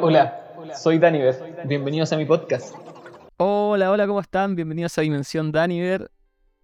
Hola, 0.00 0.74
soy 0.74 0.98
Daniver. 0.98 1.64
Bienvenidos 1.64 2.12
a 2.12 2.16
mi 2.16 2.24
podcast. 2.24 2.74
Hola, 3.36 3.90
hola, 3.92 4.06
¿cómo 4.08 4.18
están? 4.20 4.56
Bienvenidos 4.56 4.98
a 4.98 5.02
Dimensión 5.02 5.52
Daniver. 5.52 6.10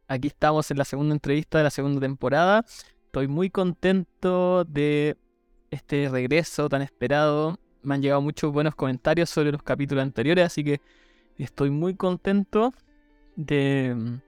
Aquí 0.09 0.27
estamos 0.27 0.69
en 0.73 0.79
la 0.79 0.85
segunda 0.85 1.15
entrevista 1.15 1.59
de 1.59 1.65
la 1.65 1.71
segunda 1.71 2.01
temporada. 2.01 2.65
Estoy 3.05 3.29
muy 3.29 3.49
contento 3.49 4.65
de 4.65 5.17
este 5.71 6.09
regreso 6.09 6.69
tan 6.69 6.83
esperado. 6.83 7.61
Me 7.83 7.95
han 7.95 8.03
llegado 8.03 8.21
muchos 8.21 8.53
buenos 8.53 8.75
comentarios 8.75 9.31
sobre 9.31 9.53
los 9.53 9.63
capítulos 9.63 10.03
anteriores, 10.03 10.47
así 10.47 10.65
que 10.65 10.81
estoy 11.39 11.71
muy 11.71 11.95
contento 11.95 12.73
de, 13.37 14.19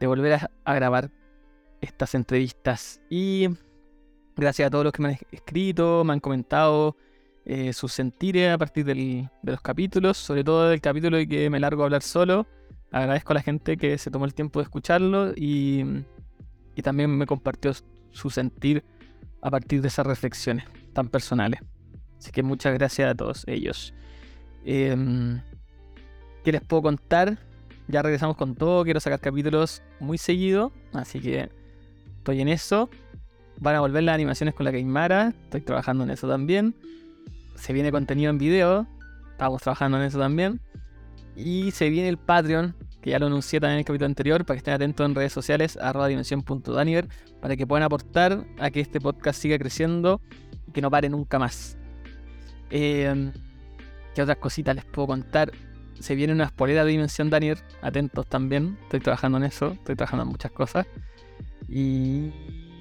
de 0.00 0.06
volver 0.08 0.40
a, 0.64 0.74
grabar 0.74 1.08
estas 1.80 2.16
entrevistas. 2.16 3.00
Y 3.08 3.48
gracias 4.36 4.66
a 4.66 4.70
todos 4.70 4.84
los 4.84 4.92
que 4.92 5.02
me 5.02 5.08
han 5.10 5.18
escrito, 5.30 6.04
me 6.04 6.12
han 6.12 6.20
comentado 6.20 6.96
eh, 7.44 7.72
sus 7.72 7.92
sentires 7.92 8.50
a 8.50 8.58
partir 8.58 8.84
de 8.84 9.28
los 9.42 9.60
capítulos, 9.60 10.16
sobre 10.16 10.44
todo 10.44 10.68
del 10.68 10.80
capítulo 10.80 11.16
de 11.16 11.26
que 11.26 11.50
me 11.50 11.60
largo 11.60 11.82
a 11.82 11.86
hablar 11.86 12.02
solo. 12.02 12.46
Agradezco 12.90 13.32
a 13.32 13.34
la 13.34 13.42
gente 13.42 13.76
que 13.76 13.96
se 13.98 14.10
tomó 14.10 14.26
el 14.26 14.34
tiempo 14.34 14.60
de 14.60 14.64
escucharlo 14.64 15.32
y, 15.34 15.84
y 16.74 16.82
también 16.82 17.10
me 17.16 17.26
compartió 17.26 17.72
su 18.10 18.30
sentir 18.30 18.84
a 19.40 19.50
partir 19.50 19.80
de 19.82 19.88
esas 19.88 20.06
reflexiones 20.06 20.64
tan 20.92 21.08
personales. 21.08 21.60
Así 22.18 22.30
que 22.30 22.42
muchas 22.42 22.74
gracias 22.74 23.10
a 23.10 23.14
todos 23.14 23.44
ellos. 23.48 23.92
Em, 24.64 25.40
¿Qué 26.44 26.52
les 26.52 26.60
puedo 26.60 26.82
contar? 26.82 27.38
Ya 27.88 28.02
regresamos 28.02 28.36
con 28.36 28.54
todo, 28.54 28.84
quiero 28.84 29.00
sacar 29.00 29.20
capítulos 29.20 29.82
muy 29.98 30.18
seguido, 30.18 30.72
así 30.92 31.20
que 31.20 31.50
estoy 32.18 32.40
en 32.40 32.48
eso. 32.48 32.88
Van 33.62 33.76
a 33.76 33.80
volver 33.80 34.02
las 34.02 34.16
animaciones 34.16 34.56
con 34.56 34.64
la 34.64 34.72
Keimara, 34.72 35.32
estoy 35.44 35.60
trabajando 35.60 36.02
en 36.02 36.10
eso 36.10 36.28
también. 36.28 36.74
Se 37.54 37.72
viene 37.72 37.92
contenido 37.92 38.28
en 38.30 38.38
video, 38.38 38.88
estamos 39.30 39.62
trabajando 39.62 39.98
en 39.98 40.02
eso 40.02 40.18
también. 40.18 40.60
Y 41.36 41.70
se 41.70 41.88
viene 41.88 42.08
el 42.08 42.18
Patreon, 42.18 42.74
que 43.00 43.10
ya 43.10 43.20
lo 43.20 43.26
anuncié 43.26 43.60
también 43.60 43.74
en 43.74 43.78
el 43.78 43.84
capítulo 43.84 44.06
anterior, 44.06 44.44
para 44.44 44.56
que 44.56 44.58
estén 44.58 44.74
atentos 44.74 45.06
en 45.06 45.14
redes 45.14 45.32
sociales, 45.32 45.78
arroba 45.80 46.08
dimensión.daniver, 46.08 47.06
para 47.40 47.54
que 47.56 47.64
puedan 47.64 47.84
aportar 47.84 48.44
a 48.58 48.70
que 48.72 48.80
este 48.80 49.00
podcast 49.00 49.40
siga 49.40 49.56
creciendo 49.60 50.20
y 50.66 50.72
que 50.72 50.82
no 50.82 50.90
pare 50.90 51.08
nunca 51.08 51.38
más. 51.38 51.78
Eh, 52.70 53.30
¿Qué 54.12 54.22
otras 54.22 54.38
cositas 54.38 54.74
les 54.74 54.84
puedo 54.86 55.06
contar? 55.06 55.52
se 56.00 56.16
viene 56.16 56.32
una 56.32 56.48
polera 56.48 56.84
de 56.84 56.90
Dimensión 56.90 57.30
Daniel, 57.30 57.58
atentos 57.80 58.26
también, 58.26 58.76
estoy 58.82 58.98
trabajando 58.98 59.38
en 59.38 59.44
eso, 59.44 59.70
estoy 59.70 59.94
trabajando 59.94 60.24
en 60.24 60.30
muchas 60.30 60.50
cosas. 60.50 60.84
Y, 61.68 62.32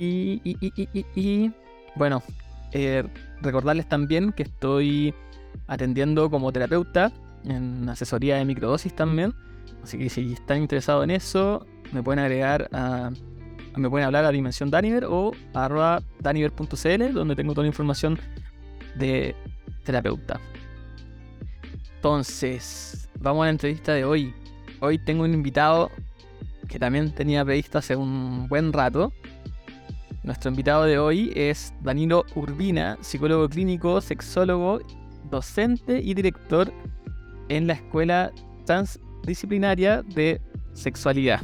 y, 0.04 1.52
bueno, 1.96 2.24
eh, 2.72 3.04
recordarles 3.42 3.88
también 3.88 4.32
que 4.32 4.44
estoy 4.44 5.14
atendiendo 5.68 6.30
como 6.30 6.52
terapeuta 6.52 7.12
en 7.46 7.88
asesoría 7.88 8.38
de 8.38 8.46
microdosis 8.46 8.96
también. 8.96 9.34
Así 9.84 9.98
que 9.98 10.10
si 10.10 10.34
están 10.34 10.62
interesados 10.62 11.04
en 11.04 11.12
eso, 11.12 11.66
me 11.92 12.02
pueden 12.02 12.20
agregar 12.20 12.70
a. 12.74 13.12
Me 13.78 13.90
pueden 13.90 14.06
hablar 14.06 14.26
a 14.26 14.32
Dimensión 14.32 14.70
Daniver 14.70 15.06
o 15.06 15.32
a 15.54 16.02
daniver.cl, 16.20 17.14
donde 17.14 17.36
tengo 17.38 17.54
toda 17.54 17.64
la 17.64 17.70
información 17.70 18.20
de 18.96 19.34
terapeuta. 19.86 20.42
Entonces, 21.96 23.10
vamos 23.18 23.44
a 23.44 23.46
la 23.46 23.52
entrevista 23.52 23.94
de 23.94 24.04
hoy. 24.04 24.34
Hoy 24.82 24.98
tengo 24.98 25.24
un 25.24 25.34
invitado 25.34 25.90
que 26.68 26.80
también 26.80 27.12
tenía 27.12 27.46
previsto 27.46 27.78
hace 27.78 27.96
un 27.96 28.50
buen 28.50 28.74
rato. 28.74 29.14
Nuestro 30.24 30.52
invitado 30.52 30.84
de 30.84 31.00
hoy 31.00 31.34
es 31.36 31.74
Danilo 31.82 32.26
Urbina, 32.36 32.96
psicólogo 33.02 33.50
clínico, 33.50 34.00
sexólogo, 34.02 34.80
docente 35.32 36.00
y 36.00 36.14
director 36.14 36.72
en 37.50 37.66
la 37.66 37.74
Escuela 37.74 38.32
Transdisciplinaria 38.68 40.04
de 40.04 40.40
Sexualidad, 40.74 41.42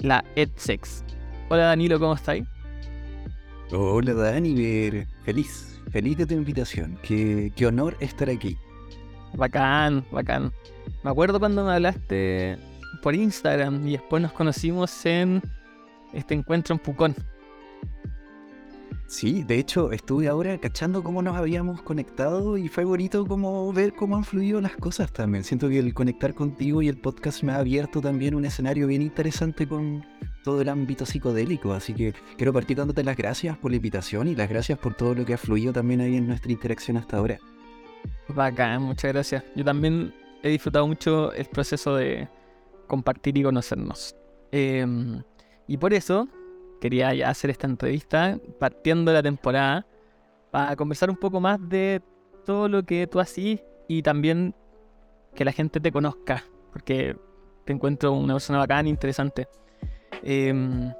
la 0.00 0.22
EdSex. 0.36 1.04
Hola 1.48 1.64
Danilo, 1.64 1.98
¿cómo 1.98 2.14
estáis? 2.14 2.44
Hola 3.72 4.12
Dani, 4.12 5.06
feliz, 5.24 5.80
feliz 5.90 6.18
de 6.18 6.26
tu 6.26 6.34
invitación. 6.34 6.98
Qué, 7.02 7.50
qué 7.56 7.66
honor 7.66 7.96
estar 8.00 8.28
aquí. 8.28 8.58
Bacán, 9.32 10.04
bacán. 10.12 10.52
Me 11.02 11.10
acuerdo 11.10 11.40
cuando 11.40 11.64
me 11.64 11.72
hablaste 11.72 12.58
por 13.02 13.14
Instagram 13.14 13.88
y 13.88 13.92
después 13.92 14.22
nos 14.22 14.32
conocimos 14.32 15.06
en 15.06 15.40
este 16.14 16.34
encuentro 16.34 16.74
en 16.74 16.78
Pucón. 16.78 17.14
Sí, 19.06 19.44
de 19.44 19.58
hecho 19.58 19.92
estuve 19.92 20.28
ahora 20.28 20.58
cachando 20.58 21.04
cómo 21.04 21.22
nos 21.22 21.36
habíamos 21.36 21.82
conectado 21.82 22.56
y 22.56 22.68
fue 22.68 22.84
bonito 22.84 23.26
como 23.26 23.72
ver 23.72 23.94
cómo 23.94 24.16
han 24.16 24.24
fluido 24.24 24.60
las 24.60 24.76
cosas 24.76 25.12
también. 25.12 25.44
Siento 25.44 25.68
que 25.68 25.78
el 25.78 25.92
conectar 25.94 26.34
contigo 26.34 26.80
y 26.82 26.88
el 26.88 26.96
podcast 26.96 27.42
me 27.42 27.52
ha 27.52 27.58
abierto 27.58 28.00
también 28.00 28.34
un 28.34 28.44
escenario 28.44 28.86
bien 28.86 29.02
interesante 29.02 29.68
con 29.68 30.04
todo 30.42 30.62
el 30.62 30.68
ámbito 30.68 31.06
psicodélico, 31.06 31.72
así 31.72 31.94
que 31.94 32.14
quiero 32.36 32.52
partir 32.52 32.76
dándote 32.76 33.04
las 33.04 33.16
gracias 33.16 33.56
por 33.56 33.70
la 33.70 33.76
invitación 33.76 34.28
y 34.28 34.34
las 34.34 34.48
gracias 34.48 34.78
por 34.78 34.94
todo 34.94 35.14
lo 35.14 35.24
que 35.24 35.34
ha 35.34 35.38
fluido 35.38 35.72
también 35.72 36.00
ahí 36.00 36.16
en 36.16 36.26
nuestra 36.26 36.50
interacción 36.50 36.96
hasta 36.96 37.18
ahora. 37.18 37.38
Bacán, 38.28 38.82
muchas 38.82 39.12
gracias. 39.12 39.44
Yo 39.54 39.64
también 39.64 40.14
he 40.42 40.48
disfrutado 40.48 40.86
mucho 40.86 41.32
el 41.32 41.46
proceso 41.46 41.96
de 41.96 42.28
compartir 42.86 43.36
y 43.38 43.42
conocernos. 43.42 44.16
Em, 44.50 45.22
y 45.66 45.76
por 45.76 45.92
eso 45.94 46.28
quería 46.80 47.08
hacer 47.28 47.50
esta 47.50 47.66
entrevista 47.66 48.38
partiendo 48.58 49.12
la 49.12 49.22
temporada 49.22 49.86
para 50.50 50.76
conversar 50.76 51.10
un 51.10 51.16
poco 51.16 51.40
más 51.40 51.58
de 51.68 52.02
todo 52.44 52.68
lo 52.68 52.82
que 52.82 53.06
tú 53.06 53.20
haces 53.20 53.62
y 53.88 54.02
también 54.02 54.54
que 55.34 55.44
la 55.44 55.52
gente 55.52 55.80
te 55.80 55.90
conozca, 55.90 56.44
porque 56.72 57.16
te 57.64 57.72
encuentro 57.72 58.12
una 58.12 58.34
persona 58.34 58.58
bacán, 58.58 58.86
interesante. 58.86 59.48
Em, 60.22 60.92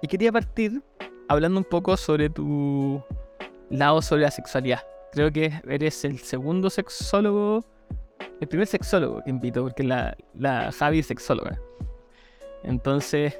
y 0.00 0.06
quería 0.06 0.30
partir 0.30 0.82
hablando 1.28 1.58
un 1.58 1.64
poco 1.64 1.96
sobre 1.96 2.30
tu 2.30 3.02
lado 3.70 4.02
sobre 4.02 4.22
la 4.22 4.30
sexualidad 4.30 4.80
creo 5.12 5.30
que 5.30 5.52
eres 5.68 6.04
el 6.04 6.18
segundo 6.18 6.70
sexólogo, 6.70 7.64
el 8.40 8.48
primer 8.48 8.66
sexólogo 8.66 9.22
que 9.22 9.30
invito, 9.30 9.62
porque 9.62 9.84
la, 9.84 10.16
la 10.34 10.72
Javi 10.72 11.00
es 11.00 11.06
sexóloga. 11.06 11.60
Entonces, 12.64 13.38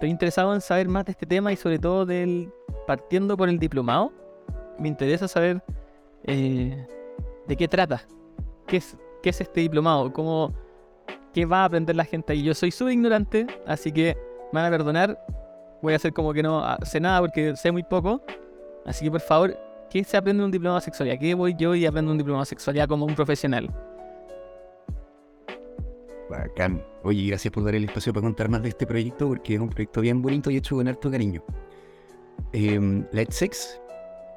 estoy 0.00 0.08
interesado 0.08 0.54
en 0.54 0.62
saber 0.62 0.88
más 0.88 1.04
de 1.04 1.12
este 1.12 1.26
tema 1.26 1.52
y 1.52 1.56
sobre 1.56 1.78
todo 1.78 2.06
del 2.06 2.50
partiendo 2.86 3.36
por 3.36 3.50
el 3.50 3.58
diplomado. 3.58 4.10
Me 4.78 4.88
interesa 4.88 5.28
saber 5.28 5.62
eh, 6.24 6.86
de 7.46 7.54
qué 7.54 7.68
trata, 7.68 8.00
qué 8.66 8.78
es, 8.78 8.96
este 9.22 9.60
diplomado, 9.60 10.10
cómo, 10.10 10.54
qué 11.34 11.44
va 11.44 11.60
a 11.60 11.64
aprender 11.66 11.94
la 11.94 12.06
gente 12.06 12.32
ahí. 12.32 12.42
Yo 12.42 12.54
soy 12.54 12.70
súper 12.70 12.94
ignorante, 12.94 13.46
así 13.66 13.92
que 13.92 14.16
me 14.54 14.62
van 14.62 14.72
a 14.72 14.74
perdonar. 14.74 15.22
Voy 15.82 15.92
a 15.92 15.96
hacer 15.96 16.14
como 16.14 16.32
que 16.32 16.42
no 16.42 16.64
sé 16.82 16.98
nada 16.98 17.20
porque 17.20 17.54
sé 17.54 17.70
muy 17.70 17.82
poco. 17.82 18.22
Así 18.86 19.04
que 19.04 19.10
por 19.10 19.20
favor, 19.20 19.54
¿Qué 19.90 20.04
se 20.04 20.16
aprende 20.16 20.40
en 20.40 20.44
un 20.44 20.50
diploma 20.52 20.76
de 20.76 20.82
sexualidad? 20.82 21.18
¿Qué 21.18 21.34
voy 21.34 21.52
yo 21.58 21.74
y 21.74 21.84
aprendo 21.84 22.12
un 22.12 22.16
diploma 22.16 22.40
de 22.40 22.46
sexualidad 22.46 22.86
como 22.86 23.04
un 23.06 23.14
profesional? 23.16 23.68
Bacán. 26.30 26.82
Oye, 27.02 27.26
gracias 27.26 27.52
por 27.52 27.64
dar 27.64 27.74
el 27.74 27.84
espacio 27.84 28.12
para 28.12 28.22
contar 28.22 28.48
más 28.48 28.62
de 28.62 28.70
este 28.70 28.86
proyecto 28.86 29.28
porque 29.28 29.54
es 29.54 29.60
un 29.60 29.68
proyecto 29.68 30.00
bien 30.00 30.22
bonito 30.22 30.50
y 30.50 30.56
hecho 30.56 30.76
con 30.76 30.88
harto 30.88 31.10
cariño. 31.10 31.44
Eh, 32.52 33.04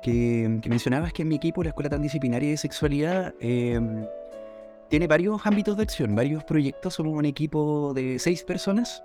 que, 0.03 0.59
mencionabas 0.67 1.13
que 1.13 1.21
en 1.21 1.29
mi 1.29 1.35
equipo, 1.35 1.63
la 1.63 1.69
Escuela 1.69 1.89
Transdisciplinaria 1.89 2.49
de 2.49 2.57
Sexualidad, 2.57 3.33
em, 3.39 4.05
tiene 4.89 5.07
varios 5.07 5.45
ámbitos 5.45 5.77
de 5.77 5.83
acción, 5.83 6.13
varios 6.13 6.43
proyectos. 6.43 6.95
Somos 6.95 7.13
un 7.13 7.25
equipo 7.25 7.93
de 7.93 8.19
seis 8.19 8.43
personas, 8.43 9.03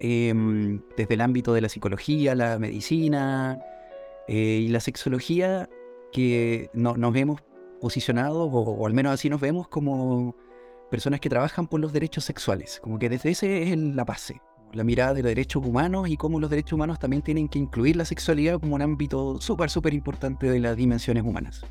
em, 0.00 0.82
desde 0.96 1.14
el 1.14 1.20
ámbito 1.20 1.54
de 1.54 1.60
la 1.60 1.68
psicología, 1.68 2.34
la 2.34 2.58
medicina, 2.58 3.60
eh, 4.28 4.60
y 4.64 4.68
la 4.68 4.80
sexología 4.80 5.68
que 6.12 6.70
no, 6.74 6.96
nos 6.96 7.12
vemos 7.12 7.40
posicionados, 7.80 8.48
o, 8.52 8.86
al 8.86 8.94
menos 8.94 9.12
así 9.14 9.30
nos 9.30 9.40
vemos 9.40 9.68
como 9.68 10.36
personas 10.92 11.20
que 11.20 11.30
trabajan 11.30 11.66
por 11.66 11.80
los 11.80 11.90
derechos 11.90 12.22
sexuales, 12.26 12.78
como 12.82 12.98
que 12.98 13.08
desde 13.08 13.30
ese 13.30 13.72
es 13.72 13.78
la 13.78 14.04
base, 14.04 14.42
la 14.74 14.84
mirada 14.84 15.14
de 15.14 15.22
los 15.22 15.30
derechos 15.30 15.64
humanos 15.64 16.06
y 16.06 16.18
cómo 16.18 16.38
los 16.38 16.50
derechos 16.50 16.74
humanos 16.74 16.98
también 16.98 17.22
tienen 17.22 17.48
que 17.48 17.58
incluir 17.58 17.96
la 17.96 18.04
sexualidad 18.04 18.60
como 18.60 18.74
un 18.74 18.82
ámbito 18.82 19.40
súper, 19.40 19.70
súper 19.70 19.94
importante 19.94 20.50
de 20.50 20.60
las 20.60 20.76
dimensiones 20.76 21.24
humanas. 21.24 21.64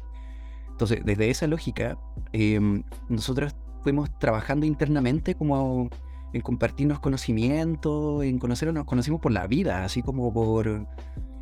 Entonces, 0.71 1.01
desde 1.05 1.29
esa 1.29 1.45
lógica, 1.45 1.99
em, 2.33 2.81
nosotros 3.09 3.55
fuimos 3.83 4.09
trabajando 4.17 4.65
internamente 4.65 5.35
como 5.35 5.87
en 6.33 6.41
compartirnos 6.41 6.99
conocimientos, 6.99 8.23
en 8.23 8.39
conocernos, 8.39 8.73
nos 8.73 8.85
conocimos 8.85 9.21
por 9.21 9.31
la 9.31 9.45
vida, 9.45 9.83
así 9.83 10.01
como 10.01 10.33
por 10.33 10.87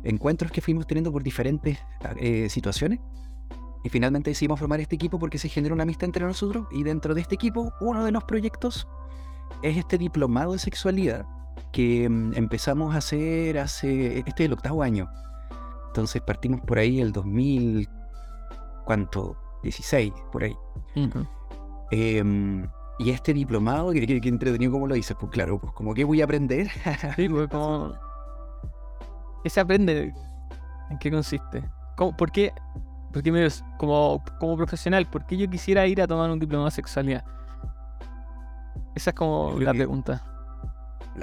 encuentros 0.04 0.52
que 0.52 0.60
fuimos 0.60 0.86
teniendo 0.86 1.10
por 1.10 1.22
diferentes 1.22 1.78
eh, 2.18 2.50
situaciones. 2.50 3.00
Y 3.82 3.88
finalmente 3.88 4.30
decidimos 4.30 4.60
formar 4.60 4.80
este 4.80 4.96
equipo 4.96 5.18
porque 5.18 5.38
se 5.38 5.48
generó 5.48 5.74
una 5.74 5.84
amistad 5.84 6.04
entre 6.04 6.24
nosotros 6.24 6.66
y 6.70 6.82
dentro 6.82 7.14
de 7.14 7.22
este 7.22 7.34
equipo 7.34 7.72
uno 7.80 8.04
de 8.04 8.12
los 8.12 8.24
proyectos 8.24 8.86
es 9.62 9.76
este 9.76 9.98
diplomado 9.98 10.52
de 10.52 10.58
sexualidad 10.58 11.26
que 11.72 12.08
mm, 12.08 12.34
empezamos 12.34 12.94
a 12.94 12.98
hacer 12.98 13.58
hace, 13.58 14.18
este 14.18 14.44
es 14.44 14.46
el 14.46 14.52
octavo 14.52 14.82
año. 14.82 15.08
Entonces 15.88 16.22
partimos 16.22 16.60
por 16.60 16.78
ahí 16.78 17.00
el 17.00 17.12
2000, 17.12 17.88
¿cuánto? 18.84 19.36
16, 19.62 20.12
por 20.32 20.44
ahí. 20.44 20.56
Em, 21.90 22.68
y 22.98 23.10
este 23.10 23.34
diplomado, 23.34 23.92
que, 23.92 24.20
que, 24.20 24.28
entretenido 24.28 24.72
como 24.72 24.86
lo 24.86 24.94
dices, 24.94 25.16
pues 25.18 25.32
claro, 25.32 25.58
pues 25.58 25.72
como 25.72 25.94
que 25.94 26.04
voy 26.04 26.20
a 26.20 26.24
aprender. 26.24 26.68
sí, 27.16 27.28
pues 27.28 27.48
como... 27.48 27.92
¿Qué 29.42 29.50
se 29.50 29.60
aprende? 29.60 30.14
¿En 30.90 30.98
qué 30.98 31.10
consiste? 31.10 31.64
¿Cómo, 31.96 32.16
¿Por 32.16 32.30
qué? 32.30 32.52
Porque 33.12 33.32
me 33.32 33.46
como, 33.76 34.22
como 34.38 34.56
profesional, 34.56 35.06
¿por 35.06 35.26
qué 35.26 35.36
yo 35.36 35.48
quisiera 35.48 35.86
ir 35.86 36.00
a 36.00 36.06
tomar 36.06 36.30
un 36.30 36.38
diplomado 36.38 36.68
de 36.68 36.74
sexualidad? 36.74 37.24
Esa 38.94 39.10
es 39.10 39.16
como 39.16 39.58
la 39.58 39.72
pregunta. 39.72 40.24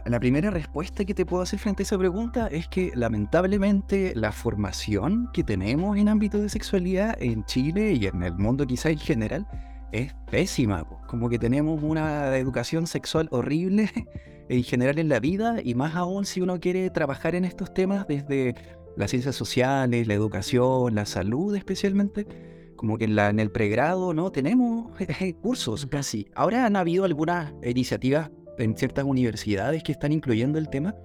La 0.06 0.20
primera 0.20 0.52
respuesta 0.52 1.06
que 1.06 1.14
te 1.14 1.26
puedo 1.26 1.44
hacer 1.44 1.60
frente 1.60 1.82
a 1.82 1.86
esa 1.86 1.98
pregunta 1.98 2.48
es 2.48 2.68
que 2.68 2.92
lamentablemente 2.94 4.14
la 4.16 4.32
formación 4.32 5.30
que 5.34 5.44
tenemos 5.44 5.98
en 5.98 6.10
ámbito 6.10 6.40
de 6.40 6.50
sexualidad 6.50 7.16
en 7.22 7.46
Chile 7.46 7.94
y 7.94 8.06
en 8.06 8.22
el 8.22 8.36
mundo 8.36 8.68
quizá 8.68 8.90
en 8.90 9.00
general 9.00 9.48
es 9.92 10.14
pésima. 10.30 10.84
Como 11.08 11.30
que 11.30 11.40
tenemos 11.40 11.82
una 11.82 12.36
educación 12.36 12.86
sexual 12.86 13.30
horrible 13.32 13.90
en 14.50 14.64
general 14.64 15.00
en 15.00 15.10
la 15.10 15.20
vida 15.20 15.58
y 15.64 15.74
más 15.74 15.96
aún 15.96 16.26
si 16.26 16.42
uno 16.42 16.60
quiere 16.60 16.90
trabajar 16.90 17.36
en 17.36 17.46
estos 17.46 17.74
temas 17.74 18.08
desde 18.08 18.56
las 18.98 19.12
ciencias 19.12 19.36
sociales, 19.36 20.08
la 20.08 20.14
educación, 20.14 20.96
la 20.96 21.06
salud 21.06 21.56
especialmente. 21.56 22.28
Como 22.76 22.98
que 22.98 23.06
en, 23.06 23.16
la, 23.16 23.30
en 23.30 23.40
el 23.40 23.52
pregrado 23.52 24.14
no 24.14 24.32
tenemos 24.32 24.92
cursos 25.42 25.86
casi. 25.86 26.28
Ahora 26.36 26.66
han 26.66 26.76
habido 26.76 27.06
algunas 27.06 27.54
iniciativas 27.64 28.32
en 28.58 28.76
ciertas 28.76 29.06
universidades 29.06 29.84
que 29.84 29.92
están 29.92 30.12
incluyendo 30.12 30.60
el 30.60 30.70
tema, 30.70 30.96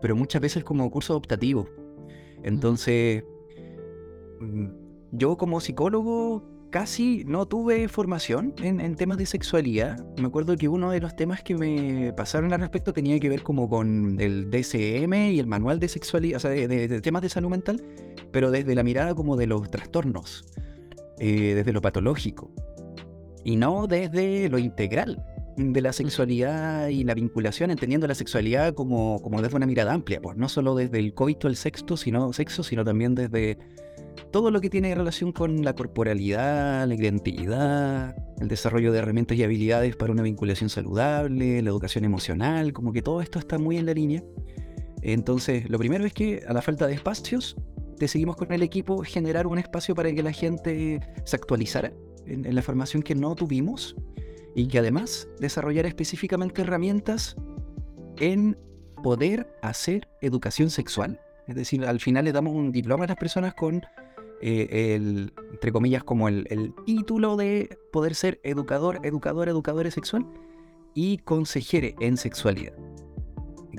pero 0.00 0.14
muchas 0.14 0.40
veces 0.40 0.64
como 0.64 0.90
curso 0.90 1.16
optativo. 1.16 1.68
Entonces, 2.42 3.24
mm, 4.40 4.66
yo 5.12 5.36
como 5.36 5.60
psicólogo 5.60 6.57
casi 6.70 7.24
no 7.26 7.46
tuve 7.46 7.88
formación 7.88 8.54
en, 8.62 8.94
temas 8.96 9.18
de 9.18 9.26
sexualidad. 9.26 10.04
Me 10.18 10.26
acuerdo 10.26 10.56
que 10.56 10.68
uno 10.68 10.90
de 10.90 11.00
los 11.00 11.16
temas 11.16 11.42
que 11.42 11.54
me 11.54 12.12
pasaron 12.12 12.52
al 12.52 12.60
respecto 12.60 12.92
tenía 12.92 13.18
que 13.18 13.28
ver 13.28 13.42
como 13.42 13.68
con 13.68 14.20
el 14.20 14.50
DSM 14.50 15.12
y 15.32 15.38
el 15.38 15.46
manual 15.46 15.80
de 15.80 15.88
sexualidad, 15.88 16.36
o 16.36 16.40
sea, 16.40 16.50
de, 16.50 17.00
temas 17.00 17.22
de 17.22 17.28
salud 17.28 17.48
mental, 17.48 17.82
pero 18.32 18.50
desde 18.50 18.74
la 18.74 18.82
mirada 18.82 19.14
como 19.14 19.36
de 19.36 19.46
los 19.46 19.70
trastornos, 19.70 20.44
eh, 21.18 21.54
desde 21.54 21.72
lo 21.72 21.80
patológico, 21.80 22.50
y 23.44 23.56
no 23.56 23.86
desde 23.86 24.48
lo 24.48 24.58
integral 24.58 25.24
de 25.56 25.80
la 25.80 25.92
sexualidad 25.92 26.88
y 26.88 27.02
la 27.04 27.14
vinculación, 27.14 27.70
entendiendo 27.70 28.06
la 28.06 28.14
sexualidad 28.14 28.74
como, 28.74 29.20
desde 29.42 29.56
una 29.56 29.66
mirada 29.66 29.92
amplia, 29.92 30.20
pues 30.20 30.36
no 30.36 30.48
solo 30.48 30.74
desde 30.74 30.98
el 30.98 31.14
coito, 31.14 31.52
sexo, 31.54 31.96
sino, 31.96 32.32
sexo, 32.32 32.62
sino 32.62 32.84
también 32.84 33.14
desde 33.14 33.58
todo 34.30 34.50
lo 34.50 34.60
que 34.60 34.70
tiene 34.70 34.94
relación 34.94 35.32
con 35.32 35.64
la 35.64 35.74
corporalidad, 35.74 36.86
la 36.86 36.94
identidad, 36.94 38.16
el 38.40 38.48
desarrollo 38.48 38.92
de 38.92 38.98
herramientas 38.98 39.36
y 39.36 39.42
habilidades 39.42 39.96
para 39.96 40.12
una 40.12 40.22
vinculación 40.22 40.70
saludable, 40.70 41.62
la 41.62 41.70
educación 41.70 42.04
emocional, 42.04 42.72
como 42.72 42.92
que 42.92 43.02
todo 43.02 43.20
esto 43.20 43.38
está 43.38 43.58
muy 43.58 43.76
en 43.76 43.86
la 43.86 43.94
línea. 43.94 44.22
Entonces, 45.02 45.68
lo 45.70 45.78
primero 45.78 46.04
es 46.04 46.12
que 46.12 46.42
a 46.46 46.52
la 46.52 46.62
falta 46.62 46.86
de 46.86 46.94
espacios, 46.94 47.56
decidimos 47.98 48.36
con 48.36 48.52
el 48.52 48.62
equipo 48.62 49.02
generar 49.02 49.46
un 49.46 49.58
espacio 49.58 49.94
para 49.94 50.12
que 50.12 50.22
la 50.22 50.32
gente 50.32 51.00
se 51.24 51.36
actualizara 51.36 51.92
en 52.26 52.54
la 52.54 52.62
formación 52.62 53.02
que 53.02 53.14
no 53.14 53.34
tuvimos 53.34 53.96
y 54.54 54.68
que 54.68 54.78
además 54.78 55.28
desarrollar 55.40 55.86
específicamente 55.86 56.62
herramientas 56.62 57.36
en 58.18 58.58
poder 59.02 59.52
hacer 59.62 60.08
educación 60.20 60.70
sexual. 60.70 61.20
Es 61.46 61.54
decir, 61.54 61.84
al 61.84 62.00
final 62.00 62.24
le 62.24 62.32
damos 62.32 62.54
un 62.54 62.72
diploma 62.72 63.04
a 63.04 63.08
las 63.08 63.16
personas 63.16 63.54
con 63.54 63.82
eh, 64.40 64.94
el, 64.94 65.32
entre 65.50 65.72
comillas, 65.72 66.04
como 66.04 66.28
el, 66.28 66.74
título 66.84 67.36
de 67.36 67.78
poder 67.92 68.14
ser 68.14 68.40
educador, 68.42 69.00
educador, 69.04 69.48
educador 69.48 69.90
sexual 69.90 70.26
y 70.94 71.18
consejere 71.18 71.94
en 72.00 72.16
sexualidad. 72.16 72.74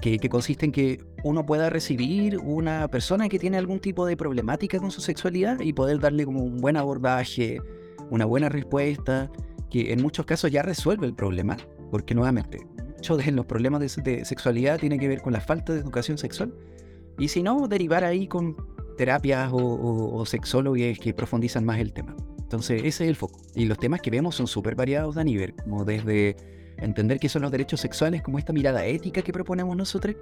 Que, 0.02 0.18
que, 0.18 0.30
consiste 0.30 0.66
en 0.66 0.72
que 0.72 1.04
uno 1.24 1.46
pueda 1.46 1.70
recibir 1.70 2.38
una 2.38 2.88
persona 2.88 3.28
que 3.28 3.40
tiene 3.40 3.58
algún 3.58 3.80
tipo 3.80 4.06
de 4.06 4.16
problemática 4.16 4.80
con 4.80 4.92
su 4.92 5.02
sexualidad 5.02 5.60
y 5.60 5.74
poder 5.74 6.00
darle 6.00 6.26
como 6.26 6.44
un 6.44 6.58
buen 6.58 6.78
abordaje, 6.78 7.60
una 8.10 8.26
buena 8.26 8.48
respuesta 8.50 9.30
que 9.70 9.94
en 9.94 10.02
muchos 10.02 10.26
casos 10.26 10.52
ya 10.52 10.62
resuelve 10.62 11.06
el 11.06 11.14
problema, 11.14 11.58
porque 11.92 12.16
nuevamente, 12.16 12.60
muchos 12.96 13.24
de 13.24 13.32
los 13.32 13.46
problemas 13.46 13.96
de, 13.96 14.26
sexualidad 14.26 14.80
tienen 14.80 15.00
que 15.00 15.08
ver 15.08 15.22
con 15.22 15.34
la 15.34 15.42
falta 15.42 15.74
de 15.74 15.80
educación 15.80 16.18
sexual, 16.18 16.54
y 17.18 17.28
si 17.28 17.44
no, 17.44 17.68
derivar 17.68 18.04
ahí 18.04 18.28
con 18.28 18.56
terapias 19.00 19.50
o, 19.54 20.26
sexólogos 20.26 21.00
que 21.00 21.14
profundizan 21.14 21.64
más 21.64 21.80
el 21.80 21.94
tema. 21.94 22.14
Entonces, 22.38 22.80
ese 22.84 23.06
es 23.06 23.10
el 23.10 23.16
foco. 23.16 23.40
Y 23.56 23.64
los 23.64 23.78
temas 23.78 24.02
que 24.02 24.12
vemos 24.12 24.36
son 24.36 24.46
súper 24.46 24.76
variados, 24.76 25.16
nivel 25.24 25.54
como 25.56 25.86
desde 25.86 26.36
entender 26.76 27.18
qué 27.18 27.30
son 27.30 27.44
los 27.44 27.52
derechos 27.52 27.80
sexuales, 27.80 28.22
como 28.22 28.40
esta 28.40 28.52
mirada 28.52 28.86
ética 28.86 29.22
que 29.22 29.32
proponemos 29.32 29.78
nosotros, 29.78 30.18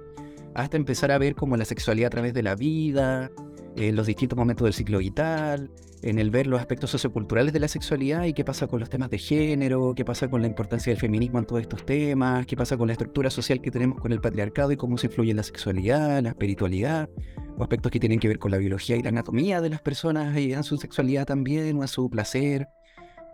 hasta 0.54 0.76
empezar 0.76 1.10
a 1.10 1.18
ver 1.18 1.34
como 1.34 1.56
la 1.56 1.64
sexualidad 1.64 2.06
a 2.06 2.10
través 2.10 2.34
de 2.34 2.44
la 2.44 2.54
vida, 2.54 3.32
en 3.76 3.96
los 3.96 4.06
distintos 4.06 4.36
momentos 4.36 4.64
del 4.64 4.74
ciclo 4.74 4.98
vital, 4.98 5.70
en 6.02 6.18
el 6.18 6.30
ver 6.30 6.46
los 6.46 6.60
aspectos 6.60 6.90
socioculturales 6.90 7.52
de 7.52 7.60
la 7.60 7.68
sexualidad 7.68 8.24
y 8.24 8.32
qué 8.32 8.44
pasa 8.44 8.66
con 8.66 8.80
los 8.80 8.88
temas 8.88 9.10
de 9.10 9.18
género, 9.18 9.94
qué 9.94 10.04
pasa 10.04 10.28
con 10.28 10.42
la 10.42 10.48
importancia 10.48 10.92
del 10.92 11.00
feminismo 11.00 11.38
en 11.38 11.44
todos 11.44 11.62
estos 11.62 11.84
temas, 11.84 12.46
qué 12.46 12.56
pasa 12.56 12.76
con 12.76 12.86
la 12.86 12.92
estructura 12.92 13.30
social 13.30 13.60
que 13.60 13.70
tenemos 13.70 14.00
con 14.00 14.12
el 14.12 14.20
patriarcado 14.20 14.72
y 14.72 14.76
cómo 14.76 14.98
se 14.98 15.06
influye 15.06 15.30
en 15.30 15.36
la 15.38 15.42
sexualidad, 15.42 16.22
la 16.22 16.30
espiritualidad, 16.30 17.08
o 17.56 17.62
aspectos 17.62 17.90
que 17.90 18.00
tienen 18.00 18.20
que 18.20 18.28
ver 18.28 18.38
con 18.38 18.50
la 18.50 18.58
biología 18.58 18.96
y 18.96 19.02
la 19.02 19.08
anatomía 19.08 19.60
de 19.60 19.70
las 19.70 19.80
personas 19.80 20.36
y 20.38 20.52
en 20.52 20.62
su 20.62 20.76
sexualidad 20.76 21.26
también, 21.26 21.76
o 21.78 21.82
a 21.82 21.88
su 21.88 22.08
placer, 22.08 22.68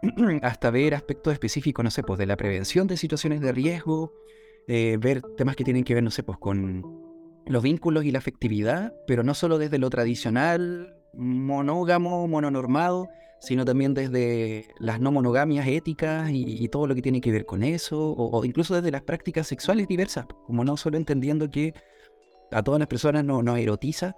hasta 0.43 0.71
ver 0.71 0.95
aspectos 0.95 1.33
específicos, 1.33 1.85
no 1.85 1.91
sé, 1.91 2.03
pues 2.03 2.19
de 2.19 2.27
la 2.27 2.37
prevención 2.37 2.87
de 2.87 2.97
situaciones 2.97 3.41
de 3.41 3.53
riesgo, 3.53 4.13
eh, 4.67 4.97
ver 4.99 5.23
temas 5.37 5.57
que 5.57 5.65
tienen 5.65 5.85
que 5.85 5.95
ver, 5.95 6.03
no 6.03 6.11
sé, 6.11 6.23
pues 6.23 6.39
con 6.39 7.04
los 7.47 7.63
vínculos 7.63 8.05
y 8.05 8.11
la 8.11 8.19
afectividad, 8.19 8.95
pero 9.07 9.23
no 9.23 9.35
solo 9.35 9.59
desde 9.59 9.79
lo 9.79 9.91
tradicional, 9.91 10.97
monógamo, 11.13 12.27
mononormado, 12.27 13.09
sino 13.41 13.65
también 13.65 13.95
desde 13.95 14.69
las 14.79 15.01
no 15.01 15.13
monogamias 15.13 15.67
éticas 15.67 16.31
y, 16.33 16.67
todo 16.69 16.87
lo 16.87 16.95
que 16.95 17.03
tiene 17.03 17.21
que 17.21 17.31
ver 17.31 17.45
con 17.45 17.63
eso, 17.63 18.15
o, 18.17 18.45
incluso 18.45 18.75
desde 18.75 18.91
las 18.91 19.03
prácticas 19.03 19.47
sexuales 19.47 19.87
diversas, 19.87 20.27
como 20.47 20.65
no 20.65 20.77
solo 20.77 20.97
entendiendo 20.97 21.51
que 21.51 21.75
a 22.51 22.63
todas 22.63 22.79
las 22.79 22.89
personas 22.89 23.25
no, 23.25 23.43
no 23.43 23.57
erotiza 23.57 24.17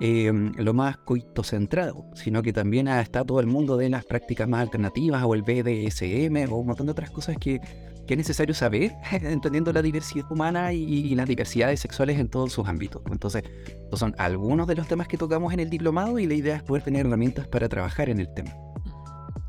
eh, 0.00 0.30
lo 0.32 0.74
más 0.74 0.98
coitocentrado, 0.98 2.04
sino 2.14 2.42
que 2.42 2.52
también 2.52 2.88
está 2.88 3.24
todo 3.24 3.40
el 3.40 3.46
mundo 3.46 3.76
de 3.76 3.88
las 3.88 4.04
prácticas 4.04 4.48
más 4.48 4.60
alternativas 4.60 5.24
o 5.24 5.34
el 5.34 5.42
BDSM 5.42 6.52
o 6.52 6.56
un 6.58 6.66
montón 6.66 6.86
de 6.86 6.92
otras 6.92 7.10
cosas 7.10 7.36
que 7.38 7.60
que 8.08 8.14
es 8.14 8.18
necesario 8.18 8.54
saber, 8.54 8.96
entendiendo 9.12 9.72
la 9.72 9.82
diversidad 9.82 10.24
humana 10.32 10.72
y, 10.72 11.14
las 11.14 11.28
diversidades 11.28 11.78
sexuales 11.78 12.18
en 12.18 12.28
todos 12.28 12.52
sus 12.52 12.66
ámbitos. 12.66 13.02
Entonces, 13.12 13.44
estos 13.66 14.00
son 14.00 14.14
algunos 14.18 14.66
de 14.66 14.74
los 14.74 14.88
temas 14.88 15.06
que 15.06 15.18
tocamos 15.18 15.52
en 15.52 15.60
el 15.60 15.68
diplomado 15.68 16.18
y 16.18 16.26
la 16.26 16.34
idea 16.34 16.56
es 16.56 16.62
poder 16.62 16.82
tener 16.82 17.06
herramientas 17.06 17.46
para 17.46 17.68
trabajar 17.68 18.08
en 18.08 18.18
el 18.18 18.32
tema. 18.32 18.50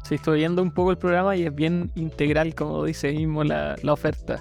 Sí, 0.03 0.15
estoy 0.15 0.39
viendo 0.39 0.61
un 0.61 0.71
poco 0.71 0.91
el 0.91 0.97
programa 0.97 1.35
y 1.37 1.43
es 1.43 1.55
bien 1.55 1.91
integral, 1.95 2.53
como 2.53 2.83
dice 2.83 3.13
mismo 3.13 3.43
la, 3.43 3.75
oferta. 3.87 4.39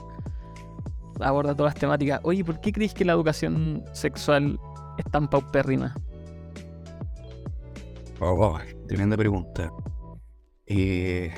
Aborda 1.21 1.55
todas 1.55 1.75
las 1.75 1.81
temáticas. 1.81 2.21
Oye, 2.25 2.45
¿por 2.45 2.61
qué 2.61 2.73
crees 2.73 2.95
que 2.95 3.05
la 3.05 3.13
educación 3.13 3.85
sexual 3.93 4.59
es 4.99 5.05
tan 5.13 5.29
paupérrima? 5.29 5.95
Oh, 8.19 8.31
oh 8.31 8.59
tremenda 8.89 9.17
pregunta. 9.17 9.73
Eh, 10.67 11.33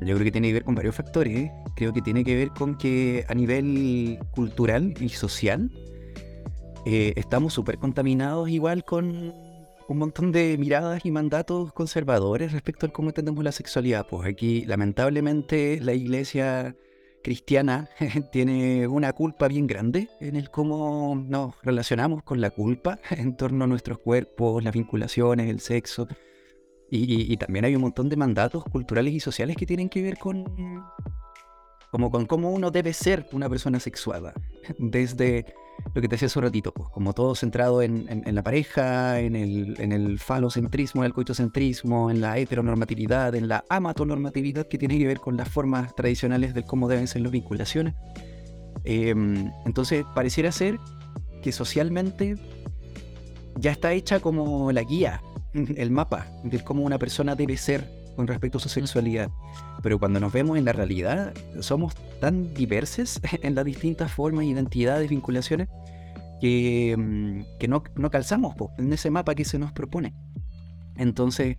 yo 0.00 0.14
creo 0.14 0.24
que 0.24 0.32
tiene 0.32 0.48
que 0.48 0.54
ver 0.54 0.64
con 0.64 0.74
varios 0.74 0.94
factores. 0.94 1.36
¿eh? 1.36 1.52
Creo 1.78 1.92
que 1.92 2.02
tiene 2.02 2.24
que 2.24 2.34
ver 2.34 2.50
con 2.50 2.76
que 2.76 3.24
a 3.28 3.34
nivel 3.34 4.18
cultural 4.32 4.94
y 4.98 5.10
social 5.10 5.70
eh, 6.84 7.12
estamos 7.14 7.52
súper 7.52 7.78
contaminados 7.78 8.48
igual 8.48 8.84
con 8.84 9.32
un 9.88 9.96
montón 9.96 10.32
de 10.32 10.58
miradas 10.58 11.06
y 11.06 11.12
mandatos 11.12 11.72
conservadores 11.72 12.50
respecto 12.50 12.86
a 12.86 12.88
cómo 12.88 13.10
entendemos 13.10 13.44
la 13.44 13.52
sexualidad. 13.52 14.08
Pues 14.10 14.28
aquí 14.28 14.64
lamentablemente 14.64 15.78
la 15.80 15.92
iglesia 15.92 16.74
cristiana 17.22 17.88
tiene 18.32 18.88
una 18.88 19.12
culpa 19.12 19.46
bien 19.46 19.68
grande 19.68 20.08
en 20.18 20.34
el 20.34 20.50
cómo 20.50 21.14
nos 21.14 21.54
relacionamos 21.62 22.24
con 22.24 22.40
la 22.40 22.50
culpa 22.50 22.98
en 23.10 23.36
torno 23.36 23.66
a 23.66 23.68
nuestros 23.68 24.00
cuerpos, 24.00 24.64
las 24.64 24.74
vinculaciones, 24.74 25.48
el 25.48 25.60
sexo. 25.60 26.08
Y, 26.90 27.36
también 27.36 27.66
hay 27.66 27.76
un 27.76 27.82
montón 27.82 28.08
de 28.08 28.16
mandatos 28.16 28.64
culturales 28.64 29.14
y 29.14 29.20
sociales 29.20 29.56
que 29.56 29.66
tienen 29.66 29.90
que 29.90 30.02
ver 30.02 30.16
con, 30.16 30.46
como 31.90 32.10
con 32.10 32.26
cómo 32.26 32.50
uno 32.50 32.70
debe 32.70 32.92
ser 32.92 33.26
una 33.32 33.48
persona 33.48 33.80
sexuada. 33.80 34.34
Desde 34.78 35.46
lo 35.94 36.02
que 36.02 36.08
te 36.08 36.14
decía 36.14 36.26
hace 36.26 36.40
ratito, 36.40 36.72
pues, 36.72 36.88
como 36.90 37.12
todo 37.12 37.34
centrado 37.34 37.82
en, 37.82 38.22
la 38.26 38.42
pareja, 38.42 39.20
en 39.20 39.36
el, 39.36 39.80
en 39.80 39.92
el 39.92 40.18
falocentrismo, 40.18 41.02
en 41.02 41.06
el 41.06 41.14
coitocentrismo, 41.14 42.10
en 42.10 42.20
la 42.20 42.38
heteronormatividad, 42.38 43.34
en 43.34 43.48
la 43.48 43.64
amatonormatividad 43.68 44.66
que 44.66 44.78
tiene 44.78 44.98
que 44.98 45.06
ver 45.06 45.20
con 45.20 45.36
las 45.36 45.48
formas 45.48 45.94
tradicionales 45.94 46.54
de 46.54 46.64
cómo 46.64 46.88
deben 46.88 47.06
ser 47.06 47.22
las 47.22 47.32
vinculaciones. 47.32 47.94
Em, 48.84 49.50
entonces, 49.64 50.04
pareciera 50.14 50.52
ser 50.52 50.78
que 51.42 51.52
socialmente 51.52 52.36
ya 53.56 53.72
está 53.72 53.92
hecha 53.92 54.20
como 54.20 54.72
la 54.72 54.82
guía, 54.82 55.22
el 55.52 55.90
mapa 55.90 56.26
de 56.44 56.62
cómo 56.62 56.82
una 56.82 56.98
persona 56.98 57.34
debe 57.34 57.56
ser 57.56 57.97
con 58.18 58.26
respecto 58.26 58.58
a 58.58 58.60
su 58.60 58.68
sexualidad. 58.68 59.30
Pero 59.80 60.00
cuando 60.00 60.18
nos 60.18 60.32
vemos 60.32 60.58
en 60.58 60.64
la 60.64 60.72
realidad, 60.72 61.32
somos 61.60 61.94
tan 62.18 62.52
diversos 62.52 63.20
en 63.42 63.54
las 63.54 63.64
distintas 63.64 64.10
formas, 64.10 64.44
identidades, 64.44 65.08
vinculaciones, 65.08 65.68
que, 66.40 66.96
mm, 66.98 67.58
que 67.60 67.68
no, 67.68 67.84
no 67.94 68.10
calzamos 68.10 68.56
en 68.76 68.92
ese 68.92 69.10
mapa 69.10 69.36
que 69.36 69.44
se 69.44 69.60
nos 69.60 69.70
propone. 69.70 70.16
Entonces, 70.96 71.58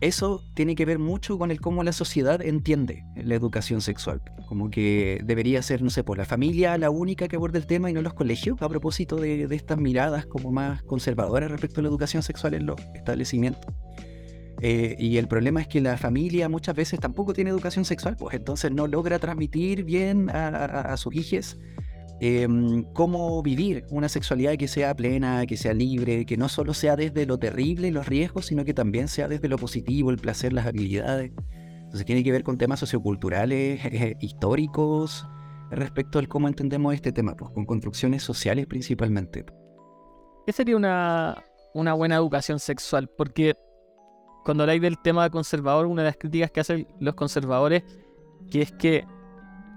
eso 0.00 0.42
tiene 0.54 0.76
que 0.76 0.86
ver 0.86 0.98
mucho 0.98 1.36
con 1.36 1.50
el 1.50 1.60
cómo 1.60 1.84
la 1.84 1.92
sociedad 1.92 2.40
entiende 2.40 3.04
la 3.16 3.34
educación 3.34 3.82
sexual. 3.82 4.22
Como 4.48 4.70
que 4.70 5.20
debería 5.26 5.60
ser, 5.60 5.82
no 5.82 5.90
sé, 5.90 6.04
por 6.04 6.16
la 6.16 6.24
familia 6.24 6.78
la 6.78 6.88
única 6.88 7.28
que 7.28 7.36
aborda 7.36 7.58
el 7.58 7.66
tema 7.66 7.90
y 7.90 7.92
no 7.92 8.00
los 8.00 8.14
colegios, 8.14 8.62
a 8.62 8.68
propósito 8.70 9.16
de, 9.16 9.46
de 9.46 9.56
estas 9.56 9.76
miradas 9.76 10.24
como 10.24 10.52
más 10.52 10.82
conservadoras 10.84 11.50
respecto 11.50 11.80
a 11.80 11.82
la 11.82 11.90
educación 11.90 12.22
sexual 12.22 12.54
en 12.54 12.64
los 12.64 12.80
establecimientos. 12.94 13.74
Eh, 14.62 14.94
y 14.98 15.16
el 15.16 15.26
problema 15.26 15.62
es 15.62 15.68
que 15.68 15.80
la 15.80 15.96
familia 15.96 16.48
muchas 16.48 16.74
veces 16.74 17.00
tampoco 17.00 17.32
tiene 17.32 17.50
educación 17.50 17.84
sexual, 17.84 18.16
pues 18.16 18.34
entonces 18.34 18.70
no 18.70 18.86
logra 18.86 19.18
transmitir 19.18 19.84
bien 19.84 20.28
a, 20.30 20.96
sus 20.98 21.14
hijos 21.14 21.58
em, 22.20 22.84
cómo 22.92 23.42
vivir 23.42 23.86
una 23.90 24.10
sexualidad 24.10 24.56
que 24.58 24.68
sea 24.68 24.94
plena, 24.94 25.46
que 25.46 25.56
sea 25.56 25.72
libre, 25.72 26.26
que 26.26 26.36
no 26.36 26.50
solo 26.50 26.74
sea 26.74 26.94
desde 26.96 27.24
lo 27.24 27.38
terrible 27.38 27.88
y 27.88 27.90
los 27.90 28.06
riesgos, 28.06 28.46
sino 28.46 28.64
que 28.66 28.74
también 28.74 29.08
sea 29.08 29.28
desde 29.28 29.48
lo 29.48 29.56
positivo, 29.56 30.10
el 30.10 30.18
placer, 30.18 30.52
las 30.52 30.66
habilidades. 30.66 31.32
Entonces 31.84 32.04
tiene 32.04 32.22
que 32.22 32.30
ver 32.30 32.42
con 32.42 32.58
temas 32.58 32.80
socioculturales, 32.80 33.82
eh, 33.86 34.16
históricos, 34.20 35.26
respecto 35.70 36.18
al 36.18 36.28
cómo 36.28 36.48
entendemos 36.48 36.94
este 36.94 37.12
tema, 37.12 37.34
pues, 37.34 37.50
con 37.52 37.64
construcciones 37.64 38.22
sociales 38.22 38.66
principalmente. 38.66 39.46
¿Qué 40.44 40.52
sería 40.52 40.76
una, 40.76 41.42
una 41.72 41.94
buena 41.94 42.16
educación 42.16 42.58
sexual? 42.58 43.08
Porque 43.16 43.54
cuando 44.44 44.64
habláis 44.64 44.82
del 44.82 44.98
tema 44.98 45.28
conservador, 45.30 45.86
una 45.86 46.02
de 46.02 46.08
las 46.08 46.16
críticas 46.16 46.50
que 46.50 46.60
hacen 46.60 46.88
los 46.98 47.14
conservadores, 47.14 47.82
que 48.50 48.62
es 48.62 48.72
que 48.72 49.06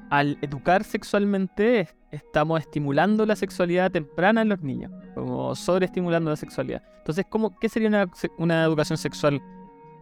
al 0.10 0.38
educar 0.41 0.84
sexualmente 0.84 1.89
estamos 2.12 2.60
estimulando 2.60 3.25
la 3.25 3.36
sexualidad 3.36 3.91
temprana 3.91 4.43
en 4.43 4.50
los 4.50 4.62
niños, 4.62 4.91
como 5.15 5.55
sobreestimulando 5.55 6.29
la 6.29 6.36
sexualidad. 6.36 6.84
Entonces, 7.00 7.25
¿cómo, 7.29 7.58
¿qué 7.60 7.67
sería 7.67 7.88
una, 7.88 8.05
una 8.38 8.63
educación 8.63 8.98
sexual 8.98 9.41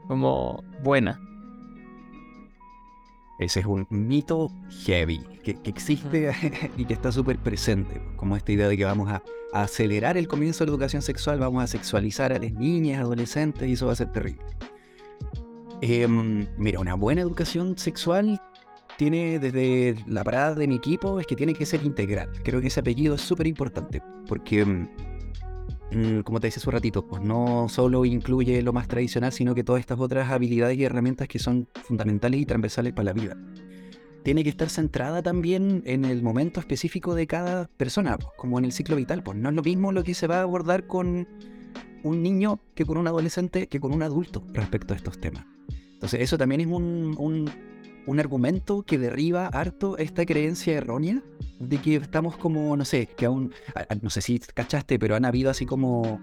como 0.08 0.64
buena? 0.84 1.20
Ese 3.42 3.62
es 3.62 3.66
un 3.66 3.88
mito 3.90 4.52
heavy 4.86 5.20
que, 5.44 5.58
existe 5.64 6.32
y 6.78 6.86
que 6.86 6.94
está 6.94 7.12
súper 7.12 7.40
presente, 7.40 8.00
como 8.16 8.38
esta 8.38 8.52
idea 8.52 8.68
de 8.68 8.78
que 8.78 8.86
vamos 8.86 9.10
a, 9.10 9.24
acelerar 9.52 10.16
el 10.16 10.28
comienzo 10.28 10.64
de 10.64 10.68
la 10.68 10.76
educación 10.76 11.02
sexual, 11.02 11.40
vamos 11.40 11.64
a 11.64 11.68
sexualizar 11.68 12.32
a 12.32 12.40
las 12.40 12.54
niñas, 12.54 13.02
adolescentes 13.02 13.68
y 13.68 13.74
eso 13.74 13.88
va 13.88 13.94
a 13.94 13.96
ser 13.96 14.12
terrible. 14.12 14.46
Em, 15.82 16.48
mira, 16.58 16.80
una 16.80 16.94
buena 16.94 17.22
educación 17.22 17.78
sexual 17.78 18.40
tiene 18.98 19.40
desde 19.40 19.96
la 20.06 20.24
parada 20.24 20.54
de 20.54 20.68
mi 20.68 20.76
equipo 20.76 21.20
es 21.20 21.26
que 21.26 21.36
tiene 21.36 21.56
que 21.56 21.66
ser 21.66 21.84
integral. 21.84 22.30
Creo 22.44 22.62
que 22.62 22.68
ese 22.68 22.80
apellido 22.80 23.16
es 23.16 23.22
súper 23.22 23.48
importante 23.48 24.04
porque 24.28 24.62
em, 24.62 24.88
como 26.24 26.40
te 26.40 26.48
decía 26.48 26.60
hace 26.60 26.70
un 26.70 26.74
ratito, 26.74 27.06
pues 27.06 27.22
no 27.22 27.68
solo 27.70 28.06
incluye 28.06 28.62
lo 28.62 28.74
más 28.74 28.88
tradicional, 28.88 29.32
sino 29.32 29.54
que 29.54 29.64
todas 29.64 29.80
estas 29.80 30.00
otras 30.00 30.30
habilidades 30.32 30.78
y 30.78 30.84
herramientas 30.84 31.28
que 31.28 31.40
son 31.40 31.68
fundamentales 31.84 32.40
y 32.40 32.46
transversales 32.46 32.94
para 32.94 33.06
la 33.06 33.14
vida. 33.14 33.38
Tiene 34.24 34.44
que 34.44 34.50
estar 34.50 34.70
centrada 34.70 35.22
también 35.22 35.84
en 35.86 36.06
el 36.06 36.22
momento 36.22 36.60
específico 36.60 37.16
de 37.16 37.28
cada 37.28 37.68
persona, 37.68 38.18
pues, 38.18 38.30
como 38.38 38.60
en 38.60 38.66
el 38.66 38.72
ciclo 38.72 38.96
vital. 38.96 39.24
Pues 39.24 39.38
no 39.38 39.50
es 39.50 39.56
lo 39.56 39.64
mismo 39.64 39.92
lo 39.92 40.04
que 40.04 40.14
se 40.14 40.28
va 40.28 40.38
a 40.38 40.42
abordar 40.44 40.88
con 40.88 41.28
un 42.04 42.24
niño 42.24 42.60
que 42.76 42.86
con 42.86 42.98
un 42.98 43.08
adolescente 43.08 43.68
que 43.68 43.80
con 43.80 43.94
un 43.94 44.04
adulto 44.04 44.44
respecto 44.54 44.94
a 44.94 44.98
estos 44.98 45.20
temas. 45.20 45.46
Entonces 45.94 46.22
eso 46.22 46.38
también 46.38 46.62
es 46.62 46.68
un 46.68 47.50
argumento 48.20 48.84
que 48.84 48.98
derriba 48.98 49.48
harto 49.48 49.98
esta 49.98 50.26
creencia 50.26 50.74
errónea 50.74 51.22
de 51.60 51.78
que 51.78 51.96
estamos 51.96 52.38
como, 52.38 52.76
no 52.76 52.86
sé, 52.86 53.08
que 53.08 53.26
aún, 53.26 53.54
no 54.02 54.10
sé 54.10 54.22
si 54.22 54.40
cachaste, 54.40 54.98
pero 55.00 55.16
han 55.16 55.26
habido 55.26 55.50
así 55.50 55.66
como 55.66 56.20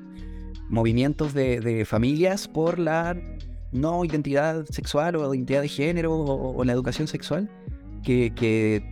movimientos 0.69 1.35
de, 1.35 1.85
familias 1.87 2.49
por 2.49 2.79
la 2.79 3.17
no 3.73 4.05
identidad 4.05 4.65
sexual 4.67 5.17
o 5.17 5.35
identidad 5.35 5.63
de 5.63 5.69
género 5.69 6.15
o, 6.15 6.65
la 6.65 6.73
educación 6.73 7.07
sexual 7.07 7.51
que, 8.03 8.33
que 8.35 8.83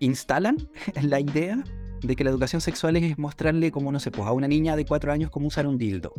instalan 0.00 0.56
la 1.02 1.20
idea 1.20 1.62
de 2.02 2.16
que 2.16 2.24
la 2.24 2.30
educación 2.30 2.60
sexual 2.60 2.96
es 2.96 3.18
mostrarle 3.18 3.70
como, 3.70 3.92
no 3.92 4.00
sé, 4.00 4.10
pues 4.10 4.26
a 4.26 4.32
una 4.32 4.48
niña 4.48 4.76
de 4.76 4.84
cuatro 4.84 5.12
años 5.12 5.30
cómo 5.30 5.46
usar 5.46 5.66
un 5.66 5.78
dildo. 5.78 6.12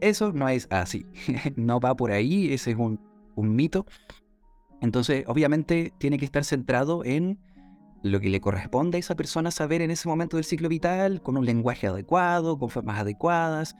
Eso 0.00 0.32
no 0.32 0.48
es 0.48 0.66
así. 0.70 1.04
no 1.56 1.80
va 1.80 1.94
por 1.94 2.12
ahí, 2.12 2.50
ese 2.52 2.70
es 2.70 2.78
un, 2.78 2.98
un 3.34 3.54
mito. 3.54 3.84
Entonces, 4.80 5.24
obviamente, 5.26 5.92
tiene 5.98 6.18
que 6.18 6.24
estar 6.24 6.44
centrado 6.44 7.04
en 7.04 7.38
lo 8.02 8.20
que 8.20 8.30
le 8.30 8.40
corresponde 8.40 8.96
a 8.96 9.00
esa 9.00 9.14
persona 9.14 9.50
saber 9.50 9.82
en 9.82 9.90
ese 9.90 10.08
momento 10.08 10.36
del 10.36 10.44
ciclo 10.44 10.68
vital, 10.68 11.20
con 11.22 11.36
un 11.36 11.44
lenguaje 11.44 11.86
adecuado, 11.86 12.58
con 12.58 12.70
formas 12.70 12.98
adecuadas, 12.98 13.76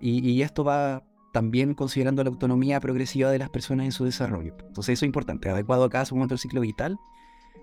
y, 0.00 0.42
esto 0.42 0.64
va 0.64 1.04
también 1.32 1.74
considerando 1.74 2.24
la 2.24 2.30
autonomía 2.30 2.80
progresiva 2.80 3.30
de 3.30 3.38
las 3.38 3.50
personas 3.50 3.86
en 3.86 3.92
su 3.92 4.04
desarrollo. 4.04 4.54
Entonces, 4.66 4.94
eso 4.94 5.04
es 5.04 5.08
importante, 5.08 5.48
adecuado 5.48 5.84
a 5.84 5.90
cada 5.90 6.04
momento 6.10 6.34
del 6.34 6.40
ciclo 6.40 6.60
vital. 6.60 6.98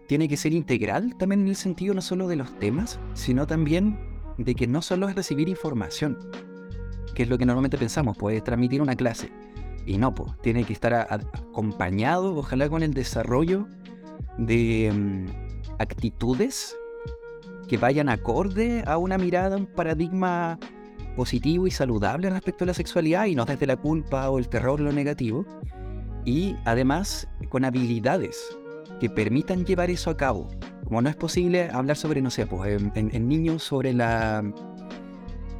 Tiene 0.07 0.27
que 0.27 0.37
ser 0.37 0.53
integral 0.53 1.15
también 1.17 1.41
en 1.41 1.49
el 1.49 1.55
sentido 1.55 1.93
no 1.93 2.01
solo 2.01 2.27
de 2.27 2.37
los 2.37 2.57
temas, 2.57 2.99
sino 3.13 3.45
también 3.45 3.99
de 4.37 4.55
que 4.55 4.67
no 4.67 4.81
solo 4.81 5.09
es 5.09 5.15
recibir 5.15 5.49
información, 5.49 6.17
que 7.13 7.23
es 7.23 7.29
lo 7.29 7.37
que 7.37 7.45
normalmente 7.45 7.77
pensamos, 7.77 8.17
puede 8.17 8.41
transmitir 8.41 8.81
una 8.81 8.95
clase 8.95 9.31
y 9.85 9.97
no, 9.97 10.13
pues, 10.13 10.31
tiene 10.41 10.63
que 10.63 10.73
estar 10.73 10.93
acompañado, 10.93 12.35
ojalá 12.35 12.69
con 12.69 12.83
el 12.83 12.93
desarrollo 12.93 13.67
de 14.37 14.91
mm, 14.93 15.25
actitudes 15.79 16.75
que 17.67 17.77
vayan 17.77 18.09
acorde 18.09 18.83
a 18.85 18.97
una 18.97 19.17
mirada, 19.17 19.57
un 19.57 19.67
paradigma 19.67 20.59
positivo 21.15 21.67
y 21.67 21.71
saludable 21.71 22.29
respecto 22.29 22.63
a 22.63 22.67
la 22.67 22.73
sexualidad 22.73 23.25
y 23.25 23.35
no 23.35 23.45
desde 23.45 23.67
la 23.67 23.77
culpa 23.77 24.29
o 24.29 24.39
el 24.39 24.49
terror 24.49 24.79
lo 24.79 24.91
negativo. 24.91 25.45
Y 26.25 26.55
además 26.65 27.27
con 27.49 27.65
habilidades 27.65 28.57
que 28.99 29.09
permitan 29.09 29.65
llevar 29.65 29.89
eso 29.89 30.09
a 30.09 30.17
cabo. 30.17 30.47
Como 30.85 31.01
no 31.01 31.09
es 31.09 31.15
posible 31.15 31.69
hablar 31.71 31.95
sobre, 31.95 32.21
no 32.21 32.29
sé, 32.31 32.45
pues 32.45 32.81
en 32.95 33.27
niños 33.27 33.63
sobre 33.63 33.93
la 33.93 34.43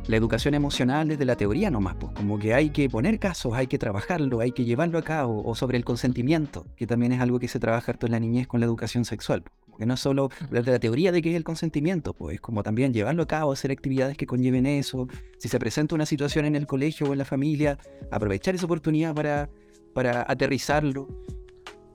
la 0.10 0.18
educación 0.18 0.56
emocional 0.56 1.08
desde 1.08 1.24
la 1.24 1.36
teoría 1.36 1.70
nomás, 1.70 1.96
pues 2.00 2.12
como 2.13 2.39
que 2.39 2.56
hay 2.56 2.72
que 2.72 2.89
poner 2.89 3.20
casos, 3.20 3.54
hay 3.54 3.68
que 3.68 3.78
trabajarlo, 3.78 4.39
hay 4.39 4.51
que 4.51 4.66
llevarlo 4.66 4.98
a 4.98 5.04
cabo, 5.04 5.44
o 5.46 5.54
sobre 5.54 5.78
el 5.78 5.86
consentimiento, 5.86 6.66
que 6.75 6.88
también 6.88 7.12
es 7.12 7.22
algo 7.22 7.38
que 7.38 7.48
se 7.48 7.60
trabaja 7.60 7.92
harto 7.92 8.08
en 8.08 8.13
la 8.13 8.20
niñez 8.20 8.48
con 8.48 8.60
la 8.60 8.66
educación 8.66 9.06
sexual, 9.06 9.44
que 9.78 9.86
no 9.86 9.96
solo 9.98 10.32
desde 10.50 10.72
la 10.72 10.80
teoría 10.80 11.12
de 11.12 11.22
qué 11.22 11.30
es 11.30 11.36
el 11.36 11.44
consentimiento, 11.44 12.16
pues 12.16 12.42
como 12.42 12.63
también 12.63 12.92
llevarlo 12.92 13.22
a 13.22 13.28
cabo, 13.28 13.51
hacer 13.51 13.70
actividades 13.70 14.18
que 14.18 14.25
conlleven 14.25 14.66
eso, 14.66 15.08
si 15.38 15.48
se 15.48 15.60
presenta 15.60 15.94
una 15.94 16.08
situación 16.08 16.46
en 16.46 16.56
el 16.56 16.66
colegio 16.66 17.08
o 17.08 17.12
en 17.12 17.20
la 17.20 17.25
familia, 17.25 17.78
aprovechar 18.10 18.56
esa 18.56 18.66
oportunidad 18.66 19.13
para, 19.13 19.48
para 19.94 20.25
aterrizarlo. 20.28 21.08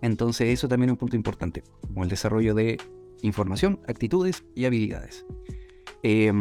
Entonces 0.03 0.51
eso 0.51 0.69
también 0.69 0.91
es 0.91 0.93
un 0.93 0.99
punto 0.99 1.17
importante, 1.17 1.65
como 1.81 2.05
el 2.05 2.11
desarrollo 2.11 2.55
de 2.55 2.79
información, 3.23 3.81
actitudes 3.89 4.45
y 4.55 4.67
habilidades. 4.67 5.27
Eh, 6.05 6.33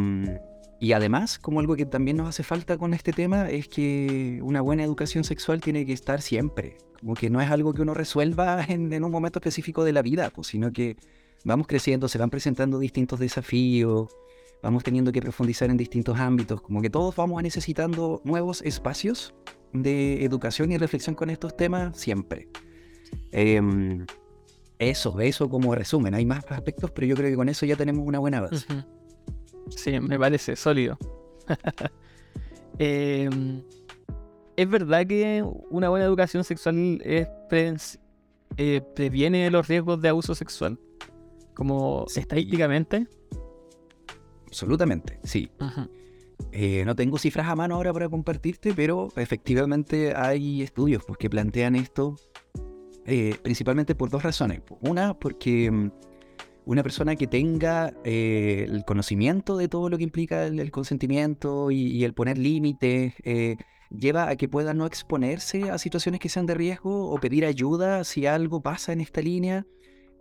y 0.84 0.92
además, 0.92 1.38
como 1.38 1.60
algo 1.60 1.76
que 1.76 1.86
también 1.86 2.18
nos 2.18 2.28
hace 2.28 2.42
falta 2.42 2.76
con 2.76 2.92
este 2.92 3.14
tema, 3.14 3.48
es 3.48 3.68
que 3.68 4.38
una 4.42 4.60
buena 4.60 4.84
educación 4.84 5.24
sexual 5.24 5.62
tiene 5.62 5.86
que 5.86 5.94
estar 5.94 6.20
siempre. 6.20 6.76
Como 7.00 7.14
que 7.14 7.30
no 7.30 7.40
es 7.40 7.50
algo 7.50 7.72
que 7.72 7.80
uno 7.80 7.94
resuelva 7.94 8.62
en, 8.68 9.02
un 9.02 9.10
momento 9.10 9.38
específico 9.38 9.82
de 9.82 9.94
la 9.94 10.02
vida, 10.02 10.28
pues, 10.28 10.48
sino 10.48 10.74
que 10.74 10.98
vamos 11.42 11.68
creciendo, 11.68 12.06
se 12.06 12.18
van 12.18 12.28
presentando 12.28 12.78
distintos 12.78 13.18
desafíos, 13.18 14.14
vamos 14.62 14.84
teniendo 14.84 15.10
que 15.10 15.22
profundizar 15.22 15.70
en 15.70 15.78
distintos 15.78 16.18
ámbitos, 16.18 16.60
como 16.60 16.82
que 16.82 16.90
todos 16.90 17.16
vamos 17.16 17.42
necesitando 17.42 18.20
nuevos 18.22 18.60
espacios 18.60 19.32
de 19.72 20.22
educación 20.22 20.70
y 20.70 20.76
reflexión 20.76 21.14
con 21.14 21.30
estos 21.30 21.56
temas 21.56 21.96
siempre. 21.96 22.50
Em, 23.32 24.04
eso, 24.78 25.18
eso 25.18 25.48
como 25.48 25.74
resumen. 25.74 26.12
Hay 26.12 26.26
más 26.26 26.44
aspectos, 26.50 26.90
pero 26.90 27.06
yo 27.06 27.16
creo 27.16 27.30
que 27.30 27.36
con 27.36 27.48
eso 27.48 27.64
ya 27.64 27.76
tenemos 27.76 28.06
una 28.06 28.18
buena 28.18 28.42
base. 28.42 28.66
Sí, 29.70 29.98
me 30.00 30.18
parece 30.18 30.56
sólido. 30.56 30.98
Em, 32.76 33.62
¿Es 34.56 34.68
verdad 34.68 35.06
que 35.06 35.44
una 35.70 35.90
buena 35.90 36.04
educación 36.04 36.42
sexual 36.42 37.00
es 37.04 37.28
eh, 38.56 38.82
previene 38.96 39.48
los 39.48 39.68
riesgos 39.68 40.02
de 40.02 40.08
abuso 40.08 40.34
sexual? 40.34 40.76
Como 41.54 42.04
estadísticamente. 42.16 43.06
Absolutamente, 44.48 45.20
sí. 45.22 45.50
Eh, 46.50 46.84
no 46.84 46.96
tengo 46.96 47.18
cifras 47.18 47.46
a 47.46 47.54
mano 47.54 47.76
ahora 47.76 47.92
para 47.92 48.08
compartirte, 48.08 48.72
pero 48.74 49.08
efectivamente 49.16 50.14
hay 50.16 50.62
estudios 50.62 51.04
pues, 51.04 51.18
que 51.18 51.30
plantean 51.30 51.76
esto 51.76 52.16
eh, 53.06 53.36
principalmente 53.42 53.94
por 53.94 54.10
dos 54.10 54.22
razones. 54.22 54.62
Una, 54.80 55.14
porque 55.14 55.70
mm, 55.70 55.90
una 56.66 56.82
persona 56.82 57.16
que 57.16 57.26
tenga 57.26 57.92
eh, 58.04 58.66
el 58.68 58.84
conocimiento 58.84 59.56
de 59.56 59.68
todo 59.68 59.88
lo 59.88 59.98
que 59.98 60.04
implica 60.04 60.46
el, 60.46 60.58
el 60.60 60.70
consentimiento 60.70 61.70
y, 61.70 61.86
y 61.88 62.04
el 62.04 62.14
poner 62.14 62.38
límites, 62.38 63.14
eh, 63.24 63.56
lleva 63.90 64.28
a 64.28 64.36
que 64.36 64.48
pueda 64.48 64.74
no 64.74 64.86
exponerse 64.86 65.70
a 65.70 65.78
situaciones 65.78 66.20
que 66.20 66.28
sean 66.28 66.46
de 66.46 66.54
riesgo 66.54 67.10
o 67.10 67.18
pedir 67.18 67.44
ayuda 67.44 68.04
si 68.04 68.26
algo 68.26 68.62
pasa 68.62 68.92
en 68.92 69.00
esta 69.00 69.20
línea 69.20 69.66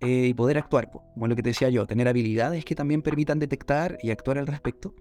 eh, 0.02 0.28
y 0.28 0.34
poder 0.34 0.58
actuar, 0.58 0.92
como 0.92 1.28
lo 1.28 1.36
que 1.36 1.44
te 1.44 1.50
decía 1.50 1.70
yo, 1.70 1.86
tener 1.88 2.08
habilidades 2.08 2.66
que 2.66 2.76
también 2.76 3.02
permitan 3.02 3.40
detectar 3.40 3.98
y 4.02 4.12
actuar 4.12 4.38
al 4.38 4.48
respecto. 4.48 4.94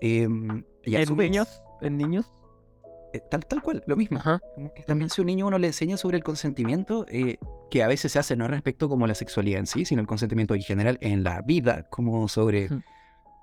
Em, 0.00 0.64
y 0.84 0.96
¿En 0.96 1.16
niños? 1.16 1.62
¿En 1.80 1.96
niños? 1.96 2.32
Eh, 3.14 3.20
tal, 3.30 3.46
tal 3.46 3.62
cual, 3.62 3.84
lo 3.86 3.94
mismo. 3.94 4.18
Ajá. 4.18 4.40
También 4.88 5.08
si 5.08 5.20
un 5.20 5.28
niño 5.28 5.46
uno 5.46 5.56
le 5.58 5.68
enseña 5.68 5.96
sobre 5.96 6.16
el 6.16 6.24
consentimiento, 6.24 7.06
eh, 7.08 7.38
que 7.70 7.84
a 7.84 7.86
veces 7.86 8.10
se 8.10 8.18
hace 8.18 8.34
no 8.34 8.48
respecto 8.48 8.88
como 8.88 9.06
la 9.06 9.14
sexualidad 9.14 9.60
en 9.60 9.66
sí, 9.66 9.84
sino 9.84 10.00
el 10.00 10.08
consentimiento 10.08 10.54
en 10.54 10.62
general 10.62 10.98
en 11.00 11.22
la 11.22 11.40
vida, 11.42 11.86
como 11.90 12.26
sobre 12.26 12.68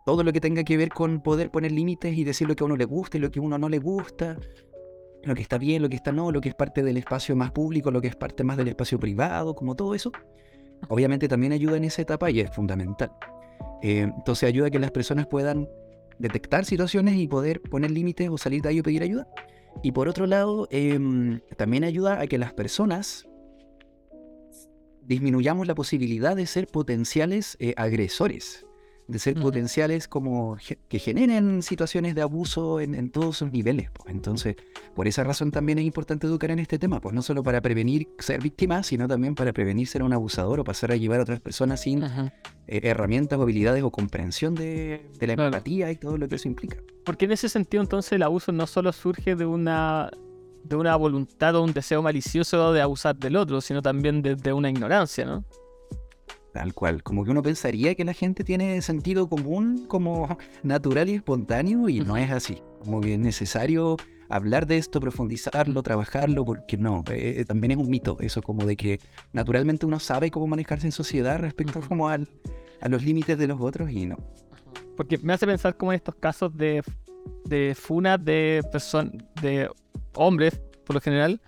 todo 0.06 0.24
lo 0.24 0.34
que 0.34 0.42
tenga 0.42 0.66
que 0.66 0.76
ver 0.76 0.90
con 0.90 1.22
poder 1.22 1.52
poner 1.52 1.72
límites 1.72 2.18
y 2.18 2.26
decir 2.26 2.50
lo 2.50 2.56
que 2.58 2.64
a 2.64 2.66
uno 2.66 2.76
le 2.76 2.84
gusta 2.84 3.18
y 3.18 3.22
lo 3.22 3.32
que 3.32 3.40
a 3.40 3.42
uno 3.42 3.58
no 3.58 3.70
le 3.70 3.80
gusta, 3.80 4.38
lo 5.24 5.36
que 5.36 5.42
está 5.42 5.58
bien, 5.58 5.82
lo 5.82 5.88
que 5.88 5.96
está 5.96 6.12
no, 6.12 6.32
lo 6.32 6.42
que 6.42 6.50
es 6.50 6.56
parte 6.56 6.84
del 6.84 6.98
espacio 6.98 7.34
más 7.38 7.52
público, 7.52 7.92
lo 7.92 8.02
que 8.02 8.10
es 8.10 8.18
parte 8.18 8.44
más 8.44 8.58
del 8.58 8.68
espacio 8.68 9.00
privado, 9.00 9.56
como 9.56 9.76
todo 9.76 9.96
eso, 9.96 10.12
obviamente 10.90 11.30
también 11.30 11.54
ayuda 11.54 11.78
en 11.78 11.86
esa 11.86 12.02
etapa 12.02 12.30
y 12.30 12.42
es 12.42 12.54
fundamental. 12.54 13.14
Eh, 13.82 14.02
entonces 14.02 14.50
ayuda 14.50 14.68
a 14.68 14.70
que 14.70 14.80
las 14.80 14.92
personas 14.92 15.28
puedan 15.28 15.70
detectar 16.20 16.66
situaciones 16.66 17.16
y 17.16 17.28
poder 17.28 17.62
poner 17.62 17.92
límites 17.92 18.30
o 18.30 18.38
salir 18.38 18.62
de 18.62 18.70
ahí 18.70 18.80
o 18.80 18.84
pedir 18.84 19.04
ayuda. 19.04 19.28
Y 19.84 19.92
por 19.92 20.08
otro 20.08 20.28
lado, 20.28 20.68
em, 20.72 21.40
también 21.58 21.84
ayuda 21.84 22.22
a 22.22 22.28
que 22.28 22.38
las 22.38 22.54
personas 22.54 23.28
disminuyamos 25.02 25.68
la 25.68 25.76
posibilidad 25.76 26.36
de 26.36 26.46
ser 26.46 26.68
potenciales 26.68 27.58
eh, 27.60 27.74
agresores, 27.78 28.66
de 29.12 29.20
ser 29.20 29.34
Ujú. 29.36 29.44
potenciales 29.48 30.08
como 30.08 30.58
que 30.88 31.00
generen 31.00 31.62
situaciones 31.62 32.16
de 32.16 32.22
abuso 32.22 32.80
en, 32.80 32.96
en 32.96 33.12
todos 33.12 33.38
sus 33.38 33.52
niveles. 33.52 33.90
pues. 33.92 34.14
Entonces, 34.14 34.56
por 34.96 35.08
esa 35.08 35.24
razón 35.24 35.52
también 35.52 35.80
es 35.80 35.86
importante 35.86 36.28
educar 36.28 36.50
en 36.52 36.60
este 36.60 36.80
tema, 36.80 37.00
pues 37.02 37.14
no 37.14 37.22
solo 37.22 37.44
para 37.44 37.62
prevenir 37.62 38.08
ser 38.20 38.42
víctima, 38.42 38.84
sino 38.84 39.08
también 39.08 39.36
para 39.36 39.54
prevenir 39.54 39.88
ser 39.88 40.04
un 40.04 40.14
abusador 40.14 40.60
o 40.60 40.64
pasar 40.64 40.92
a 40.92 40.96
llevar 40.96 41.20
a 41.20 41.24
otras 41.24 41.40
personas 41.40 41.82
sin 41.82 42.04
eh, 42.04 42.22
herramientas 42.84 43.38
o 43.38 43.44
habilidades 43.44 43.84
o 43.84 43.92
comprensión 43.92 44.56
de, 44.56 45.06
de 45.20 45.28
la 45.28 45.36
Claro. 45.36 45.50
empatía 45.50 45.92
y 45.92 45.96
todo 45.98 46.18
lo 46.18 46.28
que 46.28 46.36
eso 46.36 46.48
implica. 46.48 46.78
Porque 47.04 47.26
en 47.26 47.32
ese 47.34 47.50
sentido, 47.50 47.82
entonces, 47.84 48.12
el 48.14 48.24
abuso 48.24 48.52
no 48.52 48.66
solo 48.68 48.92
surge 48.94 49.36
de 49.36 49.46
una, 49.46 50.10
de 50.64 50.76
una 50.76 50.96
voluntad 50.96 51.56
o 51.56 51.64
un 51.64 51.74
deseo 51.74 52.02
malicioso 52.02 52.72
de 52.74 52.82
abusar 52.82 53.16
del 53.18 53.36
otro, 53.36 53.60
sino 53.62 53.82
también 53.82 54.22
de, 54.22 54.36
de 54.36 54.54
una 54.54 54.70
ignorancia, 54.70 55.26
¿no? 55.26 55.44
Tal 56.54 56.74
cual, 56.74 57.02
como 57.02 57.24
que 57.24 57.32
uno 57.32 57.42
pensaría 57.42 57.96
que 57.96 58.04
la 58.04 58.14
gente 58.14 58.44
tiene 58.44 58.82
sentido 58.82 59.30
común 59.30 59.86
como 59.88 60.38
natural 60.64 61.10
y 61.10 61.16
espontáneo 61.16 61.88
y 61.88 62.02
no 62.02 62.18
es 62.18 62.30
así. 62.30 62.62
Como 62.80 63.00
que 63.00 63.14
es 63.14 63.20
necesario 63.20 63.96
hablar 64.28 64.66
de 64.68 64.78
esto, 64.78 65.00
profundizarlo, 65.00 65.84
trabajarlo, 65.84 66.44
porque 66.44 66.78
no, 66.78 67.04
eh, 67.10 67.46
también 67.46 67.72
es 67.72 67.78
un 67.78 67.90
mito 67.90 68.18
eso 68.20 68.42
como 68.42 68.66
de 68.66 68.76
que 68.76 69.00
naturalmente 69.34 69.86
uno 69.86 70.00
sabe 70.00 70.32
cómo 70.32 70.48
manejarse 70.48 70.88
en 70.88 70.92
sociedad 70.92 71.40
respecto 71.40 71.82
como 71.82 72.10
al, 72.10 72.28
a 72.82 72.90
los 72.90 73.04
límites 73.04 73.38
de 73.38 73.48
los 73.48 73.62
otros 73.62 73.90
y 73.92 74.06
no. 74.06 74.18
Porque 74.98 75.18
me 75.20 75.34
hace 75.34 75.46
pensar 75.46 75.78
como 75.78 75.94
en 75.94 75.98
estos 75.98 76.16
casos 76.16 76.56
de, 76.56 76.84
de 77.46 77.76
funas 77.76 78.24
de 78.24 78.62
de 79.42 79.70
hombres, 80.16 80.62
por 80.86 80.96
lo 80.96 81.02
general, 81.02 81.42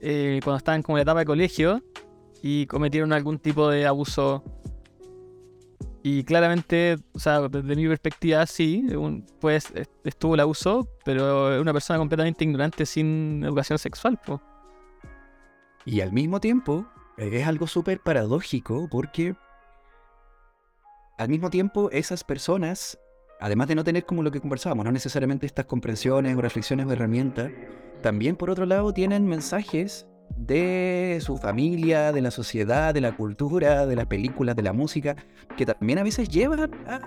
eh, 0.00 0.40
cuando 0.44 0.58
estaban 0.58 0.82
como 0.82 0.96
en 0.96 1.00
la 1.00 1.02
etapa 1.02 1.20
de 1.20 1.26
colegio 1.26 1.82
y 2.42 2.66
cometieron 2.66 3.12
algún 3.12 3.38
tipo 3.38 3.68
de 3.68 3.86
abuso. 3.86 4.42
Y 6.02 6.24
claramente, 6.24 6.96
o 7.12 7.18
sea, 7.18 7.40
desde 7.48 7.74
mi 7.76 7.86
perspectiva, 7.86 8.46
sí, 8.46 8.86
pues 9.40 9.70
est- 9.74 9.90
estuvo 10.04 10.34
el 10.34 10.40
abuso, 10.40 10.88
pero 11.04 11.54
es 11.54 11.60
una 11.60 11.72
persona 11.72 11.98
completamente 11.98 12.44
ignorante 12.44 12.86
sin 12.86 13.42
educación 13.44 13.78
sexual. 13.78 14.18
Y 15.84 16.00
al 16.00 16.12
mismo 16.12 16.40
tiempo, 16.40 16.86
eh, 17.18 17.30
es 17.32 17.46
algo 17.46 17.66
súper 17.66 18.00
paradójico 18.00 18.88
porque 18.90 19.34
al 21.18 21.28
mismo 21.28 21.50
tiempo 21.50 21.90
esas 21.90 22.22
personas, 22.22 22.98
además 23.40 23.66
de 23.68 23.74
no 23.74 23.84
tener 23.84 24.06
como 24.06 24.22
lo 24.22 24.30
que 24.30 24.40
conversábamos, 24.40 24.84
no 24.84 24.92
necesariamente 24.92 25.46
estas 25.46 25.66
comprensiones 25.66 26.36
o 26.36 26.40
reflexiones 26.40 26.86
o 26.86 26.92
herramientas, 26.92 27.50
también 28.02 28.36
por 28.36 28.50
otro 28.50 28.66
lado 28.66 28.94
tienen 28.94 29.26
mensajes 29.26 30.06
de 30.38 31.18
su 31.20 31.36
familia, 31.36 32.12
de 32.12 32.22
la 32.22 32.30
sociedad, 32.30 32.94
de 32.94 33.00
la 33.00 33.16
cultura, 33.16 33.86
de 33.86 33.96
las 33.96 34.06
películas, 34.06 34.56
de 34.56 34.62
la 34.62 34.72
música, 34.72 35.16
que 35.56 35.66
también 35.66 35.98
a 35.98 36.02
veces 36.02 36.28
llevan 36.28 36.70
a, 36.86 37.00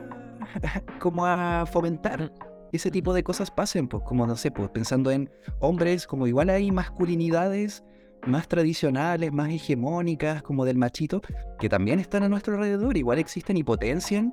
como 0.99 1.25
a 1.25 1.65
fomentar 1.65 2.33
que 2.69 2.77
ese 2.77 2.91
tipo 2.91 3.13
de 3.13 3.23
cosas 3.23 3.51
pasen, 3.51 3.87
pues 3.87 4.03
como 4.03 4.27
no 4.27 4.35
sé, 4.35 4.51
pues 4.51 4.69
pensando 4.69 5.11
en 5.11 5.29
hombres, 5.59 6.07
como 6.07 6.27
igual 6.27 6.49
hay 6.49 6.71
masculinidades 6.71 7.83
más 8.27 8.47
tradicionales, 8.47 9.31
más 9.33 9.49
hegemónicas, 9.49 10.43
como 10.43 10.63
del 10.65 10.77
machito, 10.77 11.21
que 11.59 11.69
también 11.69 11.99
están 11.99 12.23
a 12.23 12.29
nuestro 12.29 12.53
alrededor, 12.53 12.95
igual 12.95 13.17
existen 13.17 13.57
y 13.57 13.63
potencian 13.63 14.31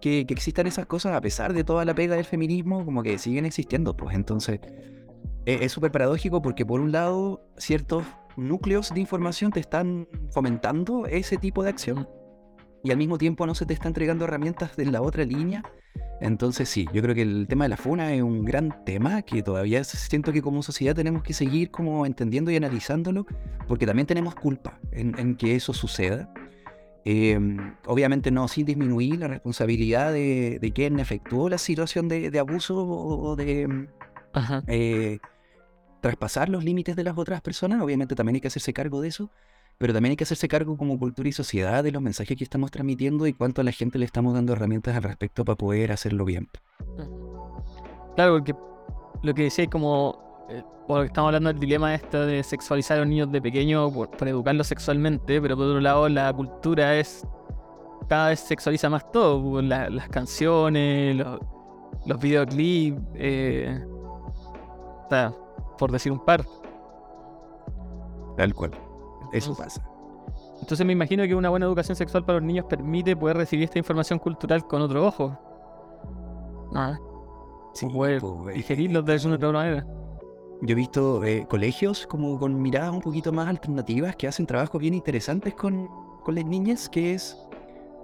que, 0.00 0.24
que 0.26 0.34
existan 0.34 0.66
esas 0.66 0.86
cosas 0.86 1.14
a 1.14 1.20
pesar 1.20 1.52
de 1.52 1.64
toda 1.64 1.84
la 1.84 1.94
pega 1.94 2.16
del 2.16 2.24
feminismo, 2.24 2.84
como 2.84 3.02
que 3.02 3.18
siguen 3.18 3.44
existiendo, 3.44 3.96
pues. 3.96 4.14
Entonces 4.14 4.60
e- 5.48 5.64
es 5.64 5.72
súper 5.72 5.90
paradójico 5.90 6.42
porque 6.42 6.66
por 6.66 6.80
un 6.80 6.92
lado 6.92 7.42
ciertos 7.56 8.04
núcleos 8.38 8.94
de 8.94 9.00
información 9.00 9.52
te 9.52 9.60
están 9.60 10.08
fomentando 10.30 11.06
ese 11.06 11.36
tipo 11.36 11.62
de 11.62 11.70
acción 11.70 12.08
y 12.82 12.90
al 12.90 12.96
mismo 12.96 13.18
tiempo 13.18 13.46
no 13.46 13.54
se 13.54 13.66
te 13.66 13.74
está 13.74 13.88
entregando 13.88 14.24
herramientas 14.24 14.76
de 14.76 14.86
la 14.86 15.02
otra 15.02 15.24
línea. 15.24 15.62
Entonces 16.20 16.68
sí, 16.68 16.86
yo 16.92 17.02
creo 17.02 17.14
que 17.14 17.22
el 17.22 17.46
tema 17.48 17.64
de 17.64 17.68
la 17.68 17.76
funa 17.76 18.12
es 18.12 18.22
un 18.22 18.44
gran 18.44 18.84
tema 18.84 19.22
que 19.22 19.42
todavía 19.42 19.84
siento 19.84 20.32
que 20.32 20.42
como 20.42 20.62
sociedad 20.62 20.94
tenemos 20.94 21.22
que 21.22 21.32
seguir 21.32 21.70
como 21.70 22.06
entendiendo 22.06 22.50
y 22.50 22.56
analizándolo 22.56 23.26
porque 23.68 23.86
también 23.86 24.06
tenemos 24.06 24.34
culpa 24.34 24.80
en, 24.90 25.18
en 25.18 25.36
que 25.36 25.54
eso 25.54 25.72
suceda. 25.72 26.32
Eh, 27.04 27.38
obviamente 27.86 28.30
no 28.30 28.48
sin 28.48 28.66
disminuir 28.66 29.18
la 29.18 29.28
responsabilidad 29.28 30.12
de, 30.12 30.58
de 30.60 30.72
quien 30.72 30.98
efectuó 31.00 31.48
la 31.48 31.56
situación 31.58 32.08
de, 32.08 32.30
de 32.30 32.38
abuso 32.38 32.76
o, 32.86 33.36
de 33.36 33.88
Ajá. 34.34 34.62
eh, 34.66 35.18
traspasar 36.00 36.48
los 36.48 36.64
límites 36.64 36.96
de 36.96 37.04
las 37.04 37.16
otras 37.18 37.40
personas. 37.40 37.80
Obviamente 37.82 38.14
también 38.14 38.36
hay 38.36 38.40
que 38.40 38.48
hacerse 38.48 38.72
cargo 38.72 39.00
de 39.00 39.08
eso, 39.08 39.30
pero 39.78 39.92
también 39.92 40.10
hay 40.10 40.16
que 40.16 40.24
hacerse 40.24 40.48
cargo 40.48 40.76
como 40.76 40.98
cultura 40.98 41.28
y 41.28 41.32
sociedad 41.32 41.82
de 41.84 41.92
los 41.92 42.02
mensajes 42.02 42.36
que 42.36 42.44
estamos 42.44 42.70
transmitiendo 42.70 43.26
y 43.26 43.32
cuánto 43.32 43.60
a 43.60 43.64
la 43.64 43.72
gente 43.72 43.98
le 43.98 44.04
estamos 44.04 44.34
dando 44.34 44.52
herramientas 44.52 44.96
al 44.96 45.02
respecto 45.02 45.44
para 45.44 45.56
poder 45.56 45.92
hacerlo 45.92 46.24
bien. 46.24 46.48
Claro, 48.16 48.34
porque 48.34 48.54
lo 49.22 49.34
que 49.34 49.42
decía 49.44 49.64
es 49.64 49.70
como, 49.70 50.46
eh, 50.50 50.62
porque 50.86 51.06
estamos 51.06 51.28
hablando 51.28 51.48
del 51.52 51.60
dilema 51.60 51.94
este 51.94 52.18
de 52.18 52.42
sexualizar 52.42 52.96
a 52.96 53.00
los 53.00 53.08
niños 53.08 53.30
de 53.30 53.40
pequeño 53.40 53.92
por, 53.92 54.10
educarlos 54.26 54.66
sexualmente, 54.66 55.40
pero 55.40 55.56
por 55.56 55.66
otro 55.66 55.80
lado 55.80 56.08
la 56.08 56.32
cultura 56.32 56.96
es, 56.96 57.24
cada 58.08 58.30
vez 58.30 58.40
sexualiza 58.40 58.88
más 58.90 59.10
todo, 59.12 59.42
pues, 59.42 59.64
la- 59.64 59.90
las 59.90 60.08
canciones, 60.08 61.14
los, 61.16 61.38
los 62.06 62.18
videoclips, 62.20 63.00
eh, 63.14 63.84
sea, 65.10 65.32
por 65.78 65.90
decir 65.90 66.12
un 66.12 66.24
par. 66.24 66.44
Tal 68.36 68.54
cual. 68.54 68.72
Eso 69.32 69.56
pasa. 69.56 69.82
Entonces 70.60 70.84
me 70.86 70.92
imagino 70.92 71.24
que 71.24 71.34
una 71.34 71.48
buena 71.48 71.66
educación 71.66 71.96
sexual 71.96 72.24
para 72.24 72.38
los 72.38 72.46
niños 72.46 72.66
permite 72.68 73.16
poder 73.16 73.36
recibir 73.36 73.64
esta 73.64 73.78
información 73.78 74.18
cultural 74.18 74.66
con 74.66 74.82
otro 74.82 75.06
ojo. 75.06 75.38
Ah, 76.74 76.98
Sí, 77.78 77.86
poder 77.86 78.20
pues, 78.20 78.54
eh, 78.54 78.58
digerirlos 78.58 79.04
de 79.04 79.12
alguna 79.12 79.34
otra 79.36 79.52
manera. 79.52 79.86
Yo 80.62 80.72
he 80.72 80.74
visto 80.74 81.22
eh, 81.22 81.46
colegios 81.48 82.06
como 82.08 82.36
con 82.38 82.60
miradas 82.60 82.92
un 82.92 83.00
poquito 83.00 83.32
más 83.32 83.46
alternativas 83.46 84.16
que 84.16 84.26
hacen 84.26 84.46
trabajos 84.46 84.80
bien 84.80 84.94
interesantes 84.94 85.54
con, 85.54 85.88
con 86.24 86.34
las 86.34 86.44
niñas, 86.44 86.88
que 86.88 87.14
es 87.14 87.38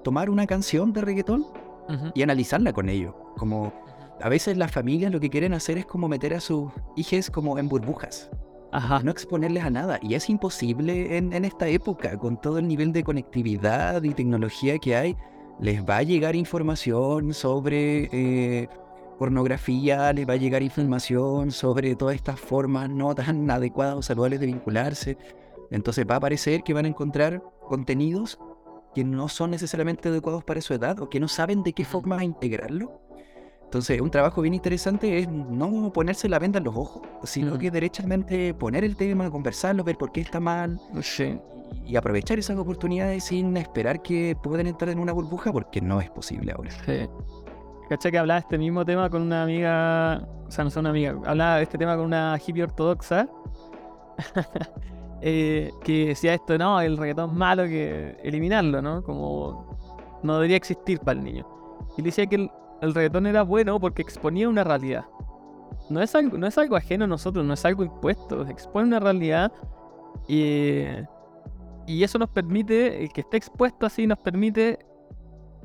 tomar 0.05 0.31
una 0.31 0.47
canción 0.47 0.93
de 0.93 1.01
reggaetón 1.01 1.47
y 2.15 2.23
analizarla 2.23 2.73
con 2.73 2.89
ellos. 2.89 3.15
Como 3.37 3.73
a 4.21 4.29
veces 4.29 4.57
las 4.57 4.71
familias 4.71 5.13
lo 5.13 5.21
que 5.21 5.31
quieren 5.31 5.55
hacer 5.55 5.79
es 5.79 5.87
como 5.87 6.09
meter 6.09 6.35
a 6.35 6.41
sus 6.41 6.71
hijos 6.97 7.31
como 7.31 7.59
en 7.59 7.69
burbujas, 7.69 8.31
Ajá. 8.73 9.01
no 9.03 9.11
exponerles 9.11 9.65
a 9.65 9.71
nada. 9.71 9.99
Y 10.03 10.15
es 10.15 10.29
imposible 10.31 11.17
en, 11.17 11.33
en 11.33 11.45
esta 11.45 11.69
época, 11.69 12.17
con 12.19 12.41
todo 12.41 12.59
el 12.59 12.69
nivel 12.69 12.93
de 12.93 13.05
conectividad 13.05 14.03
y 14.03 14.15
tecnología 14.15 14.79
que 14.79 14.97
hay, 14.97 15.17
les 15.61 15.85
va 15.85 15.99
a 15.99 16.03
llegar 16.03 16.35
información 16.37 17.33
sobre 17.33 18.09
eh, 18.13 18.69
pornografía, 19.19 20.13
les 20.13 20.29
va 20.29 20.35
a 20.35 20.37
llegar 20.37 20.63
información 20.63 21.51
sobre 21.51 21.95
todas 21.97 22.17
estas 22.17 22.41
formas 22.41 22.91
no 22.91 23.15
tan 23.15 23.51
adecuadas 23.51 23.97
o 23.97 24.03
saludables 24.03 24.41
de 24.41 24.47
vincularse. 24.47 25.19
Entonces 25.71 26.07
va 26.09 26.17
a 26.17 26.21
parecer 26.21 26.63
que 26.63 26.75
van 26.75 26.85
a 26.85 26.89
encontrar 26.89 27.43
contenidos 27.69 28.39
que 28.95 29.05
no 29.05 29.29
son 29.29 29.51
necesariamente 29.51 30.09
adecuados 30.09 30.45
para 30.45 30.61
su 30.61 30.73
edad 30.73 31.01
o 31.01 31.09
que 31.09 31.19
no 31.19 31.27
saben 31.27 31.63
de 31.63 31.73
qué 31.73 31.85
forma 31.85 32.23
integrarlo. 32.23 33.01
Entonces, 33.75 34.01
un 34.01 34.09
trabajo 34.09 34.41
bien 34.41 34.55
interesante 34.55 35.19
es 35.19 35.29
no 35.29 35.93
ponerse 35.93 36.29
la 36.29 36.39
venda 36.39 36.59
en 36.59 36.65
los 36.65 36.77
ojos, 36.77 37.03
sino 37.25 37.59
que 37.59 37.73
derechamente 37.73 38.55
poner 38.55 38.85
el 38.85 38.95
tema, 38.95 39.29
conversarlo, 39.29 39.83
ver 39.83 39.99
por 39.99 40.13
qué 40.13 40.21
está 40.21 40.39
mal 40.39 40.81
Sí. 41.03 41.41
y 41.85 41.97
aprovechar 41.97 42.39
esas 42.39 42.57
oportunidades 42.57 43.25
sin 43.25 43.57
esperar 43.57 44.01
que 44.01 44.37
puedan 44.41 44.69
entrar 44.69 44.91
en 44.91 45.01
una 45.01 45.13
burbuja 45.13 45.53
porque 45.53 45.81
no 45.81 46.01
es 46.01 46.09
posible 46.09 46.53
ahora. 46.53 46.71
Sí. 46.71 47.09
Caché 47.89 48.13
que 48.13 48.19
hablaba 48.19 48.39
de 48.39 48.45
este 48.45 48.59
mismo 48.59 48.85
tema 48.85 49.11
con 49.11 49.23
una 49.23 49.43
amiga, 49.43 50.25
o 50.47 50.51
sea, 50.53 50.63
no 50.63 50.71
sé, 50.71 50.79
una 50.79 50.91
amiga, 50.91 51.19
hablaba 51.27 51.57
de 51.57 51.65
este 51.65 51.77
tema 51.77 51.97
con 51.97 52.05
una 52.07 52.39
hippie 52.47 52.63
ortodoxa, 52.63 53.29
eh, 55.21 55.73
que 55.83 56.07
decía 56.07 56.35
esto, 56.35 56.57
no, 56.59 56.81
el 56.81 56.97
reggaetón 56.97 57.31
es 57.31 57.37
malo, 57.37 57.65
que 57.65 58.17
eliminarlo, 58.23 58.81
¿no? 58.81 59.03
Como 59.03 59.77
no 60.23 60.35
debería 60.35 60.59
existir 60.59 61.01
para 61.01 61.19
el 61.19 61.25
niño. 61.25 61.45
Y 61.97 62.03
le 62.03 62.07
decía 62.07 62.27
que 62.27 62.37
el, 62.37 62.51
el 62.85 62.95
reggaetón 62.95 63.27
era 63.27 63.43
bueno 63.43 63.81
porque 63.81 64.03
exponía 64.03 64.49
una 64.49 64.65
realidad. 64.65 65.05
No 65.91 66.01
es, 66.01 66.15
algo, 66.15 66.39
no 66.39 66.47
es 66.47 66.57
algo 66.57 66.77
ajeno 66.77 67.05
a 67.05 67.09
nosotros, 67.09 67.45
no 67.45 67.55
es 67.55 67.65
algo 67.65 67.85
impuesto, 67.85 68.47
expone 68.49 68.87
una 68.87 69.01
realidad 69.01 69.53
y, 70.29 70.85
y 71.87 72.03
eso 72.03 72.19
nos 72.19 72.31
permite, 72.31 73.03
el 73.03 73.13
que 73.13 73.21
esté 73.21 73.37
expuesto 73.37 73.85
así 73.85 74.07
nos 74.07 74.19
permite 74.19 74.79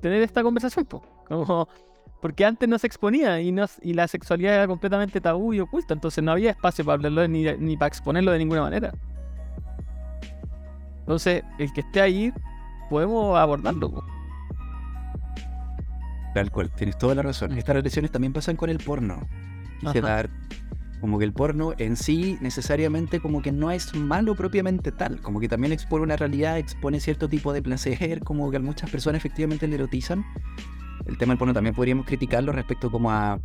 tener 0.01 0.21
esta 0.21 0.43
conversación, 0.43 0.85
po. 0.85 1.01
Como, 1.27 1.67
porque 2.21 2.43
antes 2.43 2.67
no 2.67 2.77
se 2.77 2.87
exponía 2.87 3.39
y, 3.39 3.51
no, 3.51 3.65
y 3.81 3.93
la 3.93 4.07
sexualidad 4.07 4.55
era 4.55 4.67
completamente 4.67 5.21
tabú 5.21 5.53
y 5.53 5.61
oculta, 5.61 5.93
entonces 5.93 6.21
no 6.23 6.31
había 6.31 6.51
espacio 6.51 6.83
para 6.83 6.95
hablarlo 6.95 7.27
ni, 7.27 7.43
ni 7.57 7.77
para 7.77 7.87
exponerlo 7.87 8.31
de 8.31 8.39
ninguna 8.39 8.61
manera. 8.61 8.91
Entonces, 10.99 11.43
el 11.57 11.71
que 11.71 11.81
esté 11.81 12.01
ahí, 12.01 12.33
podemos 12.89 13.37
abordarlo. 13.37 14.03
Tal 16.33 16.51
cual, 16.51 16.69
tienes 16.71 16.97
toda 16.97 17.15
la 17.15 17.21
razón. 17.21 17.53
Mm. 17.53 17.57
Estas 17.57 17.75
relaciones 17.75 18.11
también 18.11 18.33
pasan 18.33 18.55
con 18.55 18.69
el 18.69 18.77
porno. 18.77 19.27
Ajá. 19.81 20.01
dar 20.01 20.29
como 20.99 21.17
que 21.17 21.25
el 21.25 21.31
porno 21.31 21.73
en 21.77 21.95
sí 21.95 22.37
necesariamente 22.41 23.21
como 23.21 23.41
que 23.41 23.53
no 23.53 23.71
es 23.71 23.95
malo 23.95 24.35
propiamente 24.35 24.91
tal, 24.91 25.21
como 25.21 25.39
que 25.39 25.47
también 25.47 25.71
expone 25.71 26.03
una 26.03 26.17
realidad, 26.17 26.57
expone 26.57 26.99
cierto 26.99 27.29
tipo 27.29 27.53
de 27.53 27.61
placer, 27.61 28.19
como 28.23 28.51
que 28.51 28.57
a 28.57 28.59
muchas 28.59 28.89
personas 28.89 29.19
efectivamente 29.19 29.67
le 29.67 29.75
erotizan. 29.75 30.25
El 31.05 31.17
tema 31.17 31.31
del 31.31 31.39
porno 31.39 31.53
también 31.53 31.73
podríamos 31.73 32.05
criticarlo 32.05 32.51
respecto 32.51 32.91
como 32.91 33.11
a, 33.11 33.39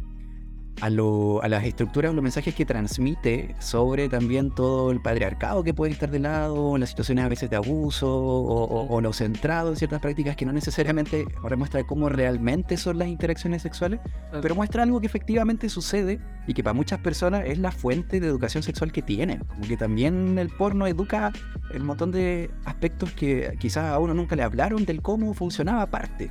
a, 0.80 0.90
lo- 0.90 1.42
a 1.42 1.48
las 1.48 1.64
estructuras 1.64 2.10
o 2.10 2.14
los 2.14 2.22
mensajes 2.22 2.54
que 2.54 2.66
transmite 2.66 3.54
sobre 3.60 4.08
también 4.08 4.50
todo 4.50 4.90
el 4.90 5.00
patriarcado 5.00 5.62
que 5.62 5.72
puede 5.72 5.92
estar 5.92 6.10
de 6.10 6.18
lado, 6.18 6.76
las 6.78 6.90
situaciones 6.90 7.24
a 7.24 7.28
veces 7.28 7.48
de 7.48 7.56
abuso 7.56 8.08
o, 8.12 8.64
o- 8.64 8.86
o 8.94 9.00
lo 9.00 9.12
centrado 9.12 9.70
en 9.70 9.76
ciertas 9.76 10.00
prácticas 10.00 10.36
que 10.36 10.44
no 10.44 10.52
necesariamente 10.52 11.26
ahora 11.42 11.56
muestra 11.56 11.84
cómo 11.84 12.08
realmente 12.08 12.76
son 12.76 12.98
las 12.98 13.08
interacciones 13.08 13.62
sexuales, 13.62 14.00
pero 14.42 14.54
muestra 14.54 14.82
algo 14.82 15.00
que 15.00 15.06
efectivamente 15.06 15.68
sucede 15.68 16.20
y 16.46 16.54
que 16.54 16.62
para 16.64 16.74
muchas 16.74 16.98
personas 17.00 17.44
es 17.46 17.58
la 17.58 17.70
fuente 17.70 18.20
de 18.20 18.26
educación 18.26 18.62
sexual 18.62 18.92
que 18.92 19.02
tienen. 19.02 19.38
Como 19.44 19.62
que 19.66 19.76
también 19.76 20.38
el 20.38 20.48
porno 20.50 20.86
educa 20.86 21.32
un 21.74 21.84
montón 21.86 22.10
de 22.10 22.50
aspectos 22.64 23.12
que 23.12 23.54
quizás 23.58 23.84
a 23.90 23.98
uno 23.98 24.12
nunca 24.12 24.36
le 24.36 24.42
hablaron 24.42 24.84
del 24.84 25.02
cómo 25.02 25.32
funcionaba 25.34 25.82
aparte. 25.82 26.30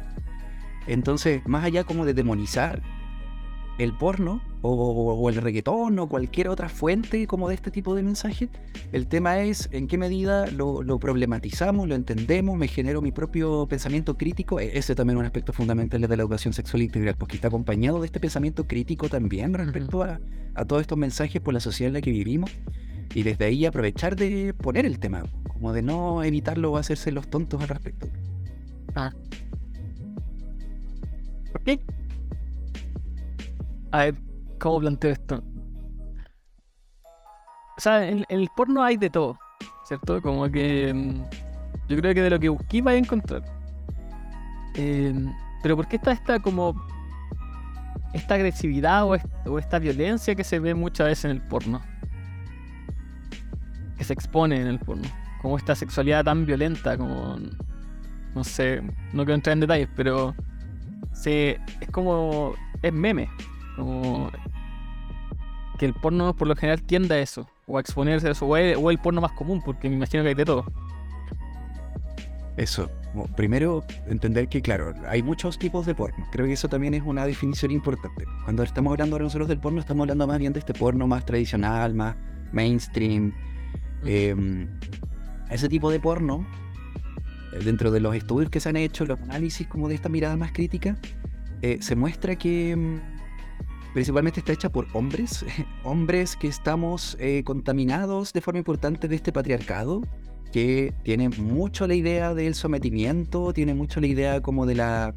Entonces, 0.85 1.41
más 1.47 1.63
allá 1.63 1.83
como 1.85 2.05
de 2.05 2.13
demonizar 2.13 2.81
el 3.79 3.97
porno 3.97 4.41
o, 4.61 4.71
o 4.71 5.29
el 5.29 5.35
reggaetón 5.35 5.97
o 5.99 6.07
cualquier 6.07 6.47
otra 6.47 6.69
fuente 6.69 7.25
como 7.27 7.49
de 7.49 7.55
este 7.55 7.71
tipo 7.71 7.95
de 7.95 8.03
mensajes, 8.03 8.49
el 8.91 9.07
tema 9.07 9.39
es 9.39 9.67
en 9.71 9.87
qué 9.87 9.97
medida 9.97 10.47
lo, 10.51 10.83
lo 10.83 10.99
problematizamos, 10.99 11.87
lo 11.87 11.95
entendemos, 11.95 12.57
me 12.57 12.67
genero 12.67 13.01
mi 13.01 13.11
propio 13.11 13.67
pensamiento 13.67 14.17
crítico. 14.17 14.59
E- 14.59 14.77
Ese 14.77 14.95
también 14.95 15.17
es 15.17 15.21
un 15.21 15.25
aspecto 15.25 15.53
fundamental 15.53 16.01
de 16.01 16.07
la 16.07 16.23
educación 16.23 16.53
sexual 16.53 16.83
integral, 16.83 17.15
porque 17.17 17.35
está 17.35 17.47
acompañado 17.47 17.99
de 17.99 18.05
este 18.05 18.19
pensamiento 18.19 18.67
crítico 18.67 19.09
también 19.09 19.53
respecto 19.53 20.03
a, 20.03 20.19
a 20.55 20.65
todos 20.65 20.81
estos 20.81 20.97
mensajes 20.97 21.41
por 21.41 21.53
la 21.53 21.59
sociedad 21.59 21.89
en 21.89 21.93
la 21.95 22.01
que 22.01 22.11
vivimos. 22.11 22.51
Y 23.15 23.23
desde 23.23 23.45
ahí 23.45 23.65
aprovechar 23.65 24.15
de 24.15 24.53
poner 24.53 24.85
el 24.85 24.97
tema, 24.97 25.23
como 25.47 25.73
de 25.73 25.81
no 25.81 26.23
evitarlo 26.23 26.71
o 26.71 26.77
hacerse 26.77 27.11
los 27.11 27.27
tontos 27.27 27.61
al 27.61 27.67
respecto. 27.67 28.07
¿Por 31.51 31.61
qué? 31.63 31.79
A 33.93 33.97
ver, 33.99 34.15
¿cómo 34.59 34.79
planteo 34.81 35.11
esto? 35.11 35.41
O 37.77 37.81
sea, 37.81 38.07
en, 38.07 38.25
el 38.29 38.49
porno 38.55 38.83
hay 38.83 38.97
de 38.97 39.09
todo, 39.09 39.37
¿cierto? 39.85 40.21
Como 40.21 40.49
que 40.49 40.93
mm, 40.93 41.23
yo 41.89 41.97
creo 41.97 42.13
que 42.13 42.21
de 42.21 42.29
lo 42.29 42.39
que 42.39 42.49
busqué 42.49 42.81
vais 42.81 42.95
a 42.97 43.05
encontrar. 43.05 43.43
Em, 44.75 45.31
pero 45.61 45.75
¿por 45.75 45.87
qué 45.87 45.97
está 45.97 46.11
esta 46.11 46.39
como 46.39 46.73
esta 48.13 48.35
agresividad 48.35 49.05
o, 49.05 49.15
est- 49.15 49.25
o 49.47 49.59
esta 49.59 49.79
violencia 49.79 50.35
que 50.35 50.43
se 50.43 50.59
ve 50.59 50.73
muchas 50.75 51.07
veces 51.07 51.25
en 51.25 51.31
el 51.31 51.41
porno? 51.41 51.81
Que 53.97 54.03
se 54.03 54.13
expone 54.13 54.59
en 54.59 54.67
el 54.67 54.79
porno. 54.79 55.07
Como 55.41 55.57
esta 55.57 55.75
sexualidad 55.75 56.23
tan 56.23 56.45
violenta, 56.45 56.97
como 56.97 57.37
no 58.33 58.43
sé, 58.43 58.81
no 59.13 59.23
quiero 59.25 59.35
entrar 59.35 59.53
en 59.53 59.59
detalles, 59.59 59.89
pero 59.95 60.33
se 61.13 61.59
es 61.81 61.89
como 61.91 62.53
es 62.81 62.91
meme 62.93 63.29
como 63.75 64.31
que 65.77 65.85
el 65.85 65.93
porno 65.93 66.35
por 66.35 66.47
lo 66.47 66.55
general 66.55 66.81
tiende 66.83 67.15
a 67.15 67.19
eso 67.19 67.47
o 67.65 67.77
a 67.77 67.81
exponerse 67.81 68.27
a 68.27 68.31
eso 68.31 68.45
o 68.45 68.57
el 68.91 68.97
porno 68.99 69.21
más 69.21 69.31
común 69.31 69.61
porque 69.63 69.89
me 69.89 69.95
imagino 69.95 70.23
que 70.23 70.29
hay 70.29 70.35
de 70.35 70.45
todo 70.45 70.65
Eso. 72.57 72.89
Primero, 73.35 73.83
entender 74.07 74.47
que, 74.47 74.61
claro, 74.61 74.93
hay 75.07 75.21
muchos 75.21 75.59
tipos 75.59 75.85
de 75.85 75.93
porno. 75.93 76.25
Creo 76.31 76.47
que 76.47 76.53
eso 76.53 76.67
también 76.67 76.95
es 76.95 77.03
una 77.03 77.27
definición 77.27 77.69
importante. 77.69 78.25
Cuando 78.43 78.63
estamos 78.63 78.91
hablando 78.91 79.15
ahora 79.15 79.25
nosotros 79.25 79.47
del 79.47 79.59
porno, 79.59 79.79
estamos 79.79 80.05
hablando 80.05 80.25
más 80.25 80.39
bien 80.39 80.51
de 80.51 80.59
este 80.59 80.73
porno 80.73 81.05
más 81.05 81.23
tradicional, 81.23 81.93
más 81.93 82.15
mainstream. 82.51 83.33
Eh, 84.05 84.35
ese 85.51 85.69
tipo 85.69 85.91
de 85.91 85.99
porno, 85.99 86.45
eh, 87.53 87.63
dentro 87.63 87.91
de 87.91 87.99
los 87.99 88.15
estudios 88.15 88.49
que 88.49 88.59
se 88.59 88.69
han 88.69 88.77
hecho, 88.77 89.05
los 89.05 89.19
análisis 89.21 89.67
como 89.67 89.87
de 89.87 89.95
esta 89.95 90.09
mirada 90.09 90.35
más 90.35 90.51
crítica, 90.51 90.97
eh, 91.61 91.77
se 91.81 91.95
muestra 91.95 92.35
que 92.35 92.75
mm, 92.75 93.12
principalmente 93.93 94.39
está 94.39 94.53
hecha 94.53 94.69
por 94.69 94.87
hombres, 94.93 95.45
hombres 95.83 96.35
que 96.35 96.47
estamos 96.47 97.15
eh, 97.19 97.43
contaminados 97.45 98.33
de 98.33 98.41
forma 98.41 98.57
importante 98.57 99.07
de 99.07 99.15
este 99.15 99.31
patriarcado, 99.31 100.01
que 100.51 100.93
tiene 101.03 101.29
mucho 101.29 101.87
la 101.87 101.95
idea 101.95 102.33
del 102.33 102.55
sometimiento, 102.55 103.53
tiene 103.53 103.73
mucho 103.73 104.01
la 104.01 104.07
idea 104.07 104.41
como 104.41 104.65
de 104.65 104.75
la 104.75 105.15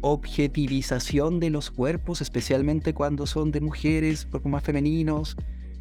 objetivización 0.00 1.40
de 1.40 1.50
los 1.50 1.70
cuerpos, 1.70 2.20
especialmente 2.20 2.92
cuando 2.92 3.26
son 3.26 3.50
de 3.50 3.60
mujeres, 3.60 4.26
cuerpos 4.26 4.50
más 4.50 4.62
femeninos. 4.62 5.36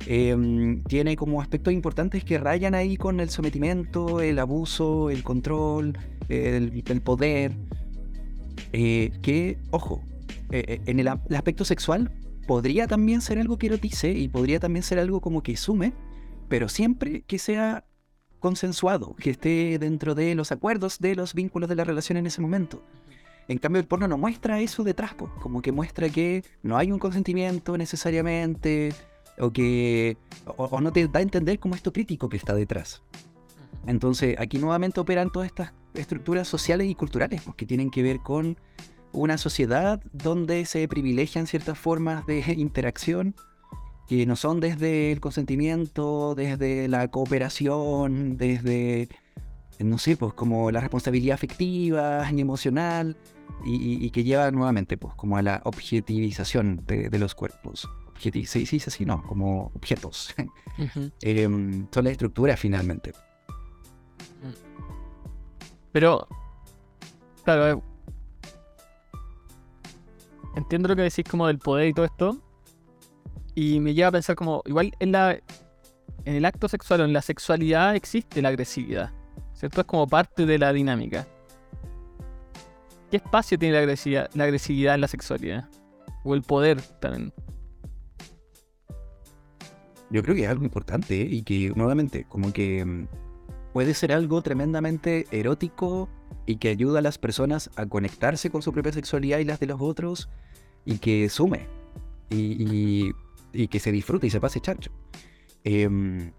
Em, 0.05 0.83
tiene 0.83 1.15
como 1.15 1.41
aspectos 1.41 1.73
importantes 1.73 2.23
que 2.25 2.37
rayan 2.37 2.75
ahí 2.75 2.97
con 2.97 3.19
el 3.19 3.29
sometimiento, 3.29 4.21
el 4.21 4.37
abuso, 4.37 5.09
el 5.09 5.23
control, 5.23 5.97
el, 6.29 7.01
poder. 7.01 7.53
eh, 8.73 9.11
que, 9.21 9.57
ojo, 9.71 10.01
eh, 10.51 10.81
en 10.85 10.99
el 10.99 11.07
aspecto 11.07 11.65
sexual 11.65 12.11
podría 12.47 12.87
también 12.87 13.21
ser 13.21 13.39
algo 13.39 13.57
que 13.57 13.67
erotice 13.67 14.11
y 14.11 14.27
podría 14.27 14.59
también 14.59 14.83
ser 14.83 14.99
algo 14.99 15.21
como 15.21 15.43
que 15.43 15.57
sume, 15.57 15.93
pero 16.49 16.69
siempre 16.69 17.21
que 17.21 17.39
sea 17.39 17.85
consensuado, 18.39 19.15
que 19.15 19.29
esté 19.29 19.79
dentro 19.79 20.15
de 20.15 20.35
los 20.35 20.51
acuerdos 20.51 20.99
de 20.99 21.15
los 21.15 21.33
vínculos 21.33 21.69
de 21.69 21.75
la 21.75 21.83
relación 21.83 22.17
en 22.17 22.27
ese 22.27 22.41
momento. 22.41 22.83
En 23.47 23.57
cambio, 23.57 23.81
el 23.81 23.87
porno 23.87 24.07
no 24.07 24.17
muestra 24.17 24.59
eso 24.61 24.83
detrás, 24.83 25.15
como 25.41 25.61
que 25.61 25.71
muestra 25.71 26.09
que 26.09 26.43
no 26.61 26.77
hay 26.77 26.91
un 26.91 26.99
consentimiento 26.99 27.77
necesariamente, 27.77 28.93
o 29.37 29.51
que 29.51 30.17
o, 30.45 30.65
o 30.65 30.81
no 30.81 30.91
te 30.91 31.07
da 31.07 31.19
a 31.19 31.23
entender 31.23 31.59
como 31.59 31.75
esto 31.75 31.91
crítico 31.91 32.29
que 32.29 32.37
está 32.37 32.53
detrás. 32.53 33.01
Entonces, 33.85 34.35
aquí 34.39 34.59
nuevamente 34.59 34.99
operan 34.99 35.29
todas 35.29 35.47
estas 35.47 35.73
estructuras 35.93 36.47
sociales 36.47 36.87
y 36.87 36.95
culturales, 36.95 37.41
pues, 37.43 37.55
que 37.55 37.65
tienen 37.65 37.89
que 37.91 38.03
ver 38.03 38.19
con 38.19 38.57
una 39.13 39.37
sociedad 39.37 40.01
donde 40.11 40.65
se 40.65 40.87
privilegian 40.87 41.47
ciertas 41.47 41.77
formas 41.77 42.25
de 42.25 42.43
interacción 42.57 43.35
que 44.07 44.25
no 44.25 44.35
son 44.35 44.59
desde 44.59 45.11
el 45.11 45.21
consentimiento, 45.21 46.35
desde 46.35 46.87
la 46.89 47.07
cooperación, 47.07 48.37
desde, 48.37 49.07
no 49.79 49.97
sé, 49.97 50.17
pues 50.17 50.33
como 50.33 50.71
la 50.71 50.81
responsabilidad 50.81 51.35
afectiva 51.35 52.29
y 52.29 52.41
emocional, 52.41 53.15
y, 53.65 54.09
que 54.09 54.25
lleva 54.25 54.51
nuevamente, 54.51 54.97
pues, 54.97 55.13
como 55.15 55.37
a 55.37 55.41
la 55.41 55.61
objetivización 55.63 56.83
de, 56.85 57.09
de 57.09 57.19
los 57.19 57.33
cuerpos. 57.33 57.89
Objeti 58.09 58.45
se 58.45 58.59
dice 58.59 58.83
así, 58.87 59.05
no, 59.05 59.23
como 59.23 59.71
objetos. 59.75 60.35
Em, 61.21 61.87
son 61.91 62.03
las 62.03 62.11
estructuras 62.11 62.59
finalmente. 62.59 63.13
Pero, 65.91 66.27
claro, 67.43 67.83
entiendo 70.55 70.87
lo 70.89 70.95
que 70.95 71.03
decís 71.03 71.25
como 71.29 71.47
del 71.47 71.59
poder 71.59 71.87
y 71.87 71.93
todo 71.93 72.05
esto. 72.05 72.37
Y 73.55 73.79
me 73.79 73.93
lleva 73.93 74.09
a 74.09 74.11
pensar 74.11 74.35
como, 74.35 74.61
igual 74.65 74.91
en 74.99 75.11
la 75.11 75.39
en 76.25 76.35
el 76.35 76.45
acto 76.45 76.67
sexual 76.67 77.01
o 77.01 77.05
en 77.05 77.13
la 77.13 77.21
sexualidad 77.21 77.95
existe 77.95 78.41
la 78.41 78.49
agresividad. 78.49 79.11
¿Cierto? 79.53 79.81
Es 79.81 79.87
como 79.87 80.07
parte 80.07 80.45
de 80.45 80.57
la 80.57 80.73
dinámica. 80.73 81.27
¿Qué 83.11 83.17
espacio 83.17 83.59
tiene 83.59 83.75
la 83.75 83.81
agresividad, 83.81 84.29
la 84.33 84.45
agresividad 84.45 84.95
en 84.95 85.01
la 85.01 85.07
sexualidad? 85.07 85.69
O 86.23 86.33
el 86.33 86.41
poder 86.41 86.81
también. 86.99 87.33
Yo 90.09 90.23
creo 90.23 90.35
que 90.35 90.43
es 90.43 90.49
algo 90.49 90.63
importante 90.63 91.21
¿eh? 91.21 91.27
y 91.29 91.43
que 91.43 91.71
nuevamente 91.75 92.25
como 92.25 92.53
que 92.53 92.83
mm, 92.85 93.07
puede 93.73 93.93
ser 93.93 94.11
algo 94.13 94.41
tremendamente 94.41 95.27
erótico 95.31 96.09
y 96.45 96.57
que 96.57 96.69
ayuda 96.69 96.99
a 96.99 97.01
las 97.01 97.17
personas 97.17 97.69
a 97.75 97.85
conectarse 97.85 98.49
con 98.49 98.61
su 98.61 98.73
propia 98.73 98.91
sexualidad 98.91 99.39
y 99.39 99.45
las 99.45 99.59
de 99.59 99.67
los 99.67 99.81
otros 99.81 100.29
y 100.85 100.97
que 100.97 101.29
sume 101.29 101.67
y, 102.29 102.37
y- 103.07 103.11
y 103.53 103.67
que 103.67 103.79
se 103.79 103.91
disfrute 103.91 104.27
y 104.27 104.29
se 104.29 104.41
pase 104.41 104.59
chancho. 104.59 104.91
Em, 105.63 106.31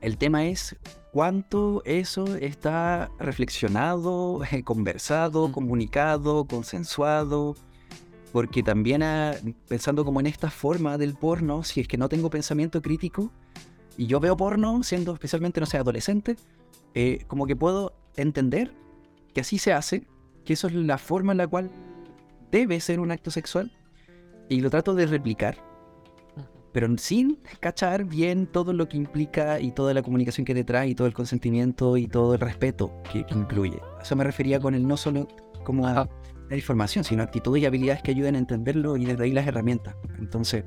el 0.00 0.18
tema 0.18 0.44
es 0.46 0.76
cuánto 1.12 1.82
eso 1.84 2.34
está 2.36 3.10
reflexionado, 3.18 4.42
eh, 4.50 4.62
conversado, 4.64 5.52
comunicado, 5.52 6.44
consensuado. 6.44 7.54
Porque 8.32 8.62
también 8.62 9.02
ah, 9.02 9.34
pensando 9.68 10.04
como 10.06 10.18
en 10.18 10.26
esta 10.26 10.50
forma 10.50 10.96
del 10.98 11.14
porno, 11.14 11.62
si 11.64 11.80
es 11.82 11.88
que 11.88 11.98
no 11.98 12.08
tengo 12.08 12.30
pensamiento 12.30 12.80
crítico 12.80 13.30
y 13.98 14.06
yo 14.06 14.20
veo 14.20 14.36
porno, 14.38 14.82
siendo 14.82 15.12
especialmente, 15.12 15.60
no 15.60 15.66
sé, 15.66 15.76
adolescente, 15.76 16.36
eh, 16.94 17.24
como 17.28 17.46
que 17.46 17.54
puedo 17.56 17.92
entender 18.16 18.72
que 19.34 19.40
así 19.40 19.58
se 19.58 19.72
hace, 19.72 20.06
que 20.44 20.52
eso 20.54 20.66
es 20.66 20.74
la 20.74 20.98
forma 20.98 21.32
en 21.32 21.38
la 21.38 21.46
cual 21.46 21.70
debe 22.50 22.78
ser 22.80 23.00
un 23.00 23.10
acto 23.10 23.30
sexual 23.30 23.72
y 24.48 24.60
lo 24.60 24.70
trato 24.70 24.94
de 24.94 25.06
replicar, 25.06 25.56
pero 26.72 26.88
sin 26.98 27.38
cachar 27.60 28.04
bien 28.04 28.46
todo 28.46 28.72
lo 28.72 28.88
que 28.88 28.96
implica 28.96 29.60
y 29.60 29.72
toda 29.72 29.94
la 29.94 30.02
comunicación 30.02 30.44
que 30.44 30.54
detrás 30.54 30.86
y 30.86 30.94
todo 30.94 31.06
el 31.06 31.14
consentimiento 31.14 31.96
y 31.96 32.06
todo 32.06 32.34
el 32.34 32.40
respeto 32.40 32.92
que, 33.12 33.24
que 33.24 33.34
incluye. 33.34 33.78
A 33.98 34.02
eso 34.02 34.16
me 34.16 34.24
refería 34.24 34.58
con 34.60 34.74
el 34.74 34.86
no 34.86 34.96
solo 34.96 35.28
como 35.64 35.86
Ajá. 35.86 36.08
la 36.50 36.56
información, 36.56 37.04
sino 37.04 37.22
actitudes 37.22 37.62
y 37.62 37.66
habilidades 37.66 38.02
que 38.02 38.10
ayuden 38.10 38.34
a 38.34 38.38
entenderlo 38.38 38.96
y 38.96 39.04
desde 39.04 39.24
ahí 39.24 39.32
las 39.32 39.46
herramientas. 39.46 39.94
Entonces, 40.18 40.64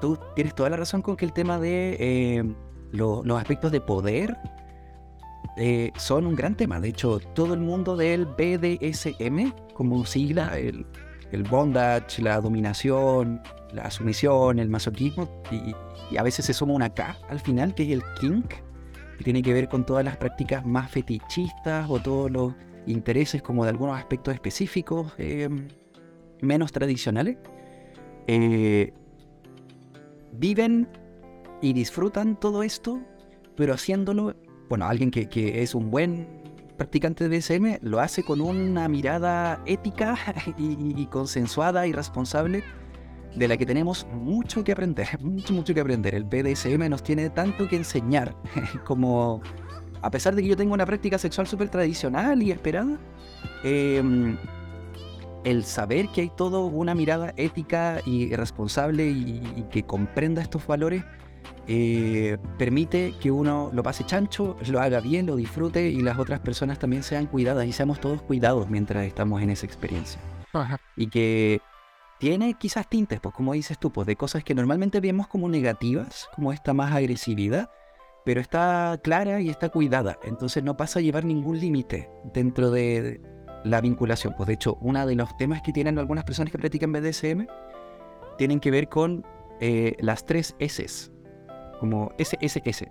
tú 0.00 0.18
tienes 0.34 0.54
toda 0.54 0.70
la 0.70 0.76
razón 0.76 1.02
con 1.02 1.16
que 1.16 1.24
el 1.24 1.32
tema 1.32 1.58
de 1.58 1.96
eh, 2.00 2.54
lo- 2.90 3.22
los 3.24 3.38
aspectos 3.38 3.70
de 3.70 3.80
poder 3.80 4.36
eh, 5.56 5.92
son 5.96 6.26
un 6.26 6.34
gran 6.34 6.56
tema. 6.56 6.80
De 6.80 6.88
hecho, 6.88 7.18
todo 7.34 7.54
el 7.54 7.60
mundo 7.60 7.96
del 7.96 8.26
BDSM, 8.26 9.52
como 9.74 10.04
sigla, 10.06 10.58
el, 10.58 10.86
bondage, 11.48 12.22
la 12.22 12.40
dominación, 12.40 13.42
la 13.72 13.90
sumisión, 13.90 14.58
el 14.58 14.68
masoquismo, 14.68 15.28
y, 15.50 15.74
a 16.16 16.22
veces 16.22 16.44
se 16.44 16.52
suma 16.52 16.74
una 16.74 16.90
K 16.90 17.16
al 17.30 17.40
final, 17.40 17.74
que 17.74 17.84
es 17.84 17.90
el 17.90 18.02
kink, 18.20 18.52
que 19.16 19.24
tiene 19.24 19.42
que 19.42 19.52
ver 19.52 19.68
con 19.68 19.86
todas 19.86 20.04
las 20.04 20.16
prácticas 20.18 20.64
más 20.66 20.90
fetichistas 20.90 21.88
o 21.88 21.98
todos 22.00 22.30
los 22.30 22.54
intereses 22.86 23.40
como 23.40 23.64
de 23.64 23.70
algunos 23.70 23.96
aspectos 23.96 24.34
específicos 24.34 25.12
eh, 25.18 25.48
menos 26.42 26.72
tradicionales. 26.72 27.38
Eh, 28.26 28.92
viven 30.32 30.88
y 31.60 31.72
disfrutan 31.72 32.38
todo 32.38 32.62
esto, 32.62 33.00
pero 33.56 33.74
haciéndolo, 33.74 34.34
bueno, 34.72 34.86
alguien 34.86 35.10
que, 35.10 35.62
es 35.62 35.74
un 35.74 35.90
buen 35.90 36.26
practicante 36.78 37.28
de 37.28 37.36
BSM 37.36 37.86
lo 37.86 38.00
hace 38.00 38.22
con 38.22 38.40
una 38.40 38.88
mirada 38.88 39.62
ética 39.66 40.16
y, 40.56 41.04
consensuada 41.08 41.86
y 41.86 41.92
responsable 41.92 42.64
de 43.36 43.48
la 43.48 43.58
que 43.58 43.66
tenemos 43.66 44.06
mucho 44.14 44.64
que 44.64 44.72
aprender, 44.72 45.08
mucho, 45.20 45.52
mucho 45.52 45.74
que 45.74 45.80
aprender. 45.80 46.14
El 46.14 46.24
BDSM 46.24 46.88
nos 46.88 47.02
tiene 47.02 47.28
tanto 47.28 47.68
que 47.68 47.76
enseñar, 47.76 48.34
como 48.86 49.42
a 50.00 50.10
pesar 50.10 50.34
de 50.34 50.40
que 50.40 50.48
yo 50.48 50.56
tengo 50.56 50.72
una 50.72 50.86
práctica 50.86 51.18
sexual 51.18 51.46
súper 51.46 51.68
tradicional 51.68 52.42
y 52.42 52.50
esperada, 52.50 52.98
em, 53.64 54.38
el 55.44 55.64
saber 55.64 56.08
que 56.08 56.22
hay 56.22 56.30
todo 56.34 56.64
una 56.64 56.94
mirada 56.94 57.34
ética 57.36 58.00
y 58.06 58.34
responsable 58.34 59.06
y 59.06 59.66
que 59.70 59.82
comprenda 59.82 60.40
estos 60.40 60.66
valores 60.66 61.04
eh, 61.66 62.38
permite 62.58 63.14
que 63.20 63.30
uno 63.30 63.70
lo 63.72 63.82
pase 63.82 64.04
chancho, 64.04 64.56
lo 64.68 64.80
haga 64.80 65.00
bien, 65.00 65.26
lo 65.26 65.36
disfrute 65.36 65.88
y 65.88 66.00
las 66.00 66.18
otras 66.18 66.40
personas 66.40 66.78
también 66.78 67.02
sean 67.02 67.26
cuidadas 67.26 67.66
y 67.66 67.72
seamos 67.72 68.00
todos 68.00 68.22
cuidados 68.22 68.68
mientras 68.68 69.04
estamos 69.04 69.42
en 69.42 69.50
esa 69.50 69.66
experiencia. 69.66 70.20
Ajá. 70.52 70.80
Y 70.96 71.08
que 71.08 71.60
tiene 72.18 72.54
quizás 72.54 72.88
tintes, 72.88 73.20
pues 73.20 73.34
como 73.34 73.52
dices 73.52 73.78
tú, 73.78 73.92
pues 73.92 74.06
de 74.06 74.16
cosas 74.16 74.44
que 74.44 74.54
normalmente 74.54 75.00
vemos 75.00 75.28
como 75.28 75.48
negativas, 75.48 76.28
como 76.34 76.52
esta 76.52 76.72
más 76.72 76.92
agresividad, 76.92 77.70
pero 78.24 78.40
está 78.40 78.98
clara 79.02 79.40
y 79.40 79.48
está 79.48 79.68
cuidada, 79.70 80.18
entonces 80.22 80.62
no 80.62 80.76
pasa 80.76 81.00
a 81.00 81.02
llevar 81.02 81.24
ningún 81.24 81.58
límite 81.58 82.08
dentro 82.32 82.70
de 82.70 83.20
la 83.64 83.80
vinculación. 83.80 84.34
Pues 84.36 84.46
de 84.46 84.54
hecho, 84.54 84.76
uno 84.80 85.06
de 85.06 85.14
los 85.14 85.36
temas 85.36 85.62
que 85.62 85.72
tienen 85.72 85.98
algunas 85.98 86.24
personas 86.24 86.52
que 86.52 86.58
practican 86.58 86.92
BDSM 86.92 87.46
tienen 88.38 88.60
que 88.60 88.70
ver 88.70 88.88
con 88.88 89.24
eh, 89.60 89.96
las 90.00 90.24
tres 90.24 90.54
S, 90.58 91.12
como 91.82 92.12
SSS. 92.16 92.84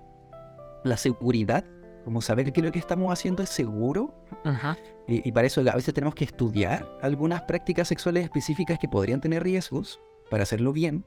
La 0.84 0.97
seguridad, 0.97 1.63
como 2.04 2.19
saber 2.19 2.51
que 2.51 2.62
lo 2.62 2.73
que 2.73 2.80
estamos 2.80 3.10
haciendo 3.13 3.41
es 3.41 3.47
seguro, 3.47 4.13
Ajá. 4.43 4.77
y, 5.08 5.25
y 5.25 5.32
para 5.32 5.47
eso 5.47 5.62
a 5.62 5.75
veces 5.75 5.93
tenemos 5.93 6.13
que 6.13 6.25
estudiar 6.25 6.86
algunas 7.01 7.43
prácticas 7.43 7.88
sexuales 7.88 8.25
específicas 8.25 8.77
que 8.80 8.89
podrían 8.89 9.21
tener 9.21 9.43
riesgos 9.43 10.01
para 10.30 10.43
hacerlo 10.43 10.73
bien. 10.73 11.06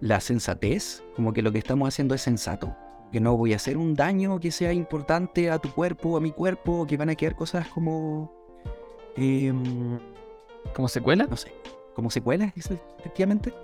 La 0.00 0.18
sensatez, 0.18 1.04
como 1.14 1.32
que 1.32 1.40
lo 1.40 1.52
que 1.52 1.58
estamos 1.58 1.86
haciendo 1.86 2.16
es 2.16 2.22
sensato. 2.22 2.74
Que 3.12 3.20
no 3.20 3.36
voy 3.36 3.52
a 3.52 3.56
hacer 3.56 3.76
un 3.76 3.94
daño 3.94 4.40
que 4.40 4.50
sea 4.50 4.72
importante 4.72 5.52
a 5.52 5.60
tu 5.60 5.70
cuerpo, 5.70 6.16
a 6.16 6.20
mi 6.20 6.32
cuerpo, 6.32 6.84
que 6.84 6.96
van 6.96 7.10
a 7.10 7.14
quedar 7.14 7.36
cosas 7.36 7.68
como... 7.68 8.32
em, 9.16 10.00
¿Como 10.74 10.88
secuela? 10.88 11.28
no 11.30 11.36
sé, 11.36 11.52
como 11.94 12.10
secuelas, 12.10 12.52
eso, 12.56 12.74
efectivamente. 12.98 13.54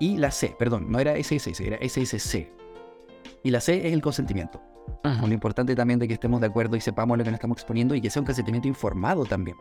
Y 0.00 0.16
la 0.16 0.32
C, 0.32 0.56
perdón, 0.58 0.90
no 0.90 0.98
era 0.98 1.14
SSS, 1.22 1.60
era 1.60 1.78
SSC. 1.80 2.63
Y 3.44 3.50
la 3.50 3.60
C 3.60 3.86
es 3.86 3.92
el 3.92 4.02
consentimiento. 4.02 4.60
Ajá. 5.04 5.24
Lo 5.24 5.32
importante 5.32 5.76
también 5.76 6.00
de 6.00 6.08
que 6.08 6.14
estemos 6.14 6.40
de 6.40 6.48
acuerdo 6.48 6.76
y 6.76 6.80
sepamos 6.80 7.16
lo 7.16 7.22
que 7.22 7.30
nos 7.30 7.38
estamos 7.38 7.58
exponiendo 7.58 7.94
y 7.94 8.00
que 8.00 8.10
sea 8.10 8.20
un 8.20 8.26
consentimiento 8.26 8.66
informado 8.66 9.24
también. 9.24 9.56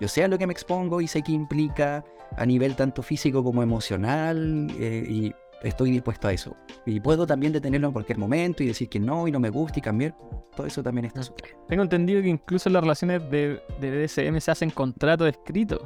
Yo 0.00 0.08
sé 0.08 0.24
a 0.24 0.28
lo 0.28 0.36
que 0.38 0.46
me 0.46 0.52
expongo 0.52 1.00
y 1.00 1.06
sé 1.06 1.22
qué 1.22 1.32
implica 1.32 2.04
a 2.36 2.44
nivel 2.44 2.76
tanto 2.76 3.02
físico 3.02 3.42
como 3.42 3.62
emocional 3.62 4.68
eh, 4.78 5.04
y 5.08 5.34
estoy 5.62 5.90
dispuesto 5.90 6.28
a 6.28 6.32
eso. 6.32 6.56
Y 6.86 7.00
puedo 7.00 7.26
también 7.26 7.52
detenerlo 7.52 7.88
en 7.88 7.92
cualquier 7.92 8.18
momento 8.18 8.62
y 8.62 8.66
decir 8.66 8.88
que 8.88 9.00
no 9.00 9.26
y 9.28 9.32
no 9.32 9.40
me 9.40 9.50
gusta 9.50 9.78
y 9.78 9.82
cambiar. 9.82 10.16
Todo 10.54 10.66
eso 10.66 10.82
también 10.82 11.06
está 11.06 11.22
súper. 11.22 11.56
Tengo 11.66 11.82
entendido 11.82 12.22
que 12.22 12.28
incluso 12.28 12.68
en 12.68 12.74
las 12.74 12.82
relaciones 12.82 13.22
de, 13.30 13.60
de 13.80 14.06
BDSM 14.06 14.38
se 14.38 14.50
hacen 14.50 14.70
contratos 14.70 15.28
escritos 15.28 15.80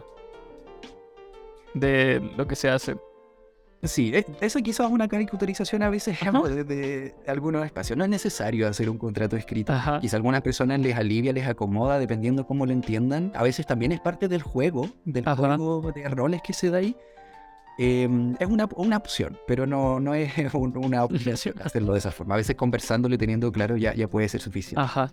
de 1.74 2.20
lo 2.36 2.46
que 2.46 2.56
se 2.56 2.68
hace. 2.68 2.96
Sí, 3.84 4.12
eso 4.40 4.60
quizás 4.60 4.86
es 4.86 4.92
una 4.92 5.08
caricaturización 5.08 5.82
a 5.82 5.90
veces 5.90 6.16
de, 6.54 6.64
de 6.64 7.14
algunos 7.26 7.64
espacios. 7.64 7.96
No 7.98 8.04
es 8.04 8.10
necesario 8.10 8.68
hacer 8.68 8.88
un 8.88 8.96
contrato 8.96 9.36
escrito. 9.36 9.72
Ajá. 9.72 9.98
Quizá 10.00 10.16
a 10.16 10.18
algunas 10.18 10.40
personas 10.42 10.78
les 10.78 10.96
alivia, 10.96 11.32
les 11.32 11.46
acomoda, 11.48 11.98
dependiendo 11.98 12.46
cómo 12.46 12.64
lo 12.64 12.72
entiendan. 12.72 13.32
A 13.34 13.42
veces 13.42 13.66
también 13.66 13.90
es 13.90 13.98
parte 14.00 14.28
del 14.28 14.42
juego, 14.42 14.88
del 15.04 15.26
Ajá. 15.26 15.56
juego 15.56 15.90
de 15.90 16.08
roles 16.08 16.42
que 16.42 16.52
se 16.52 16.70
da 16.70 16.78
ahí. 16.78 16.96
Eh, 17.78 18.08
es 18.38 18.46
una, 18.46 18.68
una 18.76 18.98
opción, 18.98 19.36
pero 19.48 19.66
no, 19.66 19.98
no 19.98 20.14
es 20.14 20.30
un- 20.54 20.76
una 20.76 21.02
obligación 21.04 21.54
hacerlo 21.64 21.94
de 21.94 21.98
esa 21.98 22.12
forma. 22.12 22.34
A 22.34 22.36
veces 22.36 22.54
conversándolo 22.54 23.16
y 23.16 23.18
teniendo 23.18 23.50
claro 23.50 23.76
ya, 23.76 23.94
ya 23.94 24.06
puede 24.08 24.28
ser 24.28 24.40
suficiente. 24.40 24.80
Ajá. 24.80 25.12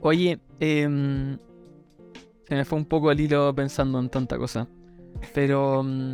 Oye, 0.00 0.40
em, 0.58 1.38
se 2.48 2.54
me 2.56 2.64
fue 2.64 2.76
un 2.78 2.84
poco 2.86 3.12
el 3.12 3.20
hilo 3.20 3.54
pensando 3.54 4.00
en 4.00 4.08
tanta 4.10 4.36
cosa. 4.36 4.66
Pero 5.32 5.82
mm, 5.84 6.12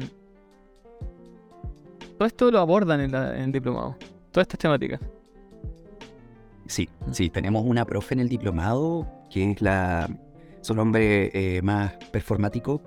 todo 2.20 2.26
esto 2.26 2.50
lo 2.50 2.58
abordan 2.58 3.00
en, 3.00 3.12
la- 3.12 3.34
en 3.34 3.44
el 3.44 3.52
diplomado. 3.52 3.96
Todas 4.30 4.44
estas 4.44 4.58
temáticas. 4.58 5.00
Sí, 6.66 6.86
sí, 7.12 7.30
tenemos 7.30 7.64
una 7.64 7.86
profe 7.86 8.12
en 8.12 8.20
el 8.20 8.28
diplomado 8.28 9.06
que 9.30 9.52
es 9.52 9.62
la. 9.62 10.06
Su 10.60 10.74
nombre 10.74 11.30
eh, 11.32 11.62
más 11.62 11.94
performático, 12.12 12.82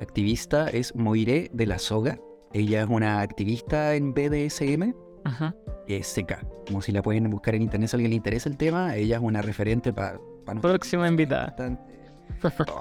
activista, 0.00 0.68
es 0.68 0.94
Moire 0.94 1.50
de 1.52 1.66
la 1.66 1.80
Soga. 1.80 2.16
Ella 2.52 2.82
es 2.82 2.88
una 2.88 3.22
activista 3.22 3.96
en 3.96 4.14
BDSM, 4.14 4.94
Ajá. 5.24 5.52
es 5.88 6.06
seca. 6.06 6.46
Como 6.68 6.80
si 6.80 6.92
la 6.92 7.02
pueden 7.02 7.28
buscar 7.28 7.56
en 7.56 7.62
internet 7.62 7.90
si 7.90 7.96
a 7.96 7.98
alguien 7.98 8.10
le 8.10 8.16
interesa 8.18 8.48
el 8.48 8.56
tema. 8.56 8.94
Ella 8.94 9.16
es 9.16 9.22
una 9.22 9.42
referente 9.42 9.92
para. 9.92 10.20
Próxima 10.62 11.08
invitada. 11.08 11.56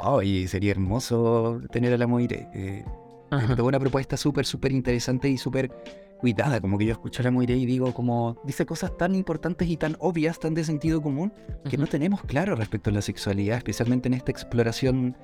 Oh, 0.04 0.22
y 0.22 0.48
sería 0.48 0.72
hermoso 0.72 1.60
tener 1.72 1.94
a 1.94 1.98
la 1.98 2.06
Moire. 2.06 2.48
eh, 2.54 2.86
Ajá. 3.32 3.56
Tuvo 3.56 3.68
una 3.68 3.80
propuesta 3.80 4.18
súper, 4.18 4.46
súper 4.46 4.72
interesante 4.72 5.30
y 5.30 5.38
súper 5.38 5.72
cuidada. 6.20 6.62
Como 6.62 6.78
que 6.78 6.86
yo 6.86 6.92
escucho 6.94 7.22
a 7.22 7.26
la 7.26 7.32
Moire 7.32 7.56
y 7.56 7.66
digo, 7.66 7.94
como 7.94 8.42
dice 8.44 8.66
cosas 8.66 8.98
tan 8.98 9.16
importantes 9.16 9.68
y 9.68 9.78
tan 9.78 9.96
obvias, 10.00 10.40
tan 10.40 10.54
de 10.54 10.64
sentido 10.64 11.02
común, 11.02 11.34
que 11.70 11.78
no 11.78 11.88
tenemos 11.88 12.22
claro 12.24 12.56
respecto 12.56 12.90
a 12.90 12.94
la 12.94 13.02
sexualidad, 13.02 13.58
especialmente 13.58 14.08
en 14.08 14.14
esta 14.14 14.32
exploración 14.32 15.18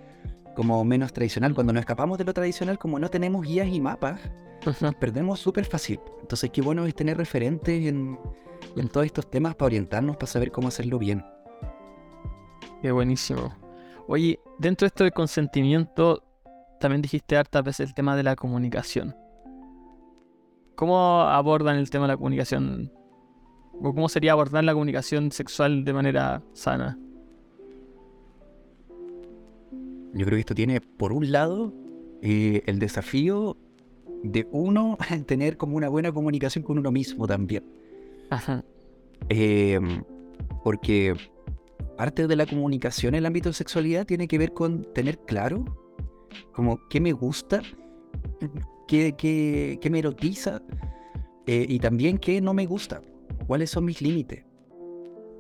como 0.56 0.84
menos 0.84 1.14
tradicional. 1.14 1.54
Cuando 1.54 1.74
nos 1.74 1.82
escapamos 1.82 2.18
de 2.18 2.26
lo 2.26 2.34
tradicional, 2.34 2.78
como 2.78 3.00
no 3.00 3.10
tenemos 3.10 3.46
guías 3.46 3.68
y 3.68 3.80
mapas, 3.80 4.20
Ajá. 4.66 4.88
nos 4.88 4.96
perdemos 4.96 5.40
súper 5.40 5.66
fácil. 5.66 6.00
Entonces, 6.22 6.50
qué 6.52 6.62
bueno 6.62 6.86
es 6.86 6.94
tener 6.94 7.18
referentes 7.18 7.86
en, 7.86 8.20
en 8.76 8.88
todos 8.90 9.06
estos 9.06 9.30
temas 9.30 9.56
para 9.56 9.68
orientarnos, 9.68 10.18
para 10.18 10.28
saber 10.28 10.52
cómo 10.52 10.68
hacerlo 10.68 11.00
bien. 11.00 11.24
Qué 12.82 12.92
buenísimo. 12.92 13.56
Oye, 14.08 14.40
dentro 14.60 14.86
de 14.86 14.88
esto 14.88 15.04
del 15.04 15.14
consentimiento, 15.14 16.24
también 16.82 17.02
dijiste 17.02 17.38
hartas 17.38 17.64
veces 17.64 17.88
el 17.88 17.94
tema 17.94 18.18
de 18.18 18.24
la 18.24 18.36
comunicación. 18.36 19.16
¿Cómo 20.76 21.22
abordan 21.22 21.78
el 21.78 21.90
tema 21.90 22.06
de 22.06 22.10
la 22.10 22.18
comunicación? 22.18 22.92
¿O 23.82 23.94
cómo 23.94 24.10
sería 24.10 24.34
abordar 24.34 24.64
la 24.64 24.74
comunicación 24.74 25.32
sexual 25.32 25.86
de 25.86 25.94
manera 25.94 26.44
sana? 26.54 26.98
Yo 30.14 30.26
creo 30.26 30.36
que 30.36 30.42
esto 30.42 30.56
tiene, 30.56 30.82
por 30.82 31.14
un 31.14 31.32
lado, 31.32 31.74
eh, 32.22 32.64
el 32.66 32.80
desafío 32.80 33.56
de 34.24 34.48
uno 34.52 34.98
tener 35.26 35.58
como 35.58 35.78
una 35.78 35.88
buena 35.88 36.12
comunicación 36.12 36.64
con 36.64 36.78
uno 36.78 36.92
mismo 36.92 37.28
también. 37.28 37.64
Ajá. 38.30 38.64
Em, 39.30 40.04
porque 40.64 41.16
parte 41.96 42.28
de 42.28 42.36
la 42.36 42.46
comunicación 42.46 43.14
en 43.14 43.20
el 43.20 43.26
ámbito 43.26 43.50
de 43.50 43.54
sexualidad 43.54 44.06
tiene 44.06 44.28
que 44.28 44.38
ver 44.38 44.54
con 44.54 44.92
tener 44.94 45.20
claro 45.20 45.66
como 46.54 46.80
qué 46.90 47.00
me 47.00 47.12
gusta, 47.14 47.62
qué, 48.88 49.16
qué- 49.18 49.80
qué 49.82 49.90
me 49.90 50.00
erotiza 50.00 50.62
eh, 51.46 51.66
y 51.68 51.80
también 51.80 52.18
qué 52.18 52.42
no 52.42 52.54
me 52.54 52.66
gusta, 52.66 53.02
cuáles 53.48 53.70
son 53.70 53.86
mis 53.86 54.02
límites. 54.02 54.46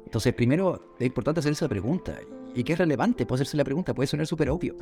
Entonces, 0.05 0.33
primero 0.33 0.95
es 0.99 1.07
importante 1.07 1.39
hacer 1.39 1.53
esa 1.53 1.69
pregunta. 1.69 2.17
Y 2.53 2.65
que 2.65 2.73
es 2.73 2.79
relevante, 2.79 3.25
puede 3.25 3.37
hacerse 3.43 3.55
la 3.55 3.63
pregunta, 3.63 3.93
puede 3.93 4.07
sonar 4.07 4.27
súper 4.27 4.49
obvio, 4.49 4.75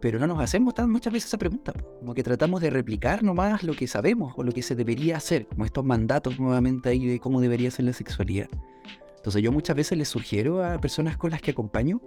pero 0.00 0.18
no 0.18 0.26
nos 0.26 0.40
hacemos 0.40 0.74
tan 0.74 0.90
muchas 0.90 1.12
veces 1.12 1.28
esa 1.28 1.38
pregunta. 1.38 1.72
Como 2.00 2.14
que 2.14 2.24
tratamos 2.24 2.60
de 2.60 2.68
replicar 2.70 3.22
nomás 3.22 3.62
lo 3.62 3.74
que 3.74 3.86
sabemos 3.86 4.32
o 4.36 4.42
lo 4.42 4.50
que 4.50 4.60
se 4.60 4.74
debería 4.74 5.18
hacer, 5.18 5.46
como 5.46 5.64
estos 5.64 5.84
mandatos 5.84 6.40
nuevamente 6.40 6.88
ahí 6.88 7.06
de 7.06 7.20
cómo 7.20 7.40
debería 7.40 7.70
ser 7.70 7.84
la 7.84 7.92
sexualidad. 7.92 8.48
Entonces 9.18 9.40
yo 9.40 9.52
muchas 9.52 9.76
veces 9.76 9.96
les 9.96 10.08
sugiero 10.08 10.64
a 10.64 10.80
personas 10.80 11.16
con 11.16 11.30
las 11.30 11.40
que 11.40 11.52
acompaño 11.52 12.00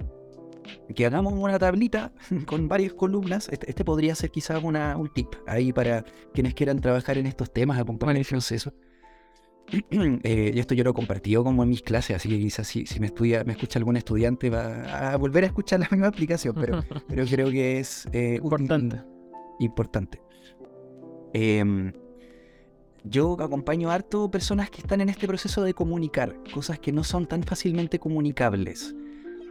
que 0.95 1.05
hagamos 1.05 1.33
una 1.33 1.57
tablita 1.59 2.11
con 2.45 2.67
varias 2.67 2.93
columnas. 2.93 3.49
Este, 3.51 3.69
este 3.69 3.83
podría 3.85 4.15
ser 4.15 4.31
quizás 4.31 4.63
una, 4.63 4.97
un 4.97 5.11
tip 5.13 5.29
ahí 5.47 5.73
para 5.73 6.03
quienes 6.33 6.53
quieran 6.53 6.79
trabajar 6.79 7.17
en 7.17 7.25
estos 7.25 7.51
temas, 7.51 7.79
acompañar 7.79 8.17
el 8.17 8.25
proceso. 8.25 8.73
Eh, 10.23 10.51
y 10.53 10.59
esto 10.59 10.75
yo 10.75 10.83
lo 10.83 10.91
he 10.91 10.93
compartido 10.93 11.43
como 11.43 11.63
en 11.63 11.69
mis 11.69 11.81
clases, 11.81 12.17
así 12.17 12.29
que 12.29 12.37
quizás 12.37 12.67
si, 12.67 12.85
si 12.85 12.99
me 12.99 13.07
estudia, 13.07 13.43
me 13.43 13.53
escucha 13.53 13.79
algún 13.79 13.97
estudiante 13.97 14.51
va 14.51 15.11
a 15.11 15.17
volver 15.17 15.43
a 15.43 15.47
escuchar 15.47 15.79
la 15.79 15.87
misma 15.91 16.07
explicación, 16.07 16.53
pero, 16.53 16.83
pero 17.07 17.25
creo 17.25 17.49
que 17.49 17.79
es 17.79 18.07
eh, 18.13 18.35
Importante. 18.35 19.01
importante. 19.59 20.21
Em, 21.33 21.91
yo 23.03 23.35
acompaño 23.39 23.89
harto 23.89 24.29
personas 24.29 24.69
que 24.69 24.81
están 24.81 25.01
en 25.01 25.09
este 25.09 25.27
proceso 25.27 25.63
de 25.63 25.73
comunicar 25.73 26.37
cosas 26.53 26.79
que 26.79 26.91
no 26.91 27.03
son 27.03 27.25
tan 27.27 27.43
fácilmente 27.43 27.99
comunicables, 27.99 28.95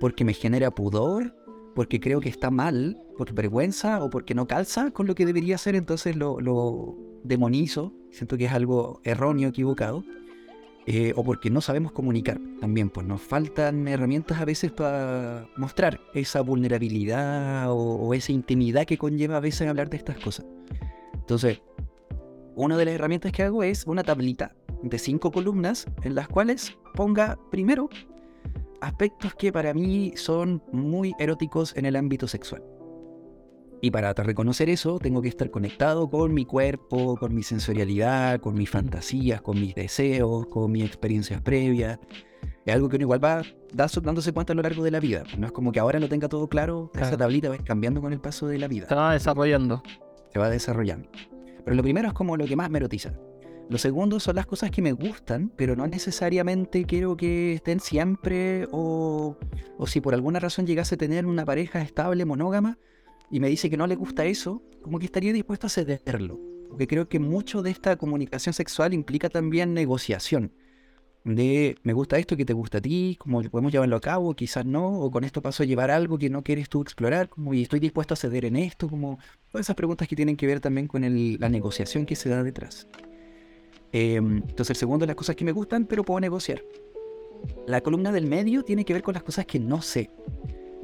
porque 0.00 0.24
me 0.24 0.34
genera 0.34 0.70
pudor, 0.70 1.34
porque 1.74 2.00
creo 2.00 2.20
que 2.20 2.28
está 2.28 2.50
mal, 2.50 3.00
por 3.16 3.32
vergüenza 3.32 4.02
o 4.02 4.10
porque 4.10 4.34
no 4.34 4.46
calza 4.46 4.90
con 4.90 5.06
lo 5.06 5.14
que 5.14 5.26
debería 5.26 5.58
ser, 5.58 5.74
entonces 5.74 6.16
lo, 6.16 6.40
lo 6.40 6.96
demonizo, 7.22 7.92
siento 8.10 8.36
que 8.36 8.46
es 8.46 8.52
algo 8.52 9.00
erróneo, 9.04 9.48
equivocado, 9.48 10.04
eh, 10.86 11.14
o 11.16 11.24
porque 11.24 11.48
no 11.48 11.60
sabemos 11.62 11.92
comunicar 11.92 12.38
también, 12.60 12.90
pues 12.90 13.06
nos 13.06 13.22
faltan 13.22 13.88
herramientas 13.88 14.40
a 14.40 14.44
veces 14.44 14.70
para 14.70 15.48
mostrar 15.56 16.00
esa 16.12 16.42
vulnerabilidad 16.42 17.70
o, 17.70 17.76
o 17.76 18.14
esa 18.14 18.32
intimidad 18.32 18.84
que 18.84 18.98
conlleva 18.98 19.38
a 19.38 19.40
veces 19.40 19.66
hablar 19.66 19.88
de 19.88 19.96
estas 19.96 20.18
cosas. 20.18 20.44
Entonces, 21.14 21.62
una 22.54 22.76
de 22.76 22.84
las 22.84 22.94
herramientas 22.94 23.32
que 23.32 23.42
hago 23.42 23.62
es 23.62 23.86
una 23.86 24.02
tablita 24.02 24.54
de 24.82 24.98
cinco 24.98 25.32
columnas 25.32 25.86
en 26.02 26.14
las 26.14 26.28
cuales 26.28 26.76
ponga 26.94 27.38
primero 27.50 27.88
aspectos 28.84 29.34
que 29.34 29.52
para 29.52 29.74
mí 29.74 30.12
son 30.16 30.62
muy 30.72 31.14
eróticos 31.18 31.76
en 31.76 31.86
el 31.86 31.96
ámbito 31.96 32.26
sexual. 32.28 32.62
Y 33.80 33.90
para 33.90 34.14
reconocer 34.14 34.70
eso, 34.70 34.98
tengo 34.98 35.20
que 35.20 35.28
estar 35.28 35.50
conectado 35.50 36.08
con 36.08 36.32
mi 36.32 36.46
cuerpo, 36.46 37.16
con 37.16 37.34
mi 37.34 37.42
sensorialidad, 37.42 38.40
con 38.40 38.54
mis 38.54 38.70
fantasías, 38.70 39.42
con 39.42 39.60
mis 39.60 39.74
deseos, 39.74 40.46
con 40.46 40.72
mis 40.72 40.84
experiencias 40.86 41.42
previas. 41.42 41.98
Es 42.64 42.74
algo 42.74 42.88
que 42.88 42.96
uno 42.96 43.02
igual 43.02 43.22
va 43.22 43.42
dándose 43.74 44.32
cuenta 44.32 44.54
a 44.54 44.56
lo 44.56 44.62
largo 44.62 44.82
de 44.84 44.90
la 44.90 45.00
vida. 45.00 45.24
No 45.36 45.46
es 45.46 45.52
como 45.52 45.70
que 45.70 45.80
ahora 45.80 45.98
lo 46.00 46.08
tenga 46.08 46.28
todo 46.30 46.48
claro, 46.48 46.90
esa 46.94 47.00
Claro. 47.02 47.16
tablita 47.18 47.50
va 47.50 47.58
cambiando 47.58 48.00
con 48.00 48.12
el 48.14 48.20
paso 48.20 48.46
de 48.46 48.58
la 48.58 48.68
vida 48.68 48.88
Se 48.88 48.94
va 48.94 49.12
desarrollando. 49.12 49.82
se 50.32 50.38
va 50.38 50.48
desarrollando. 50.48 51.10
Pero 51.62 51.76
lo 51.76 51.82
primero 51.82 52.08
es 52.08 52.14
como 52.14 52.38
lo 52.38 52.46
que 52.46 52.56
más 52.56 52.70
me 52.70 52.78
erotiza. 52.78 53.12
Lo 53.70 53.78
segundo 53.78 54.20
son 54.20 54.36
las 54.36 54.46
cosas 54.46 54.70
que 54.70 54.82
me 54.82 54.92
gustan, 54.92 55.50
pero 55.56 55.74
no 55.74 55.86
necesariamente 55.86 56.84
quiero 56.84 57.16
que 57.16 57.54
estén 57.54 57.80
siempre 57.80 58.68
o, 58.70 59.36
o 59.78 59.86
si 59.86 60.00
por 60.00 60.14
alguna 60.14 60.38
razón 60.38 60.66
llegase 60.66 60.96
a 60.96 60.98
tener 60.98 61.24
una 61.26 61.44
pareja 61.44 61.80
estable, 61.80 62.24
monógama, 62.26 62.78
y 63.30 63.40
me 63.40 63.48
dice 63.48 63.70
que 63.70 63.76
no 63.78 63.86
le 63.86 63.96
gusta 63.96 64.26
eso, 64.26 64.62
como 64.82 64.98
que 64.98 65.06
estaría 65.06 65.32
dispuesto 65.32 65.66
a 65.66 65.70
cederlo. 65.70 66.38
Porque 66.68 66.86
creo 66.86 67.08
que 67.08 67.18
mucho 67.18 67.62
de 67.62 67.70
esta 67.70 67.96
comunicación 67.96 68.52
sexual 68.52 68.92
implica 68.92 69.28
también 69.30 69.72
negociación. 69.72 70.52
De 71.24 71.76
me 71.82 71.94
gusta 71.94 72.18
esto 72.18 72.36
que 72.36 72.44
te 72.44 72.52
gusta 72.52 72.78
a 72.78 72.80
ti, 72.82 73.16
como 73.18 73.42
podemos 73.44 73.72
llevarlo 73.72 73.96
a 73.96 74.00
cabo, 74.00 74.34
quizás 74.34 74.66
no, 74.66 75.00
o 75.00 75.10
con 75.10 75.24
esto 75.24 75.40
paso 75.40 75.62
a 75.62 75.66
llevar 75.66 75.90
algo 75.90 76.18
que 76.18 76.28
no 76.28 76.42
quieres 76.44 76.68
tú 76.68 76.82
explorar, 76.82 77.30
como 77.30 77.54
y 77.54 77.62
estoy 77.62 77.80
dispuesto 77.80 78.12
a 78.12 78.16
ceder 78.18 78.44
en 78.44 78.56
esto, 78.56 78.90
como 78.90 79.18
todas 79.50 79.64
esas 79.66 79.74
preguntas 79.74 80.06
que 80.06 80.16
tienen 80.16 80.36
que 80.36 80.46
ver 80.46 80.60
también 80.60 80.86
con 80.86 81.02
el- 81.02 81.38
la 81.40 81.48
negociación 81.48 82.04
que 82.04 82.14
se 82.14 82.28
da 82.28 82.42
detrás. 82.42 82.86
Em, 83.96 84.38
entonces, 84.38 84.70
el 84.70 84.76
segundo, 84.76 85.06
las 85.06 85.14
cosas 85.14 85.36
que 85.36 85.44
me 85.44 85.52
gustan, 85.52 85.86
pero 85.86 86.02
puedo 86.02 86.18
negociar. 86.18 86.60
La 87.68 87.80
columna 87.80 88.10
del 88.10 88.26
medio 88.26 88.64
tiene 88.64 88.84
que 88.84 88.92
ver 88.92 89.04
con 89.04 89.14
las 89.14 89.22
cosas 89.22 89.46
que 89.46 89.60
no 89.60 89.80
sé. 89.82 90.10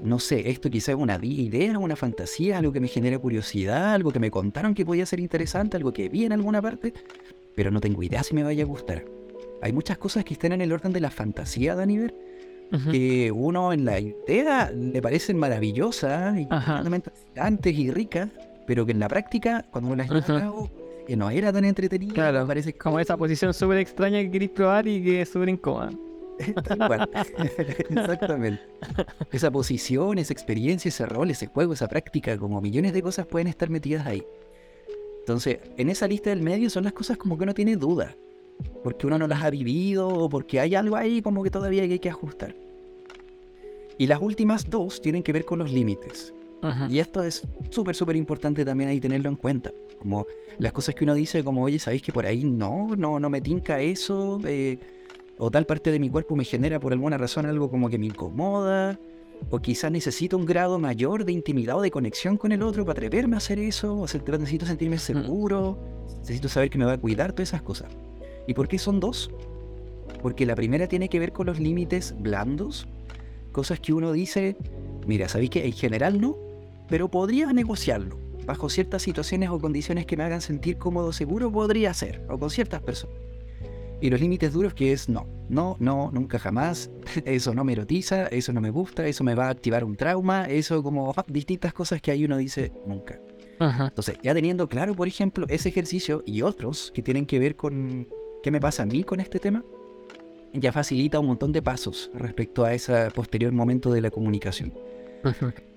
No 0.01 0.21
sé, 0.21 0.49
esto 0.49 0.71
quizás 0.71 0.91
es 0.91 0.95
una 0.95 1.19
idea, 1.21 1.77
una 1.77 1.97
fantasía, 1.97 2.59
algo 2.59 2.73
que 2.73 2.79
me 2.79 2.87
genera 2.87 3.19
curiosidad, 3.19 3.95
algo 3.95 4.13
que 4.13 4.21
me 4.21 4.31
contaron 4.31 4.75
que 4.75 4.87
podía 4.87 5.05
ser 5.07 5.19
interesante, 5.19 5.77
algo 5.77 5.93
que 5.93 6.09
vi 6.09 6.25
en 6.25 6.33
alguna 6.33 6.63
parte, 6.63 6.95
pero 7.57 7.73
no 7.73 7.81
tengo 7.81 8.01
idea 8.05 8.23
si 8.23 8.33
me 8.35 8.45
vaya 8.45 8.63
a 8.63 8.67
gustar. 8.67 9.05
Hay 9.61 9.73
muchas 9.73 9.99
cosas 9.99 10.25
que 10.25 10.35
están 10.35 10.53
en 10.53 10.61
el 10.61 10.73
orden 10.73 10.93
de 10.93 11.01
la 11.01 11.11
fantasía, 11.11 11.75
Daniver, 11.75 12.15
Ujú. 12.73 12.93
que 12.93 13.33
uno 13.33 13.73
en 13.73 13.85
la 13.85 13.99
idea 13.99 14.71
le 14.71 15.03
parecen 15.03 15.37
maravillosas 15.37 16.39
y 16.39 16.47
tremendamente 16.47 17.11
fascinantes 17.11 17.77
y 17.77 17.91
ricas, 17.91 18.31
pero 18.69 18.87
que 18.87 18.93
en 18.93 19.01
la 19.01 19.09
práctica, 19.09 19.67
cuando 19.73 19.89
uno 19.89 19.97
las 19.97 20.09
lleva 20.09 20.39
a 20.39 20.41
cabo, 20.41 20.71
que 21.07 21.17
no 21.17 21.31
era 21.31 21.53
tan 21.53 21.65
entretenida, 21.65 22.15
Claro, 22.15 22.47
parece 22.47 22.73
Como 22.75 23.01
esa 23.01 23.17
posición 23.17 23.53
súper 23.55 23.79
extraña 23.79 24.21
que 24.21 24.31
queréis 24.31 24.51
probar 24.51 24.87
y 24.87 25.03
que 25.03 25.23
es 25.23 25.29
súper 25.29 25.49
incómoda. 25.49 25.91
Exactamente. 27.91 28.63
Esa 29.31 29.51
posición, 29.51 30.19
esa 30.19 30.33
experiencia, 30.33 30.89
ese 30.89 31.07
rol, 31.07 31.31
ese 31.31 31.47
juego, 31.47 31.75
esa 31.75 31.89
práctica, 31.89 32.39
como 32.39 32.61
millones 32.61 32.93
de 32.93 33.03
cosas 33.03 33.27
pueden 33.27 33.49
estar 33.49 33.69
metidas 33.69 34.07
ahí. 34.07 34.25
Entonces, 35.21 35.59
en 35.77 35.91
esa 35.91 36.09
lista 36.09 36.31
del 36.31 36.43
medio 36.43 36.71
son 36.71 36.85
las 36.85 36.93
cosas 36.93 37.17
como 37.17 37.37
que 37.37 37.45
uno 37.45 37.55
tiene 37.55 37.77
duda, 37.77 38.17
porque 38.83 39.07
uno 39.07 39.19
no 39.19 39.27
las 39.27 39.43
ha 39.43 39.51
vivido 39.51 40.09
o 40.09 40.29
porque 40.29 40.61
hay 40.61 40.75
algo 40.75 40.97
ahí 40.97 41.23
como 41.23 41.43
que 41.43 41.51
todavía 41.51 41.83
hay 41.83 41.99
que 41.99 42.09
ajustar. 42.09 42.55
Y 43.99 44.07
las 44.07 44.21
últimas 44.23 44.69
dos 44.71 45.03
tienen 45.03 45.23
que 45.23 45.33
ver 45.33 45.45
con 45.45 45.59
los 45.59 45.71
límites. 45.71 46.33
Y 46.89 46.99
esto 46.99 47.23
es 47.23 47.47
súper, 47.71 47.95
súper 47.95 48.17
importante 48.17 48.65
también 48.65 48.91
ahí 48.91 49.01
tenerlo 49.01 49.29
en 49.29 49.37
cuenta. 49.37 49.73
Como 50.01 50.27
las 50.59 50.73
cosas 50.73 50.95
que 50.95 51.05
uno 51.05 51.15
dice, 51.15 51.45
como, 51.45 51.63
oye, 51.63 51.79
¿sabéis 51.79 52.03
que 52.03 52.13
por 52.13 52.27
ahí 52.27 52.45
no, 52.45 52.97
no, 52.97 53.21
no 53.21 53.31
me 53.31 53.41
tinca 53.41 53.81
eso? 53.81 54.41
Eh, 54.45 54.79
o 55.39 55.51
tal 55.51 55.67
parte 55.67 55.93
de 55.93 55.99
mi 55.99 56.11
cuerpo 56.11 56.37
me 56.37 56.45
genera 56.45 56.81
por 56.81 56.93
alguna 56.93 57.17
razón 57.19 57.47
algo 57.47 57.71
como 57.71 57.89
que 57.89 57.99
me 57.99 58.07
incomoda. 58.07 58.99
O 59.49 59.59
quizás 59.59 59.91
necesito 59.91 60.37
un 60.37 60.45
grado 60.45 60.79
mayor 60.79 61.25
de 61.25 61.33
intimidad 61.33 61.79
o 61.79 61.81
de 61.81 61.91
conexión 61.91 62.37
con 62.37 62.53
el 62.53 62.63
otro 62.63 62.85
para 62.85 62.99
atreverme 62.99 63.37
a 63.37 63.39
hacer 63.39 63.59
eso. 63.59 63.99
O 63.99 64.09
sea, 64.09 64.21
necesito 64.27 64.67
sentirme 64.67 64.99
seguro. 64.99 65.79
Necesito 66.21 66.49
saber 66.49 66.69
que 66.69 66.79
me 66.79 66.85
va 66.85 66.93
a 66.93 66.99
cuidar, 66.99 67.33
todas 67.33 67.51
esas 67.51 67.63
cosas. 67.63 67.91
¿Y 68.47 68.55
por 68.55 68.69
qué 68.69 68.79
son 68.79 69.01
dos? 69.01 69.31
Porque 70.23 70.45
la 70.45 70.55
primera 70.55 70.89
tiene 70.89 71.09
que 71.09 71.19
ver 71.19 71.33
con 71.33 71.47
los 71.47 71.59
límites 71.59 72.15
blandos. 72.19 72.87
Cosas 73.53 73.81
que 73.81 73.95
uno 73.95 74.13
dice, 74.13 74.57
mira, 75.07 75.29
¿sabéis 75.29 75.51
que 75.51 75.65
en 75.65 75.73
general 75.73 76.21
no? 76.21 76.51
pero 76.91 77.09
podría 77.09 77.53
negociarlo. 77.53 78.19
Bajo 78.51 78.69
ciertas 78.69 79.03
situaciones 79.03 79.49
o 79.51 79.61
condiciones 79.61 80.07
que 80.07 80.17
me 80.17 80.25
hagan 80.25 80.41
sentir 80.41 80.77
cómodo, 80.77 81.13
seguro 81.13 81.53
podría 81.53 81.95
ser, 81.95 82.21
o 82.29 82.37
con 82.37 82.51
ciertas 82.51 82.83
personas. 82.83 83.17
Y 84.01 84.11
los 84.11 84.21
límites 84.21 84.53
duros 84.53 84.75
que 84.75 84.93
es 84.93 85.09
no, 85.09 85.29
no, 85.49 85.77
no, 85.79 86.11
nunca 86.13 86.37
jamás, 86.41 86.91
eso 87.25 87.55
no 87.55 87.63
me 87.63 87.75
erotiza, 87.75 88.27
eso 88.27 88.53
no 88.53 88.61
me 88.61 88.71
gusta, 88.71 89.07
eso 89.07 89.23
me 89.23 89.37
va 89.37 89.47
a 89.47 89.51
activar 89.51 89.85
un 89.85 89.95
trauma, 89.95 90.47
eso 90.47 90.83
como 90.83 91.15
ah, 91.17 91.25
distintas 91.29 91.73
cosas 91.73 92.03
que 92.03 92.11
ahí 92.11 92.25
uno 92.25 92.39
dice 92.39 92.73
nunca. 92.85 93.21
Ajá. 93.61 93.87
Entonces, 93.87 94.19
ya 94.21 94.35
teniendo 94.35 94.69
claro, 94.69 94.97
por 94.97 95.07
ejemplo, 95.07 95.47
ese 95.49 95.69
ejercicio 95.69 96.25
y 96.27 96.43
otros 96.43 96.91
que 96.93 97.03
tienen 97.03 97.27
que 97.27 97.39
ver 97.39 97.55
con 97.55 98.09
qué 98.43 98.51
me 98.51 98.61
pasa 98.61 98.83
a 98.83 98.87
mí 98.87 99.05
con 99.05 99.21
este 99.21 99.39
tema, 99.39 99.63
ya 100.55 100.73
facilita 100.73 101.21
un 101.21 101.29
montón 101.29 101.53
de 101.53 101.63
pasos 101.63 102.11
respecto 102.15 102.65
a 102.65 102.75
ese 102.75 103.13
posterior 103.13 103.53
momento 103.53 103.93
de 103.93 104.01
la 104.01 104.11
comunicación. 104.11 104.75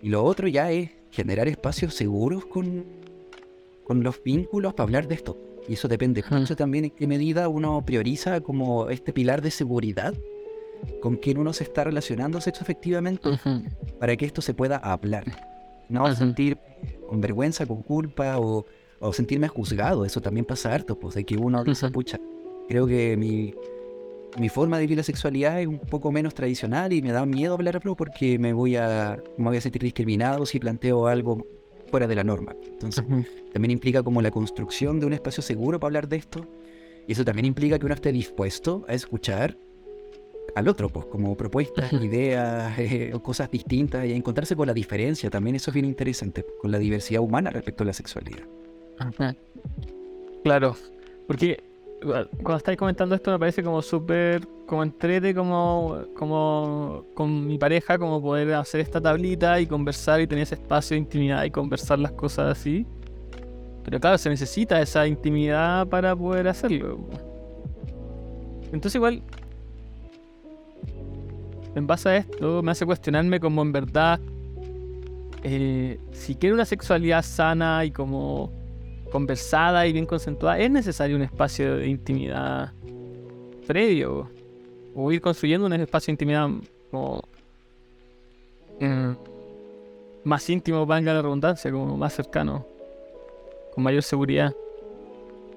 Y 0.02 0.10
lo 0.10 0.24
otro 0.24 0.48
ya 0.48 0.72
es 0.72 1.03
generar 1.14 1.47
espacios 1.47 1.93
seguros 1.93 2.45
con, 2.45 2.84
con 3.86 4.03
los 4.03 4.22
vínculos 4.24 4.74
para 4.74 4.84
hablar 4.86 5.07
de 5.07 5.16
esto. 5.16 5.38
Y 5.68 5.74
eso 5.74 5.88
depende 5.88 6.22
Ujú. 6.22 6.36
mucho 6.36 6.55
también 6.55 6.86
en 6.86 6.89
qué 6.91 7.07
medida 7.07 7.47
uno 7.47 7.82
prioriza 7.86 8.41
como 8.41 8.89
este 8.89 9.14
pilar 9.14 9.41
de 9.41 9.51
seguridad 9.51 10.14
con 11.01 11.16
quien 11.16 11.38
uno 11.38 11.53
se 11.53 11.64
está 11.64 11.86
relacionando 11.86 12.41
sexo 12.41 12.64
efectivamente 12.64 13.30
Ujú. 13.30 13.64
para 13.99 14.18
que 14.18 14.26
esto 14.26 14.41
se 14.41 14.53
pueda 14.53 14.76
hablar. 14.78 15.24
no 15.88 16.03
Ujú. 16.05 16.16
sentir 16.16 16.57
con 17.07 17.22
vergüenza, 17.22 17.66
con 17.66 17.84
culpa 17.84 18.39
o, 18.39 18.66
o 18.99 19.14
sentirme 19.14 19.47
juzgado. 19.47 20.03
Eso 20.05 20.20
también 20.22 20.45
pasa 20.45 20.74
harto, 20.74 20.99
pues 20.99 21.14
de 21.16 21.24
que 21.24 21.38
uno 21.38 21.64
dice, 21.64 21.86
Ujú. 21.86 21.93
pucha, 21.93 22.20
creo 22.68 22.88
que 22.88 23.16
mi, 23.16 23.53
mi 24.38 24.50
forma 24.50 24.78
de 24.78 24.84
vivir 24.84 24.98
la 24.98 25.04
sexualidad 25.04 25.60
es 25.62 25.68
un 25.68 25.80
poco 25.80 26.12
menos 26.12 26.34
tradicional 26.34 26.92
y 26.94 27.02
me 27.02 27.12
da 27.12 27.26
miedo 27.26 27.54
hablarlo 27.54 27.96
porque 27.96 28.40
me 28.40 28.54
voy 28.54 28.76
a, 28.76 29.22
me 29.38 29.46
voy 29.46 29.58
a 29.58 29.62
sentir 29.62 29.84
discriminado 29.84 30.46
si 30.46 30.60
planteo 30.60 31.08
algo 31.08 31.46
fuera 31.90 32.08
de 32.08 32.16
la 32.16 32.24
norma. 32.24 32.56
Entonces, 32.66 33.04
también 33.54 33.72
implica 33.72 34.02
como 34.02 34.22
la 34.22 34.32
construcción 34.32 35.00
de 35.00 35.06
un 35.06 35.14
espacio 35.14 35.44
seguro 35.44 35.80
para 35.80 35.90
hablar 35.90 36.08
de 36.08 36.18
esto. 36.18 36.48
Y 37.08 37.12
eso 37.12 37.24
también 37.24 37.46
implica 37.46 37.78
que 37.78 37.86
uno 37.86 37.94
esté 37.94 38.12
dispuesto 38.12 38.84
a 38.88 38.94
escuchar 38.94 39.58
al 40.56 40.68
otro, 40.68 40.90
pues, 40.90 41.06
como 41.06 41.36
propuestas, 41.36 41.92
ideas, 41.94 42.74
eh, 42.80 43.14
cosas 43.22 43.52
distintas 43.52 44.06
y 44.06 44.14
a 44.14 44.16
encontrarse 44.16 44.56
con 44.56 44.68
la 44.68 44.74
diferencia. 44.74 45.30
También 45.30 45.56
eso 45.56 45.70
es 45.70 45.76
bien 45.76 45.86
interesante, 45.86 46.46
con 46.62 46.72
la 46.72 46.80
diversidad 46.80 47.22
humana 47.22 47.52
respecto 47.52 47.84
a 47.84 47.88
la 47.88 47.94
sexualidad. 47.94 48.44
Claro, 50.44 50.76
porque 51.28 51.64
cuando 52.04 52.58
estáis 52.58 52.78
comentando 52.78 53.16
esto 53.16 53.32
me 53.32 53.39
parece 53.39 53.64
como 53.64 53.82
súper, 53.82 54.47
como 54.66 54.84
entrete, 54.84 55.34
como, 55.34 56.04
como 56.16 57.06
con 57.14 57.47
mi 57.47 57.58
pareja, 57.58 57.97
como 57.97 58.22
poder 58.22 58.54
hacer 58.54 58.82
esta 58.82 58.99
tablita 59.01 59.60
y 59.60 59.68
conversar 59.68 60.22
y 60.22 60.28
tener 60.28 60.43
ese 60.43 60.56
espacio 60.56 60.95
de 60.95 60.99
intimidad 60.99 61.43
y 61.43 61.51
conversar 61.51 61.99
las 61.99 62.12
cosas 62.12 62.58
así. 62.58 62.86
Pero 63.84 63.99
claro, 63.99 64.18
se 64.18 64.30
necesita 64.30 64.82
esa 64.82 65.08
intimidad 65.08 65.88
para 65.88 66.16
poder 66.16 66.47
hacerlo. 66.47 66.99
Entonces 68.72 68.95
igual, 68.95 69.22
en 71.76 71.88
base 71.88 72.10
a 72.10 72.18
esto, 72.18 72.62
me 72.64 72.72
hace 72.72 72.86
cuestionarme 72.86 73.39
como 73.39 73.62
en 73.62 73.72
verdad, 73.72 74.20
eh, 75.43 75.99
si 76.12 76.36
quiero 76.36 76.56
una 76.56 76.66
sexualidad 76.66 77.24
sana 77.24 77.84
y 77.86 77.91
como 77.91 78.62
conversada 79.14 79.86
y 79.86 79.93
bien 79.93 80.07
concentrada, 80.07 80.57
es 80.57 80.72
necesario 80.72 81.16
un 81.16 81.22
espacio 81.22 81.78
de 81.78 81.88
intimidad 81.88 82.74
previo. 83.68 84.28
O 84.95 85.11
ir 85.11 85.22
construyendo 85.22 85.68
un 85.68 85.74
espacio 85.74 86.07
de 86.07 86.14
intimidad 86.14 86.49
como 86.89 87.22
mm, 88.80 89.11
más 90.24 90.49
íntimo, 90.49 90.86
valga 90.88 91.14
la 91.14 91.22
redundancia, 91.22 91.72
como 91.72 91.95
más 91.95 92.14
cercano, 92.14 92.66
con 93.74 93.84
mayor 93.84 94.01
seguridad. 94.01 94.51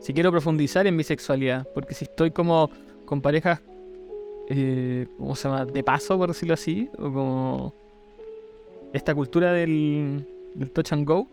Si 0.01 0.13
quiero 0.13 0.31
profundizar 0.31 0.87
en 0.87 0.95
mi 0.95 1.03
sexualidad, 1.03 1.67
porque 1.75 1.95
si 1.95 2.05
estoy 2.05 2.33
como 2.33 2.71
con 3.07 3.23
parejas, 3.23 3.63
eh, 4.51 5.07
¿cómo 5.17 5.35
se 5.35 5.49
llama? 5.49 5.65
De 5.65 5.83
paso, 5.83 6.19
por 6.19 6.29
decirlo 6.29 6.55
así, 6.55 6.91
o 6.99 7.11
como 7.11 7.75
esta 8.93 9.15
cultura 9.15 9.53
del, 9.53 10.27
del 10.55 10.71
touch 10.71 10.93
and 10.93 11.07
go. 11.07 11.27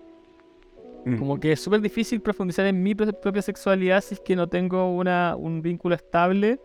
Como 1.19 1.39
que 1.39 1.51
es 1.51 1.59
súper 1.59 1.81
difícil 1.81 2.21
profundizar 2.21 2.65
en 2.65 2.81
mi 2.81 2.95
pro- 2.95 3.11
propia 3.19 3.41
sexualidad 3.41 4.01
si 4.01 4.15
es 4.15 4.19
que 4.21 4.35
no 4.35 4.47
tengo 4.47 4.95
una, 4.95 5.35
un 5.35 5.61
vínculo 5.61 5.95
estable, 5.95 6.59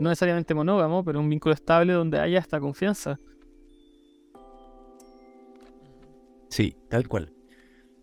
no 0.00 0.08
necesariamente 0.08 0.52
monógamo, 0.54 1.04
pero 1.04 1.20
un 1.20 1.28
vínculo 1.28 1.54
estable 1.54 1.92
donde 1.92 2.18
haya 2.18 2.40
esta 2.40 2.58
confianza. 2.58 3.16
Sí, 6.48 6.76
tal 6.88 7.08
cual. 7.08 7.32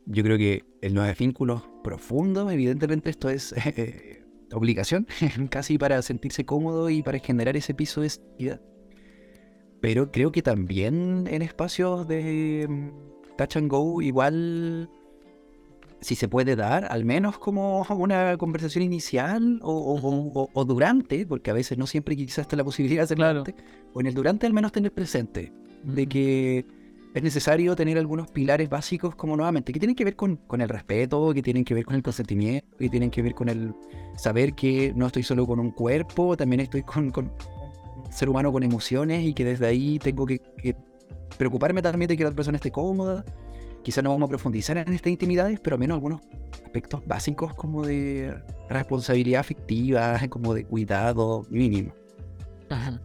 Yo 0.06 0.24
creo 0.24 0.38
que 0.38 0.64
en 0.82 0.94
los 0.94 1.18
vínculos 1.18 1.64
profundos, 1.84 2.52
evidentemente 2.52 3.10
esto 3.10 3.30
es 3.30 3.54
eh, 3.78 4.24
obligación, 4.54 5.08
casi 5.50 5.78
para 5.78 6.02
sentirse 6.02 6.46
cómodo 6.46 6.90
y 6.90 7.02
para 7.04 7.20
generar 7.20 7.56
ese 7.58 7.74
piso 7.74 8.02
de 8.02 8.10
seguridad. 8.10 8.62
Pero 9.82 10.12
creo 10.12 10.32
que 10.32 10.42
también 10.42 11.28
en 11.28 11.42
espacios 11.42 12.08
de 12.08 12.68
mm, 12.70 12.90
touch 13.38 13.58
and 13.58 13.70
go, 13.70 14.02
igual 14.02 14.90
si 16.02 16.16
se 16.16 16.28
puede 16.28 16.56
dar, 16.56 16.88
al 16.92 17.06
menos 17.06 17.38
como 17.38 17.86
una 17.98 18.36
conversación 18.38 18.84
inicial 18.84 19.60
o, 19.62 19.72
o- 19.72 20.42
o- 20.42 20.50
o- 20.52 20.66
durante, 20.66 21.26
porque 21.28 21.52
a 21.52 21.54
veces 21.54 21.78
no 21.78 21.86
siempre 21.88 22.16
quizás 22.16 22.40
está 22.40 22.56
la 22.56 22.64
posibilidad 22.64 23.02
de 23.02 23.04
hacer 23.04 23.18
Claro. 23.18 23.44
durante, 23.44 23.64
o 23.94 24.02
en 24.02 24.08
el 24.08 24.14
durante 24.16 24.48
al 24.48 24.54
menos 24.54 24.72
tener 24.72 24.92
presente 24.92 25.54
de 25.84 26.08
que 26.08 26.66
es 27.14 27.22
necesario 27.24 27.76
tener 27.76 27.98
algunos 27.98 28.32
pilares 28.32 28.70
básicos 28.70 29.16
como 29.16 29.36
nuevamente, 29.36 29.72
que 29.74 29.80
tienen 29.80 29.96
que 29.96 30.06
ver 30.06 30.16
con, 30.16 30.38
con 30.38 30.62
el 30.62 30.70
respeto, 30.70 31.34
que 31.34 31.42
tienen 31.44 31.64
que 31.66 31.74
ver 31.76 31.86
con 31.86 31.96
el 31.96 32.02
consentimiento, 32.02 32.66
que 32.78 32.90
tienen 32.90 33.12
que 33.12 33.22
ver 33.22 33.36
con 33.36 33.50
el 33.50 33.74
saber 34.16 34.54
que 34.54 34.94
no 34.96 35.06
estoy 35.08 35.22
solo 35.24 35.46
con 35.46 35.60
un 35.60 35.72
cuerpo, 35.72 36.36
también 36.36 36.62
estoy 36.62 36.82
con, 36.84 37.12
con 37.12 37.26
un 38.06 38.12
ser 38.12 38.28
humano 38.30 38.52
con 38.52 38.64
emociones 38.64 39.24
y 39.24 39.34
que 39.34 39.44
desde 39.46 39.68
ahí 39.68 40.00
tengo 40.00 40.26
que, 40.26 40.40
que 40.58 40.76
preocuparme 41.38 41.82
también 41.82 42.08
de 42.10 42.18
que 42.18 42.24
la 42.24 42.32
persona 42.32 42.56
esté 42.56 42.72
cómoda. 42.72 43.24
Quizás 43.84 44.04
no 44.04 44.12
vamos 44.12 44.28
a 44.28 44.30
profundizar 44.30 44.78
en 44.78 44.94
estas 44.94 45.12
intimidades, 45.12 45.60
pero 45.60 45.76
al 45.76 45.80
menos 45.80 45.96
algunos 45.96 46.22
aspectos 46.64 47.02
básicos 47.06 47.54
como 47.56 47.86
de 47.86 48.36
responsabilidad 48.70 49.42
afectiva, 49.42 50.20
como 50.30 50.54
de 50.54 50.66
cuidado 50.66 51.44
mínimo. 51.50 51.94
Ajá. 52.70 53.00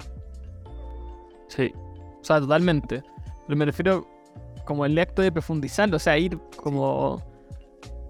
Sí, 1.49 1.73
o 2.21 2.25
sea, 2.25 2.41
totalmente. 2.41 3.03
Pero 3.47 3.57
me 3.57 3.65
refiero 3.65 4.07
como 4.65 4.85
el 4.85 4.99
acto 4.99 5.23
de 5.23 5.33
profundizarlo, 5.33 5.97
o 5.97 6.01
sea, 6.01 6.19
ir 6.19 6.39
como 6.57 7.23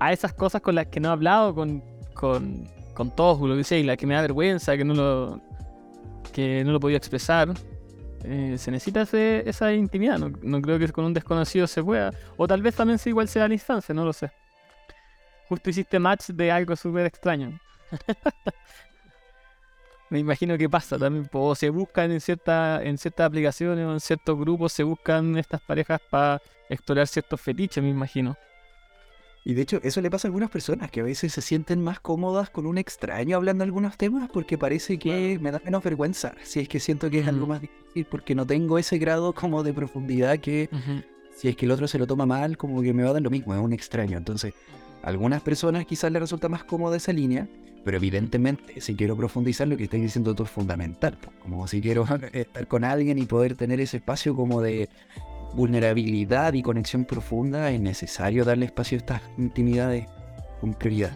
a 0.01 0.13
esas 0.13 0.33
cosas 0.33 0.61
con 0.63 0.75
las 0.75 0.87
que 0.87 1.01
no 1.01 1.09
he 1.09 1.13
hablado 1.13 1.55
con, 1.55 1.83
con, 2.15 2.67
con 2.95 3.15
todos, 3.15 3.41
lo 3.41 3.57
que 3.57 3.65
sea, 3.65 3.79
y 3.79 3.83
las 3.85 3.97
que 3.97 4.07
me 4.07 4.15
da 4.15 4.23
vergüenza, 4.23 4.77
que 4.77 4.85
no 4.85 4.95
lo, 4.95 5.41
que 6.33 6.65
no 6.65 6.73
lo 6.73 6.81
podía 6.81 6.97
expresar. 6.97 7.55
Eh, 8.25 8.57
se 8.59 8.71
necesita 8.71 9.03
esa 9.03 9.73
intimidad, 9.73 10.19
no, 10.19 10.33
no 10.43 10.61
creo 10.61 10.79
que 10.79 10.89
con 10.89 11.05
un 11.05 11.15
desconocido 11.15 11.67
se 11.67 11.83
pueda. 11.83 12.13
O 12.37 12.47
tal 12.47 12.63
vez 12.63 12.75
también 12.75 12.99
sea 12.99 13.11
igual 13.11 13.29
sea 13.29 13.49
la 13.49 13.55
instancia, 13.55 13.95
no 13.95 14.05
lo 14.05 14.13
sé. 14.13 14.31
Justo 15.49 15.71
hiciste 15.71 15.99
match 15.99 16.29
de 16.31 16.51
algo 16.51 16.75
súper 16.75 17.07
extraño. 17.07 17.59
Me 20.11 20.19
imagino 20.21 20.57
que 20.57 20.69
pasa 20.69 20.99
también. 20.99 21.29
O 21.33 21.55
se 21.55 21.71
buscan 21.71 22.11
en, 22.13 22.21
cierta, 22.21 22.83
en 22.83 22.99
ciertas 22.99 23.27
aplicaciones 23.27 23.85
o 23.85 23.93
en 23.93 24.01
ciertos 24.01 24.39
grupos, 24.39 24.73
se 24.73 24.83
buscan 24.83 25.37
estas 25.37 25.61
parejas 25.63 26.01
para 26.11 26.41
explorar 26.69 27.07
ciertos 27.07 27.41
fetiches, 27.41 27.83
me 27.83 27.91
imagino. 27.91 28.37
Y 29.47 29.55
de 29.55 29.63
hecho, 29.63 29.79
eso 29.85 30.01
le 30.01 30.11
pasa 30.11 30.27
a 30.27 30.29
algunas 30.31 30.51
personas 30.51 30.91
que 30.91 30.99
a 30.99 31.05
veces 31.05 31.33
se 31.33 31.41
sienten 31.41 31.81
más 31.81 32.01
cómodas 32.01 32.51
con 32.51 32.67
un 32.67 32.79
extraño 32.79 33.37
hablando 33.37 33.63
algunos 33.63 33.97
temas 33.97 34.29
porque 34.29 34.59
parece 34.59 34.99
que 34.99 35.39
me 35.41 35.53
da 35.53 35.63
menos 35.65 35.85
vergüenza. 35.85 36.35
Si 36.43 36.59
es 36.59 36.69
que 36.69 36.81
siento 36.81 37.09
que 37.11 37.21
es 37.21 37.29
algo 37.29 37.47
más 37.47 37.61
difícil 37.61 38.07
porque 38.11 38.35
no 38.35 38.45
tengo 38.45 38.77
ese 38.77 38.99
grado 38.99 39.33
como 39.35 39.63
de 39.63 39.73
profundidad 39.73 40.41
que 40.41 40.69
si 41.37 41.47
es 41.47 41.55
que 41.55 41.65
el 41.65 41.71
otro 41.71 41.87
se 41.87 41.97
lo 41.97 42.09
toma 42.09 42.27
mal, 42.27 42.57
como 42.57 42.83
que 42.83 42.93
me 42.93 43.05
va 43.05 43.11
a 43.11 43.13
dar 43.13 43.23
lo 43.23 43.31
mismo, 43.31 43.55
es 43.55 43.61
un 43.61 43.73
extraño. 43.73 44.19
Entonces, 44.19 44.53
a 45.05 45.11
algunas 45.11 45.43
personas 45.43 45.87
quizás 45.87 46.11
les 46.11 46.21
resulta 46.21 46.49
más 46.49 46.65
cómoda 46.65 46.97
esa 46.97 47.13
línea, 47.13 47.47
pero 47.85 47.99
evidentemente, 47.99 48.81
si 48.81 48.97
quiero 48.97 49.17
profundizar, 49.17 49.69
lo 49.69 49.77
que 49.77 49.85
estáis 49.85 50.03
diciendo 50.03 50.35
tú 50.35 50.43
es 50.43 50.51
fundamental. 50.51 51.19
Como 51.41 51.69
si 51.69 51.81
quiero 51.81 52.05
estar 52.33 52.67
con 52.67 52.83
alguien 52.83 53.17
y 53.17 53.27
poder 53.27 53.55
tener 53.55 53.81
ese 53.81 53.99
espacio 53.99 54.35
como 54.35 54.61
de 54.61 54.89
vulnerabilidad 55.55 56.53
y 56.55 56.63
conexión 56.63 57.05
profunda, 57.05 57.71
es 57.71 57.81
necesario 57.81 58.45
darle 58.45 58.67
espacio 58.67 58.97
a 58.97 58.99
estas 58.99 59.23
intimidades 59.39 60.07
con 60.61 60.75
prioridad. 60.75 61.13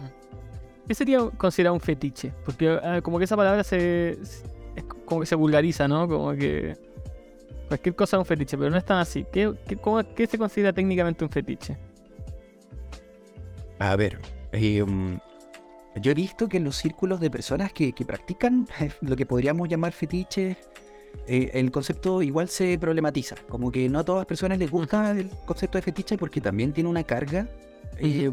¿Qué 0.87 0.95
sería 0.95 1.19
considerado 1.37 1.73
un 1.75 1.79
fetiche? 1.79 2.33
Porque 2.45 2.69
ah, 2.83 2.99
como 3.01 3.17
que 3.17 3.25
esa 3.25 3.37
palabra 3.37 3.63
se, 3.63 4.17
se- 4.23 4.45
es 4.75 4.83
como 5.05 5.21
que 5.21 5.27
se 5.27 5.35
vulgariza, 5.35 5.87
¿no? 5.87 6.07
Como 6.07 6.33
que 6.33 6.75
cualquier 7.67 7.95
cosa 7.95 8.17
es 8.17 8.19
un 8.19 8.25
fetiche, 8.25 8.57
pero 8.57 8.69
no 8.69 8.77
es 8.77 8.85
tan 8.85 8.97
así. 8.97 9.25
¿Qué, 9.31 9.53
qué, 9.67 9.77
cómo- 9.77 10.03
qué 10.15 10.27
se 10.27 10.37
considera 10.37 10.73
técnicamente 10.73 11.23
un 11.23 11.29
fetiche? 11.29 11.77
A 13.79 13.95
ver, 13.95 14.19
eh, 14.51 14.83
mm, 14.83 15.17
yo 16.01 16.11
he 16.11 16.15
visto 16.15 16.47
que 16.47 16.57
en 16.57 16.63
los 16.65 16.75
círculos 16.75 17.19
de 17.19 17.29
personas 17.31 17.73
que, 17.73 17.93
que 17.93 18.05
practican 18.05 18.67
lo 19.01 19.15
que 19.15 19.25
podríamos 19.25 19.69
llamar 19.69 19.91
fetiches, 19.93 20.57
eh, 21.27 21.51
el 21.53 21.71
concepto 21.71 22.21
igual 22.21 22.49
se 22.49 22.77
problematiza. 22.79 23.35
Como 23.47 23.71
que 23.71 23.87
no 23.89 23.99
a 23.99 24.03
todas 24.03 24.21
las 24.21 24.27
personas 24.27 24.57
les 24.57 24.71
gusta 24.71 25.11
el 25.11 25.29
concepto 25.45 25.77
de 25.77 25.81
fetiche 25.81 26.17
porque 26.17 26.41
también 26.41 26.73
tiene 26.73 26.89
una 26.89 27.03
carga 27.03 27.47
eh, 27.97 28.29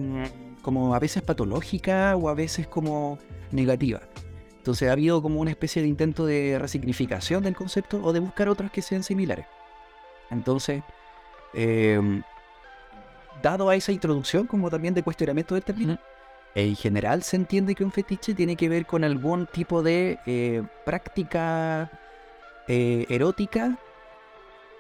como 0.63 0.95
a 0.95 0.99
veces 0.99 1.23
patológica 1.23 2.17
o 2.17 2.29
a 2.29 2.35
veces 2.35 2.67
como 2.67 3.19
negativa. 3.53 4.01
Entonces 4.57 4.89
ha 4.89 4.93
habido 4.93 5.23
como 5.23 5.41
una 5.41 5.51
especie 5.51 5.81
de 5.83 5.89
intento 5.89 6.27
de 6.27 6.59
resignificación 6.59 7.43
del 7.43 7.57
concepto 7.57 8.03
o 8.03 8.13
de 8.13 8.21
buscar 8.21 8.49
otros 8.49 8.71
que 8.71 8.83
sean 8.83 9.03
similares. 9.03 9.47
Entonces, 10.31 10.83
em, 11.55 12.23
dado 13.43 13.71
a 13.71 13.77
esa 13.77 13.93
introducción 13.93 14.47
como 14.47 14.69
también 14.69 14.95
de 14.95 15.03
cuestionamiento 15.03 15.55
del 15.55 15.65
término, 15.65 15.99
en 16.55 16.77
general 16.77 17.23
se 17.23 17.37
entiende 17.37 17.75
que 17.75 17.85
un 17.85 17.93
fetiche 17.93 18.35
tiene 18.35 18.57
que 18.57 18.69
ver 18.69 18.85
con 18.87 19.05
algún 19.05 19.47
tipo 19.47 19.83
de 19.83 20.19
eh, 20.27 20.63
práctica 20.85 21.91
eh, 22.69 23.07
erótica 23.09 23.79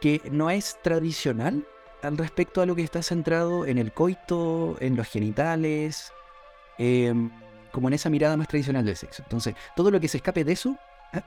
que 0.01 0.21
no 0.31 0.51
es 0.51 0.79
tradicional 0.83 1.67
al 2.03 2.17
respecto 2.17 2.61
a 2.61 2.67
lo 2.67 2.77
que 2.77 2.83
está 2.83 3.03
centrado 3.03 3.67
en 3.67 3.79
el 3.79 3.93
coito, 3.93 4.77
en 4.81 4.97
los 4.97 5.09
genitales, 5.09 6.13
em, 6.79 7.31
como 7.73 7.89
en 7.89 7.95
esa 7.95 8.11
mirada 8.11 8.37
más 8.37 8.49
tradicional 8.49 8.85
del 8.85 8.97
sexo. 8.97 9.23
Entonces, 9.23 9.55
todo 9.75 9.91
lo 9.91 10.01
que 10.01 10.09
se 10.09 10.19
escape 10.19 10.45
de 10.45 10.53
eso 10.53 10.77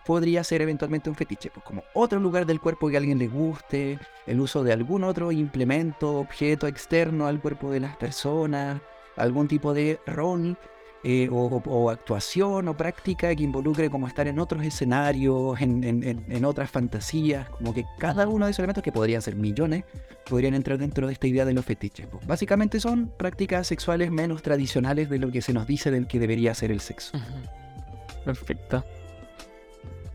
podría 0.05 0.43
ser 0.43 0.61
eventualmente 0.61 1.09
un 1.09 1.15
fetiche, 1.15 1.49
pues 1.49 1.65
como 1.65 1.83
otro 1.93 2.19
lugar 2.19 2.45
del 2.45 2.61
cuerpo 2.61 2.89
que 2.89 2.95
a 2.95 2.99
alguien 2.99 3.17
le 3.17 3.27
guste, 3.27 3.99
el 4.27 4.39
uso 4.39 4.63
de 4.63 4.73
algún 4.73 5.03
otro 5.03 5.31
implemento, 5.31 6.19
objeto 6.19 6.67
externo 6.67 7.25
al 7.27 7.41
cuerpo 7.41 7.71
de 7.71 7.79
las 7.79 7.97
personas, 7.97 8.81
algún 9.17 9.47
tipo 9.47 9.73
de 9.73 9.99
rol 10.05 10.57
eh, 11.03 11.27
o, 11.31 11.45
o 11.65 11.89
actuación 11.89 12.67
o 12.67 12.77
práctica 12.77 13.33
que 13.35 13.43
involucre 13.43 13.89
como 13.89 14.07
estar 14.07 14.27
en 14.27 14.37
otros 14.39 14.63
escenarios, 14.63 15.59
en, 15.61 15.83
en- 15.83 16.45
otras 16.45 16.69
fantasías, 16.69 17.49
como 17.49 17.73
que 17.73 17.85
cada 17.97 18.27
uno 18.27 18.45
de 18.45 18.51
esos 18.51 18.59
elementos, 18.59 18.83
que 18.83 18.91
podrían 18.91 19.21
ser 19.21 19.35
millones, 19.35 19.83
podrían 20.29 20.53
entrar 20.53 20.77
dentro 20.77 21.07
de 21.07 21.13
esta 21.13 21.27
idea 21.27 21.45
de 21.45 21.53
los 21.53 21.65
fetiches. 21.65 22.07
pues. 22.07 22.25
Básicamente 22.27 22.79
son 22.79 23.07
prácticas 23.17 23.67
sexuales 23.67 24.11
menos 24.11 24.41
tradicionales 24.41 25.09
de 25.09 25.17
lo 25.19 25.31
que 25.31 25.41
se 25.41 25.53
nos 25.53 25.65
dice 25.67 25.89
del 25.91 26.07
que 26.07 26.19
debería 26.19 26.53
ser 26.53 26.71
el 26.71 26.79
sexo. 26.81 27.17
Perfecto. 28.25 28.83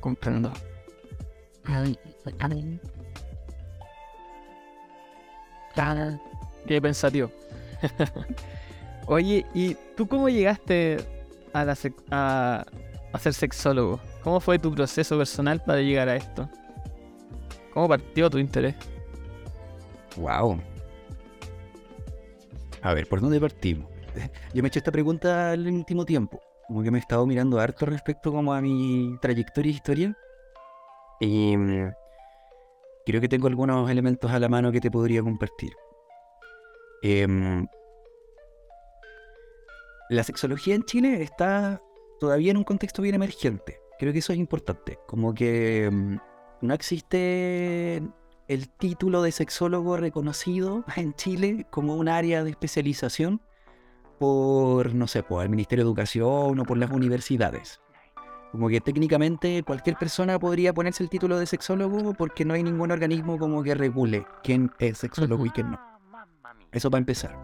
Comprendo. 0.01 0.53
Qué 6.67 6.81
pensativo. 6.81 7.31
Oye, 9.07 9.47
¿y 9.55 9.77
tú 9.97 10.09
cómo 10.09 10.29
llegaste 10.29 10.99
a, 11.53 11.65
la 11.65 11.77
a, 12.11 12.65
a 13.13 13.19
ser 13.19 13.35
sexólogo? 13.35 14.01
¿Cómo 14.23 14.41
fue 14.41 14.59
tu 14.59 14.75
proceso 14.75 15.17
personal 15.17 15.63
para 15.65 15.81
llegar 15.81 16.09
a 16.09 16.17
esto? 16.17 16.49
¿Cómo 17.73 17.89
partió 17.89 18.29
tu 18.29 18.39
interés? 18.39 18.75
Wow. 20.17 20.61
A 22.83 22.95
ver, 22.95 23.07
¿por 23.07 23.21
dónde 23.21 23.41
partimos? 23.41 23.89
Yo 24.55 24.63
me 24.63 24.67
he 24.67 24.69
hecho 24.69 24.79
esta 24.79 24.93
pregunta 24.93 25.53
al 25.53 25.67
último 25.67 26.05
tiempo. 26.05 26.41
Como 26.67 26.83
que 26.83 26.91
me 26.91 26.99
he 26.99 27.01
estado 27.01 27.27
mirando 27.27 27.61
harto 27.61 27.87
respecto 27.87 28.33
como 28.33 28.53
a 28.53 28.61
mi 28.61 29.17
trayectoria 29.21 29.71
e 29.71 29.75
historia. 29.75 30.17
Y 31.21 31.57
mm, 31.57 31.91
creo 33.05 33.21
que 33.21 33.29
tengo 33.29 33.47
algunos 33.47 33.89
elementos 33.91 34.31
a 34.31 34.41
la 34.41 34.49
mano 34.49 34.73
que 34.73 34.81
te 34.81 34.91
podría 34.91 35.23
compartir. 35.23 35.73
Em, 37.03 37.67
la 40.09 40.23
sexología 40.23 40.75
en 40.75 40.85
Chile 40.85 41.23
está 41.23 41.83
todavía 42.21 42.51
en 42.51 42.57
un 42.57 42.65
contexto 42.65 43.03
bien 43.03 43.15
emergente. 43.15 43.81
Creo 43.99 44.13
que 44.13 44.21
eso 44.21 44.33
es 44.33 44.39
importante. 44.39 44.99
Como 45.07 45.35
que 45.35 45.91
mm, 45.91 46.17
no 46.63 46.75
existe 46.75 48.03
el 48.49 48.69
título 48.79 49.23
de 49.23 49.33
sexólogo 49.33 49.97
reconocido 49.97 50.85
en 50.97 51.15
Chile 51.15 51.67
como 51.71 51.97
un 51.97 52.09
área 52.09 52.45
de 52.45 52.51
especialización 52.51 53.41
por, 54.19 54.95
no 54.95 55.07
sé, 55.07 55.23
por 55.23 55.43
el 55.43 55.51
Ministerio 55.51 55.85
de 55.85 55.89
Educación 55.89 56.59
o 56.59 56.65
por 56.65 56.79
las 56.79 56.91
universidades. 56.91 57.81
Como 58.53 58.69
que 58.69 58.81
técnicamente 58.81 59.63
cualquier 59.63 59.97
persona 59.97 60.39
podría 60.39 60.73
ponerse 60.73 61.03
el 61.03 61.11
título 61.11 61.39
de 61.39 61.47
sexólogo 61.47 62.15
porque 62.15 62.45
no 62.45 62.55
hay 62.55 62.63
ningún 62.63 62.91
organismo 62.91 63.39
como 63.39 63.63
que 63.63 63.75
regule 63.75 64.25
quién 64.43 64.71
es 64.79 64.99
sexólogo 64.99 65.45
y 65.45 65.51
quién 65.51 65.73
no. 65.73 65.81
Eso 66.73 66.91
para 66.91 67.01
empezar. 67.01 67.37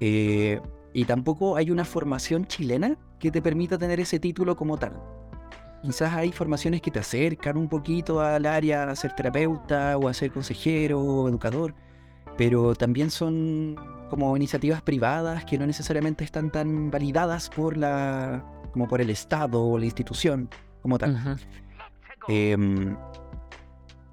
Eh, 0.00 0.60
y 0.96 1.04
tampoco 1.04 1.56
hay 1.56 1.70
una 1.70 1.84
formación 1.84 2.46
chilena 2.46 2.96
que 3.18 3.30
te 3.30 3.42
permita 3.42 3.76
tener 3.76 4.00
ese 4.00 4.18
título 4.18 4.56
como 4.56 4.78
tal. 4.78 4.94
Quizás 5.82 6.14
hay 6.14 6.32
formaciones 6.32 6.80
que 6.80 6.90
te 6.90 6.98
acercan 7.00 7.58
un 7.58 7.68
poquito 7.68 8.22
al 8.22 8.46
área 8.46 8.88
a 8.88 8.96
ser 8.96 9.14
terapeuta 9.14 9.98
o 9.98 10.08
a 10.08 10.14
ser 10.14 10.32
consejero 10.32 10.98
o 10.98 11.28
educador, 11.28 11.74
pero 12.38 12.74
también 12.74 13.10
son 13.10 13.76
como 14.08 14.34
iniciativas 14.38 14.80
privadas 14.80 15.44
que 15.44 15.58
no 15.58 15.66
necesariamente 15.66 16.24
están 16.24 16.50
tan 16.50 16.90
validadas 16.90 17.50
por 17.50 17.76
la 17.76 18.42
como 18.72 18.88
por 18.88 19.02
el 19.02 19.10
Estado 19.10 19.62
o 19.62 19.78
la 19.78 19.84
institución 19.84 20.48
como 20.80 20.96
tal. 20.96 21.38
Em, 22.28 22.96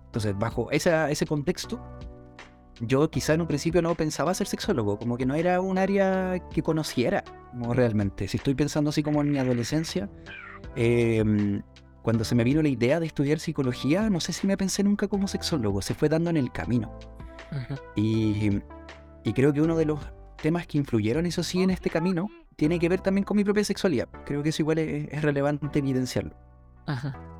entonces, 0.07 0.37
bajo 0.37 0.69
esa- 0.71 1.09
ese 1.09 1.25
contexto, 1.25 1.79
yo 2.87 3.09
quizá 3.09 3.33
en 3.33 3.41
un 3.41 3.47
principio 3.47 3.81
no 3.81 3.95
pensaba 3.95 4.33
ser 4.33 4.47
sexólogo, 4.47 4.97
como 4.97 5.17
que 5.17 5.25
no 5.25 5.35
era 5.35 5.61
un 5.61 5.77
área 5.77 6.39
que 6.49 6.61
conociera 6.61 7.23
como 7.51 7.73
realmente. 7.73 8.27
Si 8.27 8.37
estoy 8.37 8.55
pensando 8.55 8.89
así 8.89 9.03
como 9.03 9.21
en 9.21 9.31
mi 9.31 9.37
adolescencia, 9.37 10.09
em, 10.75 11.61
cuando 12.01 12.23
se 12.23 12.35
me 12.35 12.43
vino 12.43 12.61
la 12.61 12.69
idea 12.69 12.99
de 12.99 13.05
estudiar 13.05 13.39
psicología, 13.39 14.09
no 14.09 14.19
sé 14.19 14.33
si 14.33 14.47
me 14.47 14.57
pensé 14.57 14.83
nunca 14.83 15.07
como 15.07 15.27
sexólogo, 15.27 15.81
se 15.81 15.93
fue 15.93 16.09
dando 16.09 16.29
en 16.29 16.37
el 16.37 16.51
camino. 16.51 16.97
Y, 17.95 18.61
y 19.23 19.33
creo 19.33 19.53
que 19.53 19.61
uno 19.61 19.77
de 19.77 19.85
los 19.85 19.99
temas 20.41 20.65
que 20.67 20.77
influyeron, 20.77 21.25
eso 21.25 21.43
sí, 21.43 21.61
en 21.61 21.69
este 21.69 21.89
camino, 21.89 22.27
tiene 22.55 22.79
que 22.79 22.89
ver 22.89 23.01
también 23.01 23.23
con 23.23 23.37
mi 23.37 23.43
propia 23.43 23.63
sexualidad. 23.63 24.09
Creo 24.25 24.43
que 24.43 24.49
eso 24.49 24.61
igual 24.61 24.79
es, 24.79 25.07
es 25.11 25.21
relevante 25.21 25.79
evidenciarlo. 25.79 26.35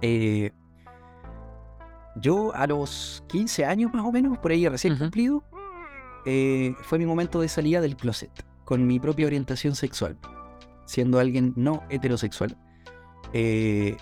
Eh, 0.02 0.52
yo 2.16 2.54
a 2.56 2.68
los 2.68 3.24
15 3.28 3.66
años 3.66 3.94
más 3.94 4.06
o 4.06 4.12
menos, 4.12 4.38
por 4.38 4.52
ahí 4.52 4.68
recién 4.68 4.98
cumplido, 4.98 5.44
eh, 6.26 6.76
fue 6.84 7.00
mi 7.00 7.06
momento 7.06 7.42
de 7.42 7.48
salida 7.48 7.82
del 7.82 7.96
closet, 7.98 8.32
con 8.66 8.86
mi 8.88 9.00
propia 9.00 9.26
orientación 9.28 9.76
sexual, 9.76 10.18
siendo 10.86 11.20
alguien 11.20 11.54
no 11.56 11.84
heterosexual, 11.90 12.58
eh, 13.34 13.98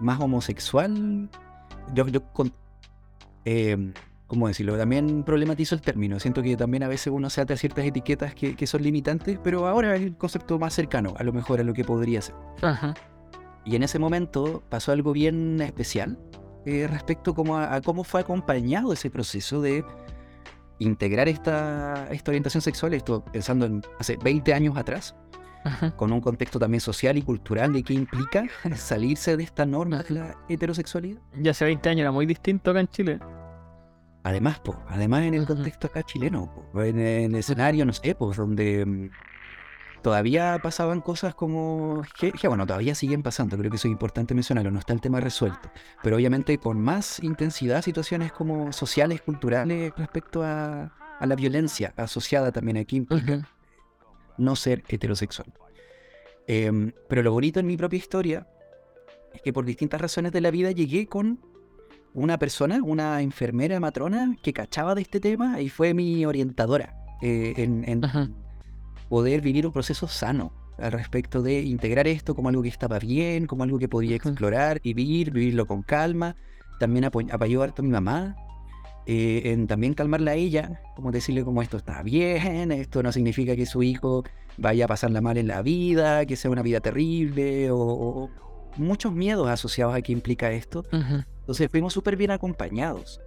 más 0.00 0.20
homosexual. 0.20 1.28
Yo, 1.94 2.06
yo 2.08 2.22
con- 2.32 2.52
eh, 3.44 3.92
¿cómo 4.26 4.48
decirlo? 4.48 4.76
También 4.78 5.22
problematizo 5.24 5.74
el 5.74 5.80
término. 5.80 6.18
Siento 6.20 6.42
que 6.42 6.56
también 6.56 6.82
a 6.82 6.88
veces 6.88 7.12
uno 7.12 7.28
se 7.30 7.40
ata 7.40 7.54
a 7.54 7.56
ciertas 7.56 7.84
etiquetas 7.84 8.34
que, 8.34 8.56
que 8.56 8.66
son 8.66 8.82
limitantes, 8.82 9.38
pero 9.42 9.66
ahora 9.66 9.94
es 9.96 10.02
el 10.02 10.16
concepto 10.16 10.58
más 10.58 10.72
cercano, 10.74 11.14
a 11.18 11.24
lo 11.24 11.32
mejor 11.32 11.60
a 11.60 11.64
lo 11.64 11.72
que 11.74 11.84
podría 11.84 12.22
ser. 12.22 12.34
Ajá. 12.62 12.94
Y 13.64 13.76
en 13.76 13.82
ese 13.82 13.98
momento 13.98 14.62
pasó 14.70 14.92
algo 14.92 15.12
bien 15.12 15.60
especial 15.60 16.18
eh, 16.66 16.86
respecto 16.90 17.34
como 17.34 17.56
a, 17.56 17.74
a 17.74 17.80
cómo 17.80 18.04
fue 18.04 18.20
acompañado 18.20 18.92
ese 18.92 19.10
proceso 19.10 19.60
de 19.60 19.84
integrar 20.80 21.28
esta, 21.28 22.08
esta 22.10 22.30
orientación 22.30 22.62
sexual, 22.62 22.94
esto 22.94 23.24
pensando 23.24 23.66
en 23.66 23.82
hace 23.98 24.16
20 24.16 24.52
años 24.52 24.76
atrás, 24.76 25.14
Ajá. 25.64 25.94
con 25.94 26.10
un 26.10 26.20
contexto 26.20 26.58
también 26.58 26.80
social 26.80 27.18
y 27.18 27.22
cultural 27.22 27.72
de 27.72 27.82
qué 27.82 27.94
implica 27.94 28.46
salirse 28.76 29.36
de 29.36 29.44
esta 29.44 29.64
norma 29.66 30.02
de 30.02 30.14
la 30.14 30.36
heterosexualidad. 30.48 31.20
Ya 31.38 31.52
hace 31.52 31.66
20 31.66 31.88
años 31.88 32.00
era 32.00 32.12
muy 32.12 32.26
distinto 32.26 32.70
acá 32.70 32.80
en 32.80 32.88
Chile. 32.88 33.18
Además, 34.22 34.58
po, 34.60 34.82
además 34.88 35.22
en 35.22 35.34
el 35.34 35.46
contexto 35.46 35.86
acá 35.86 36.02
chileno, 36.02 36.52
po, 36.72 36.82
en, 36.82 36.98
en 36.98 37.34
escenario, 37.34 37.84
no 37.84 37.92
sé, 37.92 38.14
pues 38.14 38.36
donde 38.36 38.84
mm, 38.84 39.10
todavía 40.02 40.58
pasaban 40.62 41.00
cosas 41.00 41.34
como 41.34 42.02
que, 42.18 42.32
que, 42.32 42.48
bueno, 42.48 42.66
todavía 42.66 42.94
siguen 42.94 43.22
pasando, 43.22 43.56
creo 43.56 43.70
que 43.70 43.76
eso 43.76 43.88
es 43.88 43.92
importante 43.92 44.34
mencionarlo, 44.34 44.70
no 44.70 44.78
está 44.78 44.92
el 44.92 45.00
tema 45.00 45.20
resuelto, 45.20 45.70
pero 46.02 46.16
obviamente 46.16 46.58
con 46.58 46.80
más 46.80 47.20
intensidad 47.22 47.82
situaciones 47.82 48.32
como 48.32 48.72
sociales, 48.72 49.22
culturales 49.22 49.92
respecto 49.96 50.42
a, 50.42 50.92
a 51.20 51.26
la 51.26 51.36
violencia 51.36 51.92
asociada 51.96 52.50
también 52.50 52.78
aquí 52.78 53.06
no 54.38 54.56
ser 54.56 54.82
heterosexual. 54.88 55.52
Em, 56.46 56.92
pero 57.08 57.22
lo 57.22 57.32
bonito 57.32 57.60
en 57.60 57.66
mi 57.66 57.76
propia 57.76 57.98
historia 57.98 58.46
es 59.34 59.42
que 59.42 59.52
por 59.52 59.64
distintas 59.64 60.00
razones 60.00 60.32
de 60.32 60.40
la 60.40 60.50
vida 60.50 60.72
llegué 60.72 61.06
con 61.06 61.38
una 62.14 62.38
persona, 62.38 62.80
una 62.82 63.20
enfermera 63.20 63.78
matrona 63.78 64.34
que 64.42 64.52
cachaba 64.52 64.94
de 64.94 65.02
este 65.02 65.20
tema 65.20 65.60
y 65.60 65.68
fue 65.68 65.94
mi 65.94 66.24
orientadora 66.26 66.96
eh, 67.22 67.54
en. 67.56 68.04
Poder 69.10 69.42
vivir 69.42 69.66
un 69.66 69.72
proceso 69.72 70.08
sano 70.08 70.52
al 70.78 70.92
respecto 70.92 71.42
de 71.42 71.60
integrar 71.60 72.06
esto 72.08 72.34
como 72.34 72.48
algo 72.48 72.62
que 72.62 72.68
estaba 72.70 72.98
bien, 72.98 73.46
como 73.46 73.64
algo 73.64 73.78
que 73.78 73.88
podía 73.88 74.16
explorar, 74.16 74.80
vivir, 74.80 75.30
vivirlo 75.30 75.66
con 75.66 75.82
calma. 75.82 76.36
También 76.78 77.04
apo- 77.04 77.30
apoyó 77.30 77.62
harto 77.62 77.82
a 77.82 77.84
mi 77.84 77.90
mamá 77.90 78.34
eh, 79.06 79.42
en 79.52 79.66
también 79.66 79.92
calmarla 79.92 80.30
a 80.30 80.34
ella, 80.36 80.80
como 80.96 81.10
decirle 81.10 81.44
como 81.44 81.60
esto 81.60 81.76
está 81.76 82.02
bien, 82.02 82.72
esto 82.72 83.02
no 83.02 83.12
significa 83.12 83.56
que 83.56 83.66
su 83.66 83.82
hijo 83.82 84.24
vaya 84.56 84.84
a 84.86 84.88
pasarla 84.88 85.20
mal 85.20 85.36
en 85.36 85.48
la 85.48 85.60
vida, 85.62 86.24
que 86.24 86.36
sea 86.36 86.50
una 86.50 86.62
vida 86.62 86.80
terrible, 86.80 87.70
o, 87.70 87.78
o- 87.78 88.30
muchos 88.76 89.12
miedos 89.12 89.48
asociados 89.48 89.94
a 89.94 90.00
qué 90.00 90.12
implica 90.12 90.50
esto. 90.52 90.84
Entonces 91.40 91.68
fuimos 91.70 91.92
súper 91.92 92.16
bien 92.16 92.30
acompañados. 92.30 93.20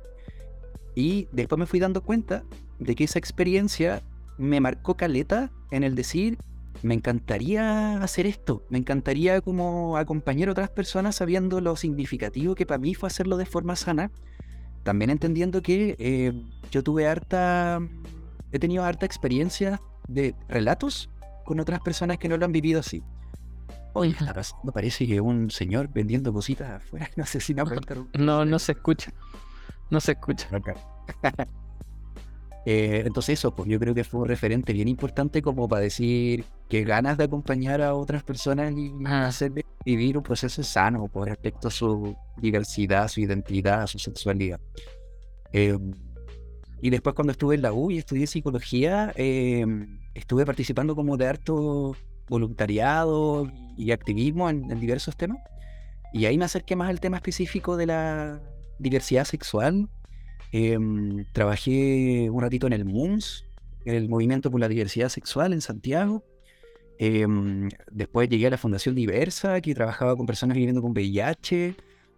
Y 0.96 1.28
después 1.32 1.60
me 1.60 1.66
fui 1.66 1.80
dando 1.80 2.02
cuenta 2.02 2.44
de 2.80 2.96
que 2.96 3.04
esa 3.04 3.20
experiencia 3.20 4.02
me 4.38 4.60
marcó 4.62 4.96
caleta 4.96 5.52
en 5.74 5.84
el 5.84 5.96
decir, 5.96 6.38
me 6.82 6.94
encantaría 6.94 8.02
hacer 8.04 8.28
esto, 8.28 8.64
me 8.70 8.78
encantaría 8.78 9.42
como 9.42 9.98
acompañar 9.98 10.50
a 10.50 10.52
otras 10.52 10.70
personas 10.70 11.16
sabiendo 11.16 11.62
lo 11.62 11.76
significativo 11.76 12.56
que 12.56 12.66
para 12.66 12.78
mí 12.78 12.94
fue 12.94 13.08
hacerlo 13.08 13.38
de 13.38 13.46
forma 13.46 13.76
sana, 13.76 14.12
también 14.84 15.10
entendiendo 15.10 15.62
que 15.62 15.96
eh, 15.98 16.34
yo 16.72 16.84
tuve 16.84 17.08
harta, 17.08 17.80
he 18.52 18.60
tenido 18.60 18.84
harta 18.84 19.06
experiencia 19.06 19.82
de 20.08 20.36
relatos 20.48 21.10
con 21.46 21.60
otras 21.60 21.80
personas 21.80 22.18
que 22.18 22.28
no 22.28 22.38
lo 22.38 22.46
han 22.46 22.52
vivido 22.52 22.80
así. 22.80 23.02
Oye, 23.94 24.12
está 24.12 24.34
pasando, 24.34 24.72
parece 24.72 25.08
que 25.08 25.22
un 25.22 25.52
señor 25.52 25.90
vendiendo 25.94 26.34
cositas 26.34 26.70
afuera, 26.70 27.10
no 27.16 27.26
sé 27.26 27.40
si 27.40 27.54
no 27.54 27.66
me. 27.66 27.78
No, 28.18 28.46
no 28.46 28.60
se 28.60 28.74
escucha. 28.74 29.14
No 29.90 30.00
se 30.00 30.14
escucha. 30.14 30.50
Eh, 32.66 33.04
entonces 33.06 33.40
eso, 33.40 33.54
pues 33.54 33.68
yo 33.70 33.80
creo 33.80 33.94
que 33.94 34.04
fue 34.04 34.22
un 34.22 34.28
referente 34.28 34.72
bien 34.72 34.88
importante 34.88 35.42
como 35.42 35.68
para 35.68 35.82
decir 35.82 36.46
que 36.70 36.84
ganas 36.84 37.18
de 37.18 37.26
acompañar 37.26 37.82
a 37.82 37.94
otras 37.94 38.24
personas 38.24 38.74
y 38.76 38.92
Ah. 39.06 39.28
hacer 39.28 39.52
vivir 39.86 40.18
un 40.18 40.24
proceso 40.24 40.64
sano 40.64 41.08
con 41.08 41.28
respecto 41.28 41.68
a 41.68 41.72
su 41.72 42.16
diversidad, 42.38 43.08
su 43.10 43.20
identidad, 43.22 43.86
su 43.88 44.00
sexualidad. 44.00 44.60
Em, 45.52 45.92
y 46.82 46.90
después 46.90 47.16
cuando 47.16 47.32
estuve 47.32 47.56
en 47.56 47.62
la 47.62 47.74
U 47.74 47.92
y 47.92 47.98
estudié 47.98 48.28
psicología, 48.28 49.12
em, 49.16 50.00
estuve 50.14 50.46
participando 50.46 50.96
como 50.96 51.18
de 51.18 51.28
harto 51.28 51.96
voluntariado 52.28 53.52
y 53.78 53.92
activismo 53.92 54.50
en, 54.50 54.68
diversos 54.80 55.16
temas. 55.16 55.38
Y 56.14 56.26
ahí 56.26 56.38
me 56.38 56.46
acerqué 56.46 56.76
más 56.76 56.90
al 56.90 57.00
tema 57.00 57.18
específico 57.18 57.76
de 57.78 57.88
la 57.88 58.42
diversidad 58.80 59.26
sexual. 59.26 59.90
Em, 60.54 61.26
trabajé 61.32 62.30
un 62.30 62.40
ratito 62.40 62.68
en 62.68 62.74
el 62.74 62.86
MUNS, 62.86 63.44
en 63.86 63.96
el 63.96 64.08
Movimiento 64.08 64.52
por 64.52 64.60
la 64.60 64.68
Diversidad 64.68 65.10
Sexual 65.10 65.52
en 65.52 65.62
Santiago. 65.62 66.24
Em, 67.00 67.70
después 67.92 68.30
llegué 68.30 68.46
a 68.46 68.50
la 68.52 68.60
Fundación 68.60 68.94
Diversa, 68.94 69.60
que 69.62 69.74
trabajaba 69.74 70.16
con 70.16 70.28
personas 70.28 70.56
viviendo 70.56 70.84
con 70.84 70.92
VIH. 70.92 71.76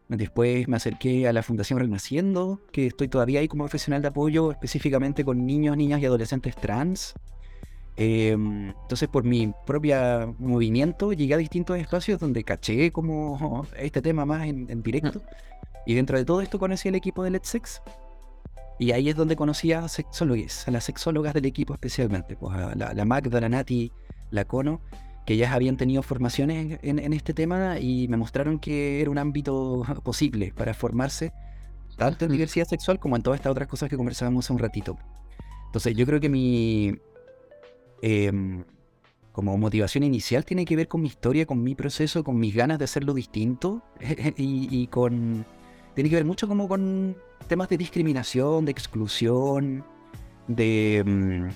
Después 0.10 0.68
me 0.68 0.76
acerqué 0.76 1.30
a 1.30 1.34
la 1.34 1.44
Fundación 1.44 1.80
Renaciendo, 1.80 2.60
que 2.74 2.88
estoy 2.88 3.08
todavía 3.08 3.40
ahí 3.40 3.48
como 3.48 3.64
profesional 3.64 4.02
de 4.02 4.10
apoyo 4.10 4.52
específicamente 4.52 5.24
con 5.24 5.46
niños, 5.46 5.78
niñas 5.78 6.02
y 6.02 6.06
adolescentes 6.06 6.58
trans. 6.58 7.14
Em, 7.96 8.72
entonces, 8.82 9.08
por 9.08 9.24
mi 9.24 9.54
propio 9.66 10.36
movimiento, 10.40 11.14
llegué 11.14 11.36
a 11.36 11.38
distintos 11.38 11.78
espacios 11.78 12.20
donde 12.20 12.44
caché 12.44 12.92
como 12.92 13.66
este 13.78 14.02
tema 14.02 14.26
más 14.26 14.46
en, 14.46 14.84
directo. 14.84 15.22
Y 15.86 15.94
dentro 15.94 16.18
de 16.18 16.26
todo 16.26 16.42
esto 16.42 16.60
conocí 16.60 16.90
al 16.90 16.96
equipo 16.96 17.24
de 17.24 17.30
Let's 17.30 17.48
Sex. 17.48 17.82
Y 18.78 18.92
ahí 18.92 19.10
es 19.10 19.16
donde 19.16 19.36
conocí 19.36 19.72
a 19.72 19.88
sexólogas, 19.88 20.68
a 20.68 20.72
las 20.72 20.84
sexólogas 20.84 21.34
del 21.34 21.46
equipo 21.46 21.74
especialmente, 21.74 22.36
pues 22.36 22.56
a 22.56 22.76
la, 22.76 22.94
la 22.94 23.06
Magda, 23.06 23.40
la 23.40 23.50
Nati, 23.50 23.92
la 24.32 24.46
Cono, 24.46 24.82
que 25.26 25.38
ya 25.38 25.54
habían 25.54 25.78
tenido 25.78 26.04
formaciones 26.04 26.80
en, 26.84 27.14
este 27.14 27.34
tema 27.34 27.80
y 27.80 28.08
me 28.10 28.18
mostraron 28.18 28.60
que 28.60 29.02
era 29.02 29.10
un 29.10 29.18
ámbito 29.18 29.84
posible 30.04 30.54
para 30.56 30.74
formarse, 30.74 31.32
tanto 31.98 32.26
en 32.26 32.32
diversidad 32.32 32.68
sexual 32.68 33.00
como 33.00 33.16
en 33.16 33.24
todas 33.24 33.40
estas 33.40 33.52
otras 33.52 33.68
cosas 33.68 33.90
que 33.90 33.98
conversábamos 33.98 34.46
hace 34.46 34.54
un 34.54 34.60
ratito. 34.60 34.98
Entonces 35.68 35.96
yo 35.96 36.06
creo 36.06 36.20
que 36.20 36.30
mi, 36.30 37.00
Em, 38.02 38.64
como 39.32 39.58
motivación 39.58 40.04
inicial 40.04 40.46
tiene 40.46 40.64
que 40.64 40.76
ver 40.76 40.88
con 40.88 41.02
mi 41.02 41.08
historia, 41.08 41.46
con 41.46 41.64
mi 41.64 41.76
proceso, 41.76 42.24
con 42.24 42.40
mis 42.40 42.56
ganas 42.56 42.78
de 42.78 42.86
hacerlo 42.86 43.14
distinto 43.14 43.82
y, 44.38 44.88
con... 44.88 45.46
Tiene 45.94 46.10
que 46.10 46.16
ver 46.16 46.26
mucho 46.26 46.48
como 46.48 46.68
con 46.68 47.18
temas 47.48 47.70
de 47.70 47.78
discriminación, 47.78 48.66
de 48.66 48.72
exclusión, 48.72 49.84
de... 50.48 50.98
Em, 50.98 51.50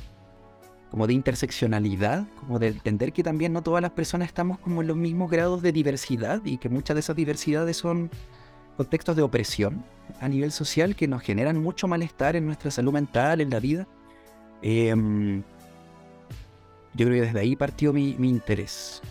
como 0.91 1.05
de 1.05 1.13
interseccionalidad, 1.13 2.25
como 2.39 2.57
de 2.57 2.69
entender 2.69 3.13
que 3.13 3.21
también 3.21 3.53
no 3.53 3.61
todas 3.61 3.79
las 3.81 3.91
personas 3.91 4.27
estamos 4.27 4.57
como 4.57 4.81
en 4.81 4.87
los 4.87 4.97
mismos 4.97 5.29
grados 5.29 5.61
de 5.61 5.71
diversidad 5.71 6.43
y 6.43 6.57
que 6.57 6.67
muchas 6.67 6.95
de 6.95 7.01
esas 7.01 7.15
diversidades 7.15 7.77
son 7.77 8.09
contextos 8.75 9.15
de 9.15 9.21
opresión 9.21 9.83
a 10.19 10.27
nivel 10.27 10.51
social 10.51 10.95
que 10.95 11.07
nos 11.07 11.21
generan 11.21 11.61
mucho 11.61 11.87
malestar 11.87 12.35
en 12.35 12.47
nuestra 12.47 12.71
salud 12.71 12.91
mental, 12.91 13.39
en 13.39 13.51
la 13.51 13.59
vida. 13.59 13.87
Eh, 14.63 14.95
yo 16.93 17.05
creo 17.05 17.21
que 17.21 17.27
desde 17.27 17.39
ahí 17.39 17.55
partió 17.55 17.93
mi, 17.93 18.11
interés. 18.11 19.01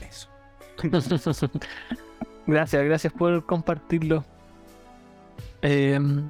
Eso. 0.00 0.28
gracias, 2.46 2.84
gracias 2.84 3.12
por 3.12 3.44
compartirlo. 3.44 4.24
Em, 5.62 6.28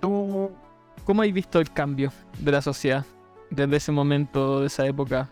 ¿Cómo 0.00 1.22
has 1.22 1.32
visto 1.32 1.60
el 1.60 1.70
cambio 1.72 2.12
de 2.38 2.52
la 2.52 2.62
sociedad 2.62 3.04
desde 3.50 3.76
ese 3.76 3.92
momento, 3.92 4.60
de 4.60 4.66
esa 4.66 4.86
época 4.86 5.30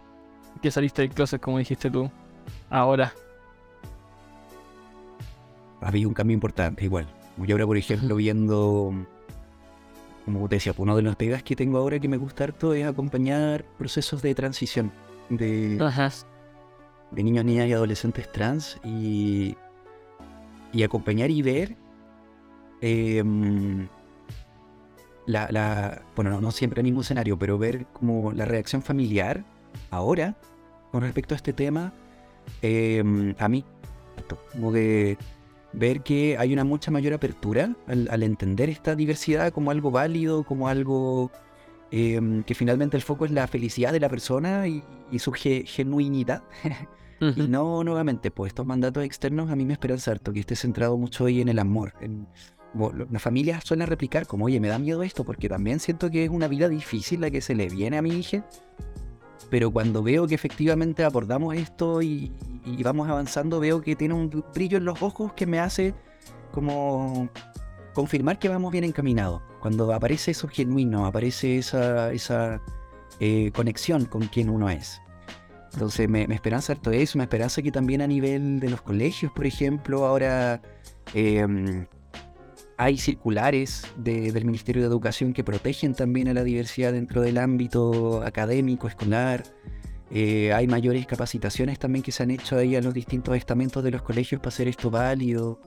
que 0.62 0.70
saliste 0.70 1.02
del 1.02 1.10
closet, 1.10 1.40
como 1.40 1.58
dijiste 1.58 1.90
tú, 1.90 2.10
ahora? 2.70 3.12
Había 5.80 6.08
un 6.08 6.14
cambio 6.14 6.34
importante, 6.34 6.84
igual. 6.84 7.06
Yo 7.38 7.54
ahora, 7.54 7.66
por 7.66 7.76
ejemplo, 7.76 8.16
viendo 8.16 8.94
como 10.24 10.48
te 10.48 10.56
decía, 10.56 10.72
uno 10.76 10.96
de 10.96 11.02
los 11.02 11.16
pegas 11.16 11.42
que 11.42 11.54
tengo 11.54 11.78
ahora 11.78 11.98
que 11.98 12.08
me 12.08 12.16
gusta 12.16 12.44
harto 12.44 12.72
es 12.72 12.86
acompañar 12.86 13.64
procesos 13.78 14.22
de 14.22 14.34
transición 14.34 14.90
de, 15.28 15.76
de 17.14 17.22
niños, 17.22 17.44
niñas 17.44 17.68
y 17.68 17.72
adolescentes 17.72 18.30
trans 18.30 18.78
y, 18.84 19.56
y 20.72 20.82
acompañar 20.82 21.30
y 21.30 21.42
ver 21.42 21.76
em, 22.80 23.88
la, 25.26 26.02
bueno, 26.16 26.40
no, 26.40 26.50
siempre 26.50 26.80
el 26.80 26.84
mismo 26.84 27.00
escenario, 27.00 27.38
pero 27.38 27.58
ver 27.58 27.86
como 27.92 28.32
la 28.32 28.44
reacción 28.44 28.82
familiar 28.82 29.44
ahora 29.90 30.36
con 30.90 31.02
respecto 31.02 31.34
a 31.34 31.36
este 31.36 31.52
tema 31.52 31.92
em, 32.62 33.34
a 33.38 33.48
mí, 33.48 33.64
como 34.52 34.72
de 34.72 35.16
ver 35.72 36.02
que 36.02 36.36
hay 36.38 36.52
una 36.52 36.64
mucha 36.64 36.90
mayor 36.90 37.14
apertura 37.14 37.74
al, 37.86 38.22
entender 38.22 38.68
esta 38.70 38.94
diversidad 38.94 39.52
como 39.52 39.70
algo 39.70 39.90
válido, 39.90 40.44
como 40.44 40.68
algo 40.68 41.30
em, 41.90 42.42
que 42.44 42.54
finalmente 42.54 42.96
el 42.96 43.02
foco 43.02 43.24
es 43.24 43.30
la 43.30 43.46
felicidad 43.46 43.92
de 43.92 44.00
la 44.00 44.08
persona 44.08 44.66
y, 44.68 44.82
su 45.18 45.32
genuinidad. 45.32 46.42
y 47.20 47.48
no 47.48 47.84
nuevamente, 47.84 48.30
pues 48.30 48.50
estos 48.50 48.66
mandatos 48.66 49.04
externos 49.04 49.50
a 49.50 49.56
mí 49.56 49.64
me 49.64 49.72
esperan 49.72 49.98
harto 50.06 50.32
que 50.32 50.40
esté 50.40 50.56
centrado 50.56 50.96
mucho 50.96 51.24
hoy 51.24 51.40
en 51.40 51.48
el 51.48 51.58
amor. 51.58 51.94
En, 52.00 52.26
las 53.08 53.22
familias 53.22 53.62
suelen 53.64 53.86
replicar 53.86 54.26
como, 54.26 54.46
oye, 54.46 54.58
me 54.58 54.66
da 54.66 54.80
miedo 54.80 55.04
esto 55.04 55.22
porque 55.24 55.48
también 55.48 55.78
siento 55.78 56.10
que 56.10 56.24
es 56.24 56.30
una 56.30 56.48
vida 56.48 56.68
difícil 56.68 57.20
la 57.20 57.30
que 57.30 57.40
se 57.40 57.54
le 57.54 57.68
viene 57.68 57.98
a 57.98 58.02
mi 58.02 58.10
hija 58.10 58.44
pero 59.50 59.70
cuando 59.70 60.02
veo 60.02 60.26
que 60.26 60.34
efectivamente 60.34 61.04
abordamos 61.04 61.54
esto 61.54 62.02
y, 62.02 62.32
vamos 62.82 63.08
avanzando, 63.08 63.60
veo 63.60 63.80
que 63.80 63.94
tiene 63.94 64.14
un 64.14 64.44
brillo 64.52 64.78
en 64.78 64.84
los 64.84 65.02
ojos 65.02 65.32
que 65.34 65.46
me 65.46 65.60
hace 65.60 65.94
como 66.50 67.28
confirmar 67.92 68.38
que 68.38 68.48
vamos 68.48 68.72
bien 68.72 68.84
encaminados. 68.84 69.42
Cuando 69.60 69.92
aparece 69.92 70.32
eso 70.32 70.48
genuino, 70.48 71.06
aparece 71.06 71.58
esa, 71.58 72.12
esa 72.12 72.60
eh, 73.20 73.52
conexión 73.54 74.06
con 74.06 74.22
quien 74.22 74.50
uno 74.50 74.68
es. 74.70 75.00
Entonces 75.74 76.08
me, 76.08 76.26
me, 76.26 76.34
esperanza 76.36 76.74
todo 76.76 76.94
eso, 76.94 77.18
me 77.18 77.24
esperanza 77.24 77.60
que 77.60 77.72
también 77.72 78.00
a 78.00 78.06
nivel 78.06 78.60
de 78.60 78.70
los 78.70 78.80
colegios, 78.80 79.32
por 79.32 79.44
ejemplo, 79.44 80.06
ahora 80.06 80.62
em, 81.12 81.86
hay 82.76 82.96
circulares 82.96 83.86
del 83.96 84.44
Ministerio 84.44 84.82
de 84.82 84.88
Educación 84.88 85.32
que 85.32 85.44
protegen 85.44 85.94
también 85.94 86.28
a 86.28 86.34
la 86.34 86.44
diversidad 86.44 86.92
dentro 86.92 87.22
del 87.22 87.38
ámbito 87.38 88.22
académico, 88.24 88.88
escolar. 88.88 89.42
Eh, 90.10 90.52
hay 90.52 90.66
mayores 90.66 91.06
capacitaciones 91.06 91.78
también 91.78 92.02
que 92.02 92.12
se 92.12 92.22
han 92.22 92.30
hecho 92.30 92.56
ahí 92.56 92.76
a 92.76 92.80
los 92.80 92.94
distintos 92.94 93.36
estamentos 93.36 93.82
de 93.82 93.90
los 93.90 94.02
colegios 94.02 94.40
para 94.40 94.48
hacer 94.48 94.68
esto 94.68 94.90
válido, 94.90 95.60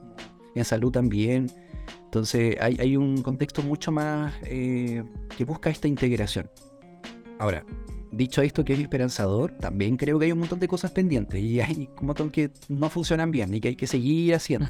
en 0.55 0.65
salud 0.65 0.91
también. 0.91 1.47
Entonces 2.05 2.55
hay, 2.61 2.95
un 2.95 3.21
contexto 3.21 3.61
mucho 3.61 3.91
más 3.91 4.33
eh, 4.43 5.03
que 5.37 5.43
busca 5.43 5.69
esta 5.69 5.87
integración. 5.87 6.49
Ahora, 7.39 7.65
dicho 8.11 8.41
esto 8.41 8.63
que 8.63 8.73
es 8.73 8.79
esperanzador, 8.79 9.51
también 9.51 9.97
creo 9.97 10.19
que 10.19 10.25
hay 10.25 10.31
un 10.31 10.39
montón 10.39 10.59
de 10.59 10.67
cosas 10.67 10.91
pendientes 10.91 11.41
y 11.41 11.59
hay 11.61 11.89
un 11.99 12.07
montón 12.07 12.29
que 12.29 12.51
no 12.69 12.89
funcionan 12.89 13.31
bien 13.31 13.53
y 13.53 13.59
que 13.59 13.69
hay 13.69 13.75
que 13.75 13.87
seguir 13.87 14.35
haciendo. 14.35 14.67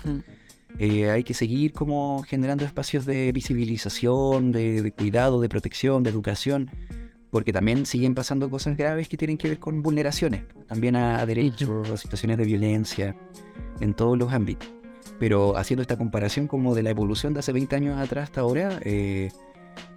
Eh, 0.80 1.10
hay 1.10 1.24
que 1.24 1.34
seguir 1.34 1.74
como 1.74 2.24
generando 2.24 2.66
espacios 2.66 3.06
de 3.06 3.32
visibilización, 3.32 4.52
de, 4.52 4.94
cuidado, 4.96 5.42
de 5.42 5.50
protección, 5.50 6.04
de 6.04 6.10
educación, 6.10 6.70
porque 7.32 7.52
también 7.52 7.86
siguen 7.86 8.14
pasando 8.14 8.50
cosas 8.50 8.78
graves 8.78 9.08
que 9.10 9.18
tienen 9.18 9.38
que 9.38 9.50
ver 9.50 9.60
con 9.60 9.82
vulneraciones, 9.82 10.44
también 10.68 10.96
a, 10.96 11.26
derechos, 11.26 11.90
a 11.90 11.98
situaciones 11.98 12.38
de 12.38 12.46
violencia, 12.46 13.16
en 13.80 13.94
todos 13.94 14.18
los 14.18 14.32
ámbitos. 14.34 14.70
Pero 15.20 15.58
haciendo 15.58 15.82
esta 15.82 15.98
comparación 15.98 16.48
como 16.48 16.76
de 16.76 16.84
la 16.84 16.92
evolución 16.92 17.34
de 17.34 17.40
hace 17.40 17.52
20 17.52 17.76
años 17.76 18.00
atrás 18.00 18.26
hasta 18.26 18.42
ahora, 18.42 18.80
eh, 18.84 19.32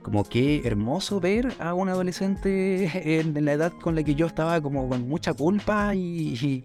como 0.02 0.24
qué 0.24 0.62
hermoso 0.64 1.20
ver 1.20 1.52
a 1.58 1.74
un 1.74 1.88
adolescente 1.88 2.90
en, 3.20 3.44
la 3.44 3.52
edad 3.52 3.72
con 3.72 3.94
la 3.94 4.02
que 4.02 4.14
yo 4.14 4.26
estaba 4.26 4.60
como 4.60 4.88
con 4.88 5.08
mucha 5.08 5.34
culpa 5.34 5.94
y 5.94 6.64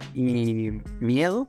miedo 1.00 1.48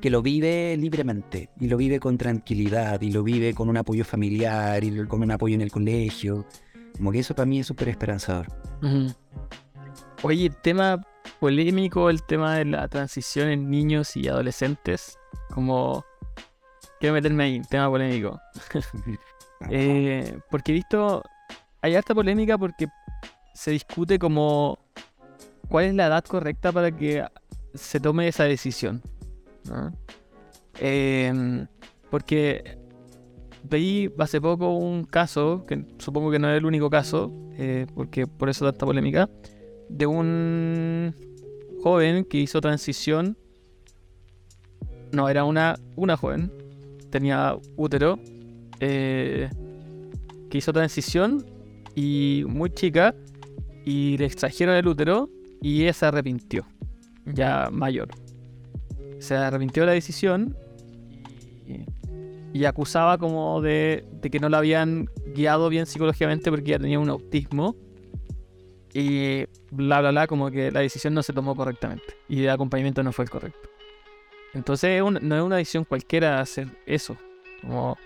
que 0.00 0.10
lo 0.10 0.22
vive 0.22 0.76
libremente 0.76 1.48
y 1.58 1.68
lo 1.68 1.76
vive 1.76 1.98
con 1.98 2.18
tranquilidad 2.18 3.00
y 3.00 3.10
lo 3.10 3.22
vive 3.22 3.54
con 3.54 3.68
un 3.68 3.76
apoyo 3.78 4.04
familiar 4.04 4.84
y 4.84 5.06
con 5.06 5.22
un 5.22 5.30
apoyo 5.30 5.54
en 5.54 5.62
el 5.62 5.72
colegio. 5.72 6.46
Como 6.96 7.10
que 7.10 7.20
eso 7.20 7.34
para 7.34 7.46
mí 7.46 7.60
es 7.60 7.66
súper 7.66 7.88
esperanzador. 7.88 8.46
Oye, 10.22 10.46
el 10.46 10.56
tema 10.56 11.00
polémico, 11.40 12.10
el 12.10 12.22
tema 12.22 12.56
de 12.56 12.66
la 12.66 12.88
transición 12.88 13.48
en 13.48 13.70
niños 13.70 14.16
y 14.16 14.28
adolescentes, 14.28 15.18
como... 15.50 16.04
Quiero 17.00 17.14
meterme 17.14 17.44
ahí, 17.44 17.62
tema 17.70 17.88
polémico. 17.88 18.40
Eh, 19.70 20.38
porque 20.50 20.72
he 20.72 20.74
visto, 20.74 21.22
hay 21.82 21.94
harta 21.94 22.14
polémica 22.14 22.56
porque 22.56 22.86
se 23.54 23.72
discute 23.72 24.18
como 24.18 24.78
cuál 25.68 25.86
es 25.86 25.94
la 25.94 26.06
edad 26.06 26.24
correcta 26.24 26.72
para 26.72 26.90
que 26.90 27.24
se 27.74 28.00
tome 28.00 28.28
esa 28.28 28.44
decisión. 28.44 29.02
Em, 30.80 31.66
porque 32.10 32.78
veí 33.68 34.12
hace 34.18 34.40
poco 34.40 34.74
un 34.74 35.04
caso, 35.04 35.64
que 35.66 35.84
supongo 35.98 36.30
que 36.30 36.38
no 36.38 36.50
es 36.50 36.58
el 36.58 36.66
único 36.66 36.88
caso, 36.88 37.32
eh, 37.56 37.86
porque 37.94 38.26
por 38.26 38.48
eso 38.48 38.64
da 38.64 38.70
esta 38.70 38.86
polémica, 38.86 39.28
de 39.88 40.06
un 40.06 41.14
joven 41.82 42.24
que 42.24 42.38
hizo 42.38 42.60
transición. 42.60 43.36
No, 45.12 45.28
era 45.28 45.44
una, 45.44 45.76
una 45.96 46.16
joven. 46.16 46.52
Tenía 47.10 47.56
útero. 47.76 48.18
Eh, 48.80 49.50
que 50.50 50.58
hizo 50.58 50.72
transición 50.72 51.44
y 51.94 52.44
muy 52.46 52.70
chica. 52.70 53.14
Y 53.84 54.18
le 54.18 54.26
extrajeron 54.26 54.74
el 54.76 54.86
útero 54.86 55.30
y 55.62 55.82
ella 55.82 55.92
se 55.92 56.06
arrepintió. 56.06 56.66
Ya 57.24 57.68
mayor. 57.72 58.08
Se 59.18 59.34
arrepintió 59.34 59.82
de 59.82 59.86
la 59.86 59.92
decisión 59.92 60.56
y, 62.52 62.64
acusaba 62.64 63.18
como 63.18 63.60
de, 63.60 64.04
de 64.20 64.30
que 64.30 64.40
no 64.40 64.48
la 64.48 64.58
habían 64.58 65.08
guiado 65.34 65.68
bien 65.68 65.86
psicológicamente 65.86 66.50
porque 66.50 66.70
ella 66.72 66.80
tenía 66.80 66.98
un 66.98 67.08
autismo. 67.08 67.76
Y 68.92 69.44
bla, 69.70 70.00
bla, 70.00 70.10
bla, 70.10 70.26
como 70.26 70.50
que 70.50 70.70
la 70.70 70.80
decisión 70.80 71.14
no 71.14 71.22
se 71.22 71.32
tomó 71.32 71.54
correctamente. 71.54 72.16
Y 72.28 72.42
el 72.42 72.50
acompañamiento 72.50 73.02
no 73.02 73.12
fue 73.12 73.24
el 73.24 73.30
correcto. 73.30 73.68
Entonces 74.54 75.02
no 75.02 75.36
es 75.36 75.42
una 75.42 75.56
decisión 75.56 75.84
cualquiera 75.84 76.40
hacer 76.40 76.68
eso. 76.86 77.16
Como, 77.60 77.96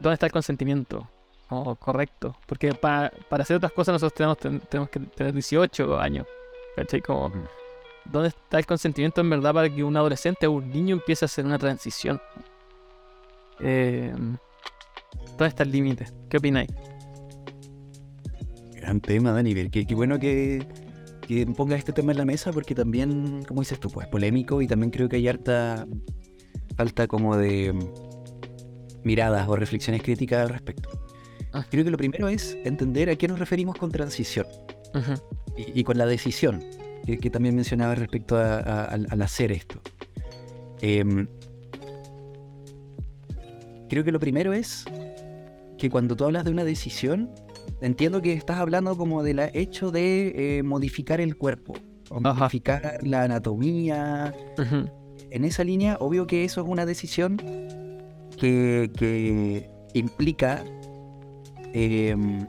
¿Dónde 0.00 0.14
está 0.14 0.26
el 0.26 0.32
consentimiento? 0.32 1.08
Como 1.48 1.76
correcto. 1.76 2.36
Porque 2.46 2.72
pa- 2.74 3.12
para 3.28 3.42
hacer 3.42 3.56
otras 3.56 3.72
cosas 3.72 3.92
nosotros 3.94 4.14
tenemos, 4.14 4.38
ten- 4.38 4.60
tenemos 4.60 4.88
que 4.90 5.00
tener 5.00 5.32
18 5.32 5.98
años. 5.98 6.26
¿Cachai? 6.76 7.00
Como. 7.00 7.32
¿dónde 8.06 8.28
está 8.28 8.58
el 8.58 8.66
consentimiento 8.66 9.20
en 9.20 9.30
verdad 9.30 9.52
para 9.54 9.68
que 9.72 9.84
un 9.84 9.96
adolescente 9.96 10.46
o 10.46 10.52
un 10.52 10.70
niño 10.70 10.96
empiece 10.96 11.24
a 11.24 11.26
hacer 11.26 11.44
una 11.44 11.58
transición? 11.58 12.20
Eh, 13.60 14.12
¿Dónde 15.36 15.46
está 15.46 15.62
el 15.64 15.70
límite? 15.70 16.06
¿Qué 16.28 16.38
opináis? 16.38 16.70
Gran 18.74 19.00
tema, 19.00 19.32
Dani. 19.32 19.68
Qué, 19.70 19.86
qué 19.86 19.94
bueno 19.94 20.18
que, 20.18 20.66
que 21.26 21.46
pongas 21.46 21.78
este 21.78 21.92
tema 21.92 22.12
en 22.12 22.18
la 22.18 22.24
mesa 22.24 22.52
porque 22.52 22.74
también, 22.74 23.44
como 23.44 23.60
dices 23.60 23.78
tú, 23.78 23.90
pues 23.90 24.06
polémico 24.08 24.62
y 24.62 24.66
también 24.66 24.90
creo 24.90 25.08
que 25.08 25.16
hay 25.16 25.28
harta 25.28 25.86
falta 26.76 27.06
como 27.06 27.36
de 27.36 27.74
miradas 29.04 29.48
o 29.48 29.56
reflexiones 29.56 30.02
críticas 30.02 30.40
al 30.42 30.48
respecto. 30.50 30.88
Ah. 31.52 31.64
Creo 31.70 31.84
que 31.84 31.90
lo 31.90 31.96
primero 31.98 32.28
es 32.28 32.56
entender 32.64 33.10
a 33.10 33.16
qué 33.16 33.26
nos 33.28 33.38
referimos 33.38 33.76
con 33.76 33.90
transición 33.90 34.46
y, 35.56 35.80
y 35.80 35.84
con 35.84 35.98
la 35.98 36.06
decisión 36.06 36.62
que, 37.04 37.18
que 37.18 37.30
también 37.30 37.54
mencionaba 37.56 37.94
respecto 37.94 38.36
a- 38.36 38.58
a- 38.58 38.84
al, 38.84 39.06
al 39.10 39.22
hacer 39.22 39.50
esto. 39.52 39.80
Em, 40.80 41.26
creo 43.88 44.04
que 44.04 44.12
lo 44.12 44.20
primero 44.20 44.52
es 44.52 44.84
que 45.78 45.90
cuando 45.90 46.14
tú 46.16 46.24
hablas 46.24 46.44
de 46.44 46.50
una 46.50 46.64
decisión, 46.64 47.30
entiendo 47.80 48.20
que 48.22 48.32
estás 48.34 48.58
hablando 48.58 48.96
como 48.96 49.22
del 49.22 49.40
hecho 49.54 49.90
de 49.90 50.58
eh, 50.58 50.62
modificar 50.62 51.20
el 51.20 51.36
cuerpo, 51.36 51.74
o 52.10 52.20
modificar 52.20 52.98
la 53.02 53.22
anatomía. 53.24 54.34
En 55.30 55.44
esa 55.44 55.64
línea, 55.64 55.96
obvio 56.00 56.26
que 56.26 56.44
eso 56.44 56.60
es 56.60 56.66
una 56.68 56.84
decisión 56.86 57.36
que, 58.40 58.90
que 58.96 59.70
implica 59.94 60.64
em, 61.72 62.46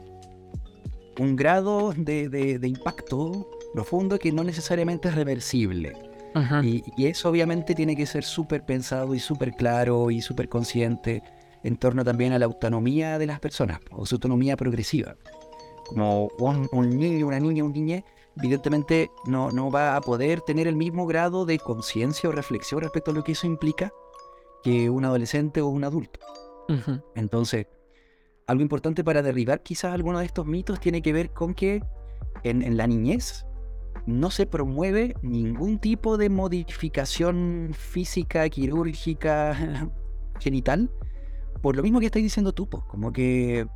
un 1.18 1.36
grado 1.36 1.92
de, 1.96 2.28
de- 2.28 2.58
de 2.58 2.68
impacto 2.68 3.48
profundo 3.74 4.18
que 4.18 4.32
no 4.32 4.42
necesariamente 4.44 5.08
es 5.08 5.14
reversible. 5.14 5.92
y 6.96 7.06
eso 7.06 7.28
obviamente 7.28 7.74
tiene 7.74 7.94
que 7.94 8.06
ser 8.06 8.24
súper 8.24 8.64
pensado 8.64 9.14
y 9.14 9.20
súper 9.20 9.52
claro 9.52 10.10
y 10.10 10.22
súper 10.22 10.48
consciente 10.48 11.22
en 11.62 11.76
torno 11.76 12.04
también 12.04 12.32
a 12.32 12.38
la 12.38 12.46
autonomía 12.46 13.18
de 13.18 13.26
las 13.26 13.38
personas 13.38 13.80
o 13.90 14.06
su 14.06 14.14
autonomía 14.14 14.56
progresiva. 14.56 15.14
Como 15.86 16.28
un, 16.38 16.66
un 16.72 16.88
niño, 16.98 17.26
una 17.26 17.38
niña, 17.38 17.62
un 17.64 17.72
niñe, 17.72 18.02
evidentemente 18.38 19.10
no, 19.26 19.50
no 19.50 19.70
va 19.70 19.94
a 19.94 20.00
poder 20.00 20.40
tener 20.40 20.66
el 20.66 20.74
mismo 20.76 21.06
grado 21.06 21.44
de 21.44 21.58
conciencia 21.58 22.30
o 22.30 22.32
reflexión 22.32 22.80
respecto 22.80 23.10
a 23.10 23.14
lo 23.14 23.22
que 23.22 23.32
eso 23.32 23.46
implica 23.46 23.92
que 24.62 24.90
un 24.90 25.04
adolescente 25.04 25.60
o 25.60 25.68
un 25.68 25.84
adulto. 25.84 26.20
Entonces, 27.14 27.66
algo 28.46 28.62
importante 28.62 29.04
para 29.04 29.22
derribar 29.22 29.62
quizás 29.62 29.92
alguno 29.92 30.18
de 30.20 30.26
estos 30.26 30.46
mitos 30.46 30.80
tiene 30.80 31.02
que 31.02 31.12
ver 31.12 31.30
con 31.30 31.54
que 31.54 31.82
en, 32.44 32.62
en 32.62 32.76
la 32.76 32.86
niñez 32.86 33.46
no 34.06 34.30
se 34.30 34.46
promueve 34.46 35.14
ningún 35.22 35.78
tipo 35.78 36.16
de 36.16 36.28
modificación 36.30 37.70
física, 37.72 38.48
quirúrgica, 38.48 39.54
genital, 40.40 40.90
por 41.60 41.76
lo 41.76 41.82
mismo 41.82 42.00
que 42.00 42.06
estás 42.06 42.22
diciendo 42.22 42.52
tú, 42.52 42.68
pues, 42.68 42.82
como 42.84 43.12
que 43.12 43.66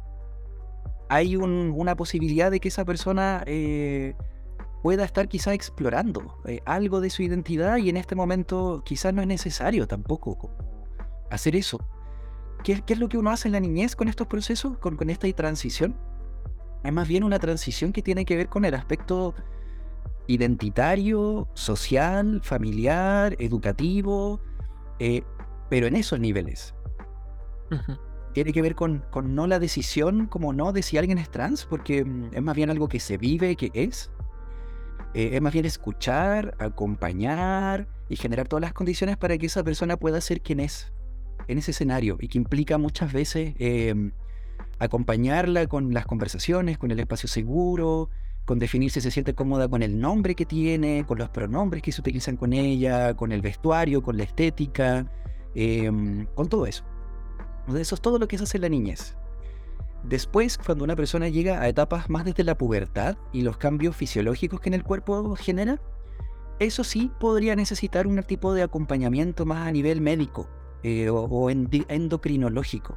hay 1.08 1.36
un- 1.36 1.72
una 1.76 1.94
posibilidad 1.96 2.50
de 2.50 2.58
que 2.58 2.68
esa 2.68 2.84
persona 2.84 3.44
eh, 3.46 4.14
pueda 4.82 5.04
estar 5.04 5.28
quizás 5.28 5.54
explorando 5.54 6.38
eh, 6.46 6.60
algo 6.64 7.00
de 7.00 7.10
su 7.10 7.22
identidad 7.22 7.76
y 7.76 7.88
en 7.90 7.96
este 7.96 8.14
momento 8.16 8.82
quizás 8.84 9.14
no 9.14 9.20
es 9.22 9.28
necesario 9.28 9.86
tampoco 9.86 10.50
hacer 11.30 11.56
eso. 11.56 11.78
¿Qué, 12.64 12.82
qué 12.82 12.94
es 12.94 12.98
lo 12.98 13.08
que 13.08 13.18
uno 13.18 13.30
hace 13.30 13.48
en 13.48 13.52
la 13.52 13.60
niñez 13.60 13.94
con 13.96 14.08
estos 14.08 14.26
procesos, 14.26 14.78
con, 14.78 14.96
con 14.96 15.10
esta 15.10 15.30
transición? 15.32 15.96
Es 16.84 16.92
más 16.92 17.08
bien 17.08 17.24
una 17.24 17.38
transición 17.38 17.92
que 17.92 18.02
tiene 18.02 18.24
que 18.24 18.36
ver 18.36 18.48
con 18.48 18.64
el 18.64 18.74
aspecto 18.74 19.34
identitario, 20.26 21.48
social, 21.54 22.40
familiar, 22.42 23.36
educativo, 23.38 24.40
eh, 24.98 25.22
pero 25.68 25.86
en 25.86 25.96
esos 25.96 26.20
niveles. 26.20 26.74
Tiene 28.32 28.52
que 28.52 28.62
ver 28.62 28.74
con, 28.74 29.04
con 29.10 29.34
no 29.34 29.46
la 29.46 29.58
decisión 29.58 30.26
como 30.26 30.52
no 30.52 30.72
de 30.72 30.82
si 30.82 30.98
alguien 30.98 31.18
es 31.18 31.30
trans, 31.30 31.64
porque 31.64 32.04
mm, 32.04 32.30
es 32.32 32.42
más 32.42 32.54
bien 32.54 32.70
algo 32.70 32.88
que 32.88 33.00
se 33.00 33.16
vive, 33.16 33.56
que 33.56 33.70
es. 33.74 34.10
Eh, 35.14 35.30
es 35.32 35.42
más 35.42 35.52
bien 35.52 35.64
escuchar, 35.64 36.54
acompañar 36.58 37.88
y 38.08 38.16
generar 38.16 38.46
todas 38.46 38.60
las 38.60 38.72
condiciones 38.72 39.16
para 39.16 39.36
que 39.38 39.46
esa 39.46 39.64
persona 39.64 39.96
pueda 39.96 40.20
ser 40.20 40.40
quien 40.42 40.60
es 40.60 40.92
en 41.48 41.58
ese 41.58 41.70
escenario 41.70 42.16
y 42.20 42.28
que 42.28 42.38
implica 42.38 42.78
muchas 42.78 43.12
veces 43.12 43.54
eh, 43.58 44.10
acompañarla 44.78 45.66
con 45.66 45.94
las 45.94 46.06
conversaciones, 46.06 46.78
con 46.78 46.90
el 46.90 47.00
espacio 47.00 47.28
seguro, 47.28 48.10
con 48.44 48.58
definir 48.58 48.90
si 48.90 49.00
se 49.00 49.10
siente 49.10 49.34
cómoda 49.34 49.68
con 49.68 49.82
el 49.82 49.98
nombre 49.98 50.34
que 50.34 50.46
tiene, 50.46 51.04
con 51.06 51.18
los 51.18 51.28
pronombres 51.30 51.82
que 51.82 51.92
se 51.92 52.00
utilizan 52.00 52.36
con 52.36 52.52
ella, 52.52 53.14
con 53.14 53.32
el 53.32 53.42
vestuario, 53.42 54.02
con 54.02 54.16
la 54.16 54.24
estética, 54.24 55.10
em, 55.54 56.26
con 56.34 56.48
todo 56.48 56.66
eso. 56.66 56.84
Eso 57.76 57.94
es 57.96 58.00
todo 58.00 58.18
lo 58.18 58.28
que 58.28 58.38
se 58.38 58.44
hace 58.44 58.58
en 58.58 58.62
la 58.62 58.68
niñez. 58.68 59.16
Después, 60.04 60.58
cuando 60.58 60.84
una 60.84 60.94
persona 60.94 61.28
llega 61.28 61.60
a 61.60 61.68
etapas 61.68 62.08
más 62.08 62.24
desde 62.24 62.44
la 62.44 62.56
pubertad 62.56 63.16
y 63.32 63.42
los 63.42 63.56
cambios 63.56 63.96
fisiológicos 63.96 64.60
que 64.60 64.68
en 64.68 64.74
el 64.74 64.84
cuerpo 64.84 65.34
genera, 65.34 65.80
eso 66.60 66.84
sí 66.84 67.10
podría 67.18 67.56
necesitar 67.56 68.06
un 68.06 68.22
tipo 68.22 68.54
de 68.54 68.62
acompañamiento 68.62 69.44
más 69.44 69.66
a 69.66 69.72
nivel 69.72 70.00
médico 70.00 70.48
eh, 70.88 71.10
o, 71.10 71.50
endocrinológico, 71.50 72.96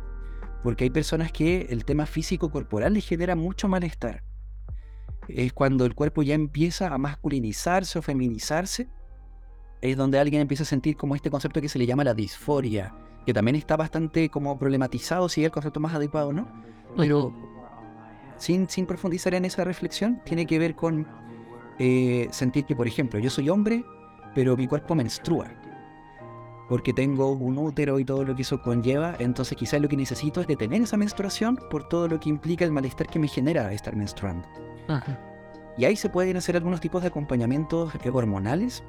porque 0.62 0.84
hay 0.84 0.90
personas 0.92 1.32
que 1.32 1.62
el 1.72 1.86
tema 1.86 2.06
físico 2.06 2.52
corporal 2.52 2.94
les 2.94 3.08
genera 3.08 3.36
mucho 3.36 3.68
malestar. 3.68 4.22
Es 5.28 5.54
cuando 5.54 5.86
el 5.86 5.96
cuerpo 5.96 6.22
ya 6.22 6.36
empieza 6.36 6.94
a 6.94 7.00
masculinizarse 7.00 7.98
o 7.98 8.04
feminizarse, 8.04 8.90
es 9.82 9.98
donde 9.98 10.20
alguien 10.20 10.44
empieza 10.44 10.62
a 10.62 10.68
sentir 10.68 10.98
como 10.98 11.16
este 11.16 11.32
concepto 11.32 11.62
que 11.62 11.68
se 11.68 11.80
le 11.80 11.88
llama 11.88 12.04
la 12.04 12.14
disforia, 12.14 12.94
que 13.26 13.34
también 13.34 13.56
está 13.56 13.76
bastante 13.76 14.30
como 14.30 14.60
problematizado 14.60 15.28
si 15.28 15.42
es 15.42 15.46
el 15.46 15.52
concepto 15.52 15.80
más 15.80 15.96
adecuado 15.96 16.32
no, 16.32 16.48
pero 16.96 17.34
sin, 18.38 18.70
sin 18.70 18.86
profundizar 18.86 19.34
en 19.34 19.46
esa 19.46 19.64
reflexión, 19.64 20.22
tiene 20.26 20.46
que 20.46 20.60
ver 20.60 20.76
con 20.76 21.08
eh, 21.80 22.28
sentir 22.30 22.66
que, 22.66 22.76
por 22.76 22.86
ejemplo, 22.86 23.20
yo 23.20 23.32
soy 23.32 23.50
hombre, 23.50 23.84
pero 24.36 24.56
mi 24.56 24.68
cuerpo 24.68 24.94
menstrua. 24.94 25.59
Porque 26.70 26.93
tengo 26.93 27.32
un 27.32 27.57
útero 27.57 27.99
y 27.99 28.05
todo 28.05 28.24
lo 28.24 28.36
que 28.36 28.43
eso 28.43 28.61
conlleva, 28.61 29.15
entonces 29.20 29.57
quizás 29.57 29.82
lo 29.82 29.89
que 29.89 29.97
necesito 29.97 30.39
es 30.39 30.47
detener 30.47 30.84
esa 30.84 30.97
menstruación 30.97 31.59
por 31.70 31.89
todo 31.89 32.07
lo 32.07 32.20
que 32.20 32.30
implica 32.30 32.63
el 32.63 32.72
malestar 32.72 33.07
que 33.07 33.20
me 33.20 33.28
genera 33.28 33.74
estar 33.74 33.95
menstruando. 33.95 34.47
Y 35.78 35.86
ahí 35.86 35.95
se 35.95 36.09
pueden 36.09 36.38
hacer 36.38 36.55
algunos 36.55 36.80
tipos 36.80 37.01
de 37.01 37.07
acompañamientos 37.07 37.93
eh, 37.95 38.09
hormonales 38.11 38.84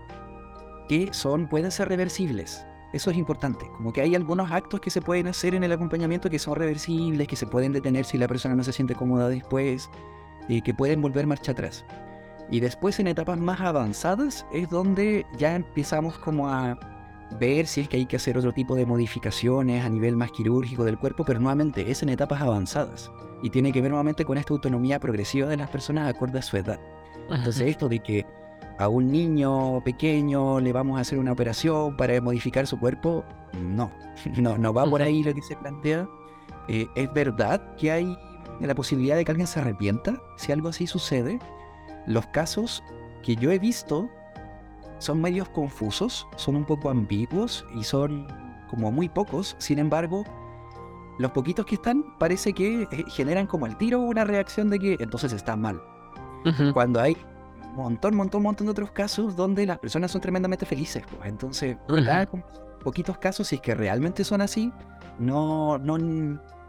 que 0.89 1.13
son, 1.13 1.49
pueden 1.49 1.71
ser 1.71 1.89
reversibles. 1.89 2.67
Eso 2.93 3.11
es 3.11 3.17
importante. 3.17 3.65
Como 3.77 3.93
que 3.93 4.01
hay 4.01 4.15
algunos 4.15 4.51
actos 4.51 4.81
que 4.81 4.91
se 4.91 5.01
pueden 5.01 5.29
hacer 5.29 5.55
en 5.55 5.63
el 5.63 5.73
acompañamiento 5.73 6.29
que 6.29 6.41
son 6.41 6.57
reversibles, 6.57 7.29
que 7.29 7.37
se 7.37 7.47
pueden 7.47 7.73
detener 7.73 8.05
si 8.05 8.19
la 8.19 8.27
persona 8.27 8.57
no 8.57 8.65
se 8.65 8.73
siente 8.73 8.97
cómoda 8.97 9.29
después, 9.29 9.89
y 10.49 10.63
que 10.63 10.75
pueden 10.75 11.01
volver 11.01 11.27
marcha 11.27 11.53
atrás. 11.53 11.85
Y 12.51 12.59
después 12.59 12.99
en 12.99 13.07
etapas 13.07 13.39
más 13.39 13.61
avanzadas 13.61 14.45
es 14.53 14.69
donde 14.69 15.25
ya 15.39 15.55
empezamos 15.55 16.19
como 16.19 16.49
a 16.49 16.77
ver 17.39 17.67
si 17.67 17.83
es 17.83 17.89
que 17.89 17.97
hay 17.97 18.07
que 18.07 18.17
hacer 18.17 18.37
otro 18.37 18.53
tipo 18.53 18.75
de 18.75 18.87
modificaciones 18.87 19.85
a 19.85 19.89
nivel 19.89 20.17
más 20.17 20.33
quirúrgico 20.33 20.85
del 20.85 20.99
cuerpo, 20.99 21.25
pero 21.25 21.41
nuevamente 21.41 21.91
es 21.91 22.03
en 22.03 22.09
etapas 22.09 22.41
avanzadas 22.41 23.11
y 23.43 23.51
tiene 23.51 23.73
que 23.73 23.81
ver 23.81 23.91
nuevamente 23.91 24.25
con 24.25 24.39
esta 24.39 24.53
autonomía 24.53 24.99
progresiva 24.99 25.49
de 25.49 25.57
las 25.57 25.71
personas 25.71 26.09
acorde 26.09 26.39
a 26.39 26.43
su 26.43 26.57
edad. 26.57 26.81
Entonces 27.31 27.69
esto 27.69 27.89
de 27.89 28.01
que 28.01 28.27
a 28.79 28.89
un 28.89 29.11
niño 29.11 29.83
pequeño 29.85 30.61
le 30.61 30.73
vamos 30.73 30.99
a 30.99 31.03
hacer 31.03 31.19
una 31.19 31.33
operación 31.33 31.97
para 31.97 32.21
modificar 32.21 32.67
su 32.67 32.79
cuerpo, 32.79 33.25
no, 33.61 33.91
no, 34.37 34.59
no 34.59 34.73
va 34.73 34.85
por 34.85 35.03
ahí 35.03 35.23
lo 35.23 35.35
que 35.35 35.43
se 35.43 35.57
plantea. 35.57 36.09
Eh, 36.69 36.87
es 36.95 37.13
verdad 37.13 37.77
que 37.77 37.91
hay 37.91 38.17
la 38.61 38.75
posibilidad 38.75 39.17
de 39.17 39.25
que 39.25 39.31
alguien 39.31 39.47
se 39.47 39.61
arrepienta 39.61 40.21
si 40.37 40.53
algo 40.53 40.69
así 40.69 40.87
sucede, 40.87 41.39
los 42.07 42.27
casos 42.27 42.83
que 43.23 43.37
yo 43.37 43.51
he 43.51 43.59
visto 43.59 44.09
son 45.01 45.21
medios 45.21 45.49
confusos, 45.49 46.29
son 46.37 46.55
un 46.55 46.65
poco 46.65 46.89
ambiguos 46.91 47.67
y 47.75 47.83
son 47.83 48.29
como 48.71 48.93
muy 48.93 49.09
pocos. 49.09 49.57
Sin 49.59 49.79
embargo, 49.81 50.25
los 51.19 51.33
poquitos 51.33 51.67
que 51.67 51.75
están 51.75 52.05
parece 52.19 52.53
que 52.53 52.83
eh, 52.83 53.05
generan 53.09 53.47
como 53.49 53.67
el 53.67 53.77
tiro 53.77 54.01
una 54.01 54.25
reacción 54.25 54.71
de 54.71 54.79
que 54.79 54.97
entonces 55.01 55.33
está 55.33 55.57
mal. 55.57 55.83
Cuando 56.73 57.01
hay 57.01 57.17
un 57.71 57.77
montón, 57.77 58.15
montón, 58.15 58.43
montón 58.43 58.67
de 58.67 58.71
otros 58.71 58.93
casos 58.93 59.35
donde 59.37 59.67
las 59.67 59.79
personas 59.79 60.11
son 60.11 60.21
tremendamente 60.21 60.65
felices. 60.65 61.03
pues. 61.11 61.29
Entonces. 61.29 61.77
Como 62.31 62.45
poquitos 62.85 63.19
casos, 63.19 63.49
si 63.49 63.57
es 63.57 63.61
que 63.61 63.75
realmente 63.75 64.25
son 64.25 64.41
así, 64.41 64.73
no, 65.19 65.77
no 65.79 65.99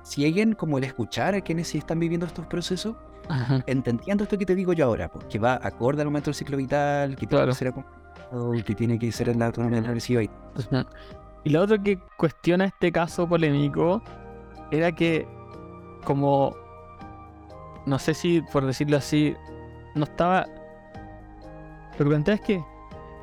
siguen 0.04 0.54
como 0.54 0.78
el 0.78 0.84
escuchar 0.84 1.36
a 1.36 1.42
quienes 1.42 1.70
sí 1.70 1.78
están 1.78 2.00
viviendo 2.00 2.26
estos 2.26 2.46
procesos, 2.48 2.96
entendiendo 3.66 4.24
esto 4.26 4.38
que 4.38 4.46
te 4.46 4.56
digo 4.56 4.74
yo 4.74 4.86
ahora, 4.88 5.10
pues, 5.10 5.26
que 5.28 5.40
va 5.40 5.58
acorde 5.64 6.02
al 6.02 6.08
momento 6.10 6.26
del 6.26 6.36
ciclo 6.36 6.58
vital, 6.58 7.12
que 7.12 7.28
tiene 7.28 7.30
Claro. 7.30 7.52
que 7.54 7.56
ser 7.58 7.68
acompañado, 7.70 8.01
que 8.66 8.76
tiene 8.76 8.98
que 8.98 9.12
ser 9.12 9.36
la 9.36 9.48
autonomía 9.48 9.82
y 11.44 11.50
lo 11.50 11.62
otro 11.62 11.82
que 11.82 12.00
cuestiona 12.18 12.66
este 12.66 12.92
caso 12.92 13.28
polémico 13.28 14.02
era 14.72 14.92
que, 14.92 15.28
como, 16.04 16.56
no 17.86 18.00
sé 18.00 18.14
si 18.14 18.42
por 18.54 18.66
decirlo 18.66 18.98
así, 18.98 19.36
no 19.96 20.04
estaba... 20.06 20.46
Lo 21.98 22.10
que 22.10 22.32
es 22.32 22.42
que 22.42 22.64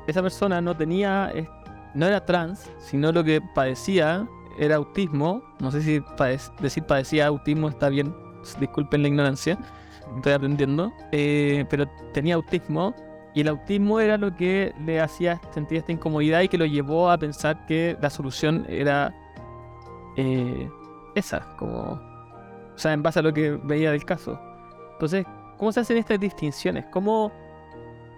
esa 0.07 0.21
persona 0.21 0.61
no 0.61 0.75
tenía, 0.75 1.31
no 1.93 2.05
era 2.05 2.25
trans, 2.25 2.69
sino 2.79 3.11
lo 3.11 3.23
que 3.23 3.41
padecía 3.55 4.27
era 4.59 4.75
autismo. 4.75 5.41
No 5.59 5.71
sé 5.71 5.81
si 5.81 6.01
decir 6.61 6.83
padecía 6.83 7.27
autismo 7.27 7.69
está 7.69 7.89
bien, 7.89 8.13
disculpen 8.59 9.01
la 9.01 9.07
ignorancia, 9.07 9.57
estoy 10.15 10.33
aprendiendo. 10.33 10.91
eh, 11.11 11.65
pero 11.69 11.87
tenía 12.13 12.35
autismo 12.35 12.93
y 13.33 13.41
el 13.41 13.47
autismo 13.47 13.99
era 13.99 14.17
lo 14.17 14.35
que 14.35 14.73
le 14.85 14.99
hacía 14.99 15.39
sentir 15.51 15.77
esta 15.77 15.91
incomodidad 15.91 16.41
y 16.41 16.47
que 16.47 16.57
lo 16.57 16.65
llevó 16.65 17.11
a 17.11 17.17
pensar 17.17 17.65
que 17.65 17.97
la 18.01 18.09
solución 18.09 18.65
era 18.67 19.13
eh, 20.15 20.69
esa, 21.15 21.55
como, 21.57 21.79
o 21.81 22.77
sea, 22.77 22.93
en 22.93 23.03
base 23.03 23.19
a 23.19 23.21
lo 23.21 23.33
que 23.33 23.51
veía 23.51 23.91
del 23.91 24.03
caso. 24.03 24.39
Entonces, 24.93 25.25
¿cómo 25.57 25.71
se 25.71 25.81
hacen 25.81 25.97
estas 25.97 26.19
distinciones? 26.19 26.85
¿Cómo, 26.91 27.31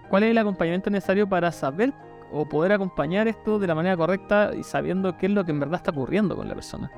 ¿Cuál 0.08 0.24
es 0.24 0.30
el 0.30 0.38
acompañamiento 0.38 0.88
necesario 0.88 1.28
para 1.28 1.52
saber 1.52 1.92
o 2.32 2.48
poder 2.48 2.72
acompañar 2.72 3.28
esto 3.28 3.58
de 3.58 3.66
la 3.66 3.74
manera 3.74 3.96
correcta 3.96 4.52
y 4.56 4.62
sabiendo 4.62 5.16
qué 5.18 5.26
es 5.26 5.32
lo 5.32 5.44
que 5.44 5.52
en 5.52 5.60
verdad 5.60 5.76
está 5.76 5.90
ocurriendo 5.90 6.34
con 6.34 6.48
la 6.48 6.54
persona? 6.54 6.90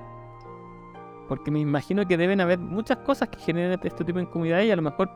Porque 1.29 1.51
me 1.51 1.59
imagino 1.59 2.07
que 2.07 2.17
deben 2.17 2.41
haber 2.41 2.59
muchas 2.59 2.99
cosas 2.99 3.29
que 3.29 3.41
generen 3.41 3.81
este 3.83 4.05
tipo 4.05 4.19
de 4.19 4.25
incomodidad 4.25 4.61
y 4.63 4.71
a 4.71 4.77
lo 4.77 4.83
mejor 4.83 5.11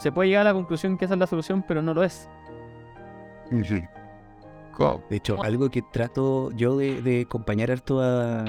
se 0.00 0.10
puede 0.12 0.28
llegar 0.30 0.46
a 0.46 0.50
la 0.50 0.54
conclusión 0.54 0.96
que 0.96 1.04
esa 1.04 1.14
es 1.14 1.20
la 1.20 1.26
solución, 1.26 1.62
pero 1.66 1.82
no 1.82 1.92
lo 1.94 2.02
es. 2.02 2.28
De 5.10 5.16
hecho, 5.16 5.42
algo 5.42 5.68
que 5.70 5.82
trato 5.92 6.50
yo 6.52 6.76
de, 6.76 7.02
de 7.02 7.22
acompañar 7.22 7.70
harto 7.70 8.00
a, 8.00 8.40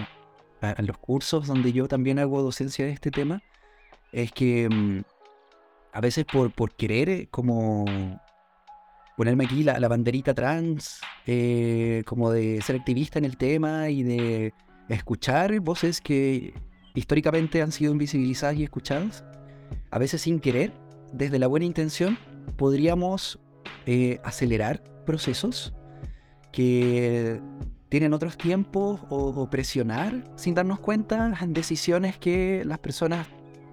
a- 0.62 0.70
a 0.78 0.82
los 0.82 0.98
cursos 0.98 1.48
donde 1.48 1.74
yo 1.74 1.88
también 1.88 2.20
hago 2.20 2.42
docencia 2.42 2.86
de 2.86 2.92
este 2.92 3.12
tema, 3.12 3.42
es 4.14 4.32
que 4.32 4.70
mm, 4.70 5.02
a 5.94 6.02
veces 6.02 6.26
por, 6.26 6.52
por 6.54 6.74
querer 6.76 7.10
eh, 7.10 7.28
como 7.32 7.86
ponerme 9.18 9.44
aquí 9.46 9.64
la, 9.64 9.80
la 9.80 9.88
banderita 9.88 10.34
trans, 10.34 11.02
eh, 11.26 12.04
como 12.06 12.32
de 12.32 12.62
ser 12.62 12.76
activista 12.78 13.20
en 13.20 13.26
el 13.26 13.38
tema 13.38 13.90
y 13.90 14.04
de 14.04 14.54
escuchar 14.90 15.60
voces 15.60 16.00
que 16.02 16.54
históricamente 16.96 17.62
han 17.62 17.72
sido 17.72 17.92
invisibilizadas 17.92 18.56
y 18.58 18.64
escuchadas, 18.64 19.24
a 19.90 20.00
veces 20.00 20.22
sin 20.22 20.40
querer, 20.40 20.72
desde 21.14 21.40
la 21.40 21.48
buena 21.48 21.66
intención, 21.66 22.18
podríamos 22.58 23.40
eh, 23.86 24.20
acelerar 24.24 24.84
procesos 25.06 25.74
que 26.52 27.42
tienen 27.90 28.14
otros 28.14 28.38
tiempos 28.38 29.02
o, 29.10 29.30
o 29.30 29.50
presionar 29.50 30.24
sin 30.36 30.54
darnos 30.54 30.80
cuenta 30.80 31.34
decisiones 31.48 32.18
que 32.18 32.64
las 32.66 32.80
personas 32.80 33.28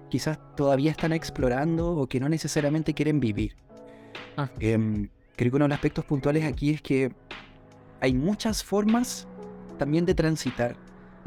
quizás 0.09 0.39
todavía 0.55 0.91
están 0.91 1.13
explorando 1.13 1.91
o 1.91 2.07
que 2.07 2.19
no 2.19 2.27
necesariamente 2.29 2.93
quieren 2.93 3.19
vivir. 3.19 3.55
Ah. 4.37 4.49
Em, 4.59 5.09
creo 5.35 5.51
que 5.51 5.55
uno 5.55 5.65
de 5.65 5.69
los 5.69 5.75
aspectos 5.75 6.05
puntuales 6.05 6.43
aquí 6.43 6.71
es 6.71 6.81
que 6.81 7.11
hay 8.01 8.13
muchas 8.13 8.63
formas 8.63 9.27
también 9.77 10.05
de 10.05 10.15
transitar. 10.15 10.75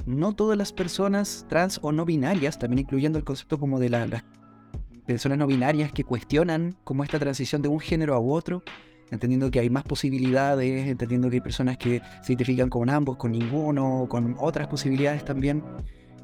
No 0.07 0.35
todas 0.35 0.59
las 0.59 0.73
personas 0.73 1.47
trans 1.49 1.79
o 1.83 1.93
no 1.93 2.05
binarias, 2.05 2.59
también 2.59 2.81
incluyendo 2.81 3.19
el 3.19 3.25
concepto 3.25 3.59
como 3.59 3.79
de 3.79 3.89
la- 3.91 4.07
las 4.07 4.25
personas 5.07 5.39
no 5.39 5.47
binarias 5.47 5.93
que 5.93 6.05
cuestionan 6.05 6.77
como 6.85 7.05
esta 7.05 7.19
transición 7.19 7.63
de 7.63 7.69
un 7.69 7.81
género 7.81 8.15
a 8.15 8.21
otro, 8.21 8.63
entendiendo 9.11 9.51
que 9.51 9.61
hay 9.61 9.69
más 9.71 9.85
posibilidades, 9.85 10.87
entendiendo 10.89 11.29
que 11.29 11.37
hay 11.37 11.41
personas 11.41 11.77
que 11.77 12.01
se 12.23 12.33
identifican 12.33 12.69
con 12.71 12.89
ambos, 12.89 13.17
con 13.17 13.33
ninguno, 13.33 14.07
con 14.09 14.37
otras 14.39 14.69
posibilidades 14.69 15.25
también, 15.25 15.63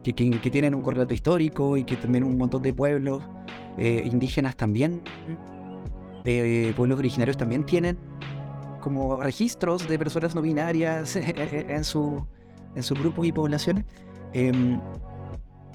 que, 0.03 0.12
que- 0.14 0.31
que 0.41 0.51
tienen 0.51 0.74
un 0.74 0.83
correlato 0.83 1.12
histórico 1.12 1.76
y 1.76 1.85
que 1.85 1.97
también 1.97 2.24
un 2.24 2.39
montón 2.39 2.62
de 2.62 2.72
pueblos 2.72 3.22
eh, 3.76 4.03
indígenas 4.11 4.57
también, 4.57 5.03
eh, 6.24 6.72
pueblos 6.76 6.99
originarios 6.99 7.37
también 7.37 7.64
tienen 7.64 7.99
como 8.81 9.20
registros 9.20 9.89
de 9.89 9.99
personas 9.99 10.35
no 10.35 10.43
binarias 10.43 11.16
en 11.16 11.85
su 11.85 12.24
en 12.74 12.83
sus 12.83 12.99
grupos 12.99 13.26
y 13.26 13.33
poblaciones. 13.33 13.85
Em, 14.33 14.81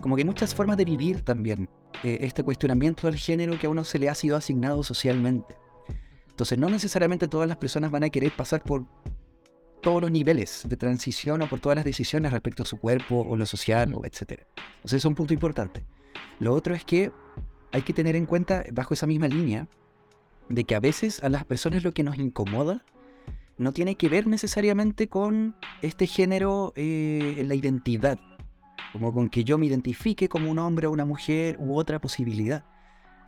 como 0.02 0.16
que 0.16 0.24
muchas 0.24 0.54
formas 0.54 0.78
de 0.78 0.86
vivir 0.86 1.22
también 1.22 1.68
eh, 2.04 2.20
este 2.22 2.44
cuestionamiento 2.44 3.08
del 3.08 3.18
género 3.18 3.58
que 3.60 3.68
a 3.68 3.70
uno 3.70 3.84
se 3.84 4.00
le 4.00 4.10
ha 4.10 4.16
sido 4.16 4.36
asignado 4.36 4.84
socialmente. 4.84 5.56
Entonces, 6.30 6.58
no 6.58 6.70
necesariamente 6.70 7.28
todas 7.28 7.48
las 7.48 7.58
personas 7.58 7.92
van 7.92 8.04
a 8.04 8.10
querer 8.10 8.32
pasar 8.36 8.64
por 8.64 8.86
todos 9.82 10.02
los 10.02 10.12
niveles 10.12 10.64
de 10.68 10.78
transición 10.78 11.42
o 11.42 11.48
por 11.48 11.60
todas 11.60 11.76
las 11.76 11.86
decisiones 11.86 12.32
respecto 12.32 12.64
a 12.64 12.66
su 12.66 12.78
cuerpo 12.78 13.26
o 13.28 13.36
lo 13.36 13.46
social, 13.46 13.94
etc. 14.04 14.42
Entonces, 14.76 14.94
es 14.94 15.06
un 15.06 15.14
punto 15.14 15.34
importante. 15.34 15.86
Lo 16.40 16.54
otro 16.54 16.74
es 16.74 16.84
que 16.84 17.12
hay 17.72 17.82
que 17.82 17.94
tener 17.94 18.16
en 18.16 18.26
cuenta, 18.26 18.64
bajo 18.72 18.94
esa 18.94 19.08
misma 19.08 19.28
línea, 19.28 19.68
de 20.50 20.64
que 20.64 20.76
a 20.76 20.80
veces 20.80 21.24
a 21.24 21.30
las 21.30 21.46
personas 21.46 21.84
lo 21.84 21.94
que 21.94 22.04
nos 22.04 22.18
incomoda 22.18 22.84
no 23.58 23.72
tiene 23.72 23.96
que 23.96 24.10
ver 24.10 24.28
necesariamente 24.28 25.08
con 25.08 25.56
este 25.82 26.08
género 26.08 26.74
eh, 26.76 27.44
la 27.46 27.56
identidad, 27.56 28.20
como 28.92 29.14
con 29.14 29.30
que 29.30 29.44
yo 29.44 29.58
me 29.58 29.66
identifique 29.66 30.30
como 30.30 30.52
un 30.52 30.60
hombre 30.60 30.88
o 30.88 30.92
una 30.92 31.06
mujer 31.06 31.58
u 31.60 31.78
otra 31.78 32.00
posibilidad. 32.00 32.64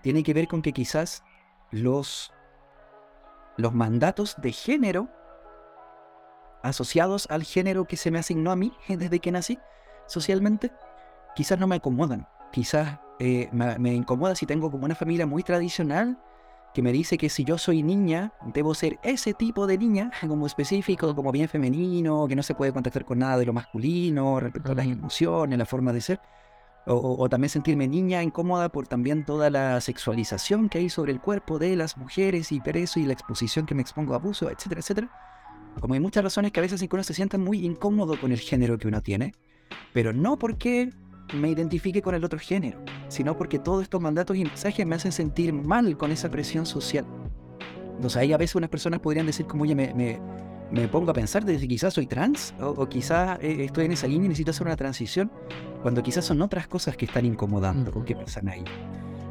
Tiene 0.03 0.23
que 0.23 0.33
ver 0.33 0.47
con 0.47 0.61
que 0.61 0.73
quizás 0.73 1.23
los, 1.71 2.31
los 3.57 3.73
mandatos 3.73 4.35
de 4.37 4.51
género 4.51 5.09
asociados 6.61 7.27
al 7.29 7.43
género 7.43 7.85
que 7.85 7.97
se 7.97 8.11
me 8.11 8.19
asignó 8.19 8.51
a 8.51 8.55
mí 8.55 8.73
desde 8.87 9.19
que 9.19 9.31
nací 9.31 9.59
socialmente, 10.07 10.71
quizás 11.35 11.59
no 11.59 11.67
me 11.67 11.77
acomodan. 11.77 12.27
Quizás 12.51 12.99
eh, 13.19 13.49
me, 13.51 13.77
me 13.79 13.93
incomoda 13.93 14.35
si 14.35 14.45
tengo 14.45 14.69
como 14.71 14.85
una 14.85 14.95
familia 14.95 15.25
muy 15.25 15.43
tradicional 15.43 16.17
que 16.75 16.81
me 16.81 16.91
dice 16.91 17.17
que 17.17 17.29
si 17.29 17.45
yo 17.45 17.57
soy 17.57 17.81
niña, 17.81 18.33
debo 18.53 18.75
ser 18.75 18.99
ese 19.01 19.33
tipo 19.33 19.65
de 19.65 19.77
niña, 19.77 20.11
como 20.27 20.45
específico, 20.45 21.15
como 21.15 21.31
bien 21.31 21.47
femenino, 21.47 22.27
que 22.27 22.35
no 22.35 22.43
se 22.43 22.53
puede 22.53 22.73
contactar 22.73 23.05
con 23.05 23.19
nada 23.19 23.37
de 23.37 23.45
lo 23.45 23.53
masculino 23.53 24.41
respecto 24.41 24.73
a 24.73 24.75
las 24.75 24.85
emociones, 24.85 25.57
la 25.57 25.65
forma 25.65 25.93
de 25.93 26.01
ser. 26.01 26.19
O, 26.87 27.27
también 27.29 27.49
sentirme 27.49 27.87
niña 27.87 28.21
incómoda 28.21 28.69
por 28.69 28.85
también 28.85 29.25
toda 29.25 29.49
la 29.49 29.81
sexualización 29.81 30.69
que 30.69 30.77
hay 30.77 30.89
sobre 30.89 31.13
el 31.13 31.19
cuerpo 31.19 31.57
de 31.57 31.75
las 31.75 31.97
mujeres 31.97 32.51
y 32.51 32.59
por 32.59 32.77
eso 32.77 32.99
y 32.99 33.05
la 33.05 33.13
exposición 33.13 33.65
que 33.65 33.73
me 33.73 33.81
expongo 33.81 34.13
a 34.13 34.17
abuso, 34.17 34.51
etcétera, 34.51 34.81
etcétera. 34.81 35.09
Como 35.79 35.95
hay 35.95 35.99
muchas 35.99 36.23
razones 36.23 36.51
que 36.51 36.59
a 36.59 36.61
veces 36.61 36.85
uno 36.91 37.03
se 37.03 37.15
sienta 37.15 37.39
muy 37.39 37.65
incómodo 37.65 38.19
con 38.21 38.31
el 38.31 38.39
género 38.39 38.77
que 38.77 38.87
uno 38.87 39.01
tiene, 39.01 39.33
pero 39.93 40.13
no 40.13 40.37
porque 40.37 40.91
me 41.33 41.49
identifique 41.49 42.01
con 42.01 42.15
el 42.15 42.23
otro 42.23 42.39
género, 42.39 42.79
sino 43.07 43.37
porque 43.37 43.59
todos 43.59 43.83
estos 43.83 44.01
mandatos 44.01 44.37
y 44.37 44.43
mensajes 44.43 44.85
me 44.85 44.95
hacen 44.95 45.11
sentir 45.11 45.53
mal 45.53 45.97
con 45.97 46.11
esa 46.11 46.29
presión 46.29 46.65
social. 46.65 47.05
Entonces 47.95 48.17
ahí 48.17 48.33
a 48.33 48.37
veces 48.37 48.55
unas 48.55 48.69
personas 48.69 48.99
podrían 48.99 49.25
decir 49.25 49.45
como, 49.45 49.63
oye, 49.63 49.75
me, 49.75 49.93
me, 49.93 50.19
me 50.71 50.87
pongo 50.87 51.11
a 51.11 51.13
pensar 51.13 51.45
de 51.45 51.57
si 51.57 51.67
quizás 51.67 51.93
soy 51.93 52.07
trans 52.07 52.53
o, 52.59 52.67
o 52.69 52.89
quizás 52.89 53.39
eh, 53.41 53.65
estoy 53.65 53.85
en 53.85 53.93
esa 53.93 54.07
línea 54.07 54.25
y 54.25 54.29
necesito 54.29 54.51
hacer 54.51 54.67
una 54.67 54.75
transición, 54.75 55.31
cuando 55.81 56.03
quizás 56.03 56.25
son 56.25 56.41
otras 56.41 56.67
cosas 56.67 56.97
que 56.97 57.05
están 57.05 57.25
incomodando 57.25 57.91
o 57.95 58.03
que 58.03 58.15
pasan 58.15 58.49
ahí. 58.49 58.63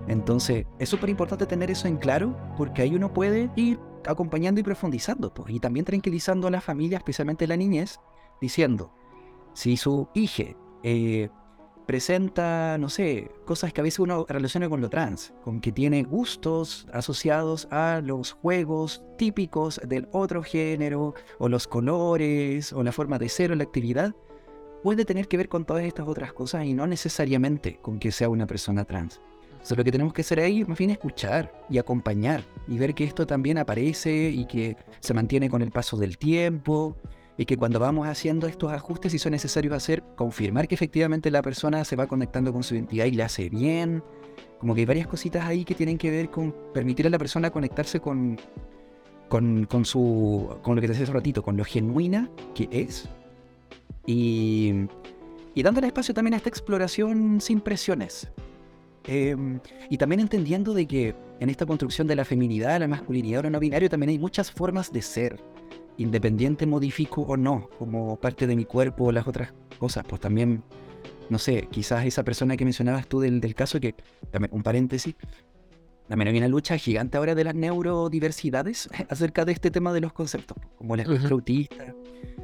Entonces 0.08 0.66
es 0.78 0.88
súper 0.88 1.10
importante 1.10 1.46
tener 1.46 1.70
eso 1.70 1.88
en 1.88 1.96
claro 1.96 2.36
porque 2.56 2.82
ahí 2.82 2.94
uno 2.94 3.12
puede 3.12 3.50
ir 3.56 3.78
acompañando 4.06 4.60
y 4.60 4.62
profundizando 4.62 5.32
pues, 5.32 5.50
y 5.50 5.60
también 5.60 5.84
tranquilizando 5.84 6.48
a 6.48 6.50
la 6.50 6.60
familia, 6.60 6.98
especialmente 6.98 7.46
la 7.46 7.56
niñez, 7.56 8.00
diciendo, 8.40 8.92
si 9.54 9.76
su 9.76 10.08
hija 10.14 10.44
eh, 10.82 11.30
presenta, 11.86 12.78
no 12.78 12.88
sé, 12.88 13.30
cosas 13.44 13.72
que 13.72 13.80
a 13.80 13.84
veces 13.84 14.00
uno 14.00 14.26
relaciona 14.28 14.68
con 14.68 14.80
lo 14.80 14.90
trans, 14.90 15.32
con 15.42 15.60
que 15.60 15.72
tiene 15.72 16.02
gustos 16.02 16.86
asociados 16.92 17.68
a 17.70 18.00
los 18.02 18.32
juegos 18.32 19.02
típicos 19.18 19.80
del 19.86 20.08
otro 20.12 20.42
género, 20.42 21.14
o 21.38 21.48
los 21.48 21.66
colores, 21.66 22.72
o 22.72 22.82
la 22.82 22.92
forma 22.92 23.18
de 23.18 23.28
ser 23.28 23.52
o 23.52 23.54
la 23.54 23.64
actividad, 23.64 24.14
puede 24.82 25.04
tener 25.04 25.28
que 25.28 25.36
ver 25.36 25.48
con 25.48 25.64
todas 25.64 25.84
estas 25.84 26.06
otras 26.06 26.32
cosas 26.32 26.64
y 26.64 26.74
no 26.74 26.86
necesariamente 26.86 27.78
con 27.80 27.98
que 27.98 28.12
sea 28.12 28.28
una 28.28 28.46
persona 28.46 28.84
trans. 28.84 29.20
Entonces 29.52 29.78
lo 29.78 29.84
que 29.84 29.92
tenemos 29.92 30.12
que 30.12 30.20
hacer 30.20 30.40
ahí 30.40 30.62
más 30.64 30.76
bien 30.76 30.90
escuchar 30.90 31.64
y 31.70 31.78
acompañar 31.78 32.44
y 32.68 32.76
ver 32.76 32.94
que 32.94 33.04
esto 33.04 33.26
también 33.26 33.56
aparece 33.56 34.28
y 34.28 34.44
que 34.44 34.76
se 35.00 35.14
mantiene 35.14 35.48
con 35.48 35.62
el 35.62 35.70
paso 35.70 35.96
del 35.96 36.18
tiempo 36.18 36.98
y 37.36 37.46
que 37.46 37.56
cuando 37.56 37.80
vamos 37.80 38.06
haciendo 38.06 38.46
estos 38.46 38.72
ajustes, 38.72 39.12
si 39.12 39.18
son 39.18 39.32
necesarios 39.32 39.74
hacer, 39.74 40.02
confirmar 40.14 40.68
que 40.68 40.74
efectivamente 40.74 41.30
la 41.30 41.42
persona 41.42 41.84
se 41.84 41.96
va 41.96 42.06
conectando 42.06 42.52
con 42.52 42.62
su 42.62 42.74
identidad 42.74 43.06
y 43.06 43.12
le 43.12 43.22
hace 43.24 43.48
bien. 43.48 44.02
Como 44.58 44.74
que 44.74 44.82
hay 44.82 44.86
varias 44.86 45.06
cositas 45.06 45.44
ahí 45.44 45.64
que 45.64 45.74
tienen 45.74 45.98
que 45.98 46.10
ver 46.10 46.30
con 46.30 46.54
permitir 46.72 47.06
a 47.06 47.10
la 47.10 47.18
persona 47.18 47.50
conectarse 47.50 48.00
con, 48.00 48.38
con, 49.28 49.66
con 49.66 49.84
su, 49.84 50.58
con 50.62 50.76
lo 50.76 50.80
que 50.80 50.86
te 50.86 50.92
decía 50.92 51.04
hace 51.04 51.12
ratito, 51.12 51.42
con 51.42 51.56
lo 51.56 51.64
genuina 51.64 52.30
que 52.54 52.68
es. 52.70 53.08
Y, 54.06 54.86
y 55.54 55.62
dándole 55.62 55.88
espacio 55.88 56.14
también 56.14 56.34
a 56.34 56.36
esta 56.36 56.48
exploración 56.48 57.40
sin 57.40 57.60
presiones. 57.60 58.30
Em, 59.06 59.60
y 59.90 59.98
también 59.98 60.20
entendiendo 60.20 60.72
de 60.72 60.86
que 60.86 61.14
en 61.40 61.50
esta 61.50 61.66
construcción 61.66 62.06
de 62.06 62.16
la 62.16 62.24
feminidad, 62.24 62.80
la 62.80 62.88
masculinidad 62.88 63.40
o 63.40 63.42
lo 63.44 63.50
no 63.50 63.60
binario 63.60 63.90
también 63.90 64.10
hay 64.10 64.18
muchas 64.18 64.50
formas 64.50 64.92
de 64.92 65.02
ser, 65.02 65.40
independiente 65.96 66.66
modifico 66.66 67.22
o 67.22 67.36
no, 67.36 67.68
como 67.78 68.16
parte 68.16 68.46
de 68.46 68.56
mi 68.56 68.64
cuerpo 68.64 69.04
o 69.04 69.12
las 69.12 69.26
otras 69.26 69.52
cosas. 69.78 70.04
Pues 70.08 70.20
también, 70.20 70.62
no 71.30 71.38
sé, 71.38 71.68
quizás 71.70 72.04
esa 72.06 72.22
persona 72.24 72.56
que 72.56 72.64
mencionabas 72.64 73.06
tú 73.06 73.20
del, 73.20 73.40
del 73.40 73.54
caso, 73.54 73.80
que 73.80 73.94
también 74.30 74.52
un 74.54 74.62
paréntesis, 74.62 75.14
también 76.08 76.28
hay 76.28 76.38
una 76.38 76.48
lucha 76.48 76.76
gigante 76.76 77.16
ahora 77.16 77.34
de 77.34 77.44
las 77.44 77.54
neurodiversidades 77.54 78.88
acerca 79.08 79.44
de 79.44 79.52
este 79.52 79.70
tema 79.70 79.92
de 79.92 80.00
los 80.00 80.12
conceptos, 80.12 80.56
como 80.76 80.94
el 80.94 81.00
espectro 81.00 81.36
autista. 81.36 81.94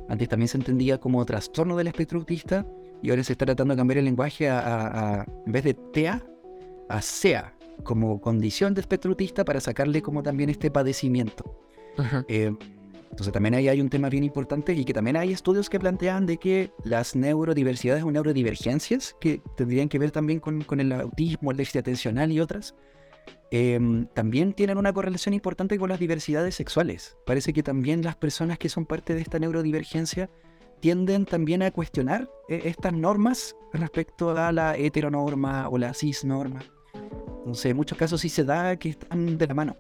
Antes 0.09 0.29
también 0.29 0.49
se 0.49 0.57
entendía 0.59 0.99
como 0.99 1.25
trastorno 1.25 1.77
del 1.77 1.87
espectro 1.89 2.19
autista 2.19 2.67
y 3.03 3.11
ahora 3.11 3.23
se 3.23 3.33
está 3.33 3.47
tratando 3.47 3.75
de 3.75 3.79
cambiar 3.79 3.99
el 3.99 4.05
lenguaje 4.07 4.49
a, 4.49 4.59
a- 4.61 5.21
a- 5.21 5.27
en 5.47 5.53
vez 5.53 5.65
de 5.65 5.75
TEA 5.75 6.25
a 6.89 7.01
SEA 7.03 7.55
como 7.85 8.21
condición 8.21 8.75
de 8.75 8.81
espectro 8.81 9.11
autista 9.11 9.45
para 9.45 9.61
sacarle 9.61 10.03
como 10.03 10.23
también 10.23 10.51
este 10.51 10.71
padecimiento. 10.71 11.61
Eh, 12.29 12.53
entonces 13.11 13.33
también 13.33 13.55
ahí 13.55 13.69
hay 13.69 13.81
un 13.81 13.91
tema 13.91 14.09
bien 14.09 14.23
importante 14.23 14.73
y 14.73 14.85
que 14.85 14.93
también 14.93 15.17
hay 15.17 15.33
estudios 15.33 15.69
que 15.69 15.81
plantean 15.81 16.27
de 16.27 16.37
que 16.37 16.73
las 16.85 17.17
neurodiversidades 17.17 18.05
o 18.05 18.11
neurodivergencias, 18.11 19.17
que 19.21 19.43
tendrían 19.57 19.89
que 19.89 19.99
ver 19.99 20.13
también 20.13 20.39
con, 20.39 20.63
con 20.63 20.81
el 20.81 20.93
autismo, 20.93 21.51
el 21.51 21.57
déficit 21.57 21.81
atencional 21.81 22.31
y 22.31 22.41
otras, 22.41 22.77
em, 23.51 24.07
también 24.15 24.53
tienen 24.53 24.79
una 24.79 24.93
correlación 24.93 25.35
importante 25.35 25.77
con 25.77 25.89
las 25.89 25.99
diversidades 25.99 26.55
sexuales. 26.55 27.17
Parece 27.27 27.53
que 27.53 27.65
también 27.65 28.03
las 28.03 28.15
personas 28.15 28.59
que 28.59 28.69
son 28.69 28.87
parte 28.87 29.15
de 29.15 29.23
esta 29.23 29.41
neurodivergencia 29.41 30.31
tienden 30.79 31.27
también 31.27 31.63
a 31.63 31.73
cuestionar 31.73 32.31
eh, 32.49 32.63
estas 32.65 32.93
normas 32.93 33.57
respecto 33.73 34.31
a 34.31 34.53
la 34.53 34.77
heteronorma 34.77 35.69
o 35.69 35.79
la 35.79 35.95
cisnorma. 35.95 36.61
Entonces, 37.39 37.67
en 37.67 37.77
muchos 37.77 37.99
casos 37.99 38.21
sí 38.21 38.29
se 38.29 38.45
da 38.45 38.77
que 38.77 38.91
están 38.91 39.37
de 39.37 39.47
la 39.49 39.55
mano 39.55 39.77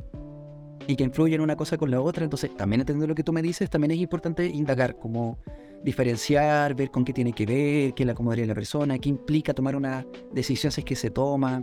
y 0.87 0.97
que 0.97 1.05
influyen 1.05 1.41
una 1.41 1.57
cosa 1.57 1.77
con 1.79 1.91
la 1.91 2.01
otra. 2.01 2.25
Entonces, 2.25 2.55
también 2.57 2.81
entendiendo 2.81 3.07
lo 3.09 3.15
que 3.15 3.23
tú 3.25 3.33
me 3.33 3.43
dices, 3.43 3.69
también 3.71 3.93
es 3.93 3.99
importante 3.99 4.47
indagar, 4.47 4.97
como 4.97 5.39
diferenciar, 5.85 6.75
ver 6.75 6.91
con 6.91 7.05
qué 7.05 7.13
tiene 7.13 7.33
que 7.33 7.47
ver, 7.47 7.95
qué 7.95 8.03
es 8.03 8.07
la 8.07 8.15
comodidad 8.15 8.43
de 8.43 8.49
la 8.49 8.55
persona, 8.55 8.99
qué 8.99 9.09
implica 9.09 9.55
tomar 9.55 9.77
una 9.77 10.05
decisión 10.33 10.71
si 10.73 10.81
es 10.81 10.85
que 10.85 10.97
se 10.97 11.11
toma. 11.11 11.63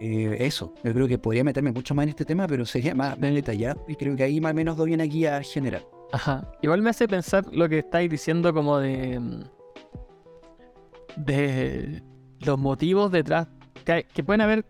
Eh, 0.00 0.36
eso, 0.40 0.74
yo 0.82 0.92
creo 0.92 1.06
que 1.06 1.16
podría 1.18 1.44
meterme 1.44 1.70
mucho 1.72 1.94
más 1.94 2.02
en 2.04 2.08
este 2.10 2.24
tema, 2.24 2.46
pero 2.48 2.66
sería 2.66 2.94
más, 2.94 3.18
más 3.20 3.32
detallado 3.32 3.84
y 3.86 3.94
creo 3.94 4.16
que 4.16 4.24
ahí 4.24 4.40
más 4.40 4.50
o 4.52 4.54
menos 4.54 4.76
doy 4.76 4.94
una 4.94 5.04
guía 5.04 5.40
general. 5.42 5.86
Ajá. 6.12 6.50
Igual 6.60 6.82
me 6.82 6.90
hace 6.90 7.06
pensar 7.08 7.46
lo 7.52 7.68
que 7.68 7.78
estáis 7.78 8.10
diciendo 8.10 8.52
como 8.52 8.78
de. 8.78 9.20
de 11.16 12.02
los 12.40 12.58
motivos 12.58 13.10
detrás. 13.12 13.48
Que, 13.84 13.92
hay- 13.92 14.04
que 14.04 14.22
pueden 14.22 14.40
haber 14.40 14.64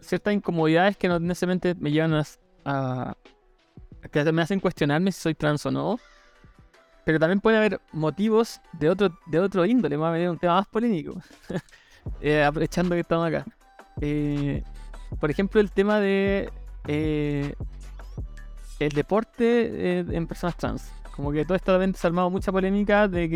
ciertas 0.00 0.34
incomodidades 0.34 0.96
que 0.96 1.08
no 1.08 1.18
necesariamente 1.18 1.74
me 1.74 1.90
llevan 1.90 2.14
a, 2.14 2.24
que 4.10 4.32
me 4.32 4.42
hacen 4.42 4.60
cuestionarme 4.60 5.12
si 5.12 5.20
soy 5.20 5.34
trans 5.34 5.64
o 5.66 5.70
no. 5.70 5.98
Pero 7.04 7.18
también 7.18 7.40
puede 7.40 7.56
haber 7.56 7.80
motivos 7.92 8.60
de 8.72 8.90
otro, 8.90 9.18
de 9.26 9.38
otro 9.40 9.64
índole, 9.64 9.96
más 9.96 10.14
a 10.14 10.30
un 10.30 10.38
tema 10.38 10.56
más 10.56 10.66
polémico. 10.68 11.20
Eh, 12.22 12.42
aprovechando 12.42 12.94
que 12.94 13.00
estamos 13.00 13.26
acá. 13.28 13.44
Eh, 14.00 14.62
por 15.20 15.30
ejemplo, 15.30 15.60
el 15.60 15.70
tema 15.70 16.00
de 16.00 16.50
eh, 16.86 17.54
el 18.78 18.88
deporte 18.92 19.98
en 19.98 20.26
personas 20.26 20.56
trans. 20.56 20.90
Como 21.14 21.32
que 21.32 21.44
todo 21.44 21.56
esto 21.56 21.72
también 21.72 21.94
se 21.94 22.06
ha 22.06 22.08
armado 22.08 22.30
mucha 22.30 22.50
polémica 22.50 23.08
de 23.08 23.28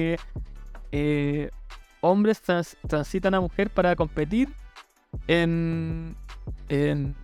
que 0.91 1.51
hombres 2.01 2.41
trans- 2.41 2.77
transitan 2.89 3.35
a 3.35 3.41
mujer 3.41 3.69
para 3.69 3.95
competir 3.95 4.49
en, 5.27 6.17
en 6.71 7.15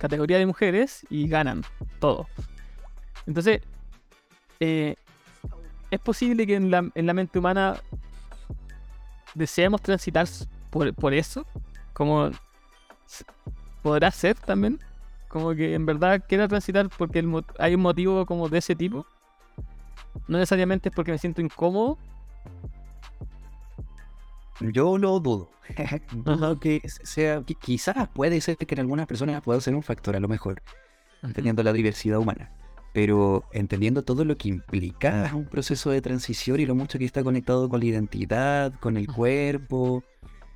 categoría 0.00 0.38
de 0.38 0.46
mujeres 0.46 1.06
y 1.10 1.28
ganan 1.28 1.62
todo. 2.00 2.26
Entonces, 3.26 3.60
eh, 4.58 4.96
es 5.90 6.00
posible 6.00 6.46
que 6.46 6.56
en 6.56 6.70
la, 6.70 6.90
en 6.94 7.06
la 7.06 7.14
mente 7.14 7.38
humana 7.38 7.80
deseemos 9.34 9.82
transitar 9.82 10.26
por, 10.70 10.92
por 10.94 11.12
eso, 11.12 11.46
como 11.92 12.30
podrá 13.82 14.10
ser 14.10 14.36
también, 14.36 14.80
como 15.28 15.54
que 15.54 15.74
en 15.74 15.84
verdad 15.84 16.24
quiera 16.26 16.48
transitar 16.48 16.88
porque 16.96 17.24
hay 17.58 17.74
un 17.74 17.82
motivo 17.82 18.24
como 18.24 18.48
de 18.48 18.58
ese 18.58 18.74
tipo. 18.74 19.06
No 20.26 20.38
necesariamente 20.38 20.88
es 20.88 20.94
porque 20.94 21.12
me 21.12 21.18
siento 21.18 21.40
incómodo. 21.40 21.98
Yo 24.60 24.98
lo 24.98 25.18
dudo. 25.20 25.50
dudo 26.12 26.58
que 26.60 26.80
sea, 27.02 27.40
qui- 27.40 27.56
quizás 27.58 28.08
puede 28.08 28.40
ser 28.40 28.56
que 28.56 28.74
en 28.74 28.80
algunas 28.80 29.06
personas 29.06 29.40
pueda 29.42 29.60
ser 29.60 29.74
un 29.74 29.82
factor 29.82 30.16
a 30.16 30.20
lo 30.20 30.28
mejor, 30.28 30.62
entendiendo 31.22 31.62
la 31.62 31.72
diversidad 31.72 32.18
humana. 32.18 32.52
Pero 32.92 33.44
entendiendo 33.52 34.02
todo 34.02 34.24
lo 34.24 34.36
que 34.36 34.48
implica 34.48 35.30
un 35.32 35.46
proceso 35.46 35.90
de 35.90 36.00
transición 36.02 36.58
y 36.58 36.66
lo 36.66 36.74
mucho 36.74 36.98
que 36.98 37.04
está 37.04 37.22
conectado 37.22 37.68
con 37.68 37.78
la 37.80 37.86
identidad, 37.86 38.72
con 38.80 38.96
el 38.96 39.06
cuerpo, 39.06 40.02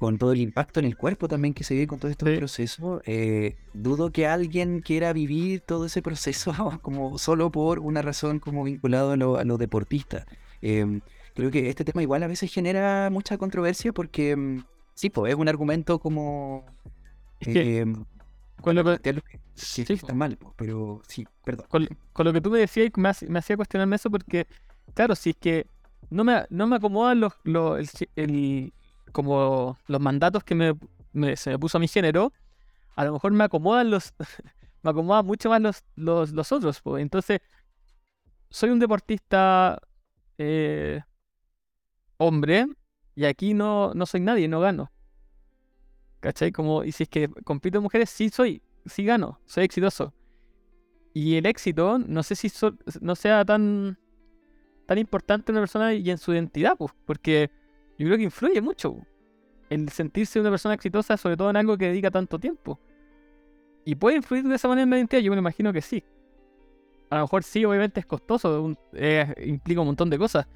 con 0.01 0.19
todo 0.19 0.33
el 0.33 0.41
impacto 0.41 0.81
en 0.81 0.87
el 0.87 0.97
cuerpo 0.97 1.29
también 1.29 1.55
que 1.55 1.63
se 1.63 1.75
vive 1.75 1.87
con 1.87 2.01
todo 2.01 2.11
estos 2.11 2.29
Sí. 2.29 2.37
procesos, 2.37 3.03
eh, 3.07 3.55
dudo 3.73 4.11
que 4.11 4.27
alguien 4.27 4.81
quiera 4.81 5.13
vivir 5.13 5.61
todo 5.61 5.87
ese 5.87 6.03
proceso 6.03 6.53
como 6.83 7.19
solo 7.19 7.51
por 7.53 7.79
una 7.79 8.03
razón 8.03 8.41
como 8.41 8.65
vinculado 8.65 9.13
a 9.13 9.17
lo, 9.17 9.37
a 9.37 9.45
lo 9.45 9.57
deportista. 9.57 10.27
Em, 10.61 11.03
creo 11.35 11.51
que 11.51 11.69
este 11.69 11.85
tema 11.85 12.03
igual 12.03 12.23
a 12.23 12.29
veces 12.29 12.53
genera 12.53 13.11
mucha 13.11 13.39
controversia 13.39 13.93
porque 13.93 14.37
mm, 14.37 14.65
sí, 14.95 15.11
pues 15.11 15.33
es 15.33 15.39
un 15.39 15.49
argumento 15.49 15.99
como... 16.01 16.65
Es 17.41 17.49
que 17.49 17.79
em, 17.81 18.05
que, 18.63 19.01
que, 19.03 19.21
sí, 19.55 19.83
está 19.83 20.15
mal, 20.15 20.39
pero 20.57 21.03
sí, 21.09 21.27
perdón. 21.45 21.67
con, 21.69 21.89
con 22.13 22.27
lo 22.27 22.33
que 22.33 22.41
tú 22.41 22.51
me 22.51 22.59
decías, 22.61 22.91
me, 22.97 23.09
hacía 23.39 23.57
cuestionarme 23.57 23.97
eso 23.97 24.11
porque, 24.11 24.47
claro, 24.95 25.15
si 25.15 25.31
es 25.31 25.37
que 25.37 25.67
no 26.11 26.25
me, 26.25 26.45
no 26.51 26.67
me 26.67 26.77
acomodan 26.77 27.21
los, 27.21 27.33
los- 27.45 27.81
el, 28.17 28.73
como 29.13 29.79
los 29.87 30.01
mandatos 30.01 30.45
que 30.45 30.55
me, 30.55 30.75
me- 31.13 31.37
se 31.37 31.51
me 31.51 31.59
puso 31.59 31.79
a 31.79 31.81
mi 31.81 31.89
género, 31.89 32.33
a 32.97 33.05
lo 33.05 33.13
mejor 33.15 33.33
me 33.33 33.45
acomodan 33.45 33.91
los, 33.91 34.15
me 34.83 34.91
acomodan 34.91 35.27
mucho 35.27 35.51
más 35.51 35.61
los, 35.63 35.85
los, 35.97 36.33
los 36.33 36.53
otros. 36.53 36.81
pues. 36.83 37.03
Entonces, 37.03 37.41
soy 38.51 38.71
un 38.71 38.79
deportista 38.79 39.81
eh, 40.39 41.03
hombre 42.27 42.67
y 43.15 43.25
aquí 43.25 43.55
no, 43.55 43.93
no 43.95 44.07
soy 44.07 44.21
nadie, 44.21 44.49
no 44.49 44.61
gano. 44.61 44.91
¿Cachai? 46.21 46.53
Como, 46.53 46.85
y 46.85 46.93
si 46.93 47.03
es 47.05 47.09
que 47.09 47.29
compito 47.45 47.81
mujeres, 47.83 48.11
sí 48.11 48.31
soy, 48.31 48.63
sí 48.87 49.05
gano, 49.05 49.41
soy 49.47 49.65
exitoso. 49.65 50.15
Y 51.13 51.37
el 51.37 51.47
éxito, 51.47 51.99
no 51.99 52.23
sé 52.23 52.35
si 52.35 52.49
so- 52.49 52.75
no 53.01 53.15
sea 53.15 53.45
tan, 53.45 53.99
tan 54.87 54.99
importante 54.99 55.53
en 55.53 55.57
una 55.57 55.63
persona 55.63 55.95
y 55.95 56.11
en 56.11 56.19
su 56.19 56.33
identidad, 56.33 56.77
pues, 56.77 56.93
porque 57.05 57.51
yo 57.99 58.07
creo 58.07 58.17
que 58.17 58.25
influye 58.25 58.61
mucho 58.61 58.95
po, 58.95 59.07
el 59.71 59.89
sentirse 59.91 60.41
una 60.41 60.51
persona 60.51 60.75
exitosa, 60.75 61.17
sobre 61.17 61.37
todo 61.37 61.51
en 61.51 61.57
algo 61.57 61.77
que 61.79 61.89
dedica 61.89 62.11
tanto 62.11 62.39
tiempo. 62.39 62.81
Y 63.85 63.95
puede 63.97 64.17
influir 64.17 64.45
de 64.45 64.55
esa 64.57 64.67
manera 64.67 64.85
en 64.85 64.91
la 64.91 64.97
identidad, 64.97 65.23
yo 65.23 65.31
me 65.33 65.39
imagino 65.39 65.73
que 65.73 65.83
sí. 65.83 66.03
A 67.11 67.17
lo 67.17 67.23
mejor 67.23 67.45
sí, 67.45 67.65
obviamente 67.65 68.01
es 68.01 68.07
costoso, 68.07 68.63
un- 68.63 68.79
eh, 68.95 69.33
implica 69.47 69.83
un 69.83 69.89
montón 69.89 70.11
de 70.11 70.19
cosas, 70.19 70.47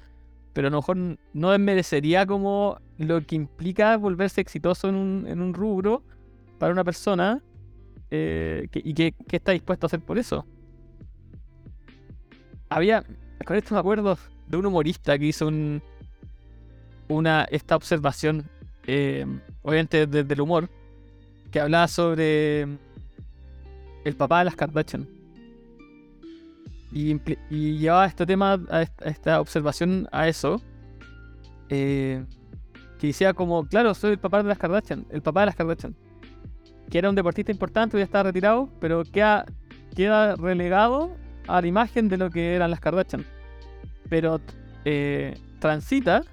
pero 0.59 0.67
a 0.67 0.71
lo 0.71 0.77
mejor 0.79 0.97
no 1.31 1.51
desmerecería 1.51 2.25
como 2.25 2.81
lo 2.97 3.25
que 3.25 3.37
implica 3.37 3.95
volverse 3.95 4.41
exitoso 4.41 4.89
en 4.89 4.95
un, 4.97 5.53
rubro 5.53 6.03
para 6.57 6.73
una 6.73 6.83
persona 6.83 7.41
eh, 8.11 8.67
y 8.73 8.93
que, 8.93 9.13
está 9.31 9.53
dispuesto 9.53 9.85
a 9.85 9.87
hacer 9.87 10.01
por 10.01 10.17
eso. 10.17 10.45
Había, 12.67 13.05
con 13.45 13.55
esto 13.55 13.73
me 13.73 13.79
acuerdo 13.79 14.17
de 14.47 14.57
un 14.57 14.65
humorista 14.65 15.17
que 15.17 15.27
hizo 15.27 15.47
un, 15.47 15.81
una, 17.07 17.45
esta 17.45 17.77
observación, 17.77 18.43
eh, 18.85 19.25
obviamente 19.61 20.07
desde 20.07 20.33
el 20.33 20.41
humor, 20.41 20.69
que 21.51 21.61
hablaba 21.61 21.87
sobre 21.87 22.63
el 22.63 24.15
papá 24.17 24.39
de 24.39 24.43
las 24.43 24.57
Kardashian. 24.57 25.18
Y, 26.91 27.19
y 27.49 27.77
llevaba 27.77 28.05
este 28.07 28.25
tema, 28.25 28.59
a 28.69 28.81
est- 28.81 29.01
a 29.01 29.09
esta 29.09 29.39
observación 29.41 30.07
a 30.11 30.27
eso. 30.27 30.61
eh, 31.69 32.25
que 32.99 33.07
decía 33.07 33.33
como, 33.33 33.65
claro, 33.67 33.93
soy 33.93 34.11
el 34.11 34.17
papá 34.19 34.41
de 34.43 34.49
las 34.49 34.57
Kardashian, 34.57 35.05
el 35.09 35.21
papá 35.21 35.41
de 35.41 35.45
las 35.47 35.55
Kardashian. 35.55 35.95
que 36.89 36.97
era 36.97 37.07
un 37.09 37.15
deportista 37.15 37.51
importante, 37.51 37.97
ya 37.97 38.03
está 38.03 38.23
retirado, 38.23 38.67
pero 38.81 39.03
queda, 39.03 39.45
queda 39.95 40.35
relegado 40.35 41.11
a 41.47 41.61
la 41.61 41.67
imagen 41.67 42.09
de 42.09 42.17
lo 42.17 42.29
que 42.31 42.55
eran 42.55 42.71
las 42.71 42.79
Kardashian. 42.79 43.23
Pero 44.09 44.41
eh, 44.85 45.37
transita 45.59 46.23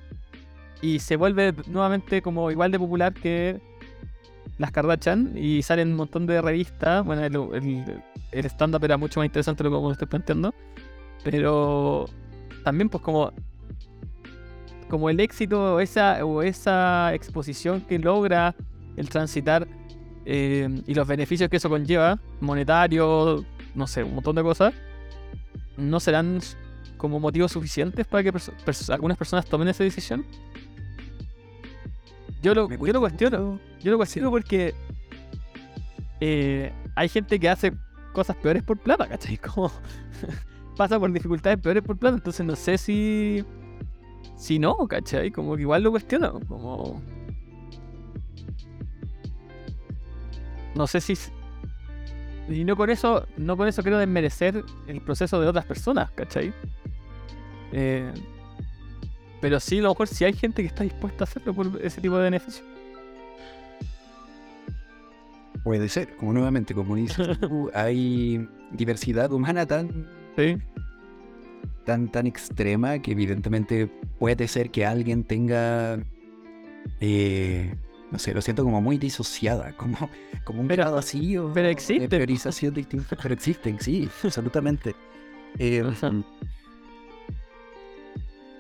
y 0.81 0.99
se 1.01 1.17
vuelve 1.17 1.55
nuevamente 1.69 2.23
como 2.23 2.51
igual 2.51 2.71
de 2.73 2.79
popular 2.79 3.13
que 3.13 3.61
las 4.59 4.71
Kardashian 4.73 5.33
y 5.37 5.63
salen 5.63 5.89
un 5.91 5.97
montón 5.97 6.27
de 6.27 6.41
revistas. 6.41 7.05
Bueno, 7.05 7.25
el, 7.25 8.03
el, 8.33 8.47
stand-up 8.47 8.85
era 8.85 8.97
mucho 8.97 9.21
más 9.21 9.27
interesante 9.27 9.63
de 9.63 9.71
lo 9.71 9.79
que 9.79 9.83
lo 9.83 9.93
estoy 9.93 10.09
planteando. 10.09 10.55
Pero 11.23 12.07
también 12.65 12.89
pues 12.89 13.03
como 13.03 13.33
como 14.89 15.11
el 15.11 15.21
éxito 15.21 15.75
o 15.75 15.81
esa, 15.81 16.25
o 16.25 16.43
esa 16.43 17.13
exposición 17.15 17.81
que 17.81 17.99
logra 17.99 18.55
el 18.97 19.09
transitar 19.09 19.67
eh, 20.25 20.83
y 20.87 20.95
los 20.95 21.07
beneficios 21.07 21.51
que 21.51 21.57
eso 21.57 21.69
conlleva, 21.69 22.19
monetario, 22.41 23.45
no 23.75 23.87
sé, 23.87 24.03
un 24.03 24.15
montón 24.15 24.37
de 24.37 24.43
cosas, 24.43 24.75
no 25.77 26.01
serán 26.01 26.41
como 26.97 27.21
motivos 27.21 27.53
suficientes 27.53 28.07
para 28.07 28.23
que 28.23 28.33
algunas 28.89 29.19
personas 29.19 29.47
tomen 29.47 29.69
esa 29.69 29.85
decisión. 29.85 30.25
Yo 32.47 32.55
lo, 32.55 32.69
yo 32.69 32.93
lo 32.93 33.01
cuestiono. 33.01 33.59
Yo 33.81 33.91
lo 33.91 33.97
cuestiono 33.97 34.31
porque 34.31 34.73
eh, 36.21 36.73
hay 36.95 37.09
gente 37.09 37.41
que 37.41 37.49
hace 37.49 37.73
cosas 38.13 38.37
peores 38.37 38.63
por 38.63 38.79
plata, 38.79 39.09
¿cachai? 39.09 39.37
Como 39.55 39.73
pasa 40.77 41.01
por 41.01 41.11
dificultades 41.11 41.59
peores 41.59 41.83
por 41.83 41.97
plata. 41.99 42.15
Entonces 42.19 42.47
no 42.47 42.55
sé 42.55 42.79
si. 42.79 43.45
Si 44.37 44.61
no, 44.61 44.77
¿cachai? 44.87 45.33
Como 45.33 45.57
que 45.57 45.63
igual 45.63 45.83
lo 45.83 45.91
cuestiono. 45.91 46.39
Como. 46.47 47.03
No 50.77 50.87
sé 50.87 51.01
si. 51.01 51.15
Y 52.49 52.63
no 52.63 52.77
con 52.77 52.91
eso. 52.91 53.27
No 53.37 53.57
con 53.57 53.67
eso 53.67 53.83
quiero 53.83 53.99
desmerecer 53.99 54.65
el 54.87 55.01
proceso 55.01 55.41
de 55.41 55.49
otras 55.49 55.65
personas, 55.65 56.13
¿cachai? 56.13 56.55
Eh, 57.73 58.13
pero 59.41 59.61
sí, 59.61 59.79
a 59.79 59.83
lo 59.83 59.91
mejor 59.91 60.09
si 60.09 60.25
hay 60.25 60.33
gente 60.33 60.63
que 60.63 60.69
está 60.69 60.85
dispuesta 60.85 61.25
a 61.25 61.27
hacerlo 61.27 61.55
por 61.55 61.81
ese 61.83 62.01
tipo 62.01 62.17
de 62.17 62.25
beneficio. 62.25 62.65
Puede 65.63 65.89
ser, 65.89 66.15
como 66.17 66.33
nuevamente, 66.33 66.75
como 66.75 66.95
dices 66.95 67.29
hay 67.75 68.49
diversidad 68.73 69.33
humana 69.33 69.67
tan, 69.67 70.07
tan, 71.85 72.11
tan 72.11 72.27
extrema 72.27 73.01
que 73.01 73.13
evidentemente 73.13 73.87
puede 74.19 74.47
ser 74.49 74.71
que 74.71 74.87
alguien 74.87 75.25
tenga, 75.25 75.99
eh, 77.01 77.75
no 78.13 78.19
sé, 78.19 78.33
lo 78.33 78.43
siento 78.43 78.63
como 78.63 78.81
muy 78.81 78.97
disociada, 78.99 79.73
como, 79.77 80.09
como 80.45 80.61
un 80.61 80.69
grado 80.69 80.99
así 80.99 81.37
o 81.37 81.53
pero 81.53 81.69
existe. 81.69 82.09
priorización 82.09 82.75
distinta, 82.75 83.17
pero 83.21 83.35
existen, 83.35 83.81
sí, 83.81 84.09
absolutamente. 84.23 84.95
Eh, 85.59 85.83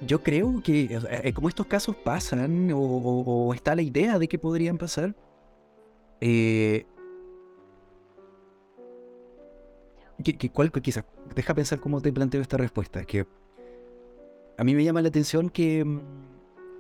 yo 0.01 0.23
creo 0.23 0.61
que 0.63 0.99
eh, 1.11 1.33
como 1.33 1.49
estos 1.49 1.67
casos 1.67 1.97
pasan 1.97 2.71
o, 2.75 3.53
está 3.55 3.75
la 3.75 3.83
idea 3.83 4.19
de 4.19 4.29
que 4.29 4.39
podrían 4.39 4.79
pasar, 4.79 5.15
eh, 6.21 6.87
que, 10.23 10.51
cuál, 10.51 10.71
quizás, 10.73 11.05
deja 11.35 11.55
pensar 11.55 11.81
cómo 11.81 12.01
te 12.01 12.13
planteo 12.13 12.41
esta 12.41 12.57
respuesta. 12.57 13.05
Que 13.05 13.27
a 14.59 14.65
mí 14.65 14.75
me 14.75 14.85
llama 14.85 15.03
la 15.03 15.09
atención 15.09 15.51
que 15.51 15.85
mm, 15.85 16.01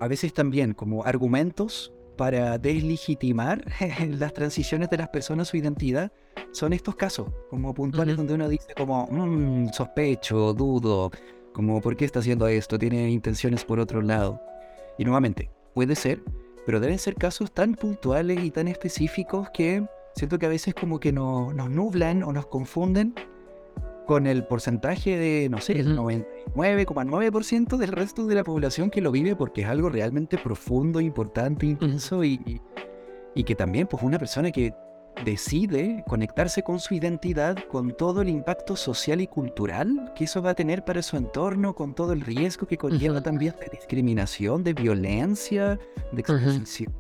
a 0.00 0.08
veces 0.08 0.32
también 0.34 0.74
como 0.74 1.04
argumentos 1.04 1.92
para 2.16 2.58
deslegitimar 2.58 3.64
las 4.08 4.32
transiciones 4.32 4.90
de 4.90 4.96
las 4.96 5.08
personas 5.08 5.48
su 5.48 5.56
identidad 5.56 6.12
son 6.52 6.72
estos 6.72 6.96
casos, 6.96 7.28
como 7.50 7.74
puntuales 7.74 8.16
donde 8.16 8.34
uno 8.34 8.48
dice 8.48 8.68
como 8.76 9.06
mm, 9.10 9.72
sospecho, 9.72 10.54
dudo, 10.54 11.10
como 11.56 11.80
¿por 11.80 11.96
qué 11.96 12.04
está 12.04 12.18
haciendo 12.18 12.46
esto? 12.48 12.78
Tiene 12.78 13.08
intenciones 13.08 13.64
por 13.64 13.80
otro 13.80 14.02
lado. 14.02 14.42
Y 14.98 15.06
nuevamente, 15.06 15.50
puede 15.72 15.94
ser, 15.94 16.22
pero 16.66 16.80
deben 16.80 16.98
ser 16.98 17.14
casos 17.14 17.50
tan 17.50 17.76
puntuales 17.76 18.44
y 18.44 18.50
tan 18.50 18.68
específicos 18.68 19.48
que 19.54 19.82
siento 20.14 20.38
que 20.38 20.44
a 20.44 20.50
veces 20.50 20.74
como 20.74 21.00
que 21.00 21.12
nos 21.12 21.70
nublan 21.70 22.24
o 22.24 22.34
nos 22.34 22.44
confunden 22.44 23.14
con 24.06 24.26
el 24.26 24.44
porcentaje 24.44 25.16
de, 25.16 25.48
no 25.48 25.62
sé, 25.62 25.80
el 25.80 25.96
99,9% 25.96 27.78
del 27.78 27.88
resto 27.88 28.26
de 28.26 28.34
la 28.34 28.44
población 28.44 28.90
que 28.90 29.00
lo 29.00 29.10
vive 29.10 29.34
porque 29.34 29.62
es 29.62 29.68
algo 29.68 29.88
realmente 29.88 30.36
profundo, 30.36 31.00
importante, 31.00 31.64
intenso 31.64 32.22
y, 32.22 32.60
y 33.34 33.44
que 33.44 33.54
también 33.54 33.86
pues 33.86 34.02
una 34.02 34.18
persona 34.18 34.50
que 34.50 34.74
decide 35.24 36.04
conectarse 36.06 36.62
con 36.62 36.78
su 36.78 36.94
identidad, 36.94 37.56
con 37.68 37.96
todo 37.96 38.22
el 38.22 38.28
impacto 38.28 38.76
social 38.76 39.20
y 39.20 39.26
cultural 39.26 40.12
que 40.14 40.24
eso 40.24 40.42
va 40.42 40.50
a 40.50 40.54
tener 40.54 40.84
para 40.84 41.02
su 41.02 41.16
entorno, 41.16 41.74
con 41.74 41.94
todo 41.94 42.12
el 42.12 42.20
riesgo 42.20 42.66
que 42.66 42.76
conlleva 42.76 43.22
también 43.22 43.54
de 43.60 43.68
discriminación, 43.70 44.62
de 44.62 44.74
violencia, 44.74 45.78
de 46.12 46.20
exposición. 46.20 46.92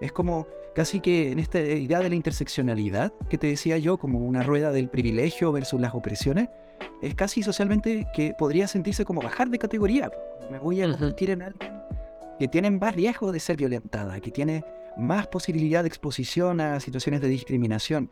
Es 0.00 0.12
como 0.12 0.46
casi 0.74 1.00
que 1.00 1.32
en 1.32 1.38
esta 1.38 1.60
idea 1.60 2.00
de 2.00 2.08
la 2.08 2.14
interseccionalidad 2.14 3.12
que 3.28 3.38
te 3.38 3.48
decía 3.48 3.78
yo, 3.78 3.98
como 3.98 4.18
una 4.20 4.42
rueda 4.42 4.72
del 4.72 4.88
privilegio 4.88 5.52
versus 5.52 5.80
las 5.80 5.94
opresiones, 5.94 6.48
es 7.02 7.14
casi 7.14 7.42
socialmente 7.42 8.06
que 8.14 8.34
podría 8.38 8.66
sentirse 8.66 9.04
como 9.04 9.20
bajar 9.20 9.50
de 9.50 9.58
categoría. 9.58 10.10
Me 10.50 10.58
voy 10.58 10.82
a 10.82 10.90
convertir 10.90 11.30
en 11.30 11.42
alguien 11.42 11.72
que 12.38 12.48
tiene 12.48 12.70
más 12.70 12.94
riesgo 12.94 13.32
de 13.32 13.40
ser 13.40 13.56
violentada, 13.56 14.18
que 14.20 14.30
tiene 14.30 14.64
más 14.96 15.26
posibilidad 15.26 15.82
de 15.82 15.88
exposición 15.88 16.60
a 16.60 16.80
situaciones 16.80 17.20
de 17.20 17.28
discriminación. 17.28 18.10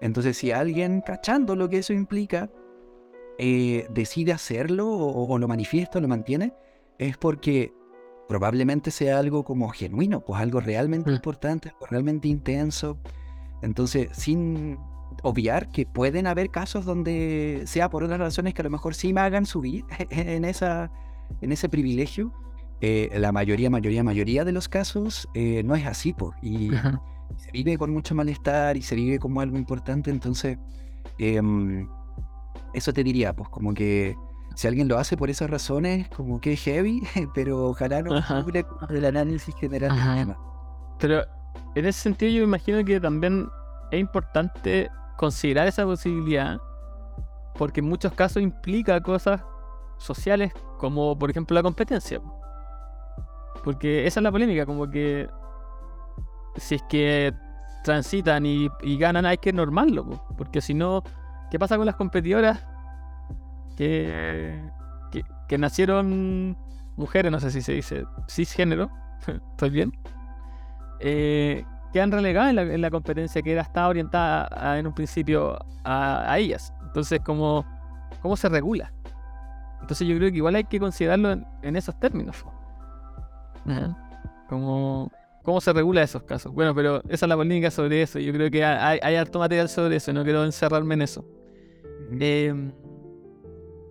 Entonces, 0.00 0.36
si 0.36 0.50
alguien, 0.50 1.00
cachando 1.00 1.54
lo 1.54 1.68
que 1.68 1.78
eso 1.78 1.92
implica, 1.92 2.50
eh, 3.38 3.86
decide 3.90 4.32
hacerlo 4.32 4.88
o, 4.88 5.38
lo 5.38 5.48
manifiesta 5.48 5.98
o 5.98 6.02
lo 6.02 6.08
mantiene, 6.08 6.52
es 6.98 7.16
porque 7.16 7.72
probablemente 8.28 8.90
sea 8.90 9.18
algo 9.18 9.44
como 9.44 9.68
genuino, 9.68 10.24
pues 10.24 10.40
algo 10.40 10.60
realmente 10.60 11.10
mm. 11.10 11.14
importante, 11.14 11.68
algo 11.70 11.86
realmente 11.86 12.28
intenso. 12.28 12.98
Entonces, 13.62 14.08
sin 14.12 14.78
obviar 15.22 15.68
que 15.70 15.86
pueden 15.86 16.26
haber 16.26 16.50
casos 16.50 16.84
donde 16.84 17.62
sea 17.66 17.90
por 17.90 18.02
otras 18.04 18.18
razones 18.18 18.54
que 18.54 18.62
a 18.62 18.64
lo 18.64 18.70
mejor 18.70 18.94
sí 18.94 19.12
me 19.12 19.20
hagan 19.20 19.46
subir 19.46 19.84
en, 20.10 20.44
esa, 20.44 20.90
en 21.40 21.52
ese 21.52 21.68
privilegio, 21.68 22.32
eh, 22.84 23.08
la 23.14 23.30
mayoría, 23.30 23.70
mayoría, 23.70 24.02
mayoría 24.02 24.44
de 24.44 24.50
los 24.50 24.68
casos 24.68 25.28
eh, 25.34 25.62
no 25.64 25.76
es 25.76 25.86
así. 25.86 26.16
Y 26.42 26.70
se 27.36 27.52
vive 27.52 27.78
con 27.78 27.92
mucho 27.92 28.12
malestar 28.16 28.76
y 28.76 28.82
se 28.82 28.96
vive 28.96 29.20
como 29.20 29.40
algo 29.40 29.56
importante. 29.56 30.10
Entonces, 30.10 30.58
em, 31.18 31.88
eso 32.74 32.92
te 32.92 33.04
diría, 33.04 33.34
pues, 33.34 33.48
como 33.50 33.72
que 33.72 34.16
si 34.56 34.66
alguien 34.66 34.88
lo 34.88 34.98
hace 34.98 35.16
por 35.16 35.30
esas 35.30 35.48
razones, 35.48 36.08
como 36.08 36.40
que 36.40 36.54
es 36.54 36.60
heavy, 36.64 37.00
pero 37.34 37.66
ojalá 37.66 38.02
no 38.02 38.20
cubre 38.20 38.66
el 38.90 39.04
análisis 39.04 39.54
general 39.54 39.94
del 39.94 40.14
tema. 40.16 40.38
Pero 40.98 41.22
en 41.76 41.86
ese 41.86 42.00
sentido, 42.00 42.32
yo 42.32 42.38
me 42.40 42.48
imagino 42.48 42.84
que 42.84 42.98
también 42.98 43.48
es 43.92 44.00
importante 44.00 44.90
considerar 45.16 45.68
esa 45.68 45.84
posibilidad, 45.84 46.58
porque 47.56 47.78
en 47.78 47.86
muchos 47.86 48.12
casos 48.12 48.42
implica 48.42 49.00
cosas 49.00 49.40
sociales, 49.98 50.52
como 50.78 51.16
por 51.16 51.30
ejemplo 51.30 51.54
la 51.54 51.62
competencia. 51.62 52.20
Porque 53.62 54.06
esa 54.06 54.20
es 54.20 54.24
la 54.24 54.32
polémica, 54.32 54.66
como 54.66 54.90
que 54.90 55.28
si 56.56 56.76
es 56.76 56.82
que 56.88 57.32
transitan 57.84 58.46
y, 58.46 58.68
ganan 58.98 59.26
hay 59.26 59.38
que 59.38 59.52
normarlo, 59.52 60.24
porque 60.36 60.60
si 60.60 60.74
no, 60.74 61.02
¿qué 61.50 61.58
pasa 61.58 61.76
con 61.76 61.86
las 61.86 61.96
competidoras 61.96 62.64
que, 63.76 64.60
que, 65.48 65.58
nacieron 65.58 66.56
mujeres, 66.96 67.30
no 67.30 67.40
sé 67.40 67.50
si 67.50 67.60
se 67.60 67.72
dice 67.72 68.04
cisgénero, 68.28 68.90
¿estoy 69.50 69.70
bien? 69.70 69.92
Eh, 71.00 71.64
quedan 71.92 72.12
relegadas 72.12 72.56
en 72.56 72.80
la, 72.80 72.90
competencia 72.90 73.42
que 73.42 73.52
era 73.52 73.62
estaba 73.62 73.88
orientada 73.88 74.78
en 74.78 74.86
un 74.86 74.94
principio 74.94 75.58
a, 75.84 76.38
ellas. 76.38 76.72
Entonces, 76.86 77.20
¿cómo, 77.24 77.66
¿cómo 78.22 78.36
se 78.36 78.48
regula? 78.48 78.92
Entonces 79.80 80.06
yo 80.06 80.16
creo 80.16 80.30
que 80.30 80.36
igual 80.36 80.54
hay 80.54 80.64
que 80.64 80.78
considerarlo 80.78 81.32
en 81.62 81.76
esos 81.76 81.98
términos. 81.98 82.44
¿Cómo, 84.48 85.10
¿Cómo 85.42 85.60
se 85.60 85.72
regula 85.72 86.02
esos 86.02 86.22
casos? 86.22 86.52
Bueno, 86.52 86.74
pero 86.74 87.02
esa 87.08 87.26
es 87.26 87.28
la 87.28 87.36
polémica 87.36 87.70
sobre 87.70 88.02
eso. 88.02 88.18
Yo 88.18 88.32
creo 88.32 88.50
que 88.50 88.64
hay, 88.64 88.98
hay 89.02 89.16
harto 89.16 89.38
material 89.38 89.68
sobre 89.68 89.96
eso. 89.96 90.12
No 90.12 90.22
quiero 90.22 90.44
encerrarme 90.44 90.94
en 90.94 91.02
eso. 91.02 91.24
Em, 92.20 92.72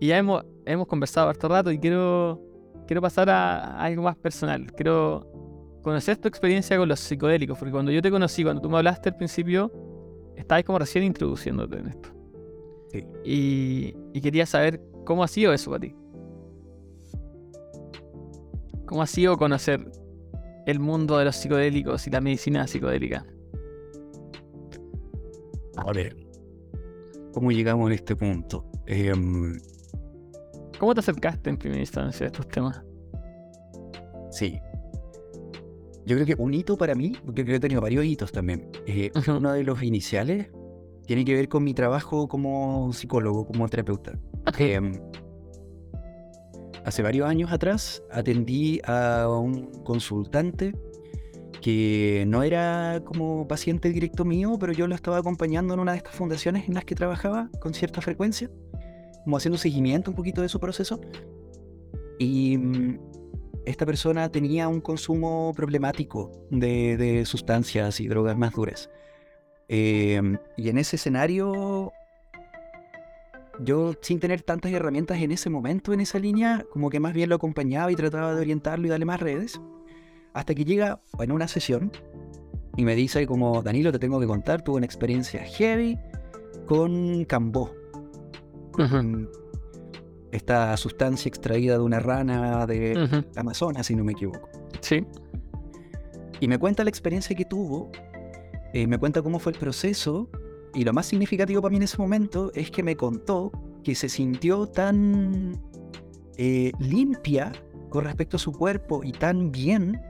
y 0.00 0.06
ya 0.06 0.18
hemos, 0.18 0.44
hemos 0.64 0.86
conversado 0.86 1.28
harto 1.28 1.48
rato 1.48 1.70
y 1.70 1.78
quiero, 1.78 2.40
quiero 2.86 3.02
pasar 3.02 3.28
a, 3.28 3.78
algo 3.82 4.02
más 4.02 4.16
personal. 4.16 4.72
Quiero 4.72 5.26
conocer 5.82 6.16
tu 6.16 6.28
experiencia 6.28 6.76
con 6.78 6.88
los 6.88 7.00
psicodélicos. 7.00 7.58
Porque 7.58 7.72
cuando 7.72 7.92
yo 7.92 8.00
te 8.00 8.10
conocí, 8.10 8.42
cuando 8.42 8.62
tú 8.62 8.70
me 8.70 8.78
hablaste 8.78 9.10
al 9.10 9.16
principio, 9.16 9.70
estabas 10.36 10.64
como 10.64 10.78
recién 10.78 11.04
introduciéndote 11.04 11.78
en 11.78 11.88
esto. 11.88 12.08
Sí. 12.90 13.04
Y, 13.24 13.96
y 14.12 14.20
quería 14.20 14.46
saber 14.46 14.80
cómo 15.04 15.22
ha 15.22 15.28
sido 15.28 15.52
eso 15.52 15.70
para 15.70 15.80
ti. 15.80 15.94
¿Cómo 18.92 19.00
ha 19.00 19.06
sido 19.06 19.38
conocer 19.38 19.90
el 20.66 20.78
mundo 20.78 21.16
de 21.16 21.24
los 21.24 21.36
psicodélicos 21.36 22.06
y 22.06 22.10
la 22.10 22.20
medicina 22.20 22.66
psicodélica? 22.66 23.24
A 25.78 25.90
ver, 25.94 26.14
¿cómo 27.32 27.50
llegamos 27.52 27.90
a 27.90 27.94
este 27.94 28.14
punto? 28.14 28.66
Em, 28.84 29.58
¿Cómo 30.78 30.92
te 30.92 31.00
acercaste 31.00 31.48
en 31.48 31.56
primera 31.56 31.80
instancia 31.80 32.26
a 32.26 32.26
estos 32.26 32.46
temas? 32.48 32.82
sí. 34.30 34.60
Yo 36.04 36.16
creo 36.16 36.26
que 36.26 36.34
un 36.34 36.52
hito 36.52 36.76
para 36.76 36.94
mí, 36.94 37.12
porque 37.24 37.44
creo 37.44 37.54
que 37.54 37.56
he 37.56 37.60
tenido 37.60 37.80
varios 37.80 38.04
hitos 38.04 38.30
también. 38.30 38.68
eh. 38.86 39.10
Uno 39.26 39.52
de 39.54 39.64
los 39.64 39.82
iniciales 39.82 40.50
tiene 41.06 41.24
que 41.24 41.34
ver 41.34 41.48
con 41.48 41.64
mi 41.64 41.72
trabajo 41.72 42.28
como 42.28 42.92
psicólogo, 42.92 43.46
como 43.46 43.66
terapeuta. 43.70 44.18
Em, 44.58 44.92
hace 46.84 47.02
varios 47.02 47.28
años 47.28 47.52
atrás 47.52 48.02
atendí 48.10 48.80
a 48.84 49.28
un 49.28 49.66
consultante 49.84 50.74
que 51.60 52.24
no 52.26 52.42
era 52.42 53.00
como 53.04 53.46
paciente 53.46 53.90
directo 53.90 54.24
mío, 54.24 54.56
pero 54.58 54.72
yo 54.72 54.88
lo 54.88 54.94
estaba 54.94 55.18
acompañando 55.18 55.74
en 55.74 55.80
una 55.80 55.92
de 55.92 55.98
estas 55.98 56.14
fundaciones 56.14 56.68
en 56.68 56.74
las 56.74 56.84
que 56.84 56.94
trabajaba 56.94 57.48
con 57.60 57.72
cierta 57.72 58.00
frecuencia, 58.00 58.50
como 59.24 59.36
haciendo 59.36 59.56
seguimiento 59.56 60.10
un 60.10 60.16
poquito 60.16 60.42
de 60.42 60.48
su 60.48 60.58
proceso. 60.58 61.00
Y 62.18 62.58
mm, 62.58 62.98
esta 63.64 63.86
persona 63.86 64.28
tenía 64.28 64.66
un 64.66 64.80
consumo 64.80 65.52
problemático 65.54 66.32
de, 66.50 67.22
sustancias 67.26 68.00
y 68.00 68.08
drogas 68.08 68.36
más 68.36 68.52
duras. 68.52 68.90
Em, 69.68 70.38
y 70.56 70.68
en 70.68 70.78
ese 70.78 70.96
escenario 70.96 71.92
yo 73.60 73.94
sin 74.00 74.20
tener 74.20 74.42
tantas 74.42 74.72
herramientas 74.72 75.20
en 75.20 75.32
ese 75.32 75.50
momento, 75.50 75.92
en 75.92 76.00
esa 76.00 76.18
línea, 76.18 76.64
como 76.70 76.90
que 76.90 77.00
más 77.00 77.12
bien 77.12 77.28
lo 77.28 77.36
acompañaba 77.36 77.92
y 77.92 77.96
trataba 77.96 78.34
de 78.34 78.40
orientarlo 78.40 78.86
y 78.86 78.90
darle 78.90 79.04
más 79.04 79.20
redes. 79.20 79.60
Hasta 80.32 80.54
que 80.54 80.64
llega 80.64 81.00
en 81.18 81.32
una 81.32 81.46
sesión 81.46 81.92
y 82.76 82.84
me 82.84 82.94
dice 82.94 83.26
como, 83.26 83.62
Danilo, 83.62 83.92
te 83.92 83.98
tengo 83.98 84.18
que 84.18 84.26
contar, 84.26 84.62
tuve 84.62 84.76
una 84.76 84.86
experiencia 84.86 85.44
heavy 85.44 85.98
con 86.66 87.24
Cambó. 87.24 87.74
Esta 90.30 90.74
sustancia 90.78 91.28
extraída 91.28 91.74
de 91.74 91.80
una 91.80 92.00
rana 92.00 92.66
de. 92.66 93.24
Amazonas, 93.36 93.86
si 93.86 93.94
no 93.94 94.04
me 94.04 94.12
equivoco. 94.12 94.48
Sí. 94.80 95.04
Y 96.40 96.48
me 96.48 96.58
cuenta 96.58 96.82
la 96.82 96.90
experiencia 96.90 97.36
que 97.36 97.44
tuvo, 97.44 97.92
eh, 98.72 98.86
me 98.86 98.98
cuenta 98.98 99.22
cómo 99.22 99.38
fue 99.38 99.52
el 99.52 99.58
proceso, 99.58 100.30
y 100.74 100.84
lo 100.84 100.92
más 100.92 101.06
significativo 101.06 101.60
para 101.60 101.70
mí 101.70 101.76
en 101.76 101.82
ese 101.82 101.98
momento 101.98 102.50
es 102.54 102.70
que 102.70 102.82
me 102.82 102.96
contó 102.96 103.52
que 103.82 103.94
se 103.94 104.08
sintió 104.08 104.66
tan 104.66 105.60
eh, 106.36 106.72
limpia 106.78 107.52
con 107.90 108.04
respecto 108.04 108.36
a 108.36 108.40
su 108.40 108.52
cuerpo 108.52 109.02
y 109.04 109.12
tan 109.12 109.52
bien 109.52 110.00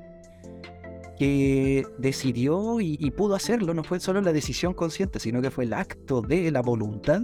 que 1.19 1.85
decidió 1.99 2.81
y, 2.81 3.11
pudo 3.13 3.35
hacerlo. 3.35 3.75
No 3.75 3.85
fue 3.85 4.01
solo 4.01 4.21
la 4.21 4.33
decisión 4.33 4.75
consciente, 4.75 5.21
sino 5.21 5.43
que 5.43 5.51
fue 5.51 5.65
el 5.65 5.73
acto 5.73 6.21
de 6.21 6.51
la 6.51 6.63
voluntad 6.63 7.23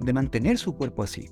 de 0.00 0.12
mantener 0.12 0.58
su 0.58 0.74
cuerpo 0.74 1.02
así. 1.02 1.28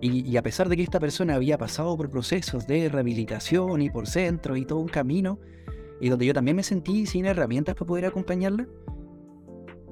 Y, 0.00 0.28
y 0.28 0.36
a 0.36 0.42
pesar 0.42 0.68
de 0.68 0.76
que 0.76 0.82
esta 0.82 1.00
persona 1.00 1.34
había 1.34 1.58
pasado 1.58 1.96
por 1.96 2.10
procesos 2.10 2.66
de 2.66 2.88
rehabilitación 2.88 3.82
y 3.82 3.90
por 3.90 4.06
centros 4.06 4.58
y 4.58 4.64
todo 4.64 4.78
un 4.78 4.88
camino, 4.88 5.38
y 6.00 6.08
donde 6.08 6.26
yo 6.26 6.34
también 6.34 6.56
me 6.56 6.62
sentí 6.62 7.06
sin 7.06 7.24
herramientas 7.26 7.74
para 7.74 7.86
poder 7.86 8.06
acompañarla, 8.06 8.66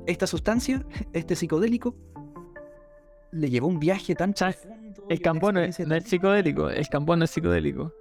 esta 0.06 0.26
sustancia, 0.26 0.84
este 1.12 1.36
psicodélico, 1.36 1.94
le 3.32 3.50
llevó 3.50 3.66
un 3.66 3.80
viaje 3.80 4.14
tan 4.14 4.32
profundo 4.32 5.06
El 5.08 5.20
cambón 5.20 5.54
no 5.54 5.60
es, 5.60 5.80
no 5.80 6.00
psicodélico. 6.00 6.70
El 6.70 6.88
cambón 6.88 7.18
no 7.18 7.24
es 7.24 7.30
psicodélico. 7.30 7.92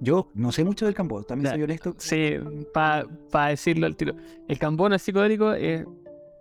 Yo 0.00 0.30
no 0.34 0.52
sé 0.52 0.64
mucho 0.64 0.84
del 0.84 0.94
campo, 0.94 1.22
también 1.22 1.52
soy 1.52 1.62
honesto. 1.62 1.94
Sí, 1.98 2.36
para 2.72 3.06
decirlo 3.48 3.86
al 3.86 3.96
tiro. 3.96 4.14
El 4.48 4.58
cambón 4.58 4.90
no 4.90 4.96
es 4.96 5.02
psicodélico, 5.02 5.52
es, 5.52 5.86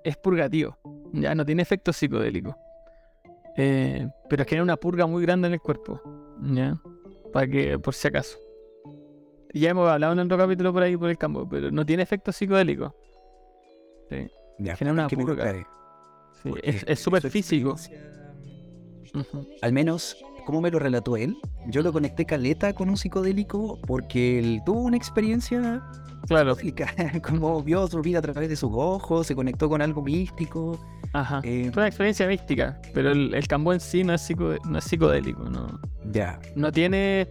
es 0.03 0.17
purgativo. 0.17 0.77
Ya 1.13 1.33
no 1.35 1.45
tiene 1.45 1.61
efecto 1.61 1.93
psicodélico. 1.93 2.57
Eh, 3.55 4.07
pero 4.29 4.43
genera 4.45 4.63
una 4.63 4.77
purga 4.77 5.05
muy 5.05 5.21
grande 5.23 5.47
en 5.47 5.53
el 5.53 5.61
cuerpo. 5.61 6.01
¿Ya? 6.41 6.81
Para 7.31 7.47
que, 7.47 7.79
por 7.79 7.93
si 7.93 8.07
acaso. 8.07 8.37
Ya 9.53 9.69
hemos 9.69 9.87
hablado 9.87 10.13
en 10.13 10.19
otro 10.19 10.37
capítulo 10.37 10.73
por 10.73 10.81
ahí 10.81 10.97
por 10.97 11.09
el 11.09 11.17
campo, 11.17 11.47
pero 11.47 11.69
no 11.71 11.85
tiene 11.85 12.03
efecto 12.03 12.31
psicodélico. 12.31 12.95
Sí, 14.13 14.27
Ya, 14.59 14.75
genera 14.75 14.93
una 14.93 15.07
purga. 15.07 15.53
sí, 16.43 16.51
Es 16.63 16.99
súper 16.99 17.29
físico. 17.29 17.75
Al 19.61 19.73
menos, 19.73 20.17
como 20.45 20.61
me 20.61 20.71
lo 20.71 20.79
relató 20.79 21.17
él, 21.17 21.37
yo 21.67 21.81
lo 21.81 21.91
conecté 21.93 22.25
caleta 22.25 22.73
con 22.73 22.89
un 22.89 22.97
psicodélico 22.97 23.79
porque 23.85 24.39
él 24.39 24.61
tuvo 24.65 24.81
una 24.81 24.97
experiencia 24.97 25.83
Claro, 26.27 26.55
como 27.27 27.61
vio 27.61 27.85
su 27.87 28.01
vida 28.01 28.19
a 28.19 28.21
través 28.21 28.47
de 28.49 28.55
sus 28.55 28.71
ojos, 28.73 29.27
se 29.27 29.35
conectó 29.35 29.67
con 29.69 29.81
algo 29.81 30.01
místico. 30.01 30.79
ajá. 31.11 31.41
eh, 31.43 31.69
Fue 31.73 31.81
una 31.83 31.87
experiencia 31.87 32.25
mística, 32.27 32.79
pero 32.93 33.11
el, 33.11 33.33
el 33.33 33.47
cambón 33.47 33.75
en 33.75 33.79
sí 33.81 34.03
no 34.05 34.13
es, 34.13 34.21
psico- 34.21 34.57
no 34.65 34.77
es 34.77 34.83
psicodélico, 34.85 35.43
no. 35.49 35.79
ya, 36.11 36.39
no 36.55 36.71
tiene 36.71 37.29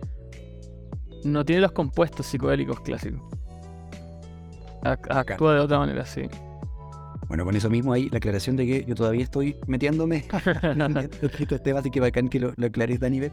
no 1.25 1.45
tiene 1.45 1.63
los 1.63 1.73
compuestos 1.73 2.27
psicodélicos 2.27 2.81
clásicos. 2.81 3.21
Ac- 4.83 5.07
Actúa 5.11 5.55
de 5.55 5.61
otra 5.61 5.79
manera, 5.79 6.05
sí. 6.05 6.23
Bueno, 7.33 7.47
con 7.47 7.57
eso 7.57 7.71
mismo 7.71 7.95
ahí 7.95 8.11
la 8.11 8.19
aclaración 8.19 8.57
de 8.57 8.67
que 8.67 8.85
yo 8.85 8.95
todavía 8.95 9.23
estoy 9.23 9.57
metiéndome 9.67 10.27
en 10.63 11.11
estos 11.39 11.63
temas, 11.63 11.81
así 11.81 11.91
que 11.91 11.99
bacán 11.99 12.29
que 12.29 12.39
lo, 12.39 12.53
lo 12.55 12.67
aclares, 12.67 13.01
Daniel. 13.01 13.33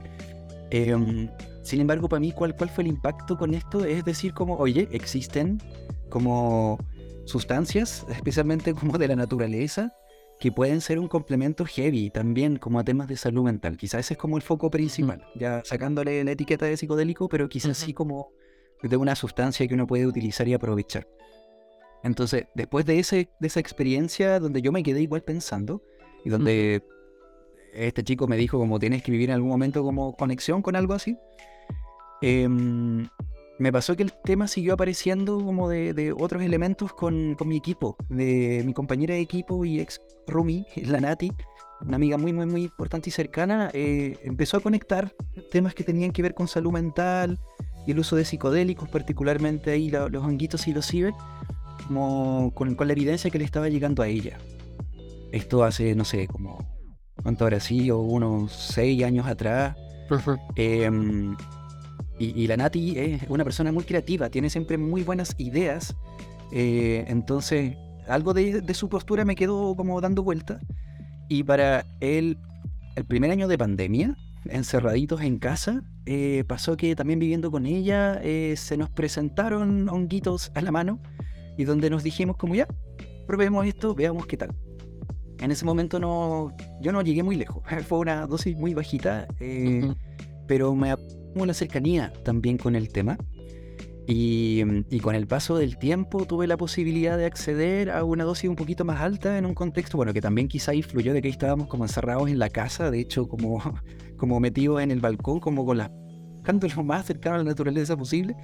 Em, 0.71 1.27
sin 1.63 1.81
embargo, 1.81 2.07
para 2.07 2.21
mí, 2.21 2.31
¿cuál, 2.31 2.55
¿cuál 2.55 2.69
fue 2.69 2.85
el 2.85 2.91
impacto 2.91 3.37
con 3.37 3.53
esto? 3.53 3.83
Es 3.83 4.05
decir, 4.05 4.33
como, 4.33 4.55
oye, 4.55 4.87
existen 4.93 5.61
como 6.07 6.77
sustancias, 7.25 8.05
especialmente 8.09 8.73
como 8.73 8.97
de 8.97 9.09
la 9.09 9.17
naturaleza, 9.17 9.91
que 10.39 10.53
pueden 10.53 10.79
ser 10.79 10.97
un 10.97 11.09
complemento 11.09 11.65
heavy 11.65 12.09
también 12.09 12.55
como 12.55 12.79
a 12.79 12.85
temas 12.85 13.09
de 13.09 13.17
salud 13.17 13.43
mental. 13.43 13.75
Quizás 13.75 13.99
ese 13.99 14.13
es 14.13 14.17
como 14.17 14.37
el 14.37 14.43
foco 14.43 14.71
principal, 14.71 15.25
ya 15.35 15.61
sacándole 15.65 16.23
la 16.23 16.31
etiqueta 16.31 16.65
de 16.65 16.77
psicodélico, 16.77 17.27
pero 17.27 17.49
quizás 17.49 17.77
Ujú. 17.77 17.87
sí 17.87 17.93
como 17.93 18.31
de 18.81 18.95
una 18.95 19.17
sustancia 19.17 19.67
que 19.67 19.73
uno 19.73 19.87
puede 19.87 20.07
utilizar 20.07 20.47
y 20.47 20.53
aprovechar. 20.53 21.05
Entonces, 22.03 22.45
después 22.55 22.85
de, 22.85 22.99
ese, 22.99 23.29
de 23.39 23.47
esa 23.47 23.59
experiencia 23.59 24.39
donde 24.39 24.61
yo 24.61 24.71
me 24.71 24.83
quedé 24.83 25.01
igual 25.01 25.23
pensando, 25.23 25.83
y 26.23 26.29
donde 26.29 26.83
este 27.73 28.03
chico 28.03 28.27
me 28.27 28.37
dijo 28.37 28.57
como 28.57 28.79
tienes 28.79 29.03
que 29.03 29.11
vivir 29.11 29.29
en 29.29 29.35
algún 29.35 29.49
momento 29.49 29.83
como 29.83 30.15
conexión 30.15 30.61
con 30.61 30.75
algo 30.75 30.93
así, 30.93 31.17
em, 32.21 33.07
me 33.59 33.71
pasó 33.71 33.95
que 33.95 34.03
el 34.03 34.13
tema 34.23 34.47
siguió 34.47 34.73
apareciendo 34.73 35.37
como 35.43 35.67
de, 35.69 35.93
de 35.93 36.13
otros 36.13 36.41
elementos 36.41 36.93
con, 36.93 37.35
con 37.35 37.47
mi 37.47 37.57
equipo, 37.57 37.97
de 38.09 38.63
mi 38.65 38.73
compañera 38.73 39.15
de 39.15 39.21
equipo 39.21 39.65
y 39.65 39.79
ex 39.79 40.01
Rumi, 40.27 40.65
la 40.77 41.01
Nati, 41.01 41.31
una 41.81 41.95
amiga 41.95 42.17
muy, 42.17 42.33
muy, 42.33 42.45
muy 42.45 42.63
importante 42.63 43.09
y 43.09 43.11
cercana, 43.11 43.69
eh, 43.73 44.17
empezó 44.23 44.57
a 44.57 44.59
conectar 44.61 45.13
temas 45.51 45.73
que 45.73 45.83
tenían 45.83 46.11
que 46.11 46.21
ver 46.21 46.33
con 46.33 46.47
salud 46.47 46.71
mental 46.71 47.39
y 47.85 47.91
el 47.91 47.99
uso 47.99 48.15
de 48.15 48.25
psicodélicos, 48.25 48.89
particularmente 48.89 49.71
ahí 49.71 49.89
los 49.89 50.23
honguitos 50.23 50.67
y 50.67 50.73
los 50.73 50.85
ciber, 50.85 51.13
como 51.89 52.51
con, 52.53 52.75
con 52.75 52.85
la 52.85 52.93
evidencia 52.93 53.31
que 53.31 53.39
le 53.39 53.45
estaba 53.45 53.67
llegando 53.67 54.03
a 54.03 54.07
ella. 54.07 54.37
Esto 55.31 55.63
hace, 55.63 55.95
no 55.95 56.05
sé, 56.05 56.27
como, 56.27 56.59
¿cuánto 57.23 57.45
habrá 57.45 57.59
sido? 57.59 57.99
Unos 57.99 58.51
seis 58.51 59.03
años 59.03 59.25
atrás. 59.25 59.75
Em, 60.55 61.35
y, 62.19 62.43
y 62.43 62.45
la 62.45 62.57
Nati 62.57 62.99
es 62.99 63.23
una 63.27 63.43
persona 63.43 63.71
muy 63.71 63.85
creativa, 63.85 64.29
tiene 64.29 64.51
siempre 64.51 64.77
muy 64.77 65.01
buenas 65.01 65.33
ideas. 65.39 65.95
eh, 66.51 67.05
entonces, 67.07 67.75
algo 68.07 68.35
de, 68.35 68.61
de 68.61 68.73
su 68.75 68.87
postura 68.87 69.25
me 69.25 69.35
quedó 69.35 69.75
como 69.75 69.99
dando 69.99 70.21
vuelta. 70.21 70.59
Y 71.27 71.41
para 71.43 71.85
él, 72.01 72.37
el 72.95 73.05
primer 73.05 73.31
año 73.31 73.47
de 73.47 73.57
pandemia, 73.57 74.15
encerraditos 74.45 75.21
en 75.21 75.39
casa, 75.39 75.81
eh, 76.05 76.43
pasó 76.47 76.77
que 76.77 76.95
también 76.95 77.17
viviendo 77.17 77.49
con 77.49 77.65
ella, 77.65 78.19
eh, 78.21 78.53
se 78.57 78.77
nos 78.77 78.91
presentaron 78.91 79.89
honguitos 79.89 80.51
a 80.53 80.61
la 80.61 80.71
mano 80.71 80.99
y 81.59 81.65
donde 81.65 81.89
nos 81.89 82.03
dijimos 82.03 82.37
como 82.37 82.55
ya, 82.55 82.65
probemos 83.27 83.65
esto, 83.65 83.93
veamos 83.93 84.25
qué 84.25 84.37
tal. 84.37 84.55
En 85.39 85.51
ese 85.51 85.65
momento 85.65 85.99
no, 85.99 86.55
yo 86.79 86.93
no 86.93 87.01
llegué 87.01 87.21
muy 87.21 87.35
lejos, 87.35 87.61
fue 87.87 87.99
una 87.99 88.25
dosis 88.27 88.55
muy 88.55 88.73
bajita, 88.73 89.27
eh, 89.41 89.81
Ujú. 89.83 89.95
pero 90.47 90.73
me 90.73 90.95
una 91.35 91.53
cercanía 91.53 92.13
también 92.23 92.57
con 92.57 92.77
el 92.77 92.89
tema. 92.89 93.17
Y, 94.07 94.63
y 94.89 95.01
con 95.01 95.13
el 95.13 95.27
paso 95.27 95.57
del 95.57 95.77
tiempo 95.77 96.25
tuve 96.25 96.47
la 96.47 96.57
posibilidad 96.57 97.15
de 97.15 97.25
acceder 97.25 97.91
a 97.91 98.03
una 98.03 98.23
dosis 98.23 98.49
un 98.49 98.55
poquito 98.55 98.83
más 98.83 99.01
alta 99.01 99.37
en 99.37 99.45
un 99.45 99.53
contexto, 99.53 99.97
bueno, 99.97 100.13
que 100.13 100.21
también 100.21 100.47
quizá 100.47 100.73
influyó 100.73 101.13
de 101.13 101.21
que 101.21 101.29
estábamos 101.29 101.67
como 101.67 101.83
encerrados 101.83 102.27
en 102.29 102.39
la 102.39 102.49
casa, 102.49 102.89
de 102.89 103.01
hecho 103.01 103.27
como, 103.27 103.61
como 104.17 104.39
metidos 104.39 104.81
en 104.81 104.91
el 104.91 105.01
balcón, 105.01 105.41
como 105.41 105.65
con 105.65 105.77
las 105.77 105.91
lo 106.75 106.83
más 106.83 107.05
cercano 107.05 107.35
a 107.35 107.37
la 107.39 107.43
naturaleza 107.43 107.97
posible. 107.97 108.35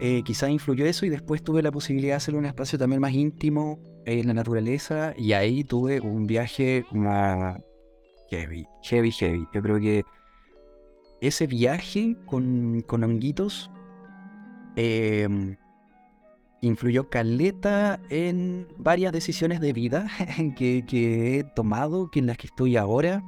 Eh, 0.00 0.22
quizá 0.24 0.50
influyó 0.50 0.84
eso 0.86 1.06
y 1.06 1.08
después 1.08 1.42
tuve 1.42 1.62
la 1.62 1.70
posibilidad 1.70 2.12
de 2.12 2.16
hacer 2.16 2.34
un 2.34 2.46
espacio 2.46 2.78
también 2.78 3.00
más 3.00 3.12
íntimo 3.12 3.78
en 4.06 4.26
la 4.26 4.34
naturaleza 4.34 5.14
y 5.16 5.32
ahí 5.32 5.62
tuve 5.64 6.00
un 6.00 6.26
viaje 6.26 6.84
más 6.92 7.60
heavy, 8.30 8.66
heavy, 8.82 9.12
heavy. 9.12 9.46
Yo 9.54 9.62
creo 9.62 9.78
que 9.78 10.04
ese 11.20 11.46
viaje 11.46 12.16
con, 12.26 12.82
con 12.82 13.04
honguitos 13.04 13.70
em, 14.76 15.56
influyó 16.60 17.08
caleta 17.08 18.00
en 18.10 18.66
varias 18.78 19.12
decisiones 19.12 19.60
de 19.60 19.72
vida 19.72 20.08
que, 20.56 20.84
que 20.86 21.38
he 21.38 21.44
tomado, 21.44 22.10
que 22.10 22.18
en 22.18 22.26
las 22.26 22.36
que 22.36 22.48
estoy 22.48 22.76
ahora, 22.76 23.22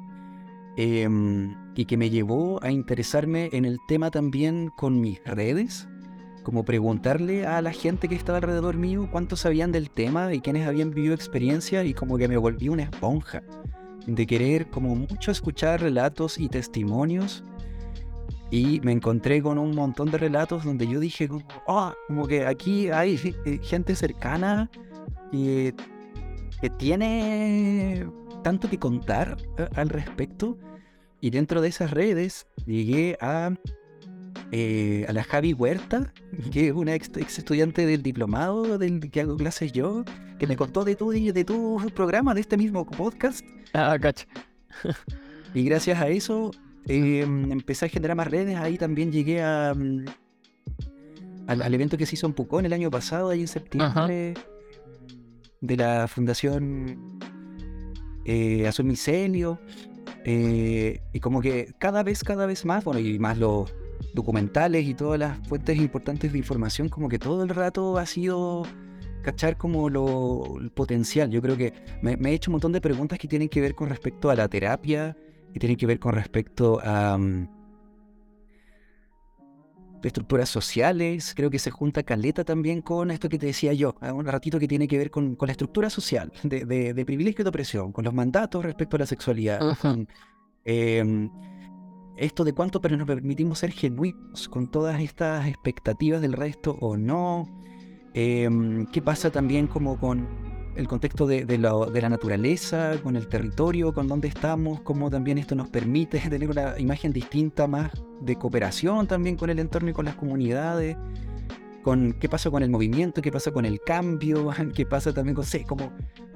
em, 0.76 1.54
y 1.76 1.84
que 1.84 1.96
me 1.96 2.10
llevó 2.10 2.62
a 2.62 2.70
interesarme 2.70 3.50
en 3.52 3.64
el 3.64 3.78
tema 3.86 4.10
también 4.10 4.70
con 4.76 5.00
mis 5.00 5.22
redes, 5.24 5.88
como 6.46 6.64
preguntarle 6.64 7.44
a 7.44 7.60
la 7.60 7.72
gente 7.72 8.06
que 8.06 8.14
estaba 8.14 8.38
alrededor 8.38 8.76
mío 8.76 9.08
cuánto 9.10 9.34
sabían 9.34 9.72
del 9.72 9.90
tema 9.90 10.32
y 10.32 10.40
quiénes 10.40 10.68
habían 10.68 10.92
vivido 10.92 11.12
experiencia 11.12 11.82
y 11.82 11.92
como 11.92 12.16
que 12.16 12.28
me 12.28 12.36
volví 12.36 12.68
una 12.68 12.84
esponja 12.84 13.42
de 14.06 14.26
querer 14.28 14.70
como 14.70 14.94
mucho 14.94 15.32
escuchar 15.32 15.80
relatos 15.80 16.38
y 16.38 16.48
testimonios 16.48 17.42
y 18.52 18.78
me 18.84 18.92
encontré 18.92 19.42
con 19.42 19.58
un 19.58 19.74
montón 19.74 20.12
de 20.12 20.18
relatos 20.18 20.62
donde 20.62 20.86
yo 20.86 21.00
dije, 21.00 21.28
"Ah, 21.66 21.94
como 22.06 22.28
que 22.28 22.46
aquí 22.46 22.90
hay 22.90 23.16
gente 23.64 23.96
cercana 23.96 24.70
que, 25.32 25.74
que 26.60 26.70
tiene 26.70 28.06
tanto 28.44 28.70
que 28.70 28.78
contar 28.78 29.36
eh, 29.58 29.68
al 29.74 29.88
respecto. 29.88 30.56
Y 31.20 31.30
dentro 31.30 31.60
de 31.60 31.70
esas 31.70 31.90
redes 31.90 32.46
llegué 32.66 33.18
a, 33.20 33.50
eh, 34.52 35.04
a 35.08 35.12
la 35.12 35.24
Javi 35.24 35.52
Huerta, 35.52 36.12
que 36.52 36.68
es 36.68 36.72
una 36.72 36.94
ex, 36.94 37.10
ex 37.16 37.38
estudiante 37.38 37.86
del 37.86 38.02
diplomado 38.02 38.78
del 38.78 39.10
que 39.10 39.20
hago 39.20 39.36
clases 39.36 39.72
yo, 39.72 40.04
que 40.38 40.46
me 40.46 40.56
contó 40.56 40.84
de 40.84 40.96
tu, 40.96 41.10
de 41.10 41.44
tu 41.44 41.80
programa, 41.94 42.34
de 42.34 42.40
este 42.40 42.56
mismo 42.56 42.86
podcast. 42.86 43.44
Ah, 43.72 43.96
cacha. 44.00 44.26
Y 45.54 45.64
gracias 45.64 45.98
a 46.00 46.08
eso 46.08 46.50
eh, 46.86 47.20
empecé 47.22 47.86
a 47.86 47.88
generar 47.88 48.16
más 48.16 48.28
redes. 48.28 48.56
Ahí 48.56 48.78
también 48.78 49.10
llegué 49.10 49.42
a, 49.42 49.74
mm, 49.74 50.04
al, 51.46 51.62
al 51.62 51.74
evento 51.74 51.96
que 51.96 52.06
se 52.06 52.14
hizo 52.14 52.26
en 52.26 52.34
Pucón 52.34 52.66
el 52.66 52.72
año 52.72 52.90
pasado, 52.90 53.30
ahí 53.30 53.40
en 53.40 53.48
septiembre, 53.48 54.34
de 55.60 55.76
la 55.76 56.06
Fundación 56.08 57.18
eh, 58.26 58.66
Azul 58.66 58.86
Micelio. 58.86 59.58
Eh, 60.24 61.00
y 61.12 61.20
como 61.20 61.40
que 61.40 61.72
cada 61.78 62.02
vez, 62.02 62.24
cada 62.24 62.46
vez 62.46 62.64
más, 62.64 62.84
bueno, 62.84 63.00
y 63.00 63.18
más 63.18 63.38
los 63.38 63.72
documentales 64.16 64.84
y 64.84 64.94
todas 64.94 65.20
las 65.20 65.38
fuentes 65.46 65.78
importantes 65.78 66.32
de 66.32 66.38
información, 66.38 66.88
como 66.88 67.08
que 67.08 67.20
todo 67.20 67.44
el 67.44 67.50
rato 67.50 67.98
ha 67.98 68.06
sido 68.06 68.64
cachar 69.22 69.56
como 69.56 69.88
lo 69.88 70.58
el 70.60 70.70
potencial. 70.72 71.30
Yo 71.30 71.40
creo 71.40 71.56
que 71.56 71.72
me, 72.02 72.16
me 72.16 72.30
he 72.30 72.34
hecho 72.34 72.50
un 72.50 72.54
montón 72.54 72.72
de 72.72 72.80
preguntas 72.80 73.18
que 73.20 73.28
tienen 73.28 73.48
que 73.48 73.60
ver 73.60 73.74
con 73.76 73.88
respecto 73.88 74.30
a 74.30 74.34
la 74.34 74.48
terapia, 74.48 75.16
que 75.52 75.60
tienen 75.60 75.76
que 75.76 75.86
ver 75.86 75.98
con 76.00 76.14
respecto 76.14 76.80
a 76.82 77.16
mm, 77.18 77.48
estructuras 80.02 80.48
sociales. 80.48 81.32
Creo 81.34 81.50
que 81.50 81.58
se 81.58 81.70
junta 81.70 82.02
caleta 82.04 82.44
también 82.44 82.80
con 82.82 83.10
esto 83.10 83.28
que 83.28 83.38
te 83.38 83.46
decía 83.46 83.72
yo, 83.72 83.94
a 84.00 84.12
un 84.12 84.24
ratito 84.26 84.58
que 84.58 84.68
tiene 84.68 84.86
que 84.86 84.98
ver 84.98 85.10
con, 85.10 85.34
con 85.34 85.46
la 85.48 85.52
estructura 85.52 85.90
social, 85.90 86.32
de, 86.42 86.64
de- 86.64 86.94
de 86.94 87.04
privilegio 87.04 87.42
y 87.42 87.44
de 87.44 87.48
opresión, 87.50 87.92
con 87.92 88.04
los 88.04 88.14
mandatos 88.14 88.64
respecto 88.64 88.96
a 88.96 89.00
la 89.00 89.06
sexualidad. 89.06 89.60
Em, 90.64 91.30
esto 92.16 92.44
de 92.44 92.52
cuánto 92.52 92.80
pero 92.80 92.96
nos 92.96 93.06
permitimos 93.06 93.58
ser 93.58 93.72
genuinos 93.72 94.48
con 94.48 94.70
todas 94.70 95.00
estas 95.00 95.46
expectativas 95.46 96.20
del 96.20 96.32
resto 96.32 96.76
o 96.80 96.96
no. 96.96 97.48
Em, 98.14 98.86
¿Qué 98.86 99.02
pasa 99.02 99.30
también 99.30 99.66
como 99.66 99.98
con 99.98 100.26
el 100.76 100.88
contexto 100.88 101.26
de, 101.26 101.44
de 101.44 101.58
la, 101.58 101.72
de 101.86 102.00
la 102.00 102.08
naturaleza, 102.08 103.00
con 103.02 103.16
el 103.16 103.28
territorio, 103.28 103.94
con 103.94 104.08
dónde 104.08 104.28
estamos, 104.28 104.80
cómo 104.82 105.10
también 105.10 105.38
esto 105.38 105.54
nos 105.54 105.68
permite 105.68 106.18
tener 106.30 106.50
una 106.50 106.78
imagen 106.78 107.12
distinta 107.12 107.66
más 107.66 107.90
de 108.20 108.36
cooperación 108.36 109.06
también 109.06 109.36
con 109.36 109.50
el 109.50 109.58
entorno 109.58 109.90
y 109.90 109.92
con 109.92 110.04
las 110.04 110.16
comunidades? 110.16 110.96
Con 111.86 112.14
qué 112.14 112.28
pasa 112.28 112.50
con 112.50 112.64
el 112.64 112.68
movimiento, 112.68 113.22
qué 113.22 113.30
pasa 113.30 113.52
con 113.52 113.64
el 113.64 113.80
cambio, 113.80 114.50
qué 114.74 114.84
pasa 114.84 115.12
también 115.12 115.36
con, 115.36 115.44
sé, 115.44 115.62
como 115.62 115.92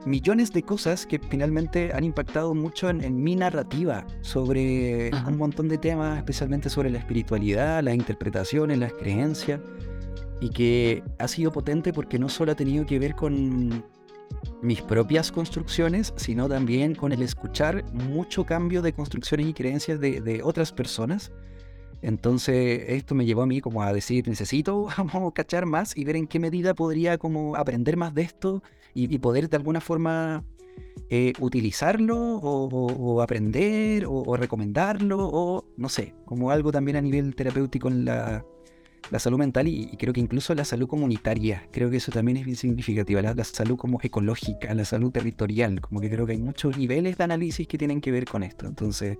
millones 0.07 0.53
de 0.53 0.63
cosas 0.63 1.07
que 1.07 1.19
finalmente 1.19 1.93
han 1.93 2.05
impactado 2.05 2.55
mucho 2.55 2.89
en, 2.89 3.03
en 3.03 3.21
mi 3.21 3.35
narrativa 3.35 4.07
sobre 4.21 5.11
Ajá. 5.13 5.29
un 5.29 5.39
montón 5.39 5.67
de 5.67 5.77
temas, 5.77 6.19
especialmente 6.19 6.71
sobre 6.71 6.89
la 6.89 6.99
espiritualidad, 6.99 7.83
las 7.83 7.97
interpretaciones, 7.97 8.79
las 8.79 8.93
creencias, 8.93 9.61
y 10.41 10.51
que 10.51 11.03
ha 11.19 11.27
sido 11.27 11.51
potente 11.51 11.93
porque 11.93 12.21
no 12.21 12.29
solo 12.29 12.53
ha 12.53 12.55
tenido 12.55 12.87
que 12.87 13.01
ver 13.01 13.17
con 13.17 13.85
mis 14.63 14.83
propias 14.83 15.33
construcciones, 15.33 16.15
sino 16.15 16.49
también 16.49 16.95
con 16.95 17.11
el 17.11 17.23
escuchar 17.23 17.85
mucho 17.93 18.47
cambio 18.47 18.83
de 18.83 18.93
construcciones 18.93 19.49
y 19.49 19.53
creencias 19.53 19.99
de, 19.99 20.21
de 20.21 20.45
otras 20.45 20.71
personas. 20.71 21.33
Entonces 22.03 22.85
esto 22.89 23.15
me 23.15 23.27
llevó 23.27 23.43
a 23.43 23.47
mí 23.47 23.61
como 23.61 23.83
a 23.83 23.93
decir, 23.93 24.27
necesito 24.29 24.89
vamos, 24.97 25.33
cachar 25.33 25.67
más 25.67 25.97
y 25.97 26.05
ver 26.05 26.17
en 26.17 26.27
qué 26.27 26.39
medida 26.39 26.75
podría 26.75 27.19
como 27.19 27.57
aprender 27.57 27.97
más 27.97 28.15
de 28.15 28.23
esto 28.23 28.63
y, 28.95 29.19
poder 29.19 29.49
de 29.49 29.57
alguna 29.57 29.81
forma 29.81 30.45
eh, 31.11 31.33
utilizarlo 31.39 32.17
o, 32.17 33.23
aprender 33.23 34.05
o, 34.07 34.37
recomendarlo 34.37 35.19
o 35.21 35.65
no 35.77 35.89
sé, 35.89 36.15
como 36.25 36.51
algo 36.51 36.73
también 36.73 36.97
a 36.97 37.01
nivel 37.01 37.37
terapéutico 37.37 37.89
en 37.89 38.05
la, 38.05 38.45
la 39.11 39.19
salud 39.19 39.39
mental 39.39 39.69
y, 39.69 39.91
y 39.93 39.97
creo 39.97 40.13
que 40.13 40.21
incluso 40.21 40.55
la 40.55 40.65
salud 40.65 40.89
comunitaria, 40.89 41.69
creo 41.71 41.91
que 41.91 41.99
eso 41.99 42.11
también 42.11 42.39
es 42.39 42.45
bien 42.45 42.57
significativa, 42.57 43.23
la, 43.23 43.35
la 43.35 43.45
salud 43.45 43.77
como 43.77 44.01
ecológica, 44.03 44.75
la 44.75 44.85
salud 44.85 45.13
territorial, 45.13 45.81
como 45.81 46.01
que 46.01 46.11
creo 46.11 46.27
que 46.27 46.33
hay 46.33 46.41
muchos 46.41 46.77
niveles 46.77 47.17
de 47.17 47.25
análisis 47.25 47.69
que 47.69 47.79
tienen 47.79 48.01
que 48.01 48.11
ver 48.11 48.25
con 48.25 48.43
esto, 48.43 48.67
entonces... 48.67 49.19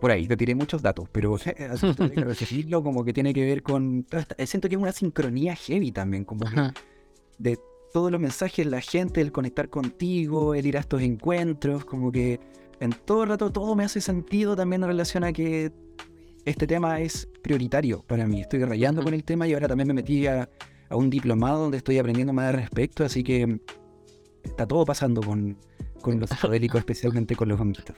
Por 0.00 0.10
ahí, 0.10 0.26
te 0.28 0.36
tiré 0.36 0.54
muchos 0.54 0.82
datos, 0.82 1.08
pero 1.10 1.36
referirlo 2.16 2.82
como 2.84 3.04
que 3.04 3.12
tiene 3.12 3.32
que 3.32 3.44
ver 3.44 3.62
con... 3.62 4.06
esta- 4.10 4.46
Siento 4.46 4.68
que 4.68 4.74
es 4.74 4.80
una 4.80 4.92
sincronía 4.92 5.54
heavy 5.56 5.90
también, 5.92 6.24
como 6.24 6.44
que 6.46 6.56
de 7.38 7.58
todos 7.92 8.10
los 8.12 8.20
mensajes, 8.20 8.66
la 8.66 8.80
gente, 8.80 9.20
el 9.22 9.32
conectar 9.32 9.70
contigo, 9.70 10.54
el 10.54 10.66
ir 10.66 10.76
a 10.76 10.80
estos 10.80 11.00
encuentros, 11.02 11.84
como 11.84 12.12
que 12.12 12.40
en 12.80 12.90
todo 13.06 13.22
el 13.22 13.30
rato 13.30 13.50
todo 13.50 13.74
me 13.74 13.84
hace 13.84 14.00
sentido 14.02 14.54
también 14.54 14.82
en 14.82 14.88
relación 14.88 15.24
a 15.24 15.32
que 15.32 15.72
este 16.44 16.66
tema 16.66 17.00
es 17.00 17.26
prioritario 17.42 18.02
para 18.06 18.26
mí. 18.26 18.42
Estoy 18.42 18.62
rayando 18.64 19.02
con 19.02 19.14
el 19.14 19.24
tema 19.24 19.46
y 19.48 19.54
ahora 19.54 19.66
también 19.68 19.88
me 19.88 19.94
metí 19.94 20.26
a, 20.26 20.48
a 20.90 20.96
un 20.96 21.08
diplomado 21.08 21.62
donde 21.62 21.78
estoy 21.78 21.98
aprendiendo 21.98 22.32
más 22.34 22.48
al 22.54 22.60
respecto, 22.60 23.02
así 23.04 23.22
que 23.24 23.60
está 24.44 24.66
todo 24.66 24.84
pasando 24.84 25.22
con, 25.22 25.56
con 26.02 26.20
los 26.20 26.28
psicodélicos, 26.30 26.78
especialmente 26.80 27.34
con 27.34 27.48
los 27.48 27.58
honguitos. 27.58 27.96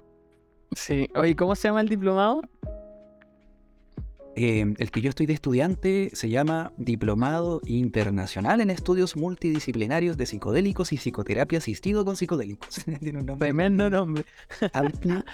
Sí. 0.72 1.08
Oye, 1.14 1.34
¿cómo 1.36 1.54
se 1.54 1.68
llama 1.68 1.80
el 1.80 1.88
diplomado? 1.88 2.42
Eh, 4.36 4.72
el 4.78 4.90
que 4.92 5.00
yo 5.00 5.08
estoy 5.08 5.26
de 5.26 5.32
estudiante 5.32 6.10
se 6.12 6.28
llama 6.28 6.72
Diplomado 6.76 7.60
Internacional 7.64 8.60
en 8.60 8.70
Estudios 8.70 9.16
Multidisciplinarios 9.16 10.16
de 10.16 10.26
Psicodélicos 10.26 10.92
y 10.92 10.96
Psicoterapia 10.96 11.58
Asistido 11.58 12.04
con 12.04 12.14
Psicodélicos. 12.16 12.84
Tiene 13.00 13.18
un 13.18 13.26
nombre 13.26 13.48
Tremendo 13.48 13.90
nombre. 13.90 14.24
amplio 14.72 15.24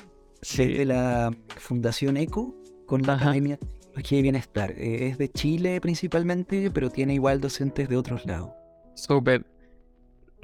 de 0.56 0.84
la 0.86 1.30
Fundación 1.58 2.16
ECO 2.16 2.54
con 2.86 3.02
la 3.02 3.14
Ajá. 3.14 3.26
Academia 3.26 3.58
de 3.58 3.66
Psicología 3.68 4.18
y 4.18 4.22
Bienestar. 4.22 4.70
Eh, 4.78 5.08
es 5.08 5.18
de 5.18 5.28
Chile 5.30 5.78
principalmente, 5.82 6.70
pero 6.70 6.88
tiene 6.88 7.12
igual 7.14 7.42
docentes 7.42 7.88
de 7.90 7.96
otros 7.98 8.24
lados. 8.24 8.50
Súper. 8.94 9.44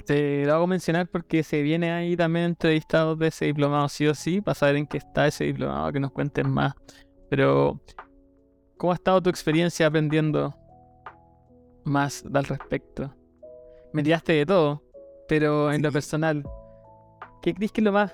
Te 0.07 0.45
lo 0.45 0.55
hago 0.55 0.67
mencionar 0.67 1.09
porque 1.09 1.43
se 1.43 1.63
viene 1.63 1.93
ahí 1.93 2.17
también 2.17 2.47
entrevistados 2.47 3.19
de 3.19 3.29
ese 3.29 3.47
diplomado, 3.47 3.89
sí 3.89 4.07
o 4.07 4.15
sí, 4.15 4.41
para 4.41 4.55
saber 4.55 4.77
en 4.77 4.87
qué 4.87 4.99
está 4.99 5.27
ese 5.27 5.45
diplomado, 5.45 5.93
que 5.93 6.01
nos 6.01 6.13
cuenten 6.13 6.49
más. 6.49 6.75
Pero, 7.29 7.81
¿cómo 8.77 8.93
ha 8.93 8.95
estado 8.95 9.23
tu 9.23 9.31
experiencia 9.31 9.87
aprendiendo 9.87 10.55
más 11.85 12.25
al 12.33 12.45
respecto? 12.45 13.15
Me 13.93 14.03
tiraste 14.03 14.33
de 14.33 14.47
todo, 14.47 14.83
pero 15.29 15.73
en 15.73 15.83
lo 15.83 15.93
personal, 15.93 16.45
¿qué 17.43 17.55
crees 17.55 17.73
que 17.73 17.81
es 17.81 17.85
lo 17.85 17.93
más, 17.93 18.13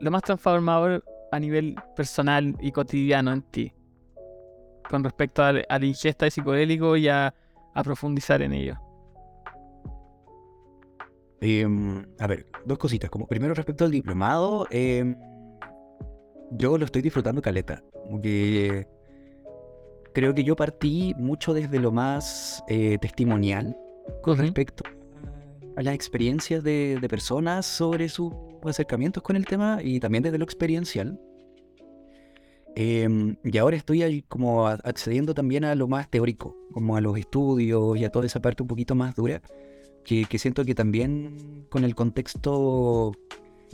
lo 0.00 0.10
más 0.10 0.22
transformador 0.22 1.04
a 1.32 1.38
nivel 1.38 1.76
personal 1.96 2.56
y 2.60 2.72
cotidiano 2.72 3.32
en 3.32 3.42
ti? 3.42 3.72
Con 4.88 5.04
respecto 5.04 5.42
a, 5.42 5.48
a 5.48 5.78
la 5.78 5.86
ingesta 5.86 6.26
de 6.26 6.30
psicodélico 6.30 6.96
y 6.96 7.08
a, 7.08 7.34
a 7.74 7.82
profundizar 7.82 8.42
en 8.42 8.52
ello. 8.52 8.83
Em, 11.40 12.04
a 12.18 12.26
ver, 12.26 12.46
dos 12.64 12.78
cositas. 12.78 13.10
Como 13.10 13.26
primero 13.26 13.54
respecto 13.54 13.84
al 13.84 13.90
diplomado, 13.90 14.66
em, 14.70 15.16
yo 16.52 16.78
lo 16.78 16.84
estoy 16.84 17.02
disfrutando 17.02 17.42
caleta. 17.42 17.82
Como 18.04 18.20
que 18.20 18.86
creo 20.12 20.34
que 20.34 20.44
yo 20.44 20.56
partí 20.56 21.14
mucho 21.18 21.52
desde 21.54 21.80
lo 21.80 21.90
más 21.92 22.62
eh, 22.68 22.98
testimonial 23.00 23.76
con 24.22 24.38
respecto 24.38 24.84
a 25.76 25.82
las 25.82 25.94
experiencias 25.94 26.62
de, 26.62 26.98
de 27.00 27.08
personas 27.08 27.66
sobre 27.66 28.08
sus 28.08 28.32
acercamientos 28.64 29.22
con 29.22 29.36
el 29.36 29.44
tema 29.44 29.80
y 29.82 30.00
también 30.00 30.22
desde 30.22 30.38
lo 30.38 30.44
experiencial. 30.44 31.18
Em, 32.76 33.36
y 33.44 33.58
ahora 33.58 33.76
estoy 33.76 34.02
ahí 34.02 34.22
como 34.22 34.66
accediendo 34.66 35.32
también 35.32 35.64
a 35.64 35.74
lo 35.76 35.86
más 35.86 36.10
teórico, 36.10 36.56
como 36.72 36.96
a 36.96 37.00
los 37.00 37.16
estudios 37.16 37.96
y 37.96 38.04
a 38.04 38.10
toda 38.10 38.26
esa 38.26 38.40
parte 38.40 38.62
un 38.62 38.68
poquito 38.68 38.96
más 38.96 39.14
dura, 39.14 39.40
que, 40.04 40.24
que 40.26 40.38
siento 40.38 40.64
que 40.64 40.74
también 40.74 41.66
con 41.70 41.84
el 41.84 41.94
contexto 41.94 43.12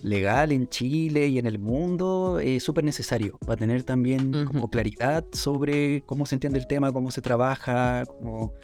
legal 0.03 0.53
en 0.53 0.69
Chile 0.69 1.29
y 1.29 1.39
en 1.39 1.47
el 1.47 1.59
mundo 1.59 2.39
es 2.41 2.63
súper 2.63 2.85
necesario 2.85 3.39
para 3.39 3.57
tener 3.57 3.83
también 3.83 4.47
como 4.47 4.71
claridad 4.71 5.25
sobre 5.33 6.03
cómo 6.07 6.27
se 6.27 6.37
entiende 6.37 6.59
el 6.59 6.67
tema, 6.67 6.93
cómo 6.93 7.11
se 7.11 7.21
trabaja, 7.21 8.05
como 8.07 8.55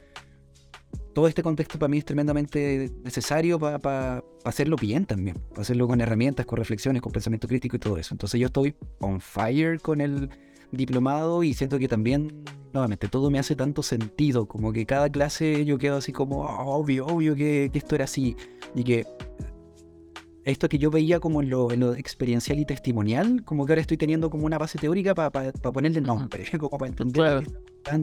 todo 1.15 1.29
este 1.29 1.43
contexto 1.43 1.79
para 1.79 1.89
mí 1.89 1.99
es 1.99 2.05
tremendamente 2.05 2.91
necesario 3.03 3.59
para 3.59 4.23
hacerlo 4.45 4.77
bien 4.77 5.07
también, 5.07 5.37
para 5.51 5.63
hacerlo 5.63 5.89
con 5.89 6.01
herramientas, 6.01 6.45
con 6.47 6.59
reflexiones, 6.59 7.01
con 7.01 7.13
pensamiento 7.13 7.49
crítico 7.49 7.77
y 7.77 7.79
todo 7.79 7.97
eso. 7.97 8.15
Entonces 8.15 8.39
yo 8.41 8.47
estoy 8.47 8.75
on 9.01 9.21
fire 9.21 9.81
con 9.81 10.01
el 10.01 10.29
diplomado 10.73 11.43
y 11.43 11.55
siento 11.55 11.79
que 11.79 11.89
también, 11.89 12.43
nuevamente, 12.73 13.09
todo 13.09 13.31
me 13.31 13.39
hace 13.39 13.55
tanto 13.57 13.83
sentido, 13.83 14.47
como 14.47 14.73
que 14.73 14.87
cada 14.87 15.09
clase 15.11 15.65
yo 15.65 15.79
quedo 15.79 15.97
así 15.97 16.13
como, 16.13 16.47
"Ah, 16.49 16.65
obvio, 16.65 17.07
obvio 17.07 17.35
que, 17.35 17.71
que 17.73 17.79
esto 17.79 17.95
era 17.95 18.05
así 18.05 18.37
y 18.75 18.85
que 18.85 19.07
esto 20.45 20.69
que 20.69 20.79
yo 20.79 20.91
veía 20.93 21.19
como 21.19 21.43
en 21.43 21.51
lo, 21.51 21.73
en 21.73 21.81
lo 21.81 21.95
experiencial 21.95 22.59
y 22.61 22.65
testimonial, 22.65 23.43
como 23.45 23.67
que 23.67 23.73
ahora 23.73 23.81
estoy 23.81 23.97
teniendo 23.97 24.31
como 24.31 24.47
una 24.47 24.59
base 24.59 24.79
teórica 24.79 25.13
para 25.15 25.53
ponerle 25.53 26.01
nombre, 26.01 26.45
como 26.61 26.79
para 26.79 26.89
entender 26.89 27.15
Claro. 27.15 27.43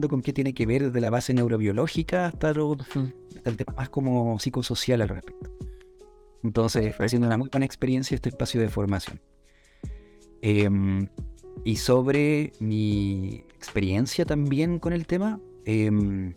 qué 0.02 0.08
con 0.08 0.20
qué 0.22 0.32
tiene 0.34 0.52
que 0.52 0.66
ver 0.66 0.84
desde 0.84 1.00
la 1.00 1.08
base 1.10 1.32
neurobiológica 1.32 2.26
hasta, 2.26 2.52
lo, 2.52 2.72
hasta 2.72 3.50
el 3.50 3.56
tema 3.56 3.72
más 3.76 3.88
como 3.88 4.38
psicosocial 4.38 5.00
al 5.02 5.08
respecto. 5.08 5.50
Entonces, 6.42 6.86
está 6.86 7.08
siendo 7.08 7.26
una 7.28 7.38
muy 7.38 7.48
buena 7.50 7.64
experiencia 7.64 8.14
este 8.14 8.28
espacio 8.28 8.60
de 8.60 8.68
formación. 8.68 9.18
Em, 10.42 11.08
y 11.64 11.76
sobre 11.76 12.52
mi 12.60 13.44
experiencia 13.56 14.24
también 14.24 14.78
con 14.78 14.92
el 14.92 15.06
tema, 15.06 15.40
em, 15.64 16.34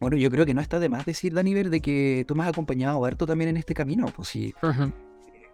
bueno, 0.00 0.16
yo 0.16 0.30
creo 0.30 0.44
que 0.44 0.54
no 0.54 0.60
está 0.60 0.80
de 0.80 0.88
más 0.88 1.06
decir, 1.06 1.32
Daniver, 1.32 1.70
de 1.70 1.80
que 1.80 2.24
tú 2.26 2.34
me 2.34 2.42
has 2.42 2.50
acompañado 2.50 3.04
harto 3.04 3.26
también 3.26 3.50
en 3.50 3.56
este 3.56 3.74
camino. 3.74 4.06
Pues 4.14 4.28
sí, 4.28 4.54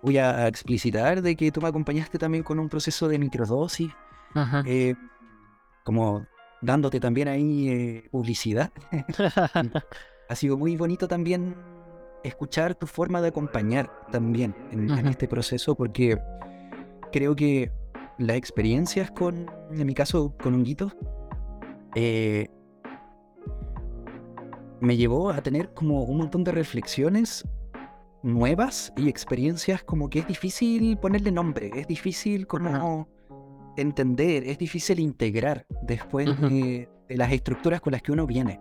voy 0.03 0.19
a 0.19 0.49
explicitar 0.49 1.23
de 1.23 1.37
que 1.37 1.53
tú 1.53 1.61
me 1.61 1.69
acompañaste 1.69 2.19
también 2.19 2.43
con 2.43 2.59
un 2.59 2.69
proceso 2.69 3.07
de 3.07 3.19
microdosis, 3.19 3.91
eh, 4.65 4.95
como 5.85 6.27
dándote 6.63 7.01
también 7.01 7.29
ahí 7.29 7.69
eh, 7.69 8.09
publicidad. 8.11 8.73
ha 10.29 10.35
sido 10.35 10.57
muy 10.57 10.77
bonito 10.77 11.07
también 11.07 11.55
escuchar 12.25 12.75
tu 12.75 12.87
forma 12.87 13.21
de 13.21 13.29
acompañar 13.29 13.91
también 14.11 14.55
en, 14.71 14.91
este 15.07 15.29
proceso, 15.29 15.75
porque 15.75 16.19
creo 17.13 17.37
que 17.37 17.71
las 18.21 18.37
experiencias 18.37 19.11
con, 19.11 19.51
en 19.73 19.87
mi 19.87 19.95
caso, 19.95 20.35
con 20.43 20.55
Honguito, 20.55 20.93
eh, 21.95 22.49
me 24.81 24.97
llevó 24.97 25.31
a 25.31 25.43
tener 25.43 25.73
como 25.75 26.05
un 26.05 26.19
montón 26.19 26.45
de 26.45 26.53
reflexiones 26.53 27.47
nuevas 28.23 28.93
y 28.97 29.09
experiencias 29.09 29.83
como 29.83 30.09
que 30.11 30.21
es 30.21 30.27
difícil 30.27 30.97
ponerle 30.99 31.33
nombre, 31.33 31.71
es 31.75 31.87
difícil 31.87 32.47
como 32.47 33.09
entender, 33.77 34.45
es 34.45 34.59
difícil 34.59 35.01
integrar 35.01 35.67
después 35.83 36.29
de 36.41 36.89
las 37.09 37.33
estructuras 37.33 37.81
con 37.81 37.93
las 37.93 38.03
que 38.03 38.13
uno 38.13 38.27
viene. 38.27 38.61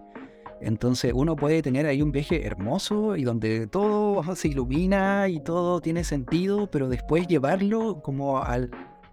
Entonces 0.61 1.13
uno 1.15 1.37
puede 1.37 1.61
tener 1.61 1.85
ahí 1.85 2.01
un 2.01 2.11
viaje 2.11 2.45
hermoso 2.45 3.15
y 3.15 3.23
donde 3.23 3.67
todo 3.67 4.23
se 4.35 4.49
ilumina 4.49 5.27
y 5.29 5.39
todo 5.41 5.79
tiene 5.81 6.03
sentido, 6.03 6.69
pero 6.69 6.89
después 6.89 7.27
llevarlo 7.27 8.01
como 8.01 8.39
al- 8.41 8.69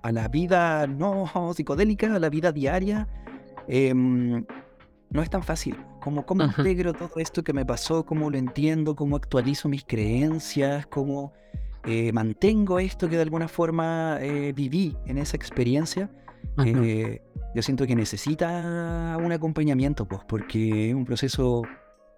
a 0.07 0.13
la 0.13 0.29
vida 0.29 0.87
no 0.87 1.27
psicodélica, 1.55 2.15
a 2.15 2.19
la 2.19 2.31
vida 2.31 2.53
diaria, 2.53 3.09
em, 3.69 4.45
no 5.11 5.23
es 5.23 5.31
tan 5.31 5.43
fácil. 5.43 5.77
Como 6.01 6.25
cómo 6.25 6.45
Ujú. 6.45 6.61
integro 6.61 6.93
todo 6.93 7.11
esto 7.17 7.43
que 7.43 7.53
me 7.53 7.65
pasó, 7.65 8.07
cómo 8.07 8.31
lo 8.31 8.39
entiendo, 8.39 8.95
cómo 8.95 9.17
actualizo 9.17 9.69
mis 9.69 9.85
creencias, 9.85 10.87
cómo 10.87 11.33
eh, 11.85 12.13
mantengo 12.13 12.79
esto 12.79 13.09
que 13.09 13.17
de 13.17 13.23
alguna 13.23 13.49
forma 13.49 14.19
eh, 14.21 14.53
viví 14.53 14.97
en 15.07 15.19
esa 15.19 15.37
experiencia. 15.37 16.11
Eh, 16.65 17.21
yo 17.55 17.63
siento 17.63 17.87
que 17.87 17.97
necesita 17.97 19.19
un 19.21 19.33
acompañamiento, 19.33 20.07
pues, 20.07 20.23
porque 20.27 20.91
es 20.91 20.95
un 20.95 21.05
proceso 21.05 21.63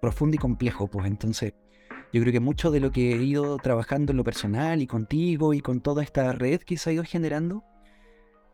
profundo 0.01 0.37
y 0.37 0.39
complejo, 0.39 0.87
pues. 0.87 1.07
Entonces, 1.07 1.55
yo 2.13 2.21
creo 2.21 2.33
que 2.33 2.41
mucho 2.41 2.71
de 2.71 2.81
lo 2.81 2.91
que 2.91 3.13
he 3.13 3.23
ido 3.23 3.57
trabajando 3.59 4.13
en 4.13 4.17
lo 4.17 4.25
personal 4.25 4.81
y 4.81 4.87
contigo 4.87 5.55
y 5.55 5.61
con 5.61 5.81
toda 5.81 6.03
esta 6.03 6.33
red 6.33 6.61
que 6.61 6.77
se 6.77 6.91
ha 6.91 6.93
ido 6.93 7.05
generando, 7.05 7.65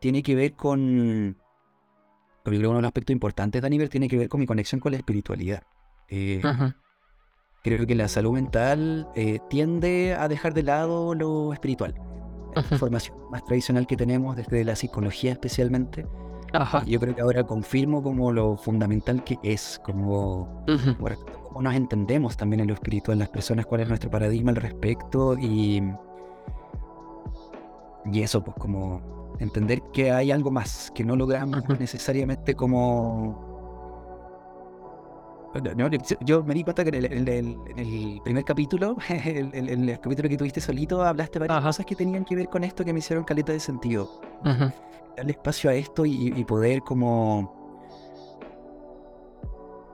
tiene 0.05 0.21
que 0.21 0.35
ver 0.35 0.53
con. 0.53 1.35
Yo 1.35 2.43
creo 2.43 2.61
que 2.61 2.67
uno 2.67 2.75
de 2.75 2.81
los 2.83 2.89
aspectos 2.89 3.11
importantes, 3.11 3.59
Daniel, 3.59 3.89
tiene 3.89 4.07
que 4.07 4.15
ver 4.19 4.29
con 4.29 4.39
mi 4.39 4.45
conexión 4.45 4.79
con 4.79 4.91
la 4.91 4.99
espiritualidad. 4.99 5.63
Eh, 6.09 6.43
creo 7.63 7.87
que 7.87 7.95
la 7.95 8.07
salud 8.07 8.33
mental 8.33 9.07
eh, 9.15 9.39
tiende 9.49 10.13
a 10.13 10.27
dejar 10.27 10.53
de 10.53 10.61
lado 10.61 11.15
lo 11.15 11.53
espiritual. 11.53 11.95
La 12.53 12.61
Ujú. 12.61 12.77
formación 12.77 13.17
más 13.31 13.43
tradicional 13.45 13.87
que 13.87 13.97
tenemos 13.97 14.35
desde 14.35 14.63
la 14.63 14.75
psicología 14.75 15.31
especialmente. 15.31 16.05
Ajá. 16.53 16.85
Yo 16.85 16.99
creo 16.99 17.15
que 17.15 17.21
ahora 17.21 17.43
confirmo 17.43 18.03
como 18.03 18.31
lo 18.31 18.57
fundamental 18.57 19.23
que 19.23 19.39
es, 19.41 19.81
como 19.83 20.63
cómo 21.47 21.63
nos 21.63 21.73
entendemos 21.73 22.37
también 22.37 22.59
en 22.59 22.67
lo 22.67 22.75
espiritual, 22.75 23.17
las 23.17 23.29
personas, 23.29 23.65
cuál 23.65 23.81
es 23.81 23.87
nuestro 23.87 24.11
paradigma 24.11 24.51
al 24.51 24.57
respecto 24.57 25.35
y, 25.35 25.81
y 28.13 28.21
eso, 28.21 28.43
pues 28.43 28.55
como 28.59 29.24
entender 29.39 29.81
que 29.93 30.11
hay 30.11 30.31
algo 30.31 30.51
más, 30.51 30.91
que 30.93 31.03
no 31.03 31.15
logramos 31.15 31.63
necesariamente 31.79 32.55
como... 32.55 33.53
No, 35.77 35.89
yo- 36.25 36.43
me 36.43 36.53
di 36.53 36.63
cuenta 36.65 36.83
que 36.83 36.89
en 36.89 36.95
el, 36.95 37.05
en 37.05 37.27
el- 37.29 37.57
en 37.77 37.79
el 37.79 38.21
primer 38.23 38.43
capítulo, 38.43 38.97
el, 39.09 39.53
el- 39.55 39.99
capítulo 40.01 40.27
que 40.27 40.35
tuviste 40.37 40.59
solito, 40.59 41.01
hablaste 41.01 41.39
varias 41.39 41.57
Ajá. 41.59 41.67
cosas 41.69 41.85
que 41.85 41.95
tenían 41.95 42.25
que 42.25 42.35
ver 42.35 42.49
con 42.49 42.65
esto 42.65 42.83
que 42.83 42.91
me 42.91 42.99
hicieron 42.99 43.23
caleta 43.23 43.53
de 43.53 43.61
sentido. 43.61 44.19
Darle 45.15 45.31
espacio 45.31 45.69
a 45.69 45.73
esto 45.73 46.05
y, 46.05 46.33
y 46.35 46.43
poder 46.43 46.81
como 46.81 47.64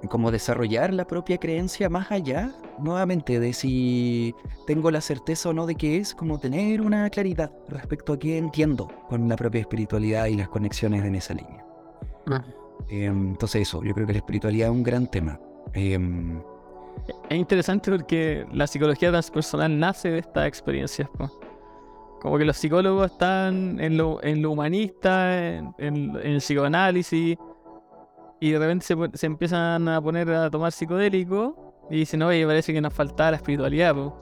como 0.09 0.31
desarrollar 0.31 0.93
la 0.93 1.05
propia 1.05 1.37
creencia 1.37 1.89
más 1.89 2.11
allá 2.11 2.51
nuevamente 2.79 3.39
de 3.39 3.53
si 3.53 4.33
tengo 4.65 4.89
la 4.91 5.01
certeza 5.01 5.49
o 5.49 5.53
no 5.53 5.65
de 5.67 5.75
qué 5.75 5.97
es 5.97 6.15
como 6.15 6.39
tener 6.39 6.81
una 6.81 7.09
claridad 7.09 7.51
respecto 7.69 8.13
a 8.13 8.19
qué 8.19 8.37
entiendo 8.37 8.87
con 9.09 9.29
la 9.29 9.35
propia 9.35 9.61
espiritualidad 9.61 10.25
y 10.25 10.35
las 10.35 10.49
conexiones 10.49 11.05
en 11.05 11.15
esa 11.15 11.33
línea. 11.35 11.63
Em, 12.89 13.29
entonces 13.29 13.61
eso 13.63 13.83
yo 13.83 13.93
creo 13.93 14.07
que 14.07 14.13
la 14.13 14.19
espiritualidad 14.19 14.69
es 14.69 14.73
un 14.73 14.83
gran 14.83 15.07
tema 15.07 15.39
Em, 15.73 16.41
Es 17.29 17.37
interesante 17.37 17.91
porque 17.91 18.45
la 18.51 18.67
psicología 18.67 19.09
transpersonal 19.11 19.77
nace 19.79 20.09
de 20.09 20.19
estas 20.19 20.47
experiencias. 20.47 21.07
Como 22.21 22.37
que 22.37 22.45
los 22.45 22.57
psicólogos 22.57 23.11
están 23.11 23.79
en 23.79 23.97
lo, 23.97 24.21
en 24.23 24.41
lo 24.41 24.51
humanista, 24.51 25.55
en, 25.57 25.73
en- 25.79 26.15
en 26.17 26.31
el 26.33 26.37
psicoanálisis, 26.37 27.37
y 28.41 28.51
de 28.51 28.59
repente 28.59 28.83
se, 28.83 28.95
se 29.13 29.27
empiezan 29.27 29.87
a 29.87 30.01
poner 30.01 30.29
a 30.31 30.49
tomar 30.49 30.71
psicodélico 30.71 31.85
y 31.91 31.97
dicen, 31.97 32.23
oye, 32.23 32.43
parece 32.45 32.73
que 32.73 32.81
nos 32.81 32.91
faltaba 32.91 33.31
la 33.31 33.37
espiritualidad. 33.37 33.93
po". 33.93 34.17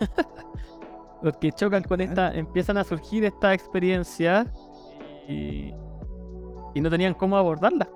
Porque 1.22 1.52
chocan 1.52 1.82
con 1.82 2.00
esta, 2.00 2.32
empiezan 2.32 2.78
a 2.78 2.84
surgir 2.84 3.24
estas 3.26 3.52
experiencias 3.54 4.48
y, 5.28 5.74
y 6.74 6.80
no 6.80 6.88
tenían 6.88 7.12
cómo 7.12 7.36
abordarlas. 7.36 7.88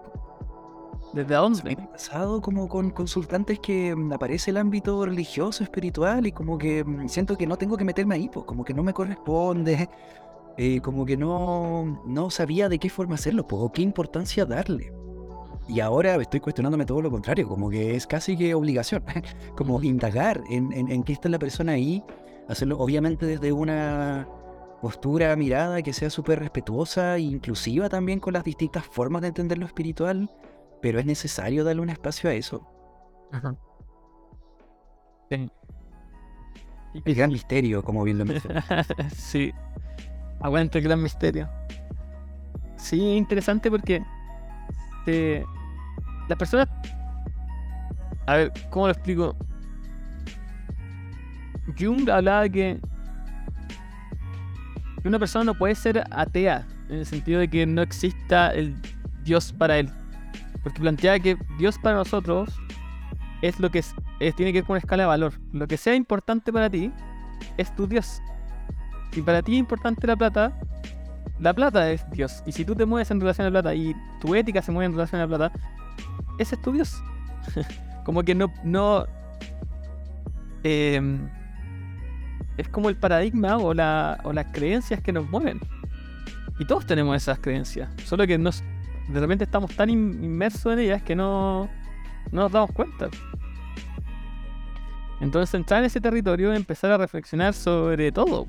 ¿Desde 1.14 1.34
dónde? 1.36 1.62
me 1.64 1.76
pasado 1.76 2.42
como 2.42 2.68
con 2.68 2.90
consultantes 2.90 3.60
que 3.60 3.96
mm, 3.96 4.12
aparece 4.12 4.50
el 4.50 4.58
ámbito 4.58 5.06
religioso, 5.06 5.64
espiritual, 5.64 6.26
y 6.26 6.32
como 6.32 6.58
que 6.58 6.84
mm, 6.84 7.08
siento 7.08 7.38
que 7.38 7.46
no 7.46 7.56
tengo 7.56 7.78
que 7.78 7.84
meterme 7.84 8.16
ahí, 8.16 8.28
pues 8.28 8.44
como 8.44 8.62
que 8.62 8.74
no 8.74 8.82
me 8.82 8.92
corresponde, 8.92 9.88
eh, 10.58 10.82
como 10.82 11.06
que 11.06 11.16
no, 11.16 12.02
no 12.04 12.28
sabía 12.28 12.68
de 12.68 12.78
qué 12.78 12.90
forma 12.90 13.14
hacerlo, 13.14 13.48
pues, 13.48 13.62
o 13.62 13.72
qué 13.72 13.80
importancia 13.80 14.44
darle. 14.44 14.92
Y 15.66 15.80
ahora 15.80 16.16
estoy 16.16 16.40
cuestionándome 16.40 16.84
todo 16.84 17.00
lo 17.00 17.10
contrario, 17.10 17.48
como 17.48 17.70
que 17.70 17.96
es 17.96 18.06
casi 18.06 18.36
que 18.36 18.54
obligación, 18.54 19.02
como 19.56 19.82
indagar 19.82 20.42
en, 20.50 20.72
en, 20.72 20.90
en 20.90 21.02
qué 21.02 21.12
está 21.14 21.28
la 21.28 21.38
persona 21.38 21.72
ahí, 21.72 22.02
hacerlo 22.48 22.78
obviamente 22.78 23.24
desde 23.26 23.52
una 23.52 24.28
postura, 24.84 25.34
mirada 25.36 25.80
que 25.80 25.94
sea 25.94 26.10
súper 26.10 26.40
respetuosa 26.40 27.16
e 27.16 27.20
inclusiva 27.20 27.88
también 27.88 28.20
con 28.20 28.34
las 28.34 28.44
distintas 28.44 28.84
formas 28.84 29.22
de 29.22 29.28
entender 29.28 29.56
lo 29.56 29.64
espiritual, 29.64 30.30
pero 30.82 30.98
es 30.98 31.06
necesario 31.06 31.64
darle 31.64 31.80
un 31.80 31.88
espacio 31.88 32.28
a 32.28 32.34
eso. 32.34 32.66
Ajá. 33.32 33.56
Sí. 35.30 35.50
El 37.02 37.14
gran 37.14 37.30
misterio, 37.30 37.82
como 37.82 38.04
bien 38.04 38.18
lo 38.18 38.26
mencioné. 38.26 38.60
sí. 39.16 39.52
Aguanta 40.40 40.76
el 40.76 40.84
gran 40.84 41.02
misterio. 41.02 41.48
Sí, 42.76 43.12
es 43.12 43.16
interesante 43.16 43.70
porque 43.70 44.02
eh, 45.06 45.44
las 46.28 46.38
personas. 46.38 46.68
A 48.26 48.36
ver, 48.36 48.52
¿cómo 48.70 48.86
lo 48.86 48.92
explico? 48.92 49.36
Jung 51.78 52.08
hablaba 52.08 52.48
que 52.48 52.80
una 55.04 55.18
persona 55.18 55.44
no 55.44 55.54
puede 55.54 55.74
ser 55.74 56.04
atea 56.10 56.66
en 56.88 56.98
el 56.98 57.06
sentido 57.06 57.40
de 57.40 57.48
que 57.48 57.66
no 57.66 57.82
exista 57.82 58.50
el 58.52 58.74
Dios 59.22 59.52
para 59.52 59.78
él. 59.78 59.90
Porque 60.62 60.80
plantea 60.80 61.18
que 61.18 61.36
Dios 61.58 61.78
para 61.78 61.96
nosotros 61.96 62.58
es 63.42 63.60
lo 63.60 63.70
que 63.70 63.82
tiene 64.18 64.52
que 64.52 64.60
ver 64.60 64.64
con 64.64 64.74
una 64.74 64.78
escala 64.78 65.02
de 65.02 65.06
valor. 65.08 65.34
Lo 65.52 65.66
que 65.66 65.76
sea 65.76 65.94
importante 65.94 66.52
para 66.52 66.70
ti 66.70 66.90
es 67.58 67.74
tu 67.74 67.86
Dios. 67.86 68.22
si 69.12 69.22
para 69.22 69.42
ti 69.42 69.52
es 69.52 69.58
importante 69.58 70.06
la 70.06 70.16
plata, 70.16 70.58
la 71.40 71.52
plata 71.52 71.90
es 71.90 72.08
Dios. 72.10 72.42
Y 72.46 72.52
si 72.52 72.64
tú 72.64 72.74
te 72.74 72.86
mueves 72.86 73.10
en 73.10 73.20
relación 73.20 73.46
a 73.46 73.50
la 73.50 73.62
plata 73.62 73.74
y 73.74 73.94
tu 74.20 74.34
ética 74.34 74.62
se 74.62 74.72
mueve 74.72 74.86
en 74.86 74.92
relación 74.92 75.20
a 75.20 75.26
la 75.26 75.36
plata, 75.36 75.58
ese 76.38 76.54
es 76.54 76.62
tu 76.62 76.72
Dios. 76.72 77.02
como 78.04 78.22
que 78.22 78.34
no. 78.34 78.52
no 78.62 79.06
em, 80.62 81.28
es 82.56 82.68
como 82.68 82.88
el 82.88 82.96
paradigma 82.96 83.56
o, 83.56 83.74
la, 83.74 84.20
o 84.22 84.32
las 84.32 84.46
creencias 84.52 85.00
que 85.00 85.12
nos 85.12 85.28
mueven. 85.28 85.60
Y 86.58 86.66
todos 86.66 86.86
tenemos 86.86 87.16
esas 87.16 87.38
creencias. 87.40 87.90
Solo 88.04 88.26
que 88.26 88.38
nos, 88.38 88.62
de 89.08 89.20
repente 89.20 89.44
estamos 89.44 89.74
tan 89.74 89.90
inmersos 89.90 90.72
en 90.72 90.78
ellas 90.78 91.02
que 91.02 91.16
no, 91.16 91.68
no 92.30 92.42
nos 92.42 92.52
damos 92.52 92.70
cuenta. 92.72 93.08
Entonces 95.20 95.54
entrar 95.54 95.80
en 95.80 95.86
ese 95.86 96.00
territorio 96.00 96.52
y 96.52 96.56
empezar 96.56 96.92
a 96.92 96.98
reflexionar 96.98 97.54
sobre 97.54 98.12
todo. 98.12 98.46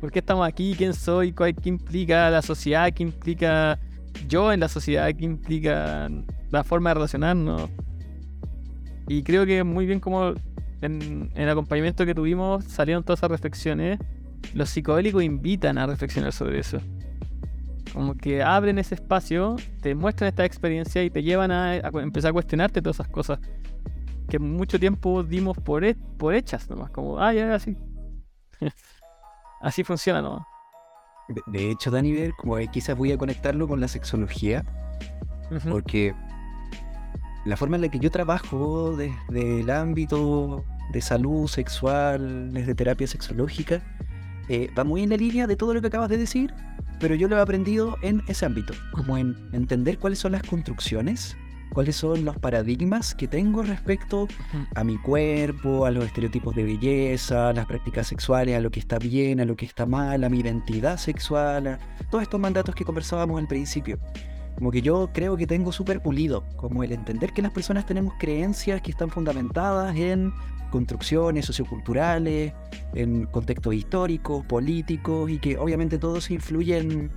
¿Por 0.00 0.12
qué 0.12 0.20
estamos 0.20 0.46
aquí? 0.46 0.74
¿Quién 0.76 0.94
soy? 0.94 1.32
¿Qué 1.32 1.68
implica 1.68 2.30
la 2.30 2.40
sociedad? 2.40 2.92
¿Qué 2.92 3.02
implica 3.02 3.78
yo 4.28 4.52
en 4.52 4.60
la 4.60 4.68
sociedad? 4.68 5.08
¿Qué 5.16 5.24
implica 5.24 6.08
la 6.50 6.62
forma 6.62 6.90
de 6.90 6.94
relacionarnos? 6.94 7.68
Y 9.08 9.22
creo 9.22 9.44
que 9.44 9.64
muy 9.64 9.86
bien 9.86 9.98
como 9.98 10.34
en, 10.82 11.30
el 11.34 11.48
acompañamiento 11.48 12.06
que 12.06 12.14
tuvimos 12.14 12.64
salieron 12.64 13.02
todas 13.02 13.20
esas 13.20 13.30
reflexiones. 13.30 13.98
Los 14.54 14.70
psicodélicos 14.70 15.22
invitan 15.22 15.78
a 15.78 15.86
reflexionar 15.86 16.32
sobre 16.32 16.60
eso. 16.60 16.78
Como 17.92 18.14
que 18.14 18.42
abren 18.42 18.78
ese 18.78 18.94
espacio, 18.94 19.56
te 19.80 19.94
muestran 19.94 20.28
esta 20.28 20.44
experiencia 20.44 21.02
y 21.02 21.10
te 21.10 21.22
llevan 21.22 21.50
a, 21.50 21.76
empezar 21.76 22.30
a 22.30 22.32
cuestionarte 22.32 22.82
todas 22.82 22.96
esas 22.96 23.08
cosas 23.08 23.40
que 24.28 24.38
mucho 24.38 24.78
tiempo 24.78 25.24
dimos 25.24 25.56
por, 25.56 25.82
por 26.18 26.34
hechas 26.34 26.70
nomás. 26.70 26.90
Como, 26.90 27.18
ah, 27.18 27.32
ya, 27.32 27.54
así. 27.54 27.76
así 29.60 29.84
funciona 29.84 30.22
nomás. 30.22 30.46
De, 31.46 31.70
hecho, 31.70 31.90
Dani, 31.90 32.30
como 32.38 32.56
quizás 32.72 32.96
voy 32.96 33.12
a 33.12 33.18
conectarlo 33.18 33.68
con 33.68 33.80
la 33.80 33.88
sexología, 33.88 34.64
porque 35.70 36.14
la 37.44 37.56
forma 37.56 37.76
en 37.76 37.82
la 37.82 37.88
que 37.88 37.98
yo 37.98 38.10
trabajo 38.10 38.96
desde 38.96 39.60
el 39.60 39.70
ámbito 39.70 40.64
de 40.92 41.00
salud 41.02 41.46
sexual, 41.46 42.52
desde 42.52 42.74
terapia 42.74 43.06
sexológica, 43.06 43.82
eh, 44.48 44.70
va 44.78 44.84
muy 44.84 45.02
en 45.02 45.10
la 45.10 45.16
línea 45.16 45.46
de 45.46 45.56
todo 45.56 45.74
lo 45.74 45.80
que 45.82 45.88
acabas 45.88 46.08
de 46.08 46.16
decir, 46.16 46.54
pero 46.98 47.14
yo 47.14 47.28
lo 47.28 47.36
he 47.36 47.40
aprendido 47.40 47.96
en 48.02 48.22
ese 48.26 48.46
ámbito, 48.46 48.72
como 48.92 49.18
en 49.18 49.36
entender 49.52 49.98
cuáles 49.98 50.18
son 50.18 50.32
las 50.32 50.42
construcciones, 50.42 51.36
cuáles 51.72 51.96
son 51.96 52.24
los 52.24 52.36
paradigmas 52.38 53.14
que 53.14 53.28
tengo 53.28 53.62
respecto 53.62 54.28
a 54.74 54.84
mi 54.84 54.96
cuerpo, 54.98 55.86
a 55.86 55.90
los 55.90 56.04
estereotipos 56.04 56.54
de 56.54 56.64
belleza, 56.64 57.48
a 57.48 57.52
las 57.52 57.66
prácticas 57.66 58.06
sexuales, 58.06 58.56
a 58.56 58.60
lo 58.60 58.70
que 58.70 58.80
está 58.80 58.98
bien, 58.98 59.40
a 59.40 59.44
lo 59.44 59.56
que 59.56 59.66
está 59.66 59.86
mal, 59.86 60.24
a 60.24 60.28
mi 60.28 60.40
identidad 60.40 60.96
sexual, 60.96 61.66
a 61.66 61.78
todos 62.10 62.22
estos 62.22 62.40
mandatos 62.40 62.74
que 62.74 62.84
conversábamos 62.84 63.38
al 63.38 63.46
principio. 63.46 63.98
Como 64.56 64.72
que 64.72 64.82
yo 64.82 65.10
creo 65.12 65.36
que 65.36 65.46
tengo 65.46 65.70
súper 65.70 66.02
pulido, 66.02 66.44
como 66.56 66.82
el 66.82 66.92
entender 66.92 67.32
que 67.32 67.42
las 67.42 67.52
personas 67.52 67.86
tenemos 67.86 68.14
creencias 68.18 68.82
que 68.82 68.90
están 68.90 69.08
fundamentadas 69.08 69.94
en 69.96 70.32
construcciones 70.70 71.46
socioculturales, 71.46 72.52
en 72.94 73.26
contextos 73.26 73.74
históricos, 73.74 74.44
políticos, 74.46 75.30
y 75.30 75.38
que 75.38 75.56
obviamente 75.58 75.98
todos 75.98 76.30
influyen 76.30 77.10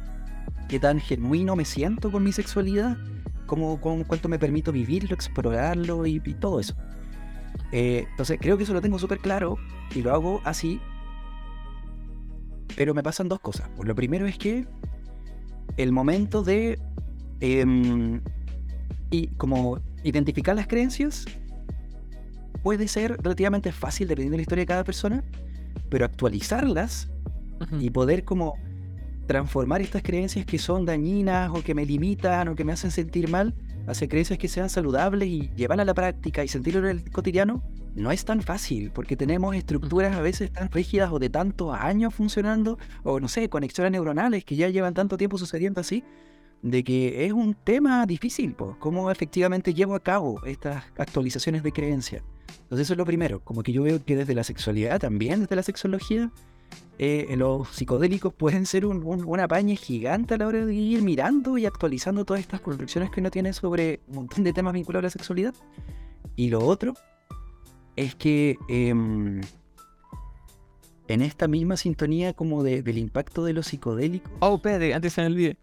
qué 0.69 0.79
tan 0.79 0.99
genuino 0.99 1.55
me 1.55 1.65
siento 1.65 2.11
con 2.11 2.23
mi 2.23 2.31
sexualidad, 2.31 2.97
con 3.81 4.03
cuánto 4.03 4.29
me 4.29 4.39
permito 4.39 4.71
vivirlo, 4.71 5.13
explorarlo 5.13 6.05
y, 6.05 6.19
todo 6.39 6.59
eso. 6.59 6.75
Eh, 7.71 8.05
entonces 8.09 8.37
creo 8.39 8.57
que 8.57 8.63
eso 8.63 8.73
lo 8.73 8.81
tengo 8.81 8.99
súper 8.99 9.19
claro 9.19 9.57
y 9.93 10.01
lo 10.01 10.13
hago 10.13 10.41
así. 10.43 10.79
Pero 12.75 12.93
me 12.93 13.03
pasan 13.03 13.27
dos 13.27 13.39
cosas. 13.39 13.69
Pues 13.75 13.87
lo 13.87 13.95
primero 13.95 14.25
es 14.25 14.37
que 14.37 14.65
el 15.77 15.91
momento 15.91 16.43
de 16.43 16.79
Em, 17.41 18.21
y 19.09 19.27
como 19.29 19.79
identificar 20.03 20.55
las 20.55 20.67
creencias 20.67 21.25
puede 22.61 22.87
ser 22.87 23.17
relativamente 23.17 23.71
fácil 23.71 24.07
dependiendo 24.07 24.33
de 24.33 24.37
la 24.37 24.41
historia 24.43 24.61
de 24.61 24.67
cada 24.67 24.83
persona, 24.83 25.23
pero 25.89 26.05
actualizarlas 26.05 27.09
y 27.79 27.89
poder 27.89 28.23
como 28.23 28.53
transformar 29.31 29.81
estas 29.81 30.03
creencias 30.03 30.45
que 30.45 30.57
son 30.57 30.85
dañinas 30.85 31.51
o 31.53 31.63
que 31.63 31.73
me 31.73 31.85
limitan 31.85 32.49
o 32.49 32.55
que 32.55 32.65
me 32.65 32.73
hacen 32.73 32.91
sentir 32.91 33.29
mal 33.29 33.55
hacia 33.87 34.09
creencias 34.09 34.37
que 34.37 34.49
sean 34.49 34.69
saludables 34.69 35.29
y 35.29 35.49
llevarlas 35.55 35.85
a 35.85 35.87
la 35.87 35.93
práctica 35.93 36.43
y 36.43 36.49
sentirlo 36.49 36.81
en 36.81 36.97
el 36.97 37.11
cotidiano, 37.11 37.63
no 37.95 38.11
es 38.11 38.25
tan 38.25 38.41
fácil 38.41 38.91
porque 38.91 39.15
tenemos 39.15 39.55
estructuras 39.55 40.17
a 40.17 40.21
veces 40.21 40.51
tan 40.51 40.69
rígidas 40.69 41.13
o 41.13 41.19
de 41.19 41.29
tantos 41.29 41.73
años 41.73 42.13
funcionando 42.13 42.77
o 43.03 43.21
no 43.21 43.29
sé, 43.29 43.47
conexiones 43.47 43.93
neuronales 43.93 44.43
que 44.43 44.57
ya 44.57 44.67
llevan 44.67 44.93
tanto 44.93 45.15
tiempo 45.17 45.37
sucediendo 45.37 45.79
así 45.79 46.03
de 46.61 46.83
que 46.83 47.25
es 47.25 47.31
un 47.31 47.53
tema 47.53 48.05
difícil, 48.05 48.53
pues, 48.53 48.75
cómo 48.79 49.11
efectivamente 49.11 49.73
llevo 49.73 49.95
a 49.95 50.01
cabo 50.01 50.45
estas 50.45 50.83
actualizaciones 50.97 51.63
de 51.63 51.71
creencia. 51.71 52.21
Entonces 52.63 52.87
eso 52.87 52.95
es 52.95 52.97
lo 52.97 53.05
primero, 53.05 53.39
como 53.39 53.63
que 53.63 53.71
yo 53.71 53.83
veo 53.83 54.03
que 54.03 54.17
desde 54.17 54.35
la 54.35 54.43
sexualidad, 54.43 54.99
también 54.99 55.39
desde 55.39 55.55
la 55.55 55.63
sexología, 55.63 56.31
eh, 56.99 57.33
los 57.35 57.67
psicodélicos 57.69 58.33
pueden 58.33 58.65
ser 58.65 58.85
un, 58.85 59.03
un, 59.03 59.75
gigante 59.75 60.35
a 60.35 60.37
la 60.37 60.47
hora 60.47 60.65
de 60.65 60.73
ir 60.73 61.01
mirando 61.01 61.57
y 61.57 61.65
actualizando 61.65 62.25
todas 62.25 62.41
estas 62.41 62.61
construcciones 62.61 63.09
que 63.09 63.21
uno 63.21 63.31
tiene 63.31 63.53
sobre 63.53 64.01
un 64.07 64.15
montón 64.15 64.43
de 64.43 64.53
temas 64.53 64.73
vinculados 64.73 65.03
a 65.03 65.07
la 65.07 65.09
sexualidad. 65.09 65.55
Y 66.35 66.49
lo 66.49 66.59
otro 66.59 66.93
es 67.95 68.13
que 68.15 68.57
em, 68.69 69.41
en 71.07 71.21
esta 71.21 71.47
misma 71.47 71.75
sintonía 71.75 72.33
como 72.33 72.63
del 72.63 72.97
impacto 72.97 73.43
de 73.43 73.53
los 73.53 73.67
psicodélicos... 73.67 74.31
Oh, 74.39 74.55
espérate, 74.55 74.93
antes 74.93 75.13
se 75.13 75.21
me 75.21 75.27
olvide 75.27 75.57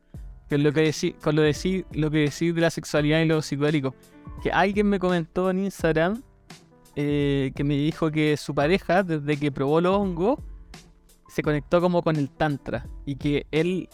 con 0.48 0.62
lo 0.62 0.72
que 0.72 0.80
decir, 0.80 1.14
con 1.22 1.36
lo, 1.36 1.42
lo 1.42 2.10
que 2.10 2.18
decir 2.18 2.54
de 2.54 2.60
la 2.60 2.70
sexualidad 2.70 3.20
y 3.20 3.26
lo 3.26 3.42
psicodélico. 3.42 3.94
Que 4.42 4.50
alguien 4.50 4.88
me 4.88 4.98
comentó 4.98 5.50
en 5.50 5.64
Instagram 5.64 6.22
eh, 6.96 7.52
que 7.54 7.64
me 7.64 7.76
dijo 7.76 8.10
que 8.10 8.36
su 8.36 8.54
pareja, 8.54 9.02
desde 9.02 9.36
que 9.36 9.52
probó 9.52 9.80
los 9.80 9.96
hongos, 9.96 10.38
se 11.28 11.42
conectó 11.42 11.80
como 11.80 12.02
con 12.02 12.16
el 12.16 12.30
tantra. 12.30 12.86
Y 13.06 13.16
que 13.16 13.46
él, 13.50 13.88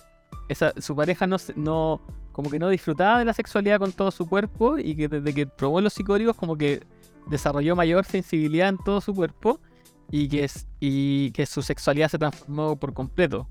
esa, 0.48 0.73
su 0.81 0.97
pareja 0.97 1.27
no, 1.27 1.36
no, 1.56 2.01
como 2.32 2.51
que 2.51 2.59
no 2.59 2.69
disfrutaba 2.69 3.19
de 3.19 3.24
la 3.24 3.32
sexualidad 3.32 3.78
con 3.78 3.93
todo 3.93 4.11
su 4.11 4.27
cuerpo. 4.27 4.78
Y 4.78 4.97
que 4.97 5.09
desde 5.09 5.35
que 5.35 5.47
probó 5.47 5.81
los 5.81 5.93
psicodélicos, 5.93 6.36
como 6.36 6.56
que 6.56 6.86
desarrolló 7.27 7.77
mayor 7.77 8.05
sensibilidad 8.05 8.69
en 8.69 8.78
todo 8.78 9.01
su 9.01 9.15
cuerpo. 9.15 9.61
Y 10.11 10.28
que, 10.28 10.48
y 10.81 11.31
que 11.32 11.47
su 11.47 11.62
sexualidad 11.62 12.09
se 12.09 12.19
transformó 12.19 12.77
por 12.77 12.94
completo. 12.94 13.48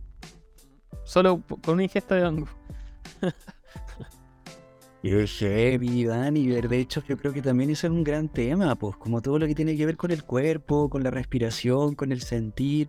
Solo 1.04 1.42
con 1.62 1.76
una 1.76 1.84
ingesta 1.84 2.16
de 2.16 2.46
es 5.04 5.32
heavy, 5.40 6.06
Dani. 6.06 6.48
De 6.48 6.80
hecho, 6.80 7.04
yo 7.08 7.18
creo 7.18 7.34
que 7.34 7.42
también 7.42 7.70
ese 7.70 7.88
es 7.88 7.92
un 7.92 8.04
gran 8.04 8.30
tema, 8.30 8.76
pues, 8.76 8.96
como 8.96 9.22
todo 9.22 9.40
lo 9.40 9.48
que 9.48 9.56
tiene 9.56 9.76
que 9.76 9.86
ver 9.86 9.98
con 9.98 10.12
el 10.12 10.24
cuerpo, 10.24 10.90
con 10.90 11.04
la 11.04 11.12
respiración, 11.12 11.96
con 11.96 12.12
el 12.12 12.22
sentir. 12.22 12.88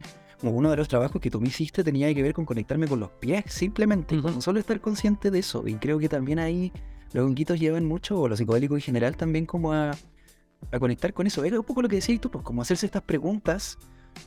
Uno 0.50 0.70
de 0.70 0.76
los 0.76 0.88
trabajos 0.88 1.20
que 1.20 1.30
tú 1.30 1.40
me 1.40 1.48
hiciste 1.48 1.84
tenía 1.84 2.12
que 2.14 2.22
ver 2.22 2.34
con 2.34 2.44
conectarme 2.44 2.86
con 2.86 3.00
los 3.00 3.10
pies, 3.10 3.44
simplemente, 3.48 4.20
con 4.20 4.42
solo 4.42 4.60
estar 4.60 4.80
consciente 4.80 5.30
de 5.30 5.38
eso. 5.38 5.66
Y 5.66 5.74
creo 5.74 5.98
que 5.98 6.08
también 6.08 6.38
ahí 6.38 6.72
los 7.12 7.24
honguitos 7.24 7.58
llevan 7.58 7.84
mucho, 7.84 8.20
o 8.20 8.28
los 8.28 8.38
psicodélicos 8.38 8.76
en 8.76 8.82
general, 8.82 9.16
también 9.16 9.46
como 9.46 9.72
a, 9.72 9.92
a 10.72 10.78
conectar 10.78 11.12
con 11.12 11.26
eso. 11.26 11.44
Era 11.44 11.58
un 11.58 11.64
poco 11.64 11.82
lo 11.82 11.88
que 11.88 11.96
decías 11.96 12.20
tú, 12.20 12.30
pues, 12.30 12.44
como 12.44 12.62
hacerse 12.62 12.86
estas 12.86 13.02
preguntas 13.02 13.78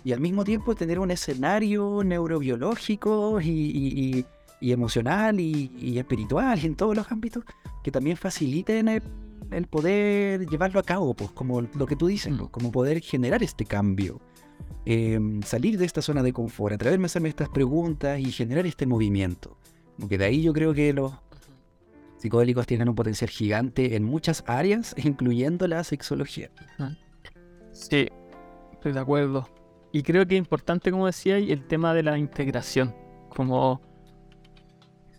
y 0.03 0.11
al 0.13 0.19
mismo 0.19 0.43
tiempo 0.43 0.75
tener 0.75 0.99
un 0.99 1.11
escenario 1.11 2.03
neurobiológico 2.03 3.39
y 3.41 4.25
y 4.59 4.71
emocional 4.71 5.39
y, 5.39 5.97
espiritual 5.97 6.59
y 6.61 6.65
en 6.65 6.75
todos 6.75 6.95
los 6.95 7.11
ámbitos 7.11 7.43
que 7.83 7.91
también 7.91 8.17
faciliten 8.17 8.87
el, 8.87 9.67
poder 9.67 10.45
llevarlo 10.47 10.79
a 10.79 10.83
cabo, 10.83 11.13
pues 11.13 11.31
como 11.31 11.61
lo 11.61 11.85
que 11.85 11.95
tú 11.95 12.07
dices, 12.07 12.33
pues, 12.37 12.49
como 12.49 12.71
poder 12.71 13.01
generar 13.01 13.43
este 13.43 13.65
cambio. 13.65 14.19
Em, 14.89 15.41
salir 15.43 15.77
de 15.77 15.85
esta 15.85 16.01
zona 16.01 16.23
de 16.23 16.31
confort, 16.31 16.75
atreverme 16.75 17.05
a 17.05 17.07
hacerme 17.07 17.27
estas 17.27 17.49
preguntas 17.49 18.19
y 18.19 18.31
generar 18.31 18.65
este 18.65 18.85
movimiento. 18.85 19.57
Porque 19.99 20.17
de 20.17 20.23
ahí 20.23 20.41
yo 20.41 20.53
creo 20.53 20.73
que 20.73 20.93
los 20.93 21.11
psicodélicos 22.17 22.65
tienen 22.65 22.87
un 22.87 22.95
potencial 22.95 23.29
gigante 23.29 23.97
en 23.97 24.05
muchas 24.05 24.45
áreas, 24.47 24.95
incluyendo 25.03 25.67
la 25.67 25.83
sexología. 25.83 26.49
Sí, 27.73 28.07
estoy 28.71 28.93
de 28.93 28.99
acuerdo. 28.99 29.49
Y 29.91 30.03
creo 30.03 30.25
que 30.25 30.35
es 30.35 30.39
importante, 30.39 30.89
como 30.89 31.05
decía, 31.05 31.37
el 31.37 31.67
tema 31.67 31.93
de 31.93 32.03
la 32.03 32.17
integración. 32.17 32.95
Como 33.29 33.81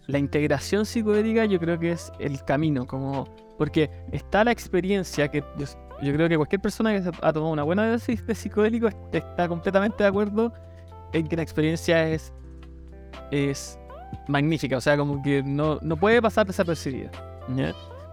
la 0.06 0.18
integración 0.18 0.86
psicodélica 0.86 1.44
yo 1.44 1.60
creo 1.60 1.78
que 1.78 1.92
es 1.92 2.10
el 2.18 2.42
camino, 2.44 2.86
como 2.86 3.26
porque 3.58 3.90
está 4.12 4.44
la 4.44 4.52
experiencia 4.52 5.28
que 5.28 5.44
yo, 6.02 6.12
creo 6.12 6.28
que 6.28 6.36
cualquier 6.36 6.60
persona 6.60 6.92
que 6.92 7.08
ha 7.08 7.32
tomado 7.32 7.52
una 7.52 7.62
buena 7.62 7.90
dosis 7.90 8.26
de 8.26 8.34
psicodélico 8.34 8.88
está 9.12 9.48
completamente 9.48 10.02
de 10.02 10.08
acuerdo 10.08 10.52
en 11.12 11.26
que 11.26 11.36
la 11.36 11.42
experiencia 11.42 12.08
es, 12.08 12.32
es 13.30 13.78
magnífica, 14.28 14.76
o 14.76 14.80
sea, 14.80 14.96
como 14.96 15.22
que 15.22 15.42
no, 15.42 15.78
no 15.82 15.96
puede 15.96 16.20
pasar 16.22 16.46
desapercibida. 16.46 17.10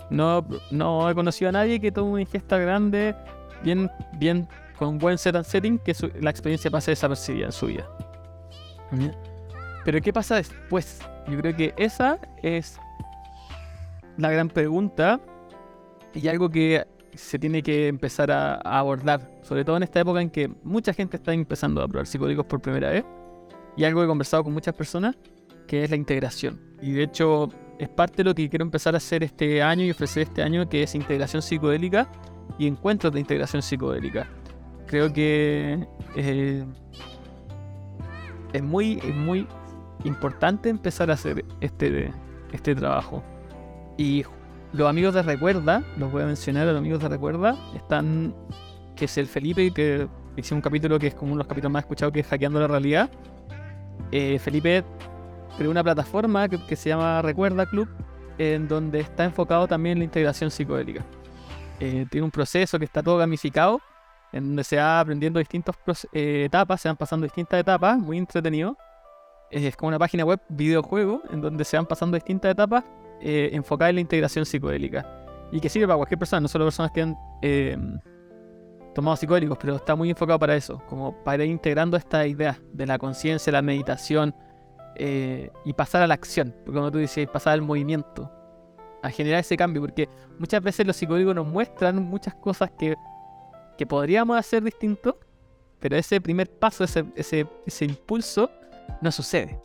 No, 0.09 0.45
no 0.71 1.09
he 1.09 1.15
conocido 1.15 1.49
a 1.49 1.51
nadie 1.51 1.79
que 1.79 1.91
tome 1.91 2.11
una 2.11 2.21
ingesta 2.21 2.57
grande, 2.57 3.15
bien, 3.63 3.89
bien, 4.17 4.47
con 4.77 4.89
un 4.89 4.97
buen 4.97 5.17
set 5.17 5.35
and 5.35 5.45
setting, 5.45 5.79
que 5.79 5.93
la 6.21 6.29
experiencia 6.29 6.69
pase 6.71 6.91
desapercibida 6.91 7.47
en 7.47 7.51
su 7.51 7.67
vida. 7.67 7.85
Pero 9.83 10.01
¿qué 10.01 10.13
pasa 10.13 10.35
después? 10.35 10.99
Yo 11.27 11.37
creo 11.39 11.55
que 11.55 11.73
esa 11.77 12.19
es 12.41 12.79
la 14.17 14.31
gran 14.31 14.49
pregunta 14.49 15.19
y 16.13 16.27
algo 16.27 16.49
que 16.49 16.85
se 17.17 17.39
tiene 17.39 17.61
que 17.61 17.87
empezar 17.87 18.31
a, 18.31 18.55
a 18.55 18.79
abordar, 18.79 19.39
sobre 19.41 19.63
todo 19.63 19.77
en 19.77 19.83
esta 19.83 19.99
época 19.99 20.21
en 20.21 20.29
que 20.29 20.49
mucha 20.63 20.93
gente 20.93 21.17
está 21.17 21.33
empezando 21.33 21.81
a 21.81 21.87
probar 21.87 22.07
psicodélicos 22.07 22.45
por 22.45 22.61
primera 22.61 22.89
vez. 22.89 23.05
Y 23.77 23.83
algo 23.83 23.99
que 23.99 24.05
he 24.05 24.07
conversado 24.07 24.43
con 24.43 24.53
muchas 24.53 24.73
personas, 24.73 25.15
que 25.67 25.83
es 25.83 25.89
la 25.89 25.95
integración. 25.97 26.59
Y 26.81 26.91
de 26.93 27.03
hecho 27.03 27.49
es 27.77 27.89
parte 27.89 28.17
de 28.17 28.23
lo 28.25 28.35
que 28.35 28.49
quiero 28.49 28.63
empezar 28.63 28.93
a 28.93 28.97
hacer 28.97 29.23
este 29.23 29.61
año 29.61 29.83
y 29.83 29.91
ofrecer 29.91 30.23
este 30.23 30.41
año, 30.41 30.67
que 30.69 30.83
es 30.83 30.95
integración 30.95 31.41
psicodélica 31.41 32.07
y 32.57 32.67
encuentros 32.67 33.13
de 33.13 33.19
integración 33.19 33.61
psicodélica. 33.61 34.27
Creo 34.87 35.11
que 35.11 35.85
eh, 36.15 36.65
es, 38.53 38.63
muy, 38.63 38.99
es 39.03 39.15
muy 39.15 39.47
importante 40.03 40.69
empezar 40.69 41.09
a 41.09 41.15
hacer 41.15 41.43
este, 41.59 42.11
este 42.51 42.75
trabajo. 42.75 43.23
Y 43.97 44.23
los 44.75 44.89
amigos 44.89 45.13
de 45.13 45.21
Recuerda, 45.21 45.83
los 45.97 46.11
voy 46.11 46.23
a 46.23 46.25
mencionar, 46.25 46.67
los 46.67 46.77
amigos 46.77 47.01
de 47.01 47.09
Recuerda, 47.09 47.55
están, 47.75 48.35
que 48.95 49.05
es 49.05 49.17
el 49.17 49.27
Felipe, 49.27 49.71
que 49.71 50.07
hice 50.35 50.53
un 50.53 50.61
capítulo 50.61 50.99
que 50.99 51.07
es 51.07 51.15
como 51.15 51.31
uno 51.31 51.39
de 51.39 51.43
los 51.43 51.47
capítulos 51.47 51.71
más 51.71 51.83
escuchados, 51.83 52.13
que 52.13 52.19
es 52.19 52.27
Hackeando 52.27 52.59
la 52.59 52.67
Realidad. 52.67 53.09
Eh, 54.11 54.37
Felipe 54.39 54.83
creó 55.57 55.71
una 55.71 55.83
plataforma 55.83 56.49
que, 56.49 56.75
se 56.75 56.89
llama 56.89 57.21
Recuerda 57.21 57.65
Club, 57.65 57.87
en 58.37 58.67
donde 58.67 58.99
está 58.99 59.23
enfocado 59.23 59.67
también 59.67 59.97
la 59.97 60.03
integración 60.03 60.51
psicodélica. 60.51 61.05
Eh, 61.79 62.05
tiene 62.11 62.25
un 62.25 62.31
proceso 62.31 62.77
que 62.77 62.85
está 62.85 63.01
todo 63.01 63.17
gamificado, 63.17 63.79
en 64.33 64.47
donde 64.47 64.65
se 64.65 64.75
va 64.75 64.99
aprendiendo 64.99 65.39
distintas 65.39 65.75
eh, 66.11 66.43
etapas, 66.45 66.81
se 66.81 66.89
van 66.89 66.97
pasando 66.97 67.23
distintas 67.23 67.59
etapas, 67.59 67.97
muy 67.97 68.17
entretenido. 68.17 68.77
Es 69.49 69.77
como 69.77 69.89
una 69.89 69.99
página 69.99 70.25
web 70.25 70.41
videojuego, 70.49 71.21
en 71.31 71.39
donde 71.39 71.63
se 71.63 71.77
van 71.77 71.85
pasando 71.85 72.15
distintas 72.15 72.51
etapas 72.51 72.83
eh, 73.25 73.49
en 73.51 73.95
la 73.95 74.01
integración 74.01 74.45
psicodélica. 74.45 75.05
Y 75.51 75.59
que 75.59 75.69
sirve 75.69 75.87
para 75.87 75.97
cualquier 75.97 76.19
persona, 76.19 76.41
no 76.41 76.47
solo 76.47 76.65
personas 76.65 76.91
que 76.91 77.01
han 77.01 77.17
em, 77.41 77.99
tomado 78.93 79.17
psicodélicos, 79.17 79.57
pero 79.57 79.75
está 79.75 79.95
muy 79.95 80.09
enfocado 80.09 80.37
para 80.37 80.55
eso, 80.55 80.81
como 80.87 81.23
para 81.23 81.43
ir 81.43 81.51
integrando 81.51 81.97
esta 81.97 82.25
idea 82.27 82.59
de 82.73 82.85
la 82.85 82.97
conciencia, 82.97 83.51
la 83.51 83.61
meditación 83.61 84.35
y 84.97 85.73
pasar 85.73 86.03
a 86.03 86.07
la 86.07 86.13
acción, 86.13 86.55
porque 86.63 86.79
como 86.79 86.89
tú 86.89 86.99
decías, 86.99 87.27
pasar 87.29 87.51
al 87.51 87.61
movimiento 87.61 88.31
a 89.01 89.09
generar 89.09 89.41
ese 89.41 89.57
cambio, 89.57 89.81
porque 89.81 90.07
muchas 90.39 90.61
veces 90.63 90.87
los 90.87 90.95
psicólogos 90.95 91.35
nos 91.35 91.47
muestran 91.47 92.01
muchas 92.01 92.33
cosas 92.35 92.71
que, 92.77 92.95
que 93.77 93.85
podríamos 93.85 94.37
hacer 94.37 94.63
distinto, 94.63 95.19
pero 95.79 95.97
ese 95.97 96.21
primer 96.21 96.49
paso, 96.49 96.83
ese, 96.83 97.05
ese, 97.15 97.45
ese 97.65 97.85
impulso, 97.85 98.49
no 99.01 99.11
sucede. 99.11 99.59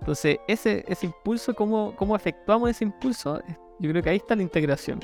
Entonces, 0.00 0.38
ese, 0.46 0.84
ese 0.88 1.06
impulso, 1.06 1.54
¿cómo, 1.54 1.94
¿cómo 1.96 2.16
efectuamos 2.16 2.70
ese 2.70 2.84
impulso? 2.84 3.40
Yo 3.78 3.90
creo 3.90 4.02
que 4.02 4.10
ahí 4.10 4.16
está 4.16 4.34
la 4.34 4.42
integración. 4.42 5.00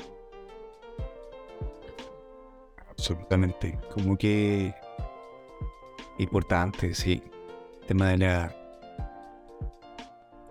Absolutamente. 2.89 3.77
Como 3.93 4.17
que 4.17 4.73
importante, 6.17 6.93
sí. 6.93 7.21
El 7.81 7.87
tema 7.87 8.09
de 8.09 8.17
la 8.17 8.55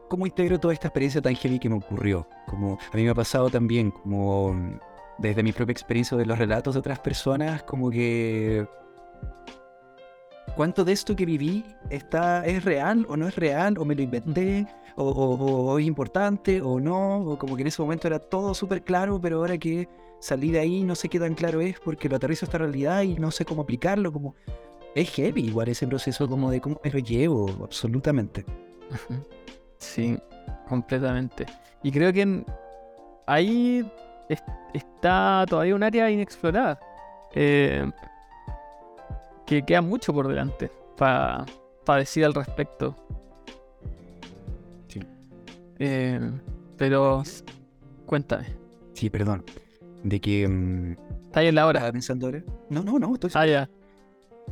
cómo 0.08 0.26
integro 0.26 0.60
toda 0.60 0.72
esta 0.72 0.86
experiencia 0.86 1.20
tan 1.20 1.34
heavy 1.34 1.58
que 1.58 1.68
me 1.68 1.74
ocurrió. 1.74 2.28
Como 2.46 2.78
a 2.92 2.96
mí 2.96 3.02
me 3.02 3.10
ha 3.10 3.14
pasado 3.14 3.50
también, 3.50 3.90
como 3.90 4.54
desde 5.18 5.42
mi 5.42 5.52
propia 5.52 5.72
experiencia 5.72 6.16
de 6.16 6.24
los 6.24 6.38
relatos 6.38 6.74
de 6.74 6.80
otras 6.80 7.00
personas, 7.00 7.64
como 7.64 7.90
que 7.90 8.64
cuánto 10.56 10.84
de 10.84 10.92
esto 10.92 11.16
que 11.16 11.26
viví 11.26 11.64
está 11.90 12.44
es 12.46 12.64
real 12.64 13.06
o 13.08 13.16
no 13.16 13.28
es 13.28 13.36
real 13.36 13.76
o 13.78 13.84
me 13.84 13.94
lo 13.94 14.02
inventé 14.02 14.66
o, 14.96 15.78
es 15.78 15.86
importante 15.86 16.60
o 16.60 16.78
no 16.78 17.18
o 17.18 17.38
como 17.38 17.56
que 17.56 17.62
en 17.62 17.68
ese 17.68 17.82
momento 17.82 18.06
era 18.06 18.18
todo 18.18 18.54
súper 18.54 18.82
claro 18.82 19.20
pero 19.20 19.38
ahora 19.38 19.58
que 19.58 19.88
salí 20.20 20.50
de 20.50 20.60
ahí 20.60 20.84
no 20.84 20.94
sé 20.94 21.08
qué 21.08 21.18
tan 21.18 21.34
claro 21.34 21.60
es 21.60 21.80
porque 21.80 22.08
lo 22.08 22.16
aterrizo 22.16 22.44
a 22.44 22.46
esta 22.46 22.58
realidad 22.58 23.02
y 23.02 23.14
no 23.14 23.30
sé 23.30 23.44
cómo 23.44 23.62
aplicarlo 23.62 24.12
como 24.12 24.34
es 24.94 25.10
heavy 25.10 25.46
igual 25.46 25.68
ese 25.68 25.86
proceso 25.86 26.28
como 26.28 26.50
de 26.50 26.60
cómo 26.60 26.80
me 26.82 26.90
lo 26.90 26.98
llevo 27.00 27.50
absolutamente. 27.62 28.44
Sí, 29.78 30.16
completamente. 30.68 31.46
Y 31.82 31.92
creo 31.92 32.12
que 32.12 32.44
ahí 33.26 33.84
está 34.72 35.44
todavía 35.48 35.74
un 35.74 35.82
área 35.82 36.10
inexplorada. 36.10 36.78
Eh, 37.34 37.90
que 39.46 39.64
queda 39.64 39.82
mucho 39.82 40.12
por 40.12 40.28
delante 40.28 40.70
para 40.96 41.46
decir 41.98 42.24
al 42.24 42.34
respecto. 42.34 42.96
Sí. 44.88 45.00
Eh, 45.78 46.20
pero 46.76 47.22
cuéntame. 48.06 48.46
Sí, 48.94 49.10
perdón. 49.10 49.44
De 50.02 50.20
que. 50.20 50.46
Mm, 50.48 50.92
¿Está 51.24 51.40
ahí 51.40 51.48
en 51.48 51.54
la 51.56 51.66
hora? 51.66 51.80
¿Estaba 51.80 51.92
pensando 51.92 52.26
ahora? 52.26 52.42
No, 52.70 52.82
no, 52.82 52.98
no. 52.98 53.14
Estoy... 53.14 53.30
Ah, 53.34 53.46
ya. 53.46 53.70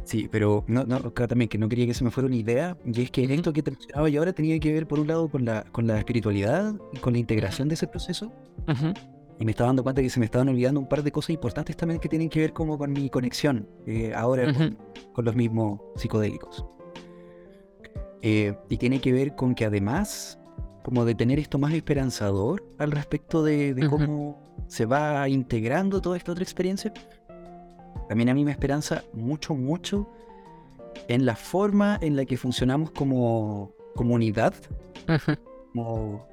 Sí, 0.05 0.29
pero 0.31 0.65
no, 0.67 0.85
no, 0.85 0.97
acá 0.97 1.29
también 1.29 1.49
que 1.49 1.59
no 1.59 1.69
quería 1.69 1.87
que 1.87 1.95
se 1.95 2.03
me 2.03 2.11
fuera 2.11 2.27
una 2.27 2.37
idea, 2.37 2.77
y 2.85 3.03
es 3.03 3.11
que 3.11 3.23
esto 3.25 3.53
que 3.53 3.63
te 3.63 3.71
mencionaba 3.71 4.09
yo 4.09 4.21
ahora 4.21 4.33
tenía 4.33 4.59
que 4.59 4.73
ver 4.73 4.87
por 4.87 4.99
un 4.99 5.07
lado 5.07 5.29
con 5.29 5.45
la, 5.45 5.65
con 5.71 5.87
la 5.87 5.99
espiritualidad 5.99 6.75
y 6.93 6.99
con 6.99 7.13
la 7.13 7.19
integración 7.19 7.69
de 7.69 7.75
ese 7.75 7.87
proceso. 7.87 8.33
Y 9.43 9.45
me 9.45 9.51
estaba 9.51 9.67
dando 9.67 9.83
cuenta 9.83 10.01
que 10.01 10.09
se 10.09 10.21
me 10.21 10.27
estaban 10.27 10.49
olvidando 10.51 10.79
un 10.79 10.87
par 10.87 11.03
de 11.03 11.11
cosas 11.11 11.31
importantes 11.31 11.77
también 11.77 11.99
que 11.99 12.09
tienen 12.09 12.29
que 12.29 12.39
ver 12.39 12.53
como 12.53 12.79
con 12.79 12.93
mi 12.93 13.11
conexión 13.11 13.67
eh, 13.89 14.13
ahora 14.15 14.55
con, 14.55 15.25
los 15.25 15.35
mismos 15.35 15.81
psicodélicos. 15.97 16.65
Eh, 18.21 18.57
y 18.69 18.77
tiene 18.77 19.01
que 19.01 19.13
ver 19.13 19.35
con 19.35 19.57
que 19.57 19.65
además, 19.65 20.39
como 20.85 21.05
de 21.05 21.17
tener 21.17 21.41
esto 21.41 21.59
más 21.59 21.75
esperanzador 21.75 22.65
al 22.79 22.93
respecto 22.93 23.43
de, 23.43 23.75
de 23.75 23.89
cómo 23.89 24.41
se 24.69 24.87
va 24.87 25.29
integrando 25.29 26.01
toda 26.01 26.17
esta 26.17 26.31
otra 26.31 26.45
experiencia, 26.45 26.93
también 28.09 28.29
a 28.29 28.35
mí 28.35 28.45
me 28.45 28.53
esperanza 28.53 29.03
mucho, 29.13 29.57
mucho 29.57 30.09
en 31.09 31.27
la 31.27 31.35
forma 31.35 31.99
en 32.01 32.15
la 32.15 32.27
que 32.27 32.37
funcionamos 32.37 32.93
como 32.93 33.73
comunidad, 33.97 34.55
como 35.73 36.29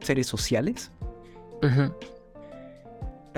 seres 0.00 0.26
sociales, 0.26 0.90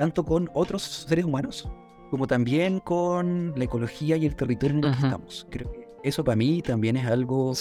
tanto 0.01 0.25
con 0.25 0.49
otros 0.55 0.81
seres 0.81 1.25
humanos 1.25 1.69
como 2.09 2.25
también 2.25 2.79
con 2.79 3.53
la 3.55 3.65
ecología 3.65 4.17
y 4.17 4.25
el 4.25 4.35
territorio 4.35 4.79
en 4.79 4.83
el 4.83 4.89
que 4.89 5.05
estamos. 5.05 5.45
Creo 5.51 5.71
que 5.71 5.87
eso 6.03 6.23
para 6.23 6.35
mí 6.35 6.63
también 6.63 6.97
es 6.97 7.05
algo 7.05 7.53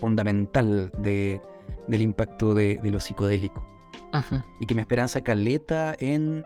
fundamental 0.00 0.90
de, 0.98 1.40
del 1.86 2.02
impacto 2.02 2.52
de, 2.52 2.80
de 2.82 2.90
lo 2.90 2.98
psicodélico. 2.98 3.64
Y 4.58 4.66
que 4.66 4.74
me 4.74 4.80
esperanza 4.80 5.20
caleta 5.20 5.94
en 6.00 6.42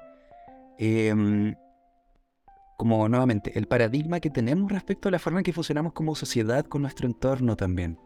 em, 0.76 1.54
como 2.76 3.08
nuevamente 3.08 3.58
el 3.58 3.66
paradigma 3.66 4.20
que 4.20 4.28
tenemos 4.28 4.70
respecto 4.70 5.08
a 5.08 5.12
la 5.12 5.18
forma 5.18 5.40
en 5.40 5.44
que 5.44 5.54
funcionamos 5.54 5.94
como 5.94 6.14
sociedad 6.14 6.66
con 6.66 6.82
nuestro 6.82 7.06
entorno 7.06 7.56
también. 7.56 7.98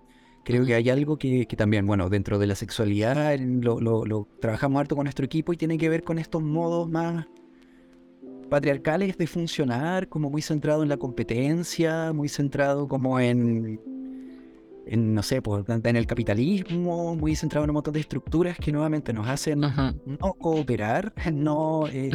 Creo 0.48 0.64
que 0.64 0.74
hay 0.74 0.88
algo 0.88 1.18
que, 1.18 1.44
también, 1.58 1.86
bueno, 1.86 2.08
dentro 2.08 2.38
de 2.38 2.46
la 2.46 2.54
sexualidad 2.54 3.38
lo, 3.38 4.26
trabajamos 4.40 4.80
harto 4.80 4.96
con 4.96 5.04
nuestro 5.04 5.26
equipo 5.26 5.52
y 5.52 5.58
tiene 5.58 5.76
que 5.76 5.90
ver 5.90 6.02
con 6.02 6.18
estos 6.18 6.42
modos 6.42 6.88
más 6.88 7.26
patriarcales 8.48 9.18
de 9.18 9.26
funcionar, 9.26 10.08
como 10.08 10.30
muy 10.30 10.40
centrado 10.40 10.82
en 10.82 10.88
la 10.88 10.96
competencia, 10.96 12.14
muy 12.14 12.30
centrado 12.30 12.88
como 12.88 13.20
en, 13.20 13.78
en 14.86 15.12
no 15.12 15.22
sé, 15.22 15.42
pues, 15.42 15.66
en 15.68 15.96
el 15.96 16.06
capitalismo, 16.06 17.14
muy 17.14 17.36
centrado 17.36 17.64
en 17.64 17.70
un 17.70 17.74
montón 17.74 17.92
de 17.92 18.00
estructuras 18.00 18.56
que 18.56 18.72
nuevamente 18.72 19.12
nos 19.12 19.28
hacen 19.28 19.60
no 19.60 20.32
cooperar, 20.38 21.12
no... 21.30 21.86
Eh, 21.88 22.10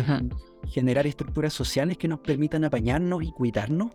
generar 0.70 1.06
estructuras 1.06 1.54
sociales 1.54 2.00
que 2.00 2.08
nos 2.08 2.22
permitan 2.22 2.64
apañarnos 2.64 3.22
y 3.22 3.32
cuidarnos. 3.32 3.92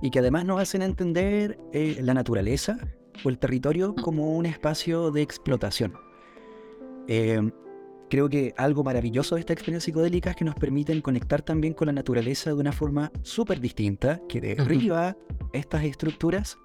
Y 0.00 0.10
que 0.10 0.20
además 0.20 0.44
nos 0.44 0.60
hacen 0.60 0.82
entender 0.82 1.58
eh, 1.72 1.98
la 2.02 2.14
naturaleza 2.14 2.78
o 3.24 3.28
el 3.28 3.38
territorio 3.38 3.94
como 3.94 4.36
un 4.36 4.46
espacio 4.46 5.10
de 5.10 5.22
explotación. 5.22 5.94
Em, 7.08 7.50
creo 8.08 8.28
que 8.28 8.54
algo 8.56 8.84
maravilloso 8.84 9.34
de 9.34 9.40
esta 9.40 9.52
experiencia 9.52 9.86
psicodélica 9.86 10.30
es 10.30 10.36
que 10.36 10.44
nos 10.44 10.54
permiten 10.54 11.00
conectar 11.00 11.42
también 11.42 11.74
con 11.74 11.86
la 11.86 11.92
naturaleza 11.92 12.50
de 12.50 12.56
una 12.56 12.72
forma 12.72 13.10
súper 13.22 13.60
distinta, 13.60 14.20
que 14.28 14.40
derriba 14.40 15.16
estas 15.52 15.84
estructuras, 15.84 16.58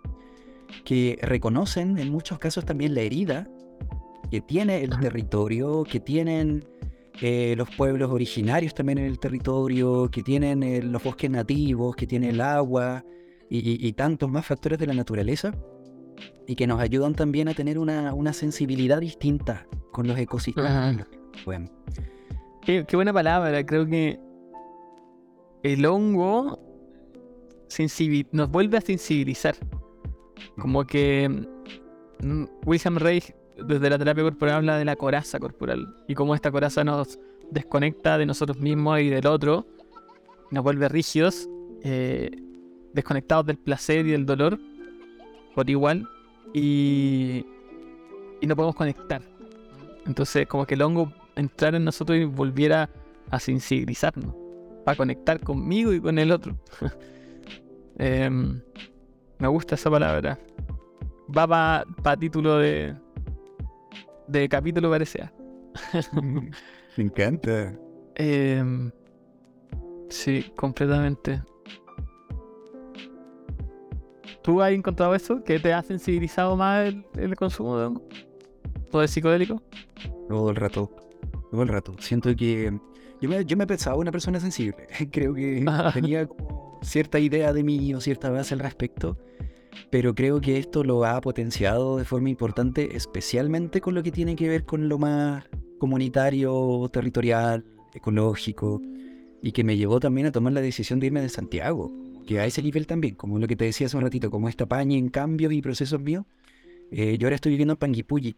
que 0.86 1.18
reconocen 1.22 1.98
en 1.98 2.10
muchos 2.10 2.40
casos 2.40 2.66
también 2.66 2.94
la 2.94 3.02
herida 3.02 3.48
que 4.30 4.42
tiene 4.42 4.84
el 4.84 4.98
territorio, 5.00 5.84
que 5.84 6.00
tienen 6.00 6.66
eh, 7.22 7.54
los 7.56 7.70
pueblos 7.76 8.10
originarios 8.12 8.74
también 8.74 8.98
en 8.98 9.06
el 9.06 9.20
territorio, 9.20 10.10
que 10.10 10.24
tienen 10.24 10.64
eh, 10.64 10.82
los 10.82 11.04
bosques 11.04 11.30
nativos, 11.30 11.96
que 11.96 12.08
tienen 12.08 12.32
el 12.32 12.42
agua 12.42 13.06
y, 13.56 13.94
tantos 13.94 14.30
más 14.32 14.46
factores 14.46 14.80
de 14.80 14.88
la 14.88 14.94
naturaleza 14.94 15.54
y 16.48 16.56
que 16.56 16.66
nos 16.66 16.80
ayudan 16.80 17.14
también 17.14 17.48
a 17.48 17.54
tener 17.54 17.78
una, 17.78 18.34
sensibilidad 18.34 19.00
distinta 19.00 19.68
con 19.92 20.08
los 20.08 20.18
ecosistemas. 20.18 21.06
Bueno. 21.46 21.70
Qué, 22.66 22.86
buena 22.94 23.14
palabra, 23.14 23.64
creo 23.66 23.86
que 23.86 24.20
el 25.62 25.86
hongo 25.86 26.60
nos 28.32 28.50
vuelve 28.50 28.78
a 28.78 28.82
sensibilizar. 28.82 29.56
Como 30.58 30.86
que 30.86 31.48
mm, 32.24 32.44
William 32.66 32.98
Reich 32.98 33.36
desde 33.58 33.90
la 33.90 34.00
terapia 34.00 34.24
corporal 34.24 34.56
habla 34.56 34.78
de 34.78 34.86
la 34.86 34.96
coraza 34.96 35.40
corporal 35.40 35.96
y 36.08 36.16
cómo 36.16 36.34
esta 36.34 36.52
coraza 36.52 36.84
nos 36.84 37.20
desconecta 37.52 38.18
de 38.18 38.26
nosotros 38.26 38.60
mismos 38.60 39.00
y 39.00 39.10
del 39.10 39.28
otro, 39.28 39.68
nos 40.52 40.64
vuelve 40.64 40.90
rígidos, 40.90 41.48
eh, 41.84 42.32
desconectados 42.94 43.46
del 43.46 43.58
placer 43.58 44.06
y 44.06 44.12
del 44.12 44.26
dolor 44.26 44.60
por 45.56 45.70
igual 45.70 46.08
y, 46.54 47.46
y 48.42 48.48
no 48.48 48.56
podemos 48.56 48.76
conectar. 48.76 49.22
Entonces 50.06 50.48
como 50.48 50.66
que 50.66 50.76
el 50.76 50.82
hongo 50.82 51.12
entrar 51.36 51.76
en 51.76 51.84
nosotros 51.86 52.18
y 52.18 52.26
volviera 52.26 52.90
a 53.30 53.40
sensibilizarnos, 53.40 54.34
para 54.86 54.96
conectar 54.98 55.40
conmigo 55.40 55.94
y 55.94 56.00
con 56.00 56.20
el 56.20 56.32
otro. 56.32 56.58
Em, 58.00 58.60
me 59.38 59.48
gusta 59.48 59.76
esa 59.76 59.88
palabra. 59.92 60.40
Va 61.30 61.86
para 62.02 62.18
título 62.18 62.58
de, 62.58 62.96
de 64.28 64.50
capítulo, 64.50 64.90
parece. 64.90 65.30
Me 66.98 67.04
encanta. 67.04 67.78
Em, 68.16 68.92
sí, 70.10 70.52
completamente. 70.56 71.40
¿Tú 74.44 74.62
has 74.62 74.72
encontrado 74.72 75.16
eso? 75.16 75.44
¿Que 75.44 75.60
te 75.60 75.74
ha 75.74 75.82
sensibilizado 75.82 76.56
más 76.56 76.88
el, 76.88 77.06
el 77.18 77.36
consumo 77.36 77.78
de 77.78 77.86
hongo? 77.86 78.08
¿O 78.92 79.00
de 79.00 79.08
psicodélico? 79.08 79.62
Todo 80.28 80.50
el 80.50 80.56
rato. 80.56 80.92
Todo 81.50 81.64
el 81.64 81.70
rato. 81.70 81.96
Siento 82.00 82.36
que. 82.36 82.78
Yo 83.22 83.30
me, 83.30 83.46
yo 83.46 83.56
me 83.56 83.66
pensaba 83.66 83.96
una 83.96 84.12
persona 84.12 84.40
sensible. 84.40 84.88
Creo 85.12 85.34
que 85.34 85.66
tenía 85.94 86.28
como 86.28 86.80
cierta 86.84 87.20
idea 87.20 87.54
de 87.54 87.64
mí 87.64 87.94
o 87.94 88.02
cierta 88.02 88.30
base 88.30 88.54
al 88.54 88.60
respecto. 88.60 89.18
Pero 89.90 90.14
creo 90.14 90.40
que 90.40 90.60
esto 90.60 90.84
lo 90.84 91.04
ha 91.06 91.20
potenciado 91.22 91.98
de 91.98 92.06
forma 92.06 92.30
importante, 92.30 92.96
especialmente 92.96 93.82
con 93.82 93.96
lo 93.96 94.04
que 94.04 94.12
tiene 94.12 94.36
que 94.36 94.48
ver 94.48 94.66
con 94.66 94.88
lo 94.88 95.00
más 95.00 95.46
comunitario, 95.80 96.90
territorial, 96.92 97.66
ecológico, 97.94 98.82
y 99.42 99.52
que 99.52 99.64
me 99.64 99.76
llevó 99.76 100.00
también 100.00 100.28
a 100.28 100.32
tomar 100.32 100.54
la 100.54 100.62
decisión 100.62 101.00
de 101.00 101.08
irme 101.08 101.22
de 101.22 101.30
Santiago, 101.30 101.92
que 102.26 102.40
a 102.40 102.46
ese 102.46 102.62
nivel 102.62 102.88
también, 102.88 103.16
como 103.16 103.40
lo 103.40 103.48
que 103.48 103.56
te 103.56 103.66
decía 103.66 103.88
hace 103.88 103.98
un 103.98 104.04
ratito, 104.04 104.30
como 104.32 104.50
esta 104.50 104.66
paña 104.66 104.98
en 104.98 105.10
cambios 105.10 105.54
y 105.54 105.62
procesos 105.62 106.00
míos, 106.02 106.26
eh, 106.92 107.18
yo 107.18 107.28
ahora 107.28 107.36
estoy 107.36 107.52
viviendo 107.52 107.74
en 107.74 107.78
Panguipulli, 107.78 108.36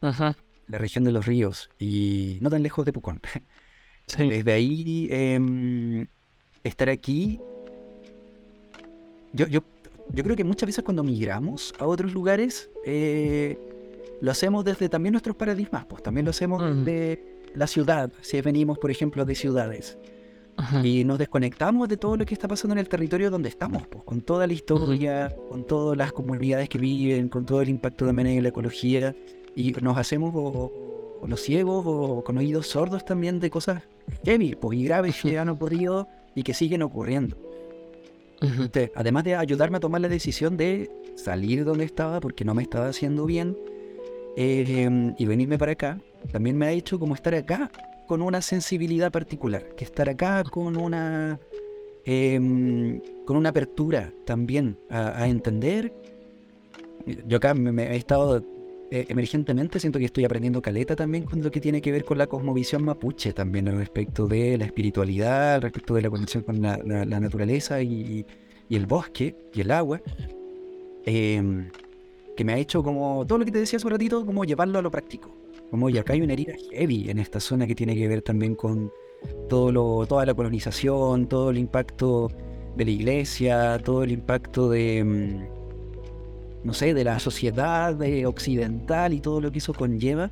Ajá. 0.00 0.36
la 0.68 0.78
región 0.78 1.04
de 1.04 1.12
los 1.12 1.26
ríos, 1.26 1.70
y 1.78 2.38
no 2.40 2.50
tan 2.50 2.62
lejos 2.62 2.84
de 2.84 2.92
Pucón. 2.92 3.20
Sí. 4.08 4.28
Desde 4.28 4.52
ahí, 4.52 5.06
em, 5.10 6.06
estar 6.64 6.88
aquí, 6.90 7.38
yo, 9.32 9.46
yo, 9.46 9.62
yo 10.12 10.24
creo 10.24 10.36
que 10.36 10.44
muchas 10.44 10.66
veces 10.66 10.84
cuando 10.84 11.02
migramos 11.04 11.72
a 11.78 11.86
otros 11.86 12.12
lugares, 12.12 12.68
eh, 12.84 13.56
lo 14.20 14.30
hacemos 14.32 14.64
desde 14.64 14.88
también 14.88 15.12
nuestros 15.12 15.36
paradigmas, 15.36 15.84
pues 15.86 16.02
también 16.02 16.24
lo 16.24 16.30
hacemos 16.30 16.60
Mm. 16.62 16.84
desde 16.84 17.24
la 17.54 17.66
ciudad, 17.66 18.12
si 18.22 18.40
venimos, 18.40 18.78
por 18.78 18.90
ejemplo, 18.90 19.24
de 19.24 19.34
ciudades. 19.34 19.96
Ajá. 20.56 20.86
Y 20.86 21.04
nos 21.04 21.18
desconectamos 21.18 21.88
de 21.88 21.96
todo 21.96 22.16
lo 22.16 22.26
que 22.26 22.34
está 22.34 22.46
pasando 22.46 22.74
en 22.74 22.78
el 22.78 22.88
territorio 22.88 23.30
donde 23.30 23.48
estamos, 23.48 23.86
pues, 23.86 24.04
con 24.04 24.20
toda 24.20 24.46
la 24.46 24.52
historia, 24.52 25.34
con 25.48 25.66
todas 25.66 25.96
las 25.96 26.12
comunidades 26.12 26.68
que 26.68 26.78
viven, 26.78 27.28
con 27.28 27.46
todo 27.46 27.62
el 27.62 27.68
impacto 27.68 28.06
también 28.06 28.28
en 28.28 28.42
la 28.42 28.50
ecología, 28.50 29.14
y 29.56 29.72
nos 29.72 29.96
hacemos 29.96 30.32
o, 30.34 30.72
o 31.22 31.26
los 31.26 31.40
ciegos 31.40 31.84
o 31.86 32.24
con 32.24 32.36
oídos 32.36 32.66
sordos 32.66 33.04
también 33.04 33.38
de 33.38 33.48
cosas 33.48 33.82
heavy 34.24 34.56
pues, 34.56 34.78
y 34.78 34.84
graves 34.84 35.22
que 35.22 35.38
han 35.38 35.48
ocurrido 35.48 36.08
y 36.34 36.42
que 36.42 36.52
siguen 36.52 36.82
ocurriendo. 36.82 37.36
Entonces, 38.40 38.90
además 38.96 39.22
de 39.22 39.36
ayudarme 39.36 39.76
a 39.76 39.80
tomar 39.80 40.00
la 40.00 40.08
decisión 40.08 40.56
de 40.56 40.90
salir 41.14 41.60
de 41.60 41.64
donde 41.64 41.84
estaba 41.84 42.18
porque 42.18 42.44
no 42.44 42.54
me 42.54 42.64
estaba 42.64 42.88
haciendo 42.88 43.24
bien 43.24 43.56
eh, 44.36 45.14
y 45.16 45.26
venirme 45.26 45.58
para 45.58 45.72
acá, 45.72 46.00
también 46.32 46.58
me 46.58 46.66
ha 46.66 46.72
hecho 46.72 46.98
como 46.98 47.14
estar 47.14 47.34
acá 47.36 47.70
con 48.06 48.22
una 48.22 48.42
sensibilidad 48.42 49.10
particular, 49.12 49.74
que 49.76 49.84
estar 49.84 50.08
acá 50.08 50.44
con 50.44 50.76
una 50.76 51.38
em, 52.04 53.00
con 53.24 53.36
una 53.36 53.50
apertura 53.50 54.12
también 54.24 54.76
a, 54.90 55.22
a 55.22 55.28
entender. 55.28 55.92
Yo 57.26 57.36
acá 57.38 57.54
me, 57.54 57.72
me 57.72 57.92
he 57.92 57.96
estado 57.96 58.42
eh, 58.90 59.06
emergentemente, 59.08 59.80
siento 59.80 59.98
que 59.98 60.04
estoy 60.04 60.24
aprendiendo 60.24 60.60
caleta 60.62 60.94
también 60.94 61.24
con 61.24 61.42
lo 61.42 61.50
que 61.50 61.60
tiene 61.60 61.80
que 61.80 61.90
ver 61.92 62.04
con 62.04 62.18
la 62.18 62.26
cosmovisión 62.26 62.84
mapuche 62.84 63.32
también 63.32 63.68
al 63.68 63.76
respecto 63.78 64.26
de 64.26 64.58
la 64.58 64.66
espiritualidad, 64.66 65.54
al 65.54 65.62
respecto 65.62 65.94
de 65.94 66.02
la 66.02 66.10
conexión 66.10 66.42
con 66.44 66.60
la, 66.62 66.78
la- 66.84 67.04
la 67.04 67.20
naturaleza 67.20 67.80
y, 67.82 68.26
y 68.68 68.76
el 68.76 68.86
bosque 68.86 69.34
y 69.54 69.60
el 69.62 69.70
agua. 69.70 70.00
em, 71.04 71.70
que 72.36 72.44
me 72.44 72.54
ha 72.54 72.58
hecho 72.58 72.82
como 72.82 73.26
todo 73.26 73.38
lo 73.38 73.44
que 73.44 73.50
te 73.52 73.58
decía 73.58 73.76
hace 73.76 73.86
un 73.86 73.92
ratito, 73.92 74.24
como 74.24 74.44
llevarlo 74.44 74.78
a 74.78 74.82
lo 74.82 74.90
práctico. 74.90 75.30
Como, 75.72 75.88
y 75.88 75.96
acá 75.96 76.12
hay 76.12 76.20
una 76.20 76.34
herida 76.34 76.52
heavy 76.70 77.08
en 77.08 77.18
esta 77.18 77.40
zona 77.40 77.66
que 77.66 77.74
tiene 77.74 77.96
que 77.96 78.06
ver 78.06 78.20
también 78.20 78.56
con 78.56 78.92
todo 79.48 79.72
lo, 79.72 80.06
toda 80.06 80.26
la 80.26 80.34
colonización, 80.34 81.26
todo 81.26 81.48
el 81.48 81.56
impacto 81.56 82.30
de 82.76 82.84
la 82.84 82.90
iglesia, 82.90 83.78
todo 83.82 84.02
el 84.02 84.12
impacto 84.12 84.68
de, 84.68 85.02
mm, 85.02 86.66
no 86.66 86.74
sé, 86.74 86.92
de 86.92 87.04
la 87.04 87.18
sociedad 87.18 87.94
de 87.94 88.26
occidental 88.26 89.14
y 89.14 89.22
todo 89.22 89.40
lo 89.40 89.50
que 89.50 89.60
eso 89.60 89.72
conlleva. 89.72 90.30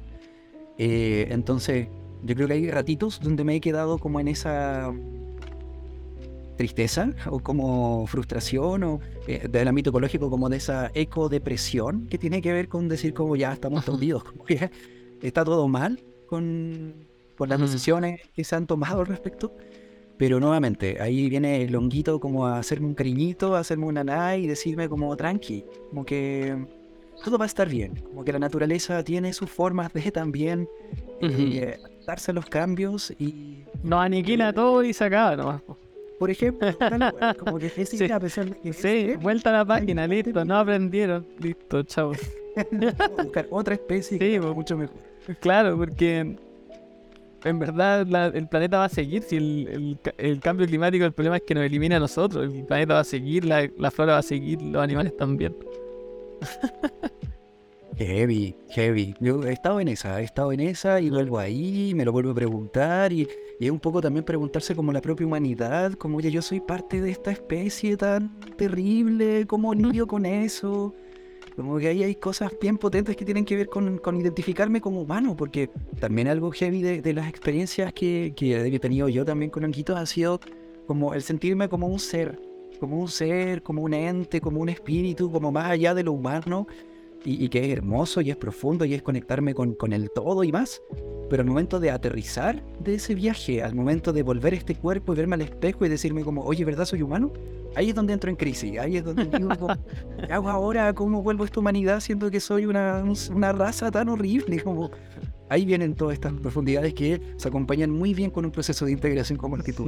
Eh, 0.76 1.28
entonces, 1.30 1.88
yo 2.22 2.34
creo 2.34 2.46
que 2.46 2.52
hay 2.52 2.70
ratitos 2.70 3.18
donde 3.18 3.42
me 3.42 3.56
he 3.56 3.60
quedado 3.62 3.96
como 3.96 4.20
en 4.20 4.28
esa 4.28 4.92
tristeza 6.58 7.14
o 7.30 7.40
como 7.40 8.06
frustración 8.06 8.84
o 8.84 9.00
eh, 9.26 9.48
del 9.48 9.68
ámbito 9.68 9.88
ecológico 9.88 10.28
como 10.28 10.50
de 10.50 10.58
esa 10.58 10.90
ecodepresión 10.92 12.08
que 12.08 12.18
tiene 12.18 12.42
que 12.42 12.52
ver 12.52 12.68
con 12.68 12.90
decir 12.90 13.14
como 13.14 13.36
ya 13.36 13.54
estamos 13.54 13.88
hundidos, 13.88 14.22
como 14.30 14.44
que 14.44 14.70
está 15.22 15.44
todo 15.44 15.66
mal 15.68 16.00
con, 16.26 16.94
con 17.36 17.48
las 17.48 17.60
decisiones 17.60 18.20
que 18.34 18.44
se 18.44 18.56
han 18.56 18.66
tomado 18.66 19.00
al 19.00 19.06
respecto. 19.06 19.52
Pero 20.16 20.38
nuevamente, 20.38 21.00
ahí 21.00 21.30
viene 21.30 21.62
el 21.62 21.74
honguito 21.74 22.20
como 22.20 22.46
a 22.46 22.58
hacerme 22.58 22.86
un 22.86 22.94
cariñito, 22.94 23.56
a 23.56 23.60
hacerme 23.60 23.86
una 23.86 24.04
nada 24.04 24.36
y 24.36 24.46
decirme 24.46 24.86
como 24.88 25.16
tranqui, 25.16 25.64
como 25.88 26.04
que 26.04 26.56
todo 27.24 27.38
va 27.38 27.44
a 27.44 27.46
estar 27.46 27.68
bien, 27.68 27.96
como 27.96 28.22
que 28.24 28.32
la 28.32 28.38
naturaleza 28.38 29.02
tiene 29.02 29.32
sus 29.32 29.50
formas 29.50 29.92
de 29.94 30.10
también 30.10 30.68
Ujú. 31.22 31.32
eh, 31.38 31.78
adaptarse 31.82 32.30
a 32.32 32.34
los 32.34 32.46
cambios 32.46 33.10
y, 33.18 33.64
Nos 33.82 34.00
aniquila 34.00 34.52
todo 34.52 34.82
y 34.84 34.92
se 34.92 35.04
acaba 35.04 35.36
nomás. 35.36 35.62
po. 35.62 35.78
por 36.18 36.30
ejemplo, 36.30 36.70
tal 36.74 37.12
cual, 37.12 37.36
como 37.38 37.58
que 37.58 37.66
es 37.76 37.88
Sí. 37.88 38.10
a 38.12 38.20
pesar 38.20 38.44
de 38.50 38.58
que 38.60 38.72
Sí, 38.74 39.14
vuelta 39.16 39.48
a 39.50 39.52
la 39.54 39.64
página, 39.64 40.06
listo, 40.06 40.44
no 40.44 40.56
aprendieron, 40.58 41.26
listo, 41.38 41.82
chao. 41.84 42.12
Buscar 43.16 43.46
otra 43.50 43.74
especie 43.74 44.18
Sí, 44.18 44.18
que 44.18 44.40
mucho 44.40 44.76
mejor. 44.76 45.09
Claro, 45.40 45.76
porque 45.76 46.36
en 47.44 47.58
verdad 47.58 48.06
la- 48.06 48.26
el 48.26 48.48
planeta 48.48 48.78
va 48.78 48.84
a 48.86 48.88
seguir. 48.88 49.22
Si 49.22 49.36
el, 49.36 49.68
el 49.72 49.98
ca- 50.02 50.14
el 50.18 50.40
cambio 50.40 50.66
climático, 50.66 51.04
el 51.04 51.12
problema 51.12 51.36
es 51.36 51.42
que 51.42 51.54
nos 51.54 51.64
elimina 51.64 51.96
a 51.96 52.00
nosotros. 52.00 52.52
El 52.52 52.64
planeta 52.64 52.94
va 52.94 53.00
a 53.00 53.04
seguir, 53.04 53.44
la, 53.44 53.68
la 53.78 53.90
flora 53.90 54.14
va 54.14 54.18
a 54.18 54.22
seguir, 54.22 54.60
los 54.62 54.82
animales 54.82 55.16
también. 55.16 55.54
Heavy, 57.96 58.54
heavy. 58.70 59.14
Yo 59.20 59.42
he 59.44 59.52
estado 59.52 59.80
en 59.80 59.88
esa, 59.88 60.20
he 60.20 60.24
estado 60.24 60.52
en 60.52 60.60
esa 60.60 61.00
y 61.00 61.10
vuelvo 61.10 61.38
ahí, 61.38 61.92
me 61.94 62.04
lo 62.04 62.12
vuelvo 62.12 62.30
a 62.30 62.34
preguntar 62.34 63.12
y, 63.12 63.28
y 63.58 63.66
es 63.66 63.70
un 63.70 63.80
poco 63.80 64.00
también 64.00 64.24
preguntarse 64.24 64.74
como 64.74 64.92
la 64.92 65.02
propia 65.02 65.26
humanidad, 65.26 65.92
como 65.94 66.16
oye, 66.16 66.30
yo 66.30 66.40
soy 66.40 66.60
parte 66.60 67.00
de 67.02 67.10
esta 67.10 67.30
especie 67.30 67.96
tan 67.96 68.30
terrible, 68.56 69.44
¿cómo 69.46 69.74
lidio 69.74 70.06
con 70.06 70.24
eso? 70.24 70.94
Como 71.56 71.78
que 71.78 71.88
ahí 71.88 72.02
hay 72.02 72.14
cosas 72.14 72.52
bien 72.60 72.78
potentes 72.78 73.16
que 73.16 73.24
tienen 73.24 73.44
que 73.44 73.56
ver 73.56 73.68
con, 73.68 73.98
con 73.98 74.20
identificarme 74.20 74.80
como 74.80 75.02
humano, 75.02 75.36
porque 75.36 75.70
también 75.98 76.28
algo 76.28 76.50
heavy 76.50 76.82
de, 76.82 77.12
las 77.12 77.28
experiencias 77.28 77.92
que, 77.92 78.32
que 78.36 78.66
he 78.66 78.78
tenido 78.78 79.08
yo 79.08 79.24
también 79.24 79.50
con 79.50 79.64
Anquitos 79.64 79.96
ha 79.96 80.06
sido 80.06 80.40
como 80.86 81.14
el 81.14 81.22
sentirme 81.22 81.68
como 81.68 81.86
un 81.86 81.98
ser, 81.98 82.40
como 82.78 82.98
un 82.98 83.08
ser, 83.08 83.62
como 83.62 83.82
un 83.82 83.94
ente, 83.94 84.40
como 84.40 84.60
un 84.60 84.68
espíritu, 84.68 85.30
como 85.30 85.52
más 85.52 85.70
allá 85.70 85.94
de 85.94 86.02
lo 86.02 86.12
humano, 86.12 86.66
y, 87.24 87.44
y 87.44 87.48
que 87.48 87.64
es 87.64 87.76
hermoso 87.76 88.20
y 88.20 88.30
es 88.30 88.36
profundo 88.36 88.84
y 88.84 88.94
es 88.94 89.02
conectarme 89.02 89.54
con, 89.54 89.74
con 89.74 89.92
el 89.92 90.10
todo 90.10 90.44
y 90.44 90.52
más. 90.52 90.82
Pero 91.28 91.42
al 91.42 91.48
momento 91.48 91.78
de 91.78 91.90
aterrizar 91.92 92.60
de 92.80 92.94
ese 92.94 93.14
viaje, 93.14 93.62
al 93.62 93.74
momento 93.74 94.12
de 94.12 94.22
volver 94.24 94.52
a 94.52 94.56
este 94.56 94.74
cuerpo 94.74 95.12
y 95.12 95.16
verme 95.16 95.34
al 95.36 95.42
espejo 95.42 95.86
y 95.86 95.88
decirme 95.88 96.24
como, 96.24 96.42
oye, 96.42 96.64
¿verdad 96.64 96.84
soy 96.84 97.02
humano? 97.02 97.32
Ahí 97.76 97.90
es 97.90 97.94
donde 97.94 98.12
entro 98.14 98.30
en 98.30 98.36
crisis, 98.36 98.76
ahí 98.80 98.96
es 98.96 99.04
donde 99.04 99.26
digo, 99.26 99.48
¿qué 100.26 100.32
hago 100.32 100.48
ahora? 100.48 100.92
¿Cómo 100.92 101.22
vuelvo 101.22 101.44
a 101.44 101.46
esta 101.46 101.60
humanidad 101.60 102.00
siendo 102.00 102.30
que 102.32 102.40
soy 102.40 102.66
una, 102.66 103.04
un- 103.04 103.16
una 103.36 103.52
raza 103.52 103.92
tan 103.92 104.08
horrible? 104.08 104.60
Como, 104.60 104.90
ahí 105.48 105.64
vienen 105.64 105.94
todas 105.94 106.14
estas 106.14 106.32
profundidades 106.32 106.94
que 106.94 107.20
se 107.36 107.46
acompañan 107.46 107.90
muy 107.92 108.12
bien 108.12 108.30
con 108.32 108.44
un 108.44 108.50
proceso 108.50 108.84
de 108.86 108.90
integración 108.92 109.38
como 109.38 109.54
el 109.54 109.62
que 109.62 109.72
tú. 109.72 109.84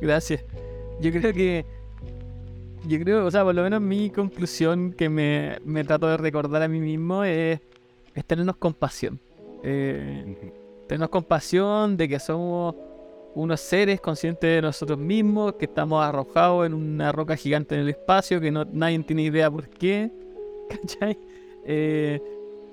Gracias. 0.00 0.44
Yo 1.00 1.10
creo 1.10 1.32
que. 1.32 1.64
Yo 2.86 2.98
creo, 2.98 3.26
o 3.26 3.30
sea, 3.30 3.44
por 3.44 3.54
lo 3.54 3.62
menos 3.62 3.80
mi 3.80 4.10
conclusión 4.10 4.92
que 4.92 5.08
me, 5.08 5.58
me 5.64 5.84
trato 5.84 6.06
de 6.06 6.16
recordar 6.16 6.62
a 6.62 6.68
mí 6.68 6.80
mismo 6.80 7.24
es, 7.24 7.60
es 8.14 8.24
tenernos 8.24 8.56
compasión. 8.56 9.20
Eh, 9.62 10.52
tenernos 10.86 11.10
compasión 11.10 11.96
de 11.96 12.08
que 12.08 12.18
somos 12.18 12.74
unos 13.34 13.60
seres 13.60 14.00
conscientes 14.00 14.56
de 14.56 14.62
nosotros 14.62 14.98
mismos, 14.98 15.54
que 15.54 15.66
estamos 15.66 16.02
arrojados 16.04 16.66
en 16.66 16.74
una 16.74 17.12
roca 17.12 17.36
gigante 17.36 17.74
en 17.74 17.82
el 17.82 17.90
espacio, 17.90 18.40
que 18.40 18.50
no, 18.50 18.64
nadie 18.64 18.98
tiene 19.00 19.22
idea 19.22 19.50
por 19.50 19.68
qué. 19.68 20.10
¿Cachai? 20.68 21.18
Eh, 21.64 22.20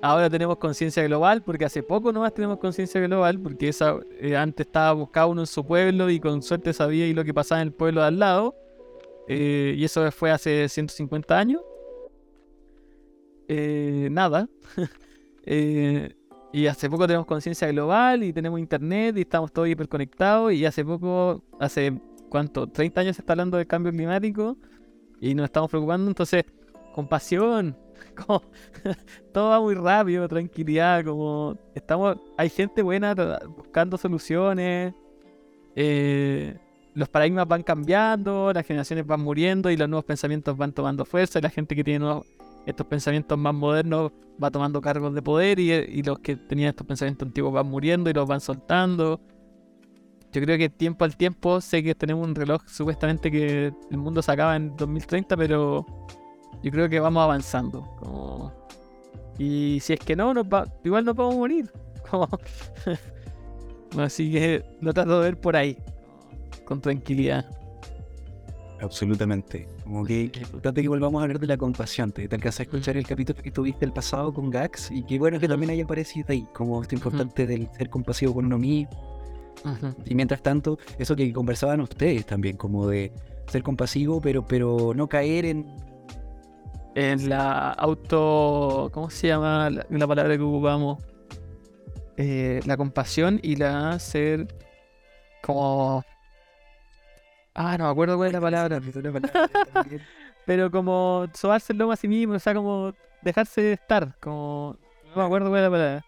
ahora 0.00 0.30
tenemos 0.30 0.56
conciencia 0.56 1.02
global, 1.04 1.42
porque 1.42 1.64
hace 1.64 1.82
poco 1.82 2.12
nomás 2.12 2.32
tenemos 2.34 2.58
conciencia 2.58 3.00
global, 3.00 3.38
porque 3.38 3.68
esa, 3.68 3.96
eh, 4.20 4.36
antes 4.36 4.66
estaba 4.66 4.92
buscado 4.92 5.28
uno 5.28 5.42
en 5.42 5.46
su 5.46 5.64
pueblo 5.64 6.08
y 6.10 6.18
con 6.18 6.42
suerte 6.42 6.72
sabía 6.72 7.06
y 7.06 7.12
lo 7.12 7.24
que 7.24 7.34
pasaba 7.34 7.60
en 7.60 7.68
el 7.68 7.72
pueblo 7.74 8.00
de 8.00 8.06
al 8.06 8.18
lado. 8.18 8.54
Eh, 9.28 9.74
y 9.76 9.84
eso 9.84 10.10
fue 10.10 10.30
hace 10.30 10.68
150 10.68 11.38
años. 11.38 11.62
Eh, 13.48 14.08
nada. 14.10 14.48
Eh, 15.50 16.14
y 16.52 16.66
hace 16.66 16.90
poco 16.90 17.06
tenemos 17.06 17.24
conciencia 17.24 17.66
global 17.68 18.22
y 18.22 18.34
tenemos 18.34 18.60
internet 18.60 19.16
y 19.16 19.22
estamos 19.22 19.50
todos 19.50 19.66
hiperconectados. 19.66 20.52
Y 20.52 20.66
hace 20.66 20.84
poco, 20.84 21.42
hace 21.58 21.98
cuánto, 22.28 22.66
30 22.66 23.00
años 23.00 23.16
se 23.16 23.22
está 23.22 23.32
hablando 23.32 23.56
del 23.56 23.66
cambio 23.66 23.90
climático 23.90 24.58
y 25.22 25.34
nos 25.34 25.44
estamos 25.46 25.70
preocupando. 25.70 26.06
Entonces, 26.06 26.44
compasión, 26.92 27.78
todo 29.32 29.48
va 29.48 29.58
muy 29.58 29.74
rápido, 29.74 30.28
tranquilidad, 30.28 31.02
como 31.02 31.56
estamos, 31.74 32.18
hay 32.36 32.50
gente 32.50 32.82
buena 32.82 33.14
buscando 33.46 33.96
soluciones. 33.96 34.92
eh, 35.76 36.58
los 36.98 37.08
paradigmas 37.08 37.46
van 37.48 37.62
cambiando, 37.62 38.52
las 38.52 38.66
generaciones 38.66 39.06
van 39.06 39.20
muriendo 39.20 39.70
y 39.70 39.76
los 39.76 39.88
nuevos 39.88 40.04
pensamientos 40.04 40.56
van 40.56 40.72
tomando 40.72 41.04
fuerza. 41.04 41.38
Y 41.38 41.42
la 41.42 41.50
gente 41.50 41.74
que 41.74 41.84
tiene 41.84 42.00
nuevos- 42.00 42.26
estos 42.66 42.86
pensamientos 42.86 43.38
más 43.38 43.54
modernos 43.54 44.12
va 44.42 44.50
tomando 44.50 44.80
cargos 44.80 45.14
de 45.14 45.22
poder 45.22 45.58
y, 45.58 45.72
y 45.72 46.02
los 46.02 46.18
que 46.18 46.36
tenían 46.36 46.70
estos 46.70 46.86
pensamientos 46.86 47.26
antiguos 47.26 47.52
van 47.52 47.66
muriendo 47.66 48.10
y 48.10 48.12
los 48.12 48.26
van 48.28 48.40
soltando. 48.40 49.20
Yo 50.32 50.42
creo 50.42 50.58
que 50.58 50.68
tiempo 50.68 51.04
al 51.04 51.16
tiempo, 51.16 51.60
sé 51.60 51.82
que 51.82 51.94
tenemos 51.94 52.26
un 52.26 52.34
reloj 52.34 52.62
supuestamente 52.66 53.30
que 53.30 53.72
el 53.90 53.96
mundo 53.96 54.20
se 54.20 54.30
acaba 54.32 54.56
en 54.56 54.76
2030, 54.76 55.36
pero 55.36 55.86
yo 56.62 56.70
creo 56.70 56.88
que 56.88 57.00
vamos 57.00 57.22
avanzando. 57.22 58.52
Y 59.38 59.78
si 59.80 59.94
es 59.94 60.00
que 60.00 60.14
no, 60.16 60.32
igual 60.84 61.04
nos 61.04 61.18
a 61.18 61.22
morir. 61.22 61.70
Así 63.98 64.30
que 64.30 64.64
lo 64.80 64.92
trato 64.92 65.20
de 65.20 65.24
ver 65.24 65.40
por 65.40 65.56
ahí, 65.56 65.78
con 66.68 66.82
tranquilidad. 66.82 67.46
Absolutamente. 68.80 69.66
Como 69.82 70.04
que, 70.04 70.30
que 70.30 70.40
importante 70.40 70.82
que 70.82 70.88
volvamos 70.88 71.20
a 71.20 71.22
hablar 71.24 71.40
de 71.40 71.46
la 71.46 71.56
compasión. 71.56 72.12
Te, 72.12 72.28
te 72.28 72.34
alcanzas 72.36 72.60
a 72.60 72.62
escuchar 72.64 72.96
el 72.98 73.06
capítulo 73.06 73.42
que 73.42 73.50
tuviste 73.50 73.86
el 73.86 73.92
pasado 73.92 74.32
con 74.34 74.50
Gax 74.50 74.90
y 74.90 75.02
que 75.02 75.18
bueno 75.18 75.40
que 75.40 75.48
también 75.48 75.70
haya 75.70 75.84
aparecido 75.84 76.26
ahí, 76.28 76.46
como 76.52 76.82
esto 76.82 76.94
importante 76.94 77.46
del 77.46 77.68
ser 77.76 77.88
compasivo 77.88 78.34
con 78.34 78.44
uno 78.44 78.58
mismo. 78.58 78.90
Y 80.04 80.14
mientras 80.14 80.42
tanto, 80.42 80.78
eso 80.98 81.16
que 81.16 81.32
conversaban 81.32 81.80
ustedes 81.80 82.26
también, 82.26 82.56
como 82.56 82.86
de 82.86 83.12
ser 83.48 83.62
compasivo, 83.62 84.20
pero, 84.20 84.46
pero 84.46 84.92
no 84.94 85.08
caer 85.08 85.46
en... 85.46 85.66
En 86.94 87.28
la 87.28 87.70
auto. 87.72 88.90
¿Cómo 88.92 89.08
se 89.08 89.28
llama 89.28 89.70
la, 89.70 89.86
la 89.88 90.06
palabra 90.06 90.36
que 90.36 90.42
ocupamos? 90.42 91.02
Eh, 92.16 92.60
la 92.66 92.76
compasión 92.76 93.38
y 93.42 93.54
la 93.54 93.98
ser. 94.00 94.48
Como. 95.42 96.02
Ah, 97.60 97.76
no 97.76 97.86
me 97.86 97.90
acuerdo 97.90 98.16
cuál 98.16 98.28
es 98.28 98.32
la 98.32 98.40
palabra. 98.40 98.80
Pero 100.46 100.70
como 100.70 101.26
sobarse 101.34 101.72
el 101.72 101.78
lomo 101.80 101.90
a 101.90 101.96
sí 101.96 102.06
mismo, 102.06 102.34
o 102.34 102.38
sea, 102.38 102.54
como 102.54 102.94
dejarse 103.20 103.72
estar. 103.72 104.14
Como. 104.20 104.76
No 105.08 105.16
me 105.16 105.22
acuerdo 105.24 105.48
cuál 105.48 105.62
es 105.62 105.64
la 105.64 105.70
palabra. 105.70 106.04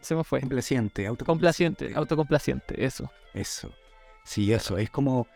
Se 0.00 0.16
me 0.16 0.24
fue. 0.24 0.40
Complaciente, 0.40 1.08
Complaciente, 1.24 1.92
autocomplaciente, 1.94 2.84
eso. 2.84 3.08
Eso. 3.34 3.72
Sí, 4.24 4.52
eso. 4.52 4.76
Es 4.78 4.90
como 4.90 5.28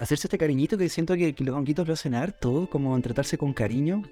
hacerse 0.00 0.26
este 0.26 0.38
cariñito 0.38 0.78
que 0.78 0.88
siento 0.88 1.14
que, 1.16 1.34
que 1.34 1.44
los 1.44 1.54
honguitos 1.54 1.86
lo 1.86 1.92
hacen 1.92 2.14
harto, 2.14 2.66
como 2.70 2.96
en 2.96 3.02
tratarse 3.02 3.36
con 3.36 3.52
cariño, 3.52 4.04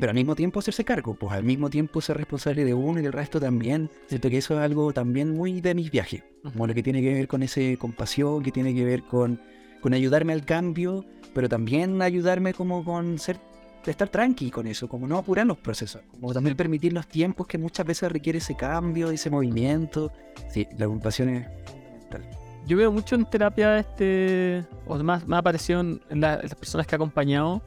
pero 0.00 0.10
al 0.10 0.14
mismo 0.14 0.34
tiempo 0.34 0.60
hacerse 0.60 0.82
cargo, 0.82 1.14
pues 1.14 1.32
al 1.34 1.44
mismo 1.44 1.68
tiempo 1.68 2.00
ser 2.00 2.16
responsable 2.16 2.64
de 2.64 2.72
uno 2.72 3.00
y 3.00 3.02
del 3.02 3.12
resto 3.12 3.38
también. 3.38 3.90
Siento 4.06 4.30
que 4.30 4.38
eso 4.38 4.54
es 4.54 4.60
algo 4.60 4.94
también 4.94 5.30
muy 5.32 5.60
de 5.60 5.74
mis 5.74 5.90
viajes, 5.90 6.24
como 6.42 6.66
lo 6.66 6.72
que 6.72 6.82
tiene 6.82 7.02
que 7.02 7.12
ver 7.12 7.28
con 7.28 7.42
ese 7.42 7.76
compasión, 7.76 8.42
que 8.42 8.50
tiene 8.50 8.74
que 8.74 8.84
ver 8.84 9.02
con, 9.02 9.40
con 9.80 9.94
ayudarme 9.94 10.32
al 10.32 10.44
cambio, 10.44 11.04
pero 11.34 11.48
también 11.48 12.00
ayudarme 12.02 12.54
como 12.54 12.84
con 12.84 13.18
ser 13.18 13.36
de 13.84 13.92
estar 13.92 14.08
tranqui 14.08 14.50
con 14.50 14.66
eso, 14.66 14.88
como 14.88 15.06
no 15.06 15.16
apurar 15.18 15.46
los 15.46 15.56
procesos, 15.56 16.02
como 16.12 16.34
también 16.34 16.56
permitir 16.56 16.92
los 16.92 17.06
tiempos 17.06 17.46
que 17.46 17.56
muchas 17.58 17.86
veces 17.86 18.10
requiere 18.12 18.38
ese 18.38 18.54
cambio, 18.54 19.10
ese 19.10 19.30
movimiento. 19.30 20.12
Sí, 20.50 20.66
la 20.76 20.86
compasión 20.86 21.28
es 21.30 21.46
fundamental. 21.64 22.22
Yo 22.66 22.76
veo 22.76 22.92
mucho 22.92 23.14
en 23.14 23.24
terapia 23.24 23.78
este. 23.78 24.64
O 24.86 24.98
más, 24.98 25.26
me 25.26 25.36
ha 25.36 25.38
aparecido 25.38 25.80
en, 25.80 26.00
la- 26.10 26.34
en 26.34 26.42
las 26.42 26.54
personas 26.54 26.86
que 26.86 26.94
he 26.94 26.96
acompañado. 26.96 27.62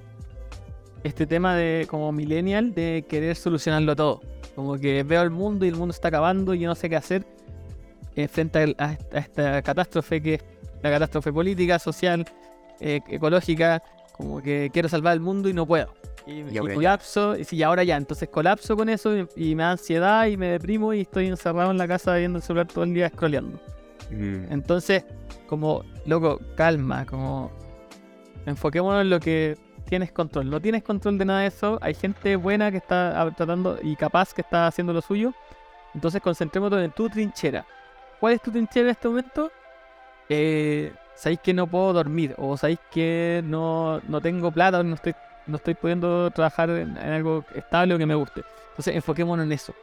Este 1.03 1.25
tema 1.25 1.55
de 1.55 1.87
como 1.89 2.11
millennial 2.11 2.75
de 2.75 3.03
querer 3.09 3.35
solucionarlo 3.35 3.95
todo. 3.95 4.21
Como 4.53 4.77
que 4.77 5.01
veo 5.01 5.23
el 5.23 5.31
mundo 5.31 5.65
y 5.65 5.69
el 5.69 5.75
mundo 5.75 5.91
está 5.91 6.09
acabando 6.09 6.53
y 6.53 6.59
yo 6.59 6.67
no 6.67 6.75
sé 6.75 6.87
qué 6.89 6.97
hacer. 6.97 7.25
eh, 8.15 8.27
frente 8.27 8.75
a, 8.77 8.83
a 8.85 8.89
a 9.13 9.17
esta 9.19 9.61
catástrofe 9.63 10.21
que 10.21 10.41
la 10.81 10.89
catástrofe 10.89 11.31
política, 11.31 11.79
social, 11.79 12.25
eh, 12.79 13.01
ecológica. 13.07 13.81
Como 14.17 14.41
que 14.41 14.69
quiero 14.71 14.87
salvar 14.89 15.13
el 15.13 15.19
mundo 15.19 15.49
y 15.49 15.53
no 15.53 15.65
puedo. 15.65 15.93
Y, 16.27 16.41
y 16.41 16.51
ya. 16.51 16.61
colapso, 16.61 17.35
y 17.35 17.43
sí, 17.43 17.63
ahora 17.63 17.83
ya, 17.83 17.97
entonces 17.97 18.29
colapso 18.29 18.77
con 18.77 18.89
eso 18.89 19.17
y, 19.17 19.27
y 19.35 19.55
me 19.55 19.63
da 19.63 19.71
ansiedad 19.71 20.27
y 20.27 20.37
me 20.37 20.49
deprimo 20.49 20.93
y 20.93 21.01
estoy 21.01 21.25
encerrado 21.25 21.71
en 21.71 21.79
la 21.79 21.87
casa 21.87 22.15
viendo 22.15 22.37
el 22.37 22.43
celular 22.43 22.67
todo 22.67 22.83
el 22.83 22.93
día 22.93 23.09
scrolleando. 23.09 23.59
Entonces, 24.11 25.05
como, 25.47 25.83
loco, 26.05 26.39
calma, 26.55 27.05
como 27.05 27.51
enfoquémonos 28.45 29.01
en 29.01 29.09
lo 29.09 29.19
que 29.19 29.57
tienes 29.85 30.11
control. 30.11 30.49
No 30.49 30.61
tienes 30.61 30.83
control 30.83 31.17
de 31.17 31.25
nada 31.25 31.41
de 31.41 31.47
eso. 31.47 31.79
Hay 31.81 31.93
gente 31.93 32.35
buena 32.35 32.71
que 32.71 32.77
está 32.77 33.31
tratando 33.35 33.79
y 33.81 33.95
capaz 33.95 34.33
que 34.33 34.41
está 34.41 34.67
haciendo 34.67 34.93
lo 34.93 35.01
suyo. 35.01 35.33
Entonces, 35.93 36.21
concentrémonos 36.21 36.83
en 36.83 36.91
tu 36.91 37.09
trinchera. 37.09 37.65
¿Cuál 38.19 38.33
es 38.33 38.41
tu 38.41 38.51
trinchera 38.51 38.87
en 38.87 38.91
este 38.91 39.07
momento? 39.07 39.51
Eh, 40.33 40.93
sabéis 41.13 41.41
que 41.41 41.53
no 41.53 41.67
puedo 41.67 41.91
dormir, 41.91 42.33
o 42.37 42.55
sabéis 42.55 42.79
que 42.89 43.41
no, 43.43 43.99
no 44.07 44.21
tengo 44.21 44.49
plata, 44.49 44.79
o 44.79 44.83
no 44.83 44.95
estoy, 44.95 45.13
no 45.45 45.57
estoy 45.57 45.73
pudiendo 45.73 46.31
trabajar 46.31 46.69
en, 46.69 46.97
algo 46.97 47.43
estable 47.53 47.95
o 47.95 47.97
que 47.97 48.05
me 48.05 48.15
guste. 48.15 48.41
Entonces, 48.69 48.95
enfoquémonos 48.95 49.45
en 49.45 49.51
eso. 49.51 49.73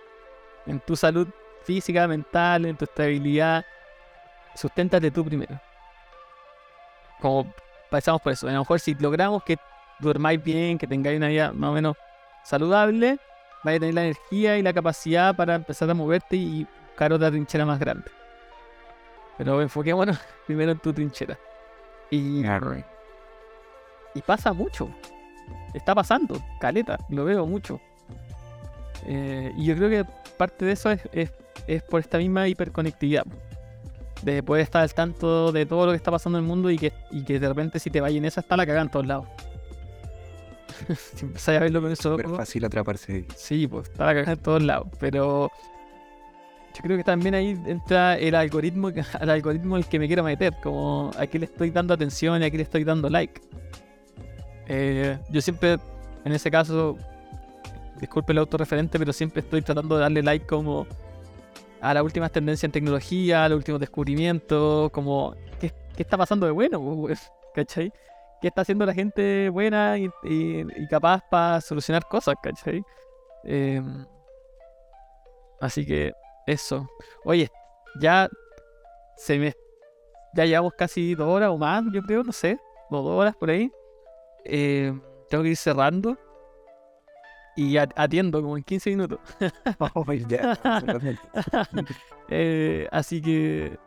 En 0.66 0.80
tu 0.80 0.96
salud 0.96 1.28
física, 1.64 2.08
mental, 2.08 2.64
en 2.64 2.78
tu 2.78 2.86
estabilidad 2.86 3.62
susténtate 4.54 5.10
tú 5.10 5.22
primero. 5.22 5.60
Como 7.20 7.52
pasamos 7.90 8.22
por 8.22 8.32
eso. 8.32 8.48
A 8.48 8.52
lo 8.52 8.60
mejor 8.60 8.80
si 8.80 8.94
logramos 8.94 9.44
que 9.44 9.58
durmáis 9.98 10.42
bien, 10.42 10.78
que 10.78 10.86
tengáis 10.86 11.18
una 11.18 11.28
vida 11.28 11.52
más 11.52 11.70
o 11.70 11.74
menos 11.74 11.96
saludable, 12.42 13.18
vais 13.64 13.76
a 13.76 13.80
tener 13.80 13.94
la 13.94 14.04
energía 14.04 14.56
y 14.56 14.62
la 14.62 14.72
capacidad 14.72 15.36
para 15.36 15.56
empezar 15.56 15.90
a 15.90 15.94
moverte 15.94 16.36
y 16.36 16.66
buscar 16.86 17.12
otra 17.12 17.30
trinchera 17.30 17.66
más 17.66 17.78
grande. 17.78 18.17
Pero 19.38 19.62
enfoquémonos 19.62 20.18
primero 20.46 20.72
en 20.72 20.78
tu 20.78 20.92
trinchera. 20.92 21.38
Y, 22.10 22.42
y 24.14 24.22
pasa 24.22 24.52
mucho. 24.52 24.90
Está 25.72 25.94
pasando, 25.94 26.42
caleta, 26.60 26.98
lo 27.08 27.24
veo 27.24 27.46
mucho. 27.46 27.80
Eh, 29.06 29.52
y 29.56 29.66
yo 29.66 29.76
creo 29.76 29.88
que 29.88 30.10
parte 30.36 30.64
de 30.64 30.72
eso 30.72 30.90
es, 30.90 31.00
es, 31.12 31.32
es 31.66 31.82
por 31.82 32.00
esta 32.00 32.18
misma 32.18 32.48
hiperconectividad 32.48 33.24
de 34.22 34.42
poder 34.42 34.64
estar 34.64 34.82
al 34.82 34.92
tanto 34.92 35.52
de 35.52 35.66
todo 35.66 35.86
lo 35.86 35.92
que 35.92 35.96
está 35.96 36.10
pasando 36.10 36.38
en 36.38 36.44
el 36.44 36.48
mundo 36.48 36.70
y 36.70 36.78
que, 36.78 36.92
y 37.10 37.22
que 37.22 37.38
de 37.38 37.48
repente 37.48 37.78
si 37.78 37.90
te 37.90 38.00
vayas 38.00 38.18
en 38.18 38.24
esa 38.24 38.40
está 38.40 38.56
la 38.56 38.66
cagada 38.66 38.84
en 38.84 38.90
todos 38.90 39.06
lados. 39.06 39.26
si 41.14 41.24
empezáis 41.24 41.58
a 41.58 41.62
verlo 41.62 41.82
con 41.82 41.92
eso, 41.92 42.10
Súper 42.10 42.28
fácil 42.28 42.64
atraparse 42.64 43.26
sí, 43.36 43.66
pues 43.66 43.88
está 43.88 44.06
la 44.06 44.14
cagada 44.14 44.32
en 44.32 44.38
todos 44.38 44.62
lados. 44.62 44.88
Pero 44.98 45.50
yo 46.78 46.82
creo 46.82 46.96
que 46.96 47.04
también 47.04 47.34
ahí 47.34 47.60
entra 47.66 48.16
el 48.16 48.36
algoritmo, 48.36 48.92
al 49.20 49.30
algoritmo 49.30 49.74
al 49.74 49.88
que 49.88 49.98
me 49.98 50.06
quiero 50.06 50.22
meter, 50.22 50.54
como 50.62 51.10
a 51.18 51.26
qué 51.26 51.40
le 51.40 51.46
estoy 51.46 51.70
dando 51.70 51.92
atención 51.92 52.40
y 52.40 52.44
a 52.44 52.50
qué 52.50 52.56
le 52.56 52.62
estoy 52.62 52.84
dando 52.84 53.10
like. 53.10 53.40
Eh, 54.68 55.18
yo 55.28 55.40
siempre, 55.40 55.78
en 56.24 56.32
ese 56.32 56.52
caso, 56.52 56.96
disculpe 58.00 58.30
el 58.32 58.38
autorreferente, 58.38 58.96
pero 58.96 59.12
siempre 59.12 59.40
estoy 59.40 59.60
tratando 59.62 59.96
de 59.96 60.02
darle 60.02 60.22
like 60.22 60.46
como 60.46 60.86
a 61.80 61.94
las 61.94 62.02
últimas 62.04 62.30
tendencias 62.30 62.64
en 62.64 62.72
tecnología, 62.72 63.44
a 63.44 63.48
los 63.48 63.56
últimos 63.56 63.80
descubrimientos, 63.80 64.92
como 64.92 65.34
qué, 65.60 65.72
qué 65.96 66.02
está 66.04 66.16
pasando 66.16 66.46
de 66.46 66.52
bueno? 66.52 66.80
¿cachai? 67.54 67.92
¿Qué 68.40 68.46
está 68.46 68.62
haciendo 68.62 68.86
la 68.86 68.94
gente 68.94 69.48
buena 69.48 69.96
y 69.98 70.86
capaz 70.88 71.24
para 71.28 71.60
solucionar 71.60 72.06
cosas, 72.06 72.36
¿cachai? 72.40 72.84
Em, 73.42 74.06
así 75.60 75.84
que 75.84 76.12
eso. 76.50 76.88
Oye, 77.24 77.48
ya 78.00 78.28
se 79.16 79.38
me 79.38 79.54
ya 80.34 80.44
llevamos 80.44 80.72
casi 80.74 81.14
dos 81.14 81.28
horas 81.28 81.50
o 81.50 81.58
más, 81.58 81.84
yo 81.92 82.02
creo, 82.02 82.22
no 82.22 82.32
sé, 82.32 82.58
o 82.90 83.02
dos 83.02 83.20
horas 83.20 83.34
por 83.36 83.50
ahí. 83.50 83.70
Em, 84.44 85.00
tengo 85.28 85.42
que 85.42 85.50
ir 85.50 85.56
cerrando. 85.56 86.16
Y 87.56 87.76
atiendo 87.76 88.40
como 88.40 88.56
en 88.56 88.62
15 88.62 88.90
minutos. 88.90 89.18
Oh. 89.80 90.04
Eh, 92.30 92.86
así 92.92 93.22
que 93.22 93.78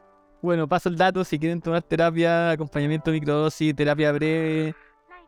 Bueno, 0.42 0.68
paso 0.68 0.90
el 0.90 0.98
dato, 0.98 1.24
si 1.24 1.38
quieren 1.38 1.62
tomar 1.62 1.84
terapia, 1.84 2.50
acompañamiento 2.52 3.12
microdosis, 3.12 3.76
terapia 3.76 4.12
breve, 4.12 4.74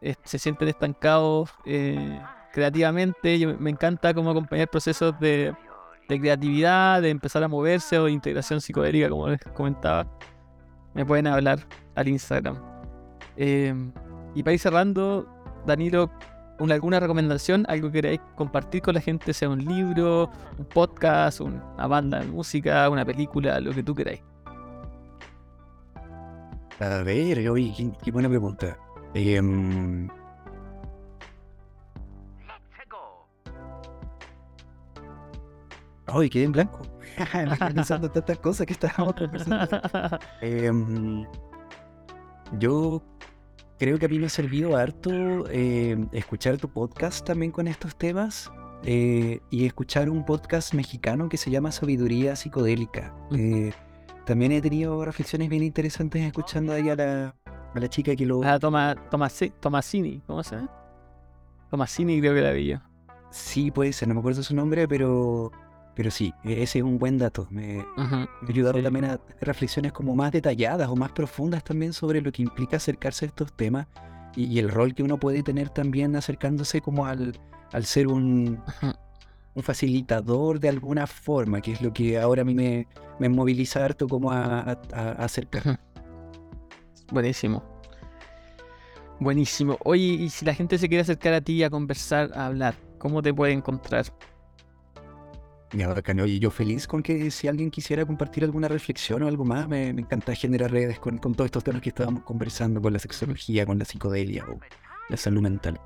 eh, 0.02 0.16
se 0.24 0.40
sienten 0.40 0.70
estancados 0.70 1.52
eh, 1.66 2.20
creativamente. 2.52 3.38
Yo, 3.38 3.56
me 3.60 3.70
encanta 3.70 4.14
cómo 4.14 4.32
acompañar 4.32 4.68
procesos 4.68 5.18
de, 5.20 5.54
de 6.10 6.20
creatividad, 6.20 7.02
de 7.02 7.10
empezar 7.10 7.44
a 7.44 7.48
moverse 7.48 7.98
o 8.00 8.06
de 8.06 8.12
integración 8.12 8.62
psicodélica, 8.62 9.10
como 9.10 9.28
les 9.30 9.40
comentaba. 9.56 10.08
Me 10.94 11.06
pueden 11.06 11.28
hablar 11.28 11.60
al 11.96 12.08
Instagram. 12.08 12.58
Eh, 13.38 13.74
y 14.36 14.44
para 14.44 14.54
ir 14.54 14.60
cerrando, 14.60 15.28
Danilo, 15.66 16.12
una- 16.60 16.76
alguna 16.76 17.00
recomendación, 17.00 17.66
algo 17.68 17.88
que 17.88 17.94
queráis 18.02 18.22
compartir 18.36 18.82
con 18.82 18.94
la 18.94 19.02
gente, 19.02 19.34
sea 19.34 19.50
un 19.50 19.64
libro, 19.64 20.30
un 20.58 20.66
podcast, 20.66 21.42
una 21.42 21.88
banda 21.88 22.20
de 22.20 22.28
música, 22.28 22.90
una 22.90 23.04
película, 23.06 23.60
lo 23.60 23.72
que 23.72 23.82
tú 23.84 23.96
queráis. 23.96 24.22
A 26.80 27.04
ver, 27.04 27.38
qué, 28.04 28.12
buena 28.12 28.28
pregunta. 28.30 28.78
Em, 29.14 30.08
Ay, 36.16 36.30
quedé 36.30 36.44
en 36.46 36.52
blanco. 36.52 36.80
Pensando 37.74 38.08
en 38.08 38.14
tantas 38.14 38.38
cosas 38.40 38.68
que 38.68 38.74
estábamos 38.74 39.14
conversando. 39.18 39.80
Em, 40.42 41.26
yo 42.60 43.02
creo 43.80 43.98
que 43.98 44.06
a 44.06 44.10
mí 44.10 44.20
me 44.20 44.28
ha 44.28 44.30
servido 44.30 44.76
harto 44.78 45.10
em, 45.50 46.08
escuchar 46.12 46.58
tu 46.58 46.70
podcast 46.70 47.26
también 47.26 47.52
con 47.52 47.68
estos 47.68 47.96
temas 47.96 48.52
eh, 48.84 49.40
y 49.50 49.66
escuchar 49.66 50.10
un 50.10 50.26
podcast 50.26 50.74
mexicano 50.74 51.30
que 51.30 51.38
se 51.38 51.50
llama 51.50 51.72
Sabiduría 51.72 52.36
Psicodélica. 52.36 53.14
Eh, 53.32 53.72
también 54.26 54.52
he 54.52 54.62
tenido 54.62 55.04
reflexiones 55.04 55.50
bien 55.50 55.64
interesantes 55.64 56.22
escuchando 56.24 56.74
ahí 56.74 56.90
a 56.90 56.96
la, 56.96 57.36
a 57.46 57.80
la 57.80 57.88
chica 57.90 58.16
que 58.16 58.26
lo... 58.26 58.44
Ah, 58.44 58.60
Toma, 58.60 58.96
Tomasi- 59.10 59.54
Tomasini, 59.60 60.22
¿cómo 60.28 60.44
se 60.44 60.58
llama? 60.58 60.72
Tomasini 61.70 62.20
creo 62.20 62.36
que 62.36 62.42
la 62.42 62.52
vi 62.52 62.68
yo. 62.68 62.78
Sí, 63.32 63.72
puede 63.72 63.92
ser, 63.94 64.08
no 64.08 64.14
me 64.14 64.20
acuerdo 64.20 64.44
su 64.44 64.56
nombre, 64.56 64.88
pero, 64.88 65.52
pero 65.96 66.10
sí, 66.12 66.34
e- 66.44 66.64
ese 66.64 66.80
es 66.80 66.84
un 66.84 66.98
buen 66.98 67.18
dato. 67.18 67.48
Me, 67.50 67.86
ayudaron 68.48 68.82
sí. 68.82 68.84
también 68.84 69.06
a 69.06 69.20
reflexiones 69.42 69.92
como 69.92 70.16
más 70.16 70.32
detalladas 70.32 70.90
o 70.90 70.96
más 70.96 71.12
profundas 71.12 71.64
también 71.64 71.94
sobre 71.94 72.22
lo 72.22 72.32
que 72.32 72.42
implica 72.42 72.78
acercarse 72.78 73.26
a 73.26 73.28
estos 73.30 73.54
temas 73.54 73.88
y, 74.36 74.46
y 74.46 74.60
el 74.60 74.70
rol 74.70 74.94
que 74.96 75.04
uno 75.04 75.20
puede 75.20 75.44
tener 75.44 75.70
también 75.70 76.16
acercándose 76.16 76.82
como 76.82 77.06
al, 77.06 77.38
al 77.72 77.86
ser 77.86 78.08
un, 78.08 78.62
facilitador 79.62 80.60
de 80.60 80.70
alguna 80.70 81.06
forma, 81.06 81.62
que 81.62 81.74
es 81.74 81.82
lo 81.82 81.94
que 81.94 82.18
ahora 82.20 82.42
a 82.42 82.46
mí 82.46 82.56
me, 82.56 82.88
me 83.20 83.30
moviliza 83.30 83.86
harto 83.86 84.08
como 84.08 84.32
a, 84.32 84.62
a- 84.62 84.78
a 84.94 85.12
acercar. 85.24 85.80
Buenísimo. 87.12 87.64
Buenísimo. 89.20 89.78
Oye, 89.86 90.04
y 90.04 90.30
si 90.30 90.44
la 90.44 90.54
gente 90.56 90.78
se 90.78 90.88
quiere 90.90 91.02
acercar 91.04 91.34
a 91.34 91.42
ti 91.42 91.64
a 91.64 91.70
conversar, 91.70 92.32
a 92.34 92.48
hablar, 92.48 92.76
¿cómo 92.98 93.22
te 93.22 93.34
puede 93.34 93.54
encontrar? 93.54 94.06
Ya, 95.74 95.88
bacán. 95.88 96.20
Oye, 96.20 96.40
yo 96.40 96.52
feliz 96.52 96.88
con 96.88 97.02
que 97.02 97.32
si 97.32 97.48
alguien 97.48 97.72
quisiera 97.72 98.06
compartir 98.06 98.44
alguna 98.44 98.68
reflexión 98.68 99.24
o 99.24 99.28
algo 99.28 99.44
más, 99.44 99.68
me, 99.68 99.92
me 99.92 100.02
encanta 100.02 100.36
generar 100.36 100.72
redes 100.72 101.00
con, 101.00 101.18
con 101.18 101.34
todos 101.34 101.48
estos 101.48 101.64
temas 101.64 101.82
que 101.82 101.90
estábamos 101.90 102.24
conversando, 102.24 102.80
con 102.82 102.94
la 102.94 103.00
sexología, 103.00 103.66
con 103.66 103.80
la 103.80 103.86
psicodelia 103.86 104.46
o 104.48 104.60
la 105.10 105.18
salud 105.18 105.42
mental. 105.42 105.80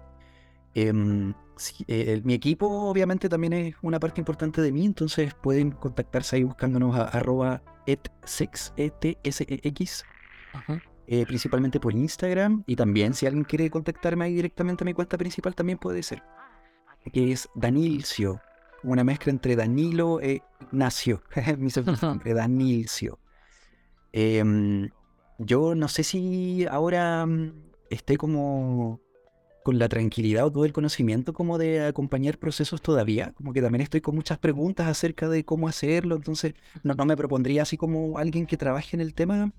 Em, 0.73 1.33
sí, 1.55 1.85
eh, 1.87 2.21
mi 2.23 2.33
equipo 2.33 2.67
obviamente 2.67 3.29
también 3.29 3.53
es 3.53 3.75
una 3.81 3.99
parte 3.99 4.21
importante 4.21 4.61
de 4.61 4.71
mí, 4.71 4.85
entonces 4.85 5.33
pueden 5.33 5.71
contactarse 5.71 6.35
ahí 6.35 6.43
buscándonos 6.43 6.95
a 6.95 7.05
arroba 7.05 7.63
etsex, 7.87 8.73
E-T-S-E-X, 8.77 10.05
Ujú. 10.53 10.79
eh, 11.07 11.25
principalmente 11.25 11.79
por 11.79 11.93
Instagram 11.93 12.63
y 12.67 12.75
también 12.75 13.13
si 13.13 13.25
alguien 13.25 13.43
quiere 13.43 13.69
contactarme 13.71 14.25
ahí 14.25 14.35
directamente 14.35 14.83
a 14.83 14.85
mi 14.85 14.93
cuenta 14.93 15.17
principal 15.17 15.55
también 15.55 15.79
puede 15.79 16.03
ser, 16.03 16.21
que 17.11 17.31
es 17.31 17.49
Danilcio, 17.55 18.39
una 18.83 19.03
mezcla 19.03 19.31
entre 19.31 19.55
Danilo 19.55 20.21
e 20.21 20.41
Ignacio, 20.61 21.21
mi 21.57 21.69
nombre, 22.01 22.33
Danilcio. 22.33 23.19
Em, 24.11 24.89
yo 25.37 25.75
no 25.75 25.87
sé 25.87 26.03
si 26.03 26.65
ahora 26.69 27.25
mm, 27.25 27.53
esté 27.89 28.17
como 28.17 29.01
con 29.63 29.79
la 29.79 29.89
tranquilidad 29.89 30.45
o 30.45 30.51
todo 30.51 30.63
el 30.63 30.71
conocimiento 30.71 31.33
como 31.33 31.57
de 31.57 31.85
acompañar 31.85 32.37
procesos 32.37 32.81
todavía, 32.81 33.33
como 33.33 33.51
que 33.51 33.61
también 33.61 33.81
estoy 33.81 33.99
con 33.99 34.15
muchas 34.15 34.37
preguntas 34.37 34.87
acerca 34.87 35.27
de 35.27 35.43
cómo 35.43 35.67
hacerlo, 35.67 36.15
entonces 36.15 36.53
no, 36.83 36.93
no 36.93 37.05
me 37.05 37.17
propondría 37.17 37.63
así 37.63 37.75
como 37.75 38.17
alguien 38.17 38.45
que 38.45 38.55
trabaje 38.55 38.95
en 38.95 39.01
el 39.01 39.13
tema, 39.13 39.51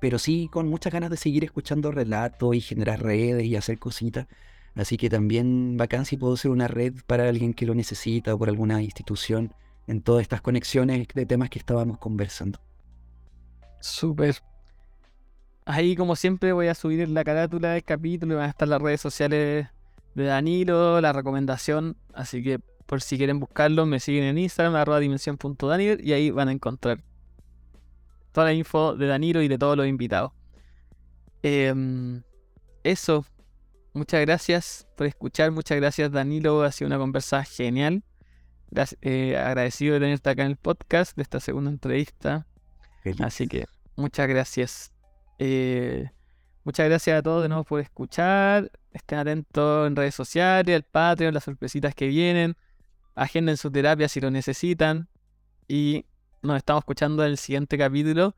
pero 0.00 0.18
sí 0.18 0.50
con 0.52 0.68
muchas 0.68 0.92
ganas 0.92 1.08
de 1.08 1.16
seguir 1.16 1.44
escuchando 1.44 1.90
relatos 1.90 2.54
y 2.54 2.60
generar 2.60 3.02
redes 3.02 3.44
y 3.46 3.56
hacer 3.56 3.78
cositas. 3.78 4.26
Así 4.74 4.96
que 4.96 5.10
también 5.10 5.76
bacán 5.76 6.04
si 6.04 6.16
puedo 6.16 6.36
ser 6.36 6.50
una 6.50 6.68
red 6.68 6.94
para 7.06 7.28
alguien 7.28 7.52
que 7.52 7.66
lo 7.66 7.74
necesita 7.74 8.34
o 8.34 8.38
por 8.38 8.48
alguna 8.48 8.82
institución 8.82 9.52
en 9.86 10.00
todas 10.00 10.22
estas 10.22 10.40
conexiones 10.40 11.06
de 11.14 11.26
temas 11.26 11.50
que 11.50 11.58
estábamos 11.58 11.98
conversando. 11.98 12.58
Súper. 13.80 14.36
Ahí, 15.64 15.94
como 15.94 16.16
siempre, 16.16 16.52
voy 16.52 16.68
a 16.68 16.74
subir 16.74 17.08
la 17.08 17.24
carátula 17.24 17.72
del 17.72 17.84
capítulo 17.84 18.34
y 18.34 18.36
van 18.36 18.46
a 18.46 18.50
estar 18.50 18.66
las 18.66 18.80
redes 18.80 19.00
sociales 19.00 19.68
de 20.14 20.24
Danilo, 20.24 21.00
la 21.00 21.12
recomendación. 21.12 21.96
Así 22.14 22.42
que, 22.42 22.58
por 22.86 23.02
si 23.02 23.16
quieren 23.16 23.40
buscarlo, 23.40 23.86
me 23.86 24.00
siguen 24.00 24.24
en 24.24 24.38
Instagram, 24.38 24.74
arroba 24.74 25.02
y 25.02 26.12
ahí 26.12 26.30
van 26.30 26.48
a 26.48 26.52
encontrar 26.52 27.02
toda 28.32 28.46
la 28.46 28.52
info 28.54 28.96
de 28.96 29.06
Danilo 29.06 29.42
y 29.42 29.48
de 29.48 29.58
todos 29.58 29.76
los 29.76 29.86
invitados. 29.86 30.32
Em, 31.42 32.22
eso. 32.82 33.24
Muchas 33.94 34.20
gracias 34.22 34.86
por 34.96 35.06
escuchar. 35.06 35.50
Muchas 35.50 35.76
gracias, 35.78 36.10
Danilo. 36.10 36.62
Ha 36.62 36.72
sido 36.72 36.86
una 36.88 36.98
conversa 36.98 37.44
genial. 37.44 38.02
Gracias- 38.70 38.98
eh, 39.02 39.36
agradecido 39.36 39.94
de 39.94 40.00
tenerte 40.00 40.30
acá 40.30 40.42
en 40.44 40.52
el 40.52 40.56
podcast 40.56 41.14
de 41.16 41.22
esta 41.22 41.40
segunda 41.40 41.70
entrevista. 41.70 42.46
Así 43.20 43.46
que 43.48 43.66
muchas 43.96 44.28
gracias. 44.28 44.92
Eh, 45.38 46.08
muchas 46.64 46.88
gracias 46.88 47.18
a 47.18 47.22
todos 47.22 47.42
de 47.42 47.48
nuevo 47.48 47.64
por 47.64 47.80
escuchar. 47.80 48.70
Estén 48.92 49.18
atentos 49.18 49.86
en 49.86 49.96
redes 49.96 50.14
sociales, 50.14 50.74
al 50.74 50.84
Patreon, 50.84 51.34
las 51.34 51.44
sorpresitas 51.44 51.94
que 51.94 52.06
vienen. 52.06 52.56
Agenden 53.14 53.58
su 53.58 53.70
terapia 53.70 54.08
si 54.08 54.20
lo 54.20 54.30
necesitan. 54.30 55.08
Y 55.68 56.06
nos 56.40 56.56
estamos 56.56 56.80
escuchando 56.80 57.24
en 57.24 57.32
el 57.32 57.38
siguiente 57.38 57.76
capítulo. 57.76 58.34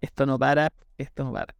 Esto 0.00 0.24
no 0.24 0.38
para, 0.38 0.72
esto 0.96 1.24
no 1.24 1.32
para. 1.32 1.54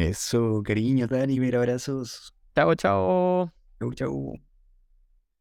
Eso, 0.00 0.62
cariño, 0.64 1.06
Dani, 1.08 1.40
mil 1.40 1.54
abrazos. 1.56 2.32
Chao, 2.54 2.74
chao. 2.74 3.52
Chau, 3.80 3.92
chau. 3.94 4.53